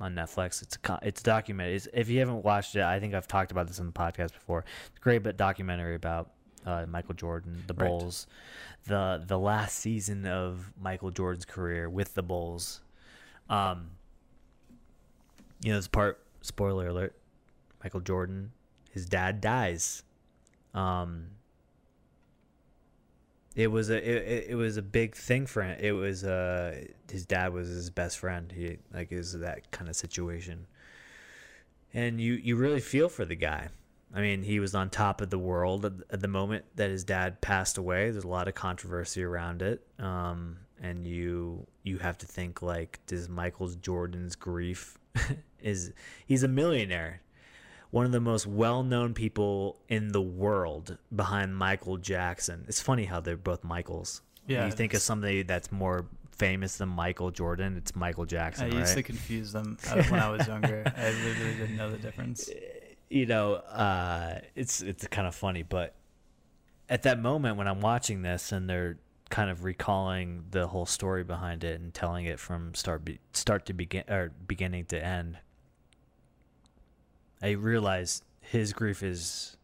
[0.00, 0.62] on Netflix.
[0.62, 1.76] It's a it's documented.
[1.76, 4.32] It's, if you haven't watched it, I think I've talked about this in the podcast
[4.32, 4.64] before.
[4.86, 6.30] It's a great but documentary about
[6.64, 7.88] uh, Michael Jordan, the Right.
[7.88, 8.26] Bulls,
[8.86, 12.80] the the last season of Michael Jordan's career with the Bulls.
[13.48, 13.90] Um,
[15.62, 16.20] you know, this part.
[16.40, 17.16] Spoiler alert:
[17.82, 18.52] Michael Jordan,
[18.90, 20.04] his dad dies.
[20.72, 21.26] Um,
[23.58, 25.76] it was a it, it- was a big thing for him.
[25.80, 28.52] It was uh his dad was his best friend.
[28.52, 30.66] He like is that kind of situation,
[31.92, 33.68] and you you really feel for the guy.
[34.14, 37.04] I mean, he was on top of the world at, at the moment that his
[37.04, 38.10] dad passed away.
[38.10, 43.00] There's a lot of controversy around it, um, and you you have to think like,
[43.06, 44.98] does Michael Jordan's grief
[45.60, 45.92] is
[46.26, 47.22] he's a millionaire
[47.90, 52.64] one of the most well-known people in the world behind Michael Jackson.
[52.68, 54.22] It's funny how they're both Michaels.
[54.46, 58.66] Yeah, you think of somebody that's more famous than Michael Jordan, it's Michael Jackson.
[58.66, 60.90] I Jackson, used to confuse them uh, when I was younger.
[60.96, 62.48] I literally didn't know the difference.
[63.10, 65.94] You know, uh, it's it's kind of funny, but
[66.90, 68.98] at that moment when I'm watching this and they're
[69.30, 73.64] kind of recalling the whole story behind it and telling it from start be, start
[73.64, 75.38] to begin or beginning to end,
[77.42, 79.56] I realize his grief is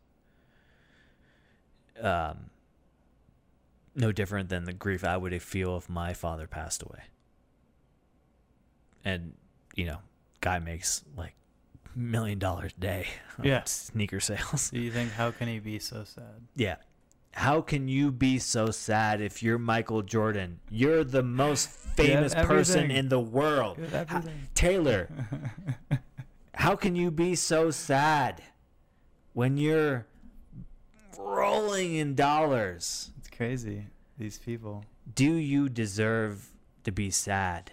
[2.00, 2.50] um
[3.96, 7.04] no different than the grief I would feel if my father passed away.
[9.04, 9.34] And
[9.76, 9.98] you know,
[10.40, 11.34] guy makes like
[11.94, 13.06] million dollars a day
[13.38, 13.62] on Yeah.
[13.64, 14.70] sneaker sales.
[14.70, 16.42] Do you think how can he be so sad?
[16.56, 16.76] Yeah.
[17.32, 20.60] How can you be so sad if you're Michael Jordan?
[20.70, 23.78] You're the most famous person in the world.
[23.78, 24.48] You have How- everything.
[24.54, 25.08] Taylor,
[26.54, 28.42] how can you be so sad
[29.32, 30.06] when you're
[31.18, 33.10] rolling in dollars?
[33.18, 33.86] It's crazy.
[34.18, 34.84] These people.
[35.14, 36.48] Do you deserve
[36.84, 37.72] to be sad?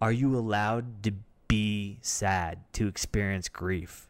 [0.00, 1.12] Are you allowed to
[1.48, 4.08] be sad, to experience grief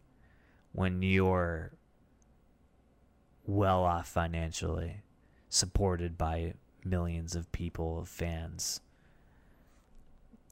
[0.73, 1.73] when you're
[3.47, 5.03] well off financially,
[5.49, 8.81] supported by millions of people, of fans?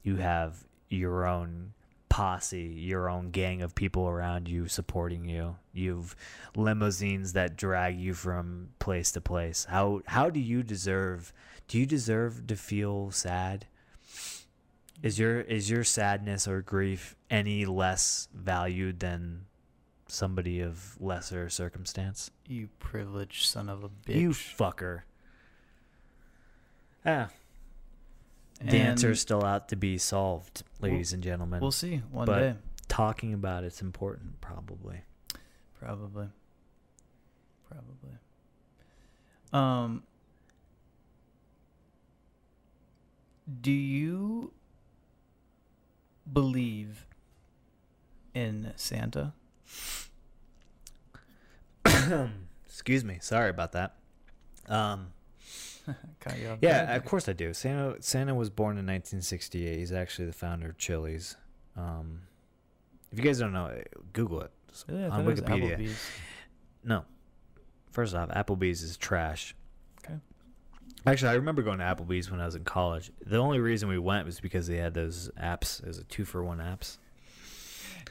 [0.03, 1.73] You have your own
[2.11, 5.55] posse, your own gang of people around you supporting you.
[5.71, 6.13] You've
[6.57, 9.65] limousines that drag you from place to place.
[9.69, 11.31] How how do you deserve
[11.69, 13.65] do you deserve to feel sad?
[15.01, 19.45] Is your is your sadness or grief any less valued than
[20.09, 22.29] somebody of lesser circumstance?
[22.45, 24.15] You privileged son of a bitch.
[24.15, 25.03] You fucker.
[27.05, 27.29] Ah.
[28.63, 31.61] The answer's still out to be solved, ladies and gentlemen.
[31.61, 32.55] We'll see one But- day,
[32.87, 35.01] Talking about it's important, probably.
[35.79, 36.27] probably.
[37.69, 38.17] Probably.
[39.53, 40.03] Um.
[43.61, 44.51] Do you
[46.31, 47.05] believe
[48.33, 49.33] in Santa?
[52.65, 53.17] Excuse me.
[53.21, 53.95] Sorry about that.
[54.67, 55.20] Um, Caught you off
[56.61, 56.97] yeah, guard.
[56.97, 57.53] of course I do.
[57.53, 59.77] Santa Santa was born in 1968.
[59.77, 61.35] He's actually the founder of Chili's.
[61.77, 62.21] Um,
[63.11, 63.71] if you guys don't know,
[64.13, 65.03] Google it It's Really?
[65.05, 65.77] I on thought it Wikipedia.
[65.77, 66.09] Applebee's.
[66.83, 67.05] No.
[67.91, 69.55] First off, Applebee's is trash.
[70.03, 70.15] Okay.
[71.05, 73.11] Actually, I remember going to Applebee's when I was in college.
[73.25, 75.81] The only reason we went was because they had those apps.
[75.81, 76.97] It was a two for one apps.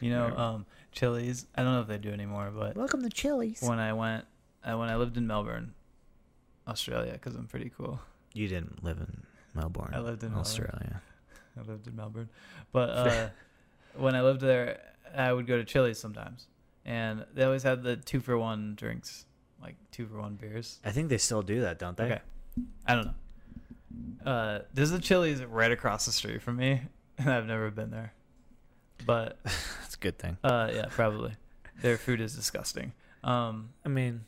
[0.01, 0.35] You know, Yeah.
[0.49, 1.47] um, Chili's.
[1.57, 3.63] I don't know if they do anymore, but Welcome to Chili's.
[3.63, 4.25] when I went,
[4.65, 5.73] I, when I lived in Melbourne,
[6.69, 8.01] Australia, because I'm pretty cool.
[8.33, 9.25] You didn't live in
[9.55, 9.91] Melbourne.
[9.93, 10.41] I lived in Melbourne.
[10.41, 11.03] Australia.
[11.59, 12.29] I lived in Melbourne,
[12.73, 13.29] but uh,
[13.97, 14.81] when I lived there,
[15.17, 16.47] I would go to Chili's sometimes,
[16.85, 19.25] and they always had the two for one drinks,
[19.61, 20.79] like two for one beers.
[20.85, 22.05] I think they still do that, don't they?
[22.05, 22.21] Okay,
[22.87, 24.31] I don't know.
[24.31, 26.83] Uh, there's a Chili's right across the street from me,
[27.19, 28.13] and I've never been there,
[29.05, 30.37] but That's a good thing.
[30.45, 31.33] uh, yeah, probably.
[31.83, 32.93] Their food is disgusting.
[33.25, 34.21] Um, I mean,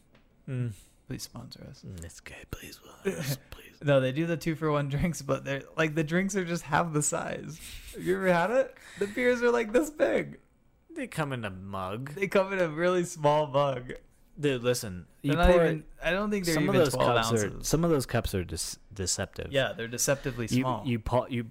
[0.48, 0.72] mm,
[1.08, 1.84] please sponsor us.
[1.86, 2.34] Mm, it's good.
[2.50, 3.36] Please, please.
[3.82, 6.62] No, they do the two for one drinks, but they're like the drinks are just
[6.64, 7.58] half the size.
[7.94, 8.74] Have you ever had it?
[8.98, 10.38] The beers are like this big.
[10.94, 12.14] They come in a mug.
[12.14, 13.92] They come in a really small mug.
[14.38, 15.06] Dude, listen.
[15.22, 17.28] They're You not pour even, I don't think they're some of even those 12 cups
[17.28, 17.44] ounces.
[17.44, 18.44] are some of those cups are
[18.94, 19.52] deceptive.
[19.52, 20.82] yeah, they're deceptively you small.
[20.86, 21.46] you pour you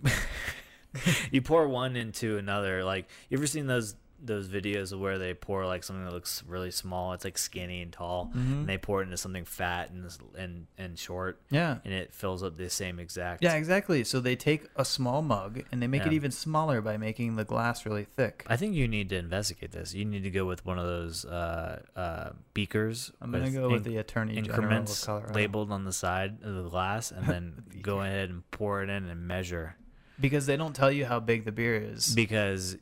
[1.32, 2.84] you pour one into another.
[2.84, 6.44] Like you ever seen those those videos of where they pour like something that looks
[6.48, 7.14] really small?
[7.14, 8.52] It's like skinny and tall, Mhm.
[8.62, 10.06] and they pour it into something fat and
[10.38, 11.80] and and short, yeah.
[11.84, 13.44] and it fills up the same exact.
[13.44, 14.04] Yeah, exactly.
[14.04, 17.46] So they take a small mug and they make it even smaller by making the
[17.46, 18.44] glass really thick.
[18.48, 19.94] I think you need to investigate this.
[19.94, 23.12] You need to go with one of those uh, uh, beakers.
[23.22, 27.26] I'm gonna go with the Attorney increments labeled on the side of the glass, and
[27.28, 29.76] then The go ahead and pour it in and measure
[30.20, 32.14] because they don't tell you how big the beer is.
[32.14, 32.78] because.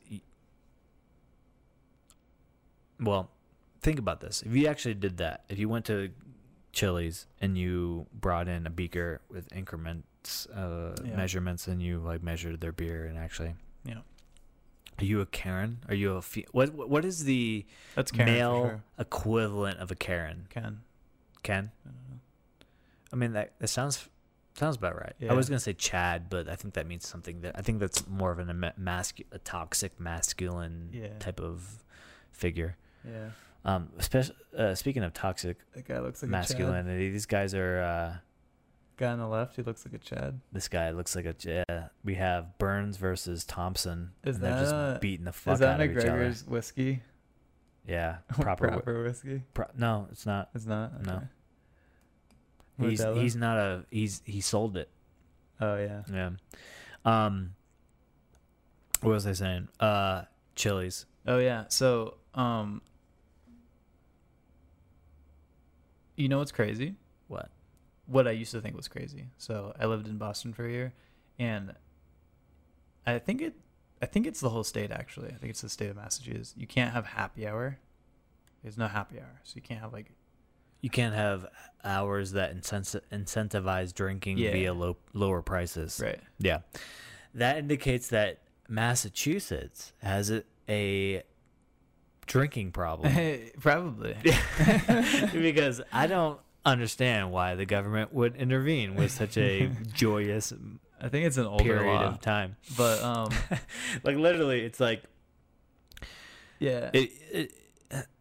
[3.00, 3.30] Well,
[3.80, 4.42] think about this.
[4.42, 6.10] If you actually did that, if you went to
[6.72, 11.16] Chili's and you brought in a beaker with increments, uh, Yeah.
[11.16, 13.54] measurements, and you like measured their beer, and actually,
[13.84, 14.00] Yeah.
[14.98, 15.78] are you a Karen?
[15.88, 16.74] Are you a fe- what?
[16.74, 17.64] What is the
[17.94, 18.84] That's Karen male sure.
[18.98, 20.46] equivalent of a Karen?
[20.50, 20.82] Ken.
[21.42, 21.72] Ken?
[21.84, 22.20] I don't know.
[23.12, 24.08] I mean that that sounds
[24.54, 25.14] sounds about right.
[25.28, 28.06] I was gonna say Chad, but I think that means something that I think that's
[28.06, 28.50] more of an
[29.32, 31.18] a toxic masculine Yeah.
[31.18, 31.82] type of
[32.30, 32.76] figure.
[33.06, 33.30] Yeah.
[33.64, 37.80] Um, especially uh, speaking of toxic That guy looks like a masculinity, these guys are.
[37.80, 38.16] Uh,
[38.96, 40.40] Guy on the left, he looks like a Chad.
[40.52, 41.34] this guy looks like a.
[41.42, 45.54] Yeah, we have Burns versus Thompson, Is and they're that, just uh, beating the fuck
[45.54, 46.22] Is that out of each other.
[46.22, 47.02] Is that McGregor's whiskey?
[47.88, 48.68] Yeah, proper.
[48.68, 49.42] proper whiskey.
[49.54, 50.50] pro- no, it's not.
[50.54, 51.02] It's not.
[51.06, 51.22] No.
[52.78, 53.22] He's Modelo?
[53.22, 54.90] he's not a he's he sold it.
[55.62, 56.02] Oh yeah.
[56.12, 56.30] Yeah.
[57.06, 57.54] Um.
[59.00, 59.68] What was I saying?
[59.80, 60.24] Uh,
[60.56, 61.06] Chili's.
[61.26, 61.64] Oh yeah.
[61.68, 62.82] So um.
[66.20, 66.94] You know what's crazy?
[67.28, 67.50] What?
[68.06, 69.26] What I used to think was crazy.
[69.38, 70.92] So I lived in Boston for a year,
[71.38, 71.74] and
[73.06, 73.54] I think it.
[74.02, 75.28] I think it's the whole state actually.
[75.28, 76.54] I think it's the state of Massachusetts.
[76.56, 77.78] You can't have happy hour.
[78.62, 80.10] There's no happy hour, so you can't have like
[80.82, 81.46] You can't have
[81.84, 84.52] hours that incenti- incentivize drinking Yeah.
[84.52, 86.00] via low, lower prices.
[86.02, 86.20] right.
[86.38, 86.60] Yeah.
[87.34, 91.22] That indicates that Massachusetts has a, a
[92.30, 93.12] drinking problem.
[93.60, 94.16] Probably.
[95.32, 100.52] because I don't understand why the government would intervene with such a joyous
[101.00, 102.56] I think it's an older period law, of time.
[102.76, 103.30] but um,
[104.02, 105.02] like literally, it's like
[106.58, 106.90] yeah.
[106.92, 107.52] it, it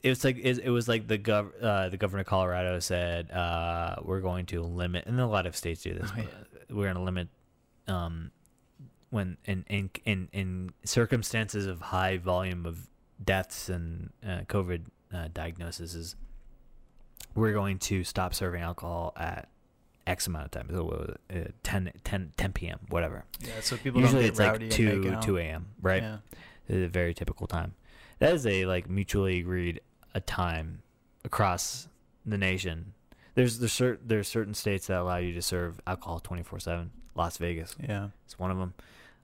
[0.02, 3.30] it was like it, it was like the gov uh, the governor of Colorado said
[3.32, 6.10] uh, we're going to limit, and a lot of states do this.
[6.16, 6.26] Oh, yeah.
[6.70, 7.28] we're going to limit
[7.90, 8.32] um,
[9.10, 12.89] when in in in, in circumstances of high volume of
[13.24, 14.84] deaths and uh, COVID
[15.14, 16.16] uh, diagnoses is
[17.36, 19.50] we're going to stop serving alcohol at
[20.08, 22.80] X amount of time, so what was it, uh, 10, 10, 10 p.m.
[22.90, 23.26] whatever.
[23.42, 25.68] Yeah, so people Usually it's like rowdy and two two a.m.
[25.82, 26.18] Right, Yeah.
[26.68, 27.74] It's a very typical time.
[28.20, 29.82] That is a like mutually agreed
[30.16, 30.82] a time
[31.24, 31.88] across
[32.26, 32.94] the nation.
[33.36, 36.90] There's there's certain there's certain states that allow you to serve alcohol twenty four seven.
[37.16, 38.10] Las Vegas Yeah.
[38.28, 38.74] is one of them.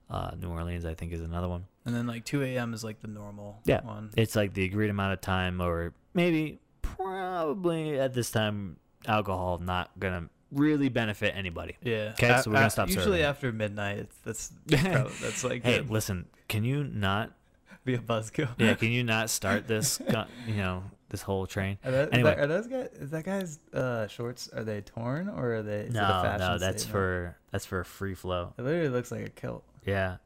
[0.08, 1.66] Uh, New Orleans, I think, is another one.
[1.86, 2.74] And then like 2 a.m.
[2.74, 3.80] is like the normal Yeah.
[3.84, 4.10] one.
[4.16, 9.90] It's like the agreed amount of time, or maybe probably at this time, alcohol not
[10.00, 11.76] gonna really benefit anybody.
[11.82, 12.12] yeah.
[12.12, 13.22] 'Kay, A- so we're gonna stop Usually serving.
[13.22, 15.90] after midnight, it's, that's prob- that's like Hey, good.
[15.90, 17.32] listen, can you not?
[17.84, 18.48] be a buzzkill.
[18.58, 20.00] Yeah, can you not start this?
[20.48, 21.78] You know, this whole train.
[21.84, 22.30] Are, that, Anyway.
[22.30, 22.88] that- are those guys?
[22.94, 24.48] Is that guy's uh, shorts?
[24.48, 25.82] Are they torn or are they?
[25.82, 26.90] Is it a no, fashion no, that's statement?
[27.04, 28.54] for that's for free flow.
[28.58, 29.62] It literally looks like a kilt.
[29.84, 30.16] Yeah,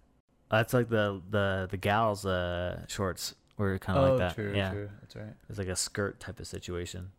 [0.51, 4.35] that's like the the the gals' uh, shorts were kind of oh, like that.
[4.35, 4.91] true, yeah, true.
[5.01, 5.35] That's right.
[5.49, 7.11] it's like a skirt type of situation.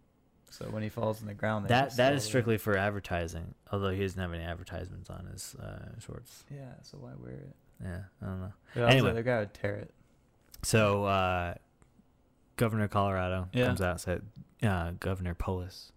[0.50, 3.56] So when he falls on the ground, That that fall strictly for advertising.
[3.72, 6.44] Although he doesn't have any advertisements on his uh, shorts.
[6.54, 6.74] Yeah.
[6.82, 7.56] So why wear it?
[7.82, 8.54] Yeah, I don't know.
[8.76, 9.14] Yeah, Anyway.
[9.14, 9.94] the guy would tear it.
[10.62, 11.54] So uh,
[12.58, 13.68] Governor Colorado Yeah.
[13.68, 14.22] comes out and said,
[14.62, 15.92] uh, Governor Polis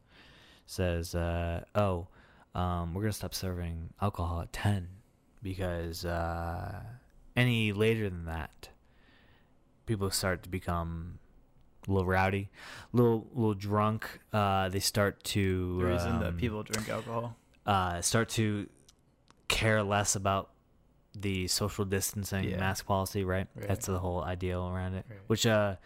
[0.67, 2.07] says, uh, "Oh,
[2.55, 4.89] um, we're gonna stop serving alcohol at ten
[5.43, 6.81] because uh,
[7.37, 8.69] any later than that,
[9.87, 11.19] people start to become."
[11.87, 12.49] A little rowdy,
[12.95, 14.21] little little drunk.
[14.33, 17.37] Uh, they start to The reason um, that people drink alcohol.
[17.67, 18.71] uh, start to
[19.49, 20.49] care less about
[21.15, 22.57] the social distancing Yeah.
[22.59, 23.49] mask policy, right?
[23.55, 23.69] Right.
[23.69, 25.05] That's the whole ideal around it.
[25.11, 25.19] Right.
[25.27, 25.77] Which, uh,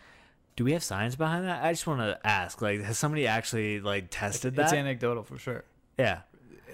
[0.55, 1.65] do we have science behind that?
[1.65, 4.62] I just want to ask, like, has somebody actually like tested It's that?
[4.67, 5.65] It's anecdotal for sure.
[5.99, 6.20] yeah.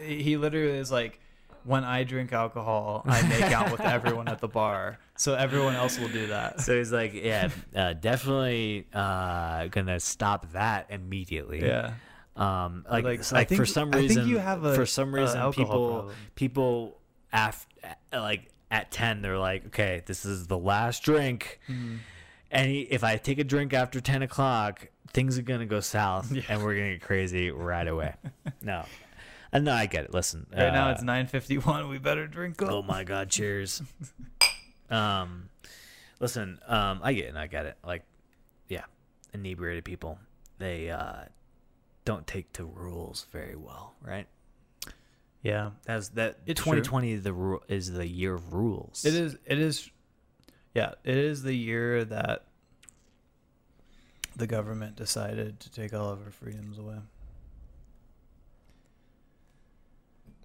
[0.02, 1.18] He literally is like,
[1.64, 5.98] when I drink alcohol, I make out with everyone at the bar, so everyone else
[5.98, 6.60] will do that.
[6.60, 11.62] So he's like, yeah, uh, definitely uh, gonna stop that immediately.
[11.64, 11.94] Yeah.
[12.36, 14.86] Um, like, Like, like, I think- for some I think reason, you have a- for
[14.86, 16.14] some reason, people problem.
[16.34, 16.98] people
[17.32, 17.66] after
[18.12, 21.60] like at ten, they're like, okay, this is the last drink.
[21.68, 21.98] Mhm.
[22.50, 26.32] And he- if I take a drink after ten o'clock, things are gonna go south,
[26.32, 26.42] Yeah.
[26.48, 28.14] and we're gonna get crazy right away.
[28.62, 28.84] no,
[29.54, 30.12] uh, no, I get it.
[30.12, 31.88] Listen, Right now uh, it's 9:51.
[31.88, 32.70] We better drink up.
[32.70, 33.80] Oh my god, cheers.
[34.90, 35.48] um
[36.20, 37.76] listen, um I get it and I get it.
[37.86, 38.04] Like
[38.68, 38.84] yeah,
[39.32, 40.18] inebriated people,
[40.58, 41.24] they uh
[42.04, 44.26] don't take to rules very well, right?
[45.42, 45.70] Yeah.
[45.84, 46.72] That's that It's true.
[46.72, 49.04] 2020 the ru- is the year of rules.
[49.04, 49.36] It is.
[49.46, 49.90] It is.
[50.74, 52.46] Yeah, it is the year that
[54.36, 56.96] the government decided to take all of our freedoms away.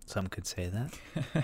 [0.10, 1.44] Some could say that.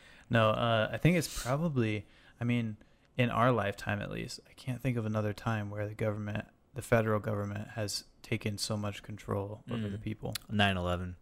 [0.30, 2.04] no, uh, I think it's probably.
[2.40, 2.76] I mean,
[3.16, 6.82] in our lifetime at least, I can't think of another time where the government, the
[6.82, 10.02] federal government, has taken so much control over the Mm.
[10.02, 10.34] people.
[10.50, 11.14] 9/11.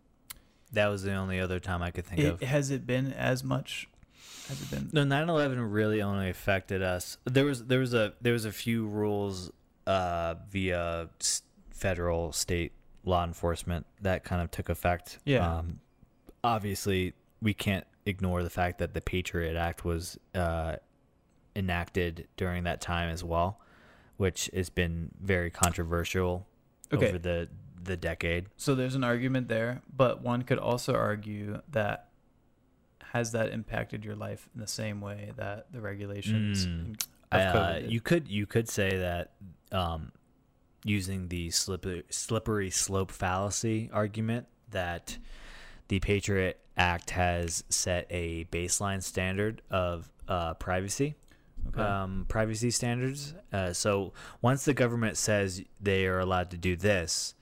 [0.73, 2.41] That was the only other time I could think It, of.
[2.43, 3.89] has it been as much?
[4.49, 4.91] Has it been?
[4.93, 7.19] No, 9/11 really only affected us.
[7.25, 9.53] There was there was a there was a few rules
[9.87, 11.09] uh, via
[11.71, 12.73] federal state
[13.05, 15.19] law enforcement that kind of took effect.
[15.25, 15.59] Yeah.
[15.59, 15.81] Um,
[16.45, 20.77] obviously, we can't ignore the fact that the Patriot Act was uh,
[21.55, 23.61] enacted during that time as well,
[24.17, 26.47] which has been very controversial
[26.93, 27.09] Okay.
[27.09, 27.49] over the
[27.83, 28.47] the decade.
[28.57, 32.11] So there's an argument there, but one could also argue that
[33.13, 37.01] has that impacted your life in the same way that the regulations Mm.
[37.33, 39.31] Uh, you could you could say that
[39.71, 40.11] um,
[40.85, 45.17] using the slippery, slippery slope fallacy argument that
[45.91, 51.17] the Patriot Act has set a baseline standard of uh, privacy,
[51.69, 51.83] Okay.
[51.83, 53.35] um, privacy standards.
[53.53, 57.35] Uh, so once the government says they are allowed to do this,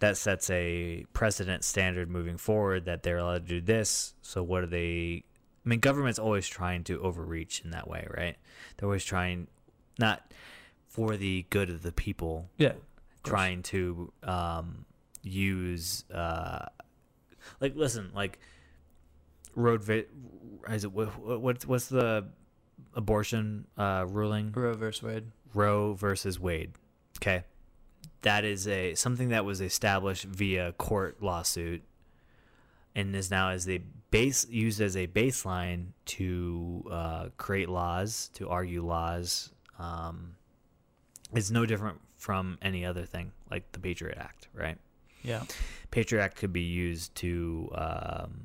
[0.00, 4.14] that sets a precedent standard moving forward that they're allowed to do this.
[4.20, 5.24] So what are they?
[5.64, 8.36] I mean, government's always trying to overreach in that way, right?
[8.76, 9.48] They're always trying,
[9.98, 10.30] not
[10.88, 12.74] for the good of the people, yeah.
[13.24, 14.84] trying to um,
[15.22, 16.66] use, uh,
[17.60, 18.38] like, listen, like,
[19.54, 20.06] road, vi-
[20.70, 22.26] is it what, what's what's the
[22.94, 24.52] abortion uh, ruling?
[24.52, 25.24] Roe versus Wade.
[25.52, 26.72] Roe versus Wade.
[27.18, 27.44] Okay.
[28.22, 31.82] That is a something that was established via court lawsuit
[32.94, 38.48] and is now as the base used as a baseline to uh, create laws, to
[38.48, 39.52] argue laws.
[39.78, 40.36] Um,
[41.34, 44.78] it's no different from any other thing like the Patriot Act, right?
[45.24, 45.42] Yeah.
[45.90, 48.40] Patriot could be used to um,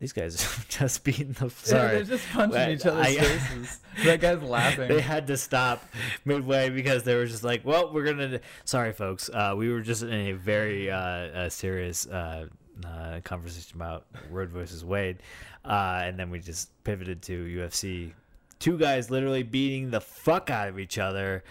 [0.00, 1.44] these guys are just beating the.
[1.46, 3.80] Yeah, Sorry, they're just punching each other's I- faces.
[4.04, 4.88] that guy's laughing.
[4.88, 5.82] they had to stop
[6.24, 9.30] midway because they were just like, "Well, we're gonna." Sorry, folks.
[9.32, 12.48] Uh, we were just in a very uh, uh, serious uh,
[12.84, 15.18] uh, conversation about Road versus Wade,
[15.64, 18.12] uh, and then we just pivoted to UFC.
[18.58, 21.44] Two guys literally beating the fuck out of each other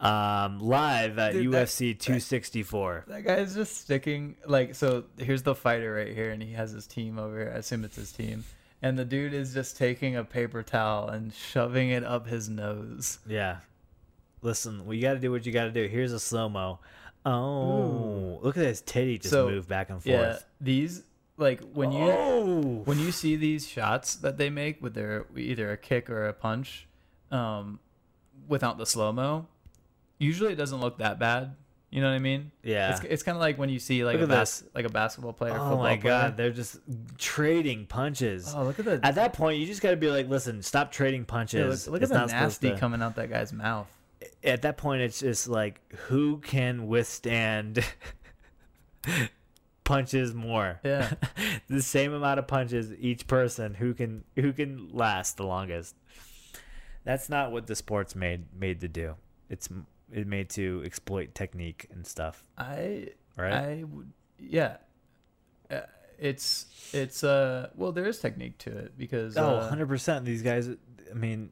[0.00, 3.04] um, live at Dude, that- UFC 264.
[3.08, 5.04] That guy's just sticking like so.
[5.18, 7.38] Here's the fighter right here, and he has his team over.
[7.38, 7.52] here.
[7.54, 8.44] I assume it's his team,
[8.82, 13.18] and the dude is just taking a paper towel and shoving it up his nose.
[13.26, 13.58] Yeah.
[14.42, 15.86] Listen, we got to do what you got to do.
[15.86, 16.78] Here's a slow mo.
[17.26, 20.04] Oh, look at his titty just So, move back and forth.
[20.14, 21.02] Yeah, these
[21.40, 22.82] like when you oh.
[22.84, 26.32] when you see these shots that they make with their either a kick or a
[26.32, 26.86] punch,
[27.30, 27.80] um,
[28.46, 29.46] without the slow mo,
[30.18, 31.56] usually it doesn't look that bad.
[31.90, 32.52] You know what I mean?
[32.62, 32.92] Yeah.
[32.92, 35.56] It's, it's kind of like when you see like a bas- like a basketball player.
[35.58, 35.98] Oh my player.
[35.98, 36.78] god, they're just
[37.18, 38.52] trading punches.
[38.54, 40.92] Oh, look at the At that point, you just got to be like, listen, stop
[40.92, 41.88] trading yeah, punches.
[41.88, 43.88] look, look at the nasty to- coming out that guy's mouth.
[44.44, 47.84] At that point, it's just like, who can withstand
[49.90, 50.80] punches more?
[50.84, 51.12] Yeah.
[51.68, 53.74] the same amount of punches each person.
[53.74, 55.96] Who can who can last the longest?
[57.04, 59.16] That's not what the sport's made made to do.
[59.48, 59.68] It's
[60.12, 63.52] it made to exploit technique and stuff, I right?
[63.52, 64.76] I would yeah.
[65.70, 65.80] Uh,
[66.18, 70.24] it's it's uh well there is technique to it because Oh, uh, 100%.
[70.24, 71.50] These guys, I mean,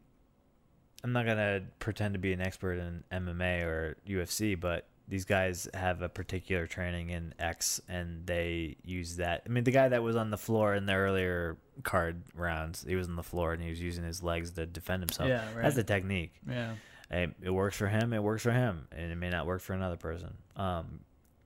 [1.02, 5.24] I'm not going to pretend to be an expert in MMA or UFC, but these
[5.24, 9.42] guys have a particular training in X and they use that.
[9.46, 12.94] I mean, the guy that was on the floor in the earlier card rounds, he
[12.94, 15.28] was on the floor and he was using his legs to defend himself.
[15.28, 15.62] Yeah, right.
[15.62, 16.32] That's the technique.
[16.48, 16.72] yeah.
[17.10, 19.72] It, it works for him, it works for him, and it may not work for
[19.72, 20.28] another person.
[20.56, 21.00] Um,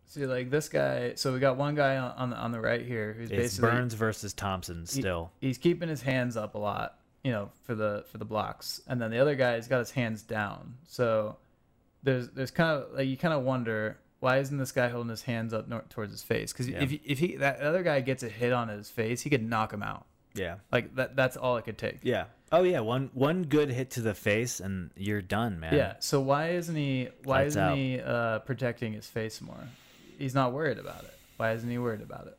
[0.06, 1.14] See like this guy.
[1.14, 3.70] So we got one guy on on the, on the right here who's it's basically
[3.70, 5.30] Burns versus Thompson still.
[5.40, 9.00] he's keeping his hands up a lot, you know, for the for the blocks, and
[9.00, 10.74] then the other guy has got his hands down.
[10.88, 11.36] So
[12.02, 15.22] there's there's kind of like you kind of wonder why isn't this guy holding his
[15.22, 16.52] hands up nor- towards his face?
[16.52, 16.80] Because Yeah.
[16.82, 19.42] if he, if he that other guy gets a hit on his face, he could
[19.42, 20.06] knock him out.
[20.34, 20.56] yeah.
[20.70, 21.98] Like that that's all it could take.
[22.02, 22.24] Yeah.
[22.52, 25.74] Oh yeah, one one good hit to the face and you're done, man.
[25.74, 25.94] Yeah.
[26.00, 27.08] So why isn't he?
[27.24, 27.76] Why Lights isn't out.
[27.76, 29.64] he uh, protecting his face more?
[30.18, 31.14] He's not worried about it.
[31.38, 32.38] Why isn't he worried about it?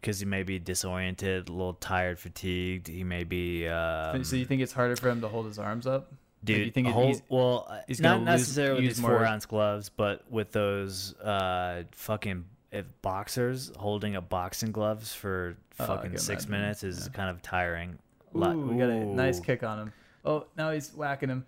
[0.00, 2.88] because he may be disoriented, a little tired, fatigued.
[2.88, 5.86] He may be, um, so you think it's harder for him to hold his arms
[5.86, 6.10] up?
[6.44, 6.66] Dude.
[6.66, 9.44] you think whole- he's- well, uh, he's not lose- necessarily with use these four ounce
[9.46, 16.16] gloves, but with those uh, fucking if boxers holding up boxing gloves for Oh, fucking
[16.18, 17.12] six imagine, minutes is yeah.
[17.16, 17.98] kind of tiring.
[18.36, 19.92] Ooh, we got a nice kick on him.
[20.24, 21.46] Oh, now he's whacking him.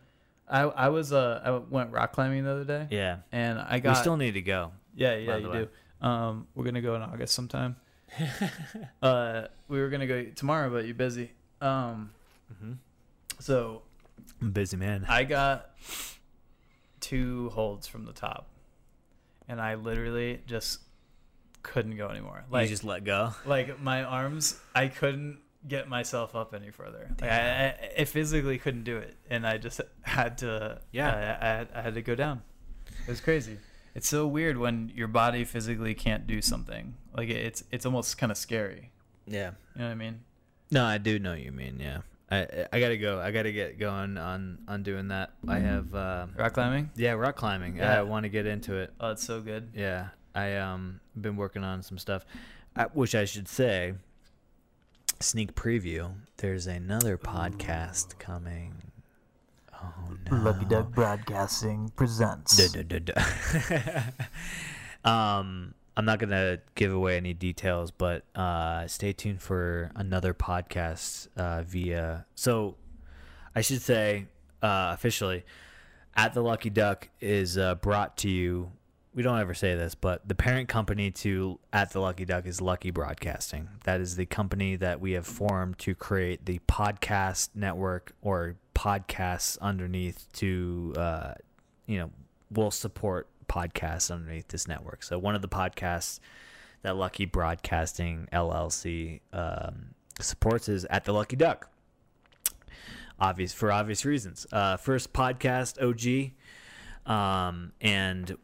[0.48, 3.90] I I was uh I went rock climbing the other day, Yeah, and I got.
[3.96, 4.72] we still need to go.
[4.96, 5.68] yeah yeah you way.
[6.00, 6.06] do.
[6.06, 7.76] Um, we're gonna go in August sometime.
[9.02, 11.30] uh, we were gonna go tomorrow, but you're busy.
[11.60, 12.10] Um,
[12.52, 12.76] Mhm.
[13.38, 13.82] so
[14.40, 15.04] I'm busy man.
[15.08, 15.70] I got
[17.00, 18.48] two holds from the top,
[19.48, 20.80] and I literally just
[21.62, 22.44] couldn't go anymore.
[22.50, 23.34] Like you just let go.
[23.46, 27.10] like my arms, I couldn't get myself up any further.
[27.20, 30.80] Like I, I, I physically couldn't do it, and I just had to.
[30.92, 31.08] Yeah.
[31.08, 32.42] I, I, had, I had to go down.
[33.06, 33.58] It was crazy.
[33.94, 36.94] It's so weird when your body physically can't do something.
[37.16, 38.92] Like it's it's almost kind of scary.
[39.26, 39.52] Yeah.
[39.74, 40.20] You know what I mean?
[40.70, 41.78] No, I do know what you mean.
[41.80, 41.98] Yeah,
[42.30, 43.20] I I gotta go.
[43.20, 45.32] I gotta get going on on doing that.
[45.48, 46.90] I have uh, Rock climbing.
[46.94, 47.76] yeah rock climbing.
[47.76, 47.98] Yeah.
[47.98, 48.92] I want to get into it.
[49.00, 49.70] Oh, it's so good.
[49.74, 52.24] Yeah, I um been working on some stuff,
[52.76, 53.94] I, which I should say.
[55.22, 56.12] Sneak preview.
[56.38, 58.74] There's another podcast coming.
[59.74, 59.92] Oh
[60.30, 60.36] no!
[60.38, 62.56] Lucky Duck Broadcasting presents.
[62.56, 63.12] Duh, duh, duh,
[65.04, 65.08] duh.
[65.10, 71.28] um, I'm not gonna give away any details, but uh, stay tuned for another podcast
[71.36, 72.26] uh, via.
[72.34, 72.76] So,
[73.54, 74.28] I should say
[74.62, 75.44] uh, officially,
[76.14, 78.70] at the Lucky Duck is uh, brought to you.
[79.12, 82.60] We don't ever say this, but the parent company to at the Lucky Duck is
[82.60, 83.68] Lucky Broadcasting.
[83.82, 89.58] That is the company that we have formed to create the podcast network or podcasts
[89.60, 91.34] underneath to, uh,
[91.86, 92.10] you know,
[92.52, 95.02] will support podcasts underneath this network.
[95.02, 96.20] So one of the podcasts
[96.82, 101.68] that Lucky Broadcasting LLC um, supports is at the Lucky Duck.
[103.18, 104.46] Obvious for obvious reasons.
[104.50, 106.32] Uh, first podcast OG,
[107.12, 108.38] um, and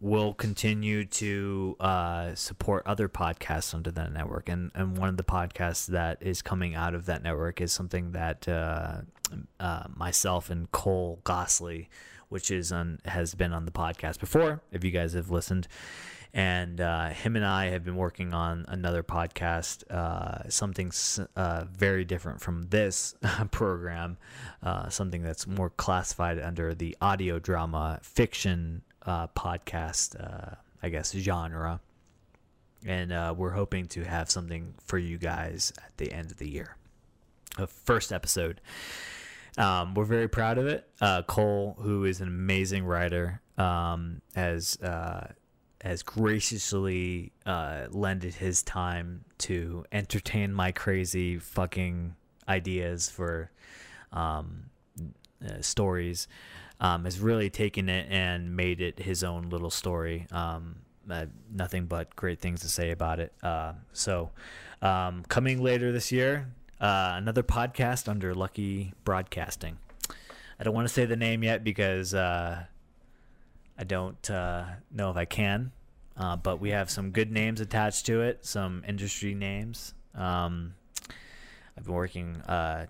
[0.00, 4.48] we'll continue to uh, support other podcasts under that network.
[4.48, 8.12] And and one of the podcasts that is coming out of that network is something
[8.12, 9.02] that uh,
[9.60, 11.88] uh, myself and Cole Gosley,
[12.28, 14.60] which is on has been on the podcast before.
[14.72, 15.68] If you guys have listened,
[16.36, 20.92] and uh, him and I have been working on another podcast, uh, something
[21.34, 23.14] uh, very different from this
[23.50, 24.18] program,
[24.62, 31.12] uh, something that's more classified under the audio drama fiction uh, podcast, uh, I guess,
[31.12, 31.80] genre.
[32.84, 36.76] And we're hoping to have something for you guys at the end of the year.
[37.56, 38.60] A first episode.
[39.58, 40.88] Um, we're very proud of it.
[41.00, 45.28] Uh, Cole, who is an amazing writer, um, has uh,
[45.80, 52.14] has graciously uh, lended his time to entertain my crazy fucking
[52.48, 53.50] ideas for
[54.12, 54.66] um,
[55.44, 56.28] uh, stories.
[56.78, 60.26] Um, has really taken it and made it his own little story.
[60.30, 60.76] Um,
[61.10, 63.32] uh, nothing but great things to say about it.
[63.42, 64.30] Uh, so,
[64.82, 66.48] um, coming later this year,
[66.80, 69.78] uh, another podcast under Lucky Broadcasting.
[70.58, 72.64] I don't want to say the name yet because uh,
[73.78, 75.72] I don't uh, know if I can,
[76.16, 79.94] uh, but we have some good names attached to it, some industry names.
[80.14, 80.74] Um,
[81.76, 82.86] I've been working uh,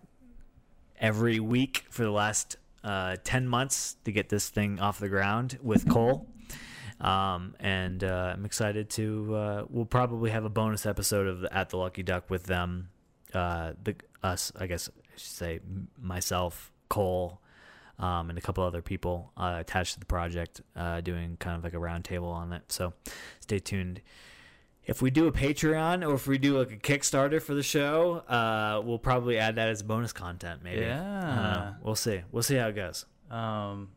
[1.01, 5.59] every week for the last uh, 10 months to get this thing off the ground
[5.63, 6.27] with Cole.
[7.01, 9.67] Um, and I'm excited to.
[9.69, 12.89] We'll probably have a bonus episode of at the Lucky Duck with them,
[13.35, 14.53] uh, the us.
[14.59, 15.61] I guess I should say
[16.01, 17.41] myself, Cole,
[17.99, 21.65] um, and a couple other people uh, attached to the project, uh, doing kind of
[21.65, 22.63] like a roundtable on it.
[22.69, 22.93] So
[23.41, 24.01] stay tuned.
[24.85, 28.19] If we do a Patreon or if we do like a Kickstarter for the show,
[28.29, 30.61] uh, we'll probably add that as bonus content.
[30.63, 30.83] Maybe.
[30.83, 31.75] Yeah.
[31.83, 32.23] We'll see.
[32.31, 33.05] We'll see how it goes.
[33.29, 33.89] Um,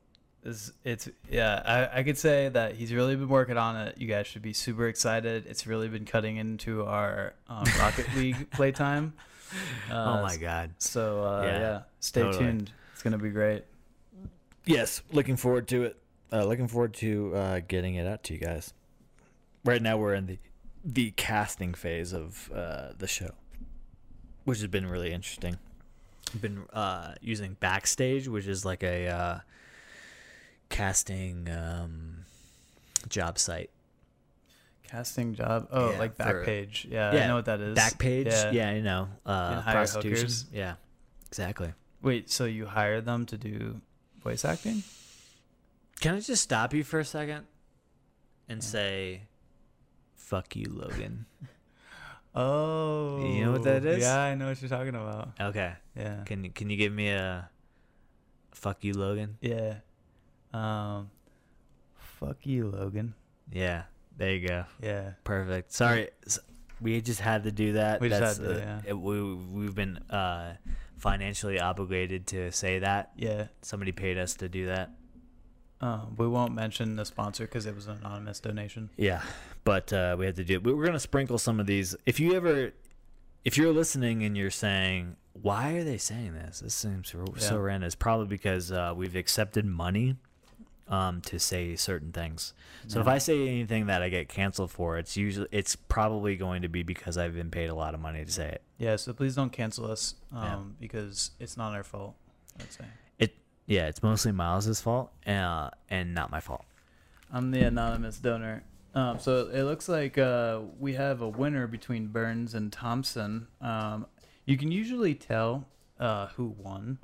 [0.44, 1.62] it's, it's yeah.
[1.94, 3.98] I, I could say that he's really been working on it.
[3.98, 5.46] You guys should be super excited.
[5.48, 9.14] It's really been cutting into our um, Rocket League playtime.
[9.92, 10.72] Uh, oh my god.
[10.78, 12.46] So uh, Yeah, yeah, stay totally.
[12.46, 12.72] tuned.
[12.94, 13.64] It's gonna be great.
[14.66, 15.98] yes, looking forward to it.
[16.32, 18.74] Uh, looking forward to uh, getting it out to you guys.
[19.66, 20.38] Right now, we're in the
[20.86, 23.32] the casting phase of uh, the show,
[24.46, 25.58] which has been really interesting.
[26.34, 29.40] I've been uh, using Backstage, which is like a uh,
[30.70, 32.26] casting um,
[33.10, 33.70] job site.
[34.88, 35.68] Casting job.
[35.72, 36.86] Oh, Yeah, like for- Backpage.
[36.90, 37.78] Yeah, yeah, I know what that is.
[37.78, 38.72] Backpage, yeah, Yeah.
[38.74, 40.46] you know, uh, hire prostitution, hookers.
[40.52, 40.76] yeah,
[41.28, 41.74] exactly.
[42.02, 43.82] Wait, so you hire them to do
[44.24, 44.84] voice acting?
[46.00, 47.46] Can I just stop you for a second
[48.48, 49.24] and say,
[50.16, 51.26] "Fuck you, Logan"?
[52.36, 54.02] Oh, You know what that is?
[54.04, 55.30] Yeah, I know what you're talking about.
[55.42, 55.74] Okay.
[55.96, 57.50] Yeah, Can you can you give me a
[58.52, 59.38] "fuck you, Logan"?
[59.42, 59.80] yeah.
[60.54, 61.10] Um,
[62.20, 63.14] fuck you, Logan.
[63.52, 63.84] Yeah.
[64.18, 64.66] There you go.
[64.82, 65.12] Yeah.
[65.24, 65.72] Perfect.
[65.72, 66.10] Sorry,
[66.82, 68.02] we just had to do that.
[68.02, 68.82] We just That's, had to, uh, yeah.
[68.88, 70.56] it- we we've been uh,
[70.98, 73.12] financially obligated to say that.
[73.16, 73.48] Yeah.
[73.62, 74.92] Somebody paid us to do that.
[75.82, 78.90] Um, we won't mention the sponsor because it was an anonymous donation.
[78.98, 79.22] Yeah,
[79.64, 80.64] but uh, we had to do it.
[80.64, 81.96] We're gonna sprinkle some of these.
[82.06, 82.74] If you ever,
[83.46, 86.60] if you're listening and you're saying, "Why are they saying this?
[86.60, 90.18] This seems so, so random." It's probably because uh, we've accepted money
[90.90, 92.54] um, to say certain things.
[92.88, 96.64] So if I say anything that I get canceled for, it's usually it's probably going
[96.64, 98.62] to be because I've been paid a lot of money to say it.
[98.78, 100.58] Yeah, so please don't cancel us um, Yeah.
[100.80, 102.16] because it's not our fault.
[102.60, 102.86] I'd say.
[103.20, 103.36] It
[103.68, 106.66] yeah, it's mostly Miles's fault uh, and not my fault.
[107.32, 108.64] I'm the anonymous donor.
[108.96, 113.48] Um, so it looks like uh, we have a winner between Burns and Thompson.
[113.62, 114.08] Um,
[114.46, 115.68] you can usually tell
[116.00, 116.98] uh, who won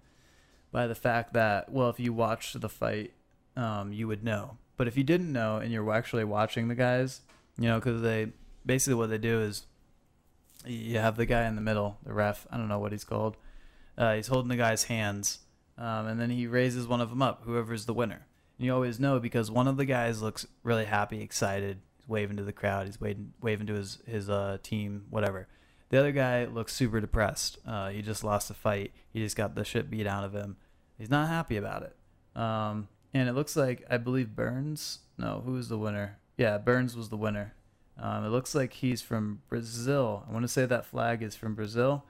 [0.72, 3.14] by the fact that, well, if you watched the fight,
[3.56, 4.58] um, you would know.
[4.78, 7.22] But if you didn't know and you're actually watching the guys,
[7.58, 8.34] you know, because they
[8.66, 9.66] basically what they do is
[10.66, 12.48] you have the guy in the middle, the ref.
[12.52, 13.38] I don't know what he's called.
[13.98, 15.40] Uh, he's holding the guy's hands,
[15.78, 18.26] um, and then he raises one of them up, whoever's the winner.
[18.58, 22.38] And you always know because one of the guys looks really happy, excited, he's waving
[22.38, 25.48] to the crowd, he's waving, waving to his his uh, team, whatever.
[25.90, 27.60] The other guy looks super depressed.
[27.66, 28.92] Uh, he just lost a fight.
[29.14, 30.58] He just got the shit beat out of him.
[30.98, 31.96] He's not happy about it.
[32.40, 35.00] Um, and it looks like I believe Burns.
[35.18, 36.18] No, who was the winner?
[36.38, 37.54] Yeah, Burns was the winner.
[37.98, 40.26] Um, it looks like he's from Brazil.
[40.28, 42.04] I want to say that flag is from Brazil.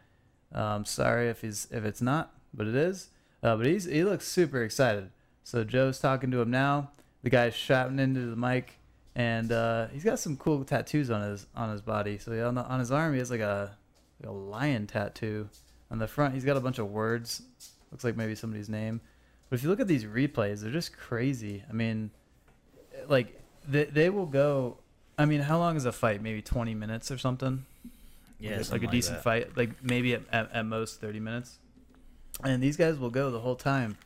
[0.51, 3.09] Um, sorry if he's if it's not, but it is.
[3.43, 5.11] Uh, but he's he looks super excited.
[5.43, 6.89] So Joe's talking to him now.
[7.21, 8.79] The guy's shouting into the mic,
[9.15, 12.17] and uh, he's got some cool tattoos on his on his body.
[12.17, 13.77] So on the, on his arm, he has like a
[14.19, 15.49] like a lion tattoo.
[15.91, 17.43] On the front, he's got a bunch of words.
[17.91, 19.01] Looks like maybe somebody's name.
[19.49, 21.63] But if you look at these replays, they're just crazy.
[21.69, 22.11] I mean,
[23.07, 24.77] like they they will go.
[25.17, 26.21] I mean, how long is a fight?
[26.21, 27.65] Maybe twenty minutes or something.
[28.39, 29.23] Yeah, like, something a decent that.
[29.23, 31.59] fight, like maybe at, at, at most thirty minutes.
[32.43, 33.97] And these guys will go the whole time,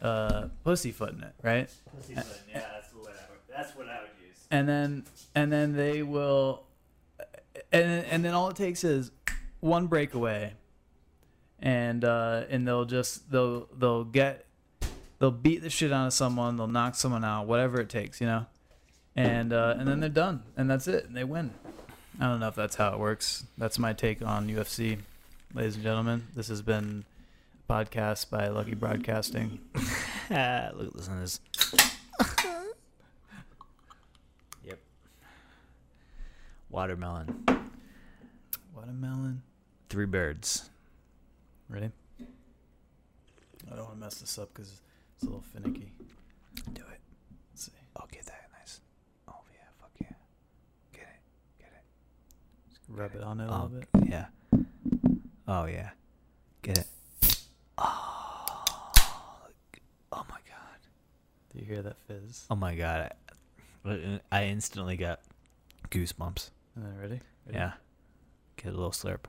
[0.00, 1.70] uh, pussyfooting it, right?
[1.94, 4.46] Pussyfooting, yeah, that's what I would, that's what I would use.
[4.50, 6.64] and then and then they will,
[7.72, 9.10] and and then all it takes is
[9.60, 10.54] one breakaway,
[11.60, 14.44] and uh, and they'll just they'll they'll get
[15.22, 18.26] they'll beat the shit out of someone, they'll knock someone out, whatever it takes, you
[18.26, 18.44] know,
[19.14, 21.52] and uh, and then they're done, and that's it, and they win.
[22.18, 23.46] I don't know if that's how it works.
[23.56, 24.98] That's my take on UFC,
[25.54, 26.26] ladies and gentlemen.
[26.34, 27.04] This has been
[27.68, 29.60] a podcast by Lucky Broadcasting.
[30.34, 31.40] Ah, look, to this.
[34.64, 34.78] yep.
[36.70, 37.44] Watermelon.
[38.74, 39.42] Watermelon.
[39.90, 40.70] Three birds.
[41.68, 41.90] Ready?
[43.70, 44.80] I don't want to mess this up because
[45.22, 45.92] it's a little finicky.
[46.72, 47.00] Do it.
[47.52, 47.72] Let's see.
[47.96, 48.80] Oh, get that nice.
[49.28, 50.16] Oh yeah, fuck yeah.
[50.92, 51.60] Get it.
[51.60, 51.84] Get it.
[52.68, 53.88] Just rub it on it a Oh little bit.
[54.10, 54.26] yeah.
[55.46, 55.90] Oh yeah.
[56.62, 56.86] Get it.
[57.78, 58.64] Oh.
[60.12, 60.80] Oh my god.
[61.52, 62.46] Do you hear that fizz?
[62.50, 63.12] Oh my god.
[63.84, 65.20] I, I instantly got
[65.90, 66.50] goosebumps.
[66.50, 67.20] Uh, and then ready?
[67.46, 67.58] ready?
[67.58, 67.72] Yeah.
[68.56, 69.24] Get a little slurp.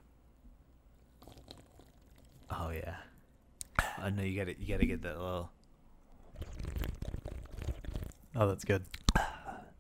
[2.50, 2.96] Oh yeah.
[4.00, 5.52] I know you got to You got to get that little.
[8.36, 8.84] Oh, that's good.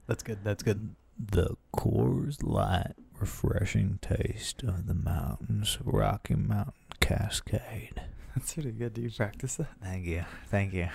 [0.07, 0.39] That's good.
[0.43, 0.95] That's good.
[1.17, 8.01] The Coors Light refreshing taste of the mountains, Rocky Mountain Cascade.
[8.35, 8.93] That's pretty good.
[8.93, 9.67] Do you practice that?
[9.81, 10.25] Thank you.
[10.47, 10.89] Thank you.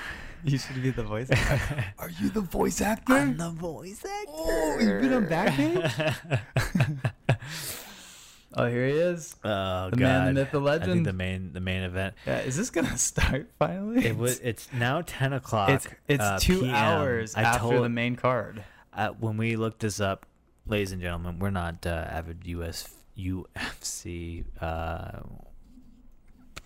[0.44, 1.28] You should be the voice.
[1.32, 1.84] Actor.
[1.98, 3.12] Are you the voice actor?
[3.12, 4.32] I'm the voice actor.
[4.32, 6.16] Oh, you've been on Backpage?
[8.58, 9.36] oh, here he is.
[9.44, 10.00] Oh The god.
[10.00, 10.90] man, the myth, the legend.
[10.90, 12.14] I think the main the main event.
[12.26, 14.04] Yeah, is this gonna start finally?
[14.06, 14.38] It was.
[14.40, 15.70] It's now ten o'clock.
[15.70, 16.74] It's it's uh, two PM.
[16.74, 18.62] hours I after told, the main card.
[18.92, 20.26] uh, when we looked this up,
[20.66, 25.20] ladies and gentlemen, we're not uh, avid US UFC uh,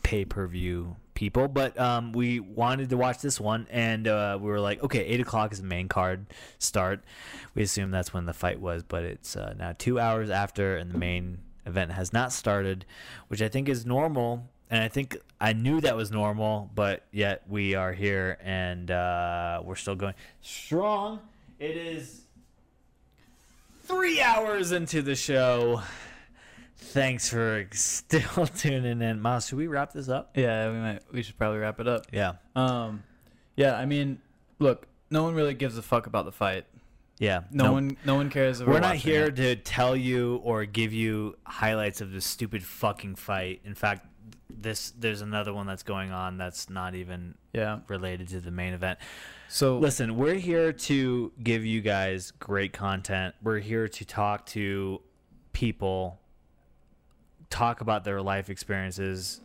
[0.02, 4.48] pay per view people, but um, we wanted to watch this one, and uh, we
[4.48, 6.26] were like, okay, eight o'clock is the main card
[6.58, 7.04] start.
[7.54, 10.90] We assume that's when the fight was, but it's uh, now two hours after, and
[10.90, 12.84] the main event has not started,
[13.28, 14.48] which I think is normal.
[14.70, 19.60] And I think I knew that was normal, but yet we are here and uh,
[19.62, 21.20] we're still going strong.
[21.58, 22.22] It is
[23.84, 25.82] three hours into the show.
[26.76, 29.46] Thanks for still tuning in, Miles.
[29.48, 30.36] Should we wrap this up?
[30.36, 31.00] Yeah, we might.
[31.12, 32.06] We should probably wrap it up.
[32.12, 33.02] Yeah, Um,
[33.56, 33.76] yeah.
[33.76, 34.20] I mean,
[34.58, 36.64] look, no one really gives a fuck about the fight.
[37.22, 37.42] Yeah.
[37.50, 37.72] No, Nope.
[37.72, 38.62] one, no one cares.
[38.62, 39.36] We're not here it.
[39.36, 43.60] to tell you or give you highlights of this stupid fucking fight.
[43.64, 44.06] In fact,
[44.50, 47.80] this there's another one that's going on that's not even Yeah.
[47.88, 48.98] related to the main event.
[49.48, 53.34] So Listen, we're here to give you guys great content.
[53.42, 55.00] We're here to talk to
[55.52, 56.20] people,
[57.50, 59.40] talk about their life experiences,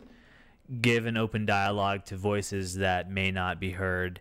[0.82, 4.20] give an open dialogue to voices that may not be heard.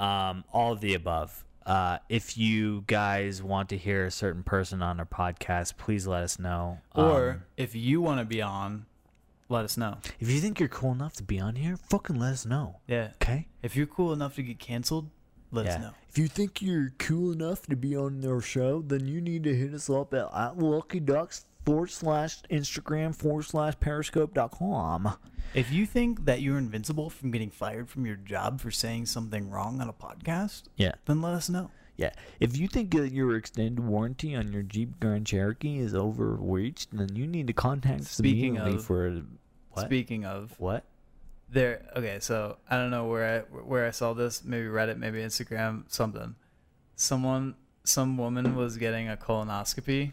[0.00, 1.44] Um, all of the above.
[1.68, 6.22] Uh, if you guys want to hear a certain person on our podcast, please let
[6.22, 6.78] us know.
[6.94, 8.86] or Um, if you want to be on,
[9.50, 9.98] let us know.
[10.18, 12.76] if you think you're cool enough to be on here, fucking let us know.
[12.86, 13.10] Yeah.
[13.22, 13.48] Okay?
[13.62, 15.10] If you're cool enough to get canceled,
[15.52, 15.90] let us know.
[16.08, 19.54] If you think you're cool enough to be on their show, then you need to
[19.54, 25.14] hit us up at, at Lucky Ducks forward slash Instagram forward slash periscope.com.
[25.52, 29.50] If you think that you're invincible from getting fired from your job for saying something
[29.50, 30.92] wrong on a podcast, Yeah.
[31.04, 31.70] then let us know.
[31.98, 32.12] Yeah.
[32.40, 37.14] If you think that your extended warranty on your Jeep Grand Cherokee is overreached, then
[37.14, 39.20] you need to contact Speaking of- for
[39.72, 39.84] what?
[39.86, 40.84] Speaking of, what?
[41.50, 41.84] there.
[41.96, 44.42] Okay, so I don't know where I where I saw this.
[44.42, 46.34] Maybe Reddit, maybe Instagram, something.
[46.96, 50.12] Someone, some woman was getting a colonoscopy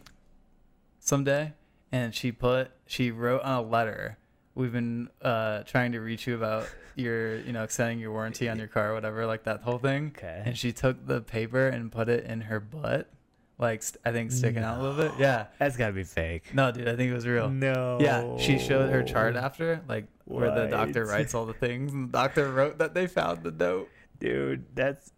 [1.06, 1.52] someday,
[1.92, 4.18] and she put she wrote on a letter.
[4.54, 8.58] We've been uh, trying to reach you about your, you know, extending your warranty on
[8.58, 10.14] your car or whatever, like that whole thing.
[10.16, 10.42] Okay.
[10.46, 13.10] And she took the paper and put it in her butt,
[13.58, 15.12] like st- I think sticking out a little bit.
[15.18, 15.46] Yeah.
[15.58, 16.54] That's got to be fake.
[16.54, 17.50] No, dude, I think it was real.
[17.50, 17.98] No.
[18.00, 22.08] Yeah, she showed her chart after, like where the doctor writes all the things, and
[22.08, 23.90] the doctor wrote that they found the note.
[24.18, 25.12] Dude, that's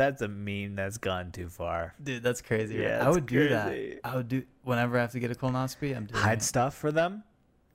[0.00, 1.94] that's a meme that's gone too far.
[2.02, 2.76] Dude, that's crazy.
[2.78, 2.84] right?
[2.88, 4.00] Yeah, I it's would do that.
[4.04, 5.96] I would do whenever I have to get a colonoscopy.
[5.96, 6.42] I'm doing Hide it.
[6.42, 7.22] stuff for them?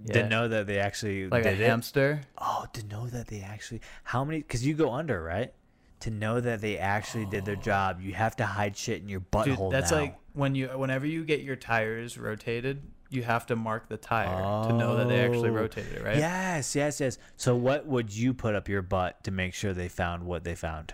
[0.04, 0.14] Yeah.
[0.24, 1.70] To know that they actually like a did it?
[1.70, 2.22] hamster.
[2.38, 4.40] Oh, to know that they actually how many?
[4.40, 5.54] Because you go under, right?
[6.02, 7.62] To know that they actually did their oh.
[7.62, 9.72] job, you have to hide shit in your Dude, butthole.
[9.72, 9.98] that's now.
[9.98, 14.68] like when you whenever you get your tires rotated, you have to mark the tire
[14.68, 15.54] to know that they actually Oh.
[15.54, 16.18] rotated it, right?
[16.18, 17.18] Yes, yes, yes.
[17.38, 20.56] So what would you put up your butt to make sure they found what they
[20.56, 20.94] found?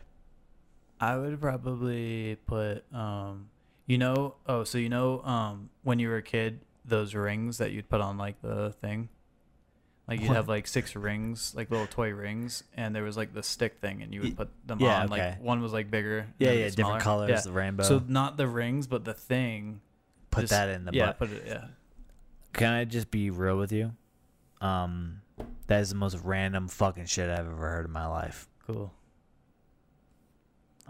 [1.02, 3.50] I would probably put um
[3.88, 7.72] you know oh so you know um when you were a kid those rings that
[7.72, 9.10] you'd put on like the thing
[10.08, 13.44] Like you'd have like six rings, like little toy rings, and there was like the
[13.44, 15.14] stick thing, and you would put them yeah, on.
[15.14, 15.30] okay.
[15.30, 16.28] Like one was like bigger.
[16.38, 17.84] Yeah, yeah, different colors, the rainbow.
[17.84, 19.80] So not the rings, but the thing.
[20.30, 21.20] put that in the yeah, butt.
[21.20, 21.44] put it.
[21.46, 21.66] Yeah.
[22.52, 23.94] Can I just be real with you?
[24.60, 25.22] Um,
[25.68, 28.50] that is the most random fucking shit I've ever heard in my life.
[28.68, 28.92] Cool.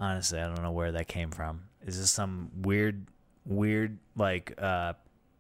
[0.02, 1.62] Honestly, I don't know where that came from.
[1.86, 3.06] Is this some weird,
[3.46, 4.94] weird like uh,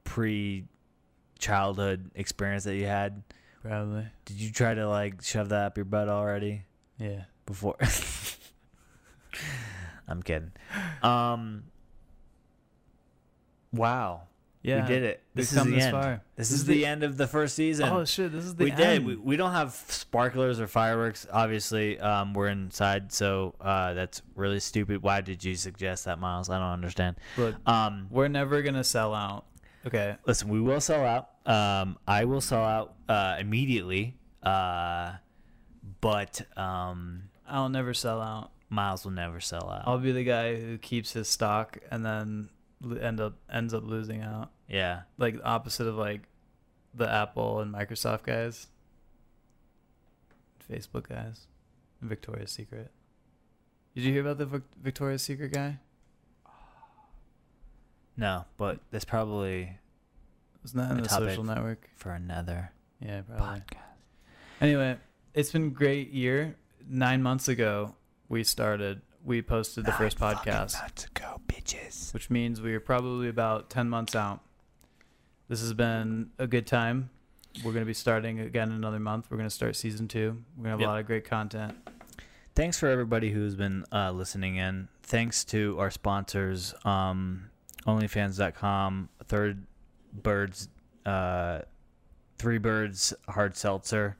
[0.04, 3.24] pre-childhood experience that you had?
[3.64, 4.06] Probably.
[4.26, 6.62] Did you try to like shove that up your butt already
[7.00, 7.24] Yeah.
[7.48, 7.76] before?
[10.08, 10.52] I'm kidding.
[11.02, 11.64] Um.
[13.74, 14.24] Wow.
[14.64, 14.82] Yeah.
[14.82, 15.24] we did it.
[15.34, 15.92] This is the this end.
[15.92, 16.22] far.
[16.36, 17.90] This, This is is the, the- end of the first season.
[17.90, 18.32] Oh shit!
[18.32, 18.78] This is the we end.
[18.80, 19.06] did.
[19.06, 21.26] We, we don't have sparklers or fireworks.
[21.32, 25.02] Obviously, um, we're inside, so uh, that's really stupid.
[25.02, 26.50] Why did you suggest that, Miles?
[26.50, 27.16] I don't understand.
[27.38, 29.46] Look, Um, we're never gonna sell out.
[29.88, 30.16] Okay.
[30.28, 31.30] listen, we will sell out.
[31.52, 34.16] Um, I will sell out uh, immediately.
[34.44, 35.14] Uh,
[36.02, 38.52] but um, I'll never sell out.
[38.70, 39.84] Miles will never sell out.
[39.86, 42.50] I'll be the guy who keeps his stock and then
[43.02, 44.52] end up ends up losing out.
[44.68, 45.02] yeah.
[45.18, 46.22] Like opposite of like
[46.94, 48.68] the Apple and Microsoft guys,
[50.70, 51.48] Facebook guys,
[52.00, 52.92] and Victoria's Secret.
[53.96, 55.80] Did you hear about the Victoria's Secret guy?
[58.18, 59.78] No, but that's probably
[60.66, 61.90] Isn't that in A the social network?
[61.96, 63.60] for another Yeah, probably.
[63.62, 63.78] podcast.
[64.60, 64.98] Anyway,
[65.34, 66.56] it's been a great year.
[66.88, 67.96] Nine months ago,
[68.30, 69.02] we started.
[69.24, 70.80] We posted the first podcast.
[70.82, 72.14] Months ago, bitches.
[72.14, 74.42] which means we are probably about 10 months out.
[75.48, 77.10] This has been a good time.
[77.58, 79.28] We're going to be starting again another month.
[79.30, 80.42] We're going to start season two.
[80.58, 80.88] We're going to have Yep.
[80.88, 81.76] a lot of great content.
[82.56, 84.88] thanks for everybody who's been uh, listening in.
[85.04, 87.50] Thanks to our sponsors, um,
[87.86, 89.66] OnlyFans.com, Third
[90.14, 90.70] Birds,
[91.06, 91.60] uh,
[92.40, 94.18] Three Birds Hard Seltzer,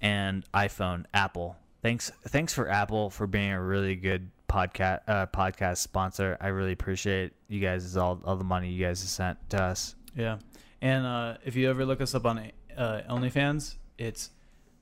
[0.00, 1.56] and iPhone, Apple.
[1.82, 6.36] Thanks, thanks for Apple for being a really good podcast uh, podcast sponsor.
[6.40, 9.94] I really appreciate you guys all all the money you guys have sent to us.
[10.16, 10.38] Yeah.
[10.82, 14.30] And uh, if you ever look us up on uh, OnlyFans, it's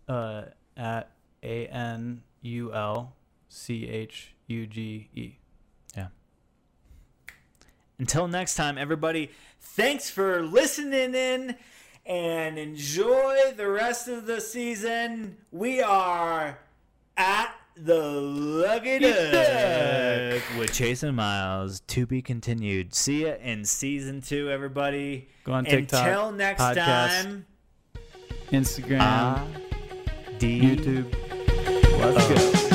[0.09, 0.44] uh,
[0.77, 1.10] at
[1.43, 3.15] A N U L
[3.49, 5.39] C H U G E.
[5.97, 6.09] Yeah.
[7.99, 11.57] Until next time, everybody, thanks for listening in
[12.07, 15.36] and enjoy the rest of the season.
[15.51, 16.59] We are
[17.18, 22.94] at the Lucky Duck with Chase and Miles to be continued.
[22.94, 25.28] See ya in season two, everybody.
[25.44, 27.47] Go on TikTok, Until next podcast, time,
[28.52, 29.47] Instagram, ah,
[30.38, 30.60] D.
[30.60, 31.12] YouTube.
[31.98, 32.67] Let's go.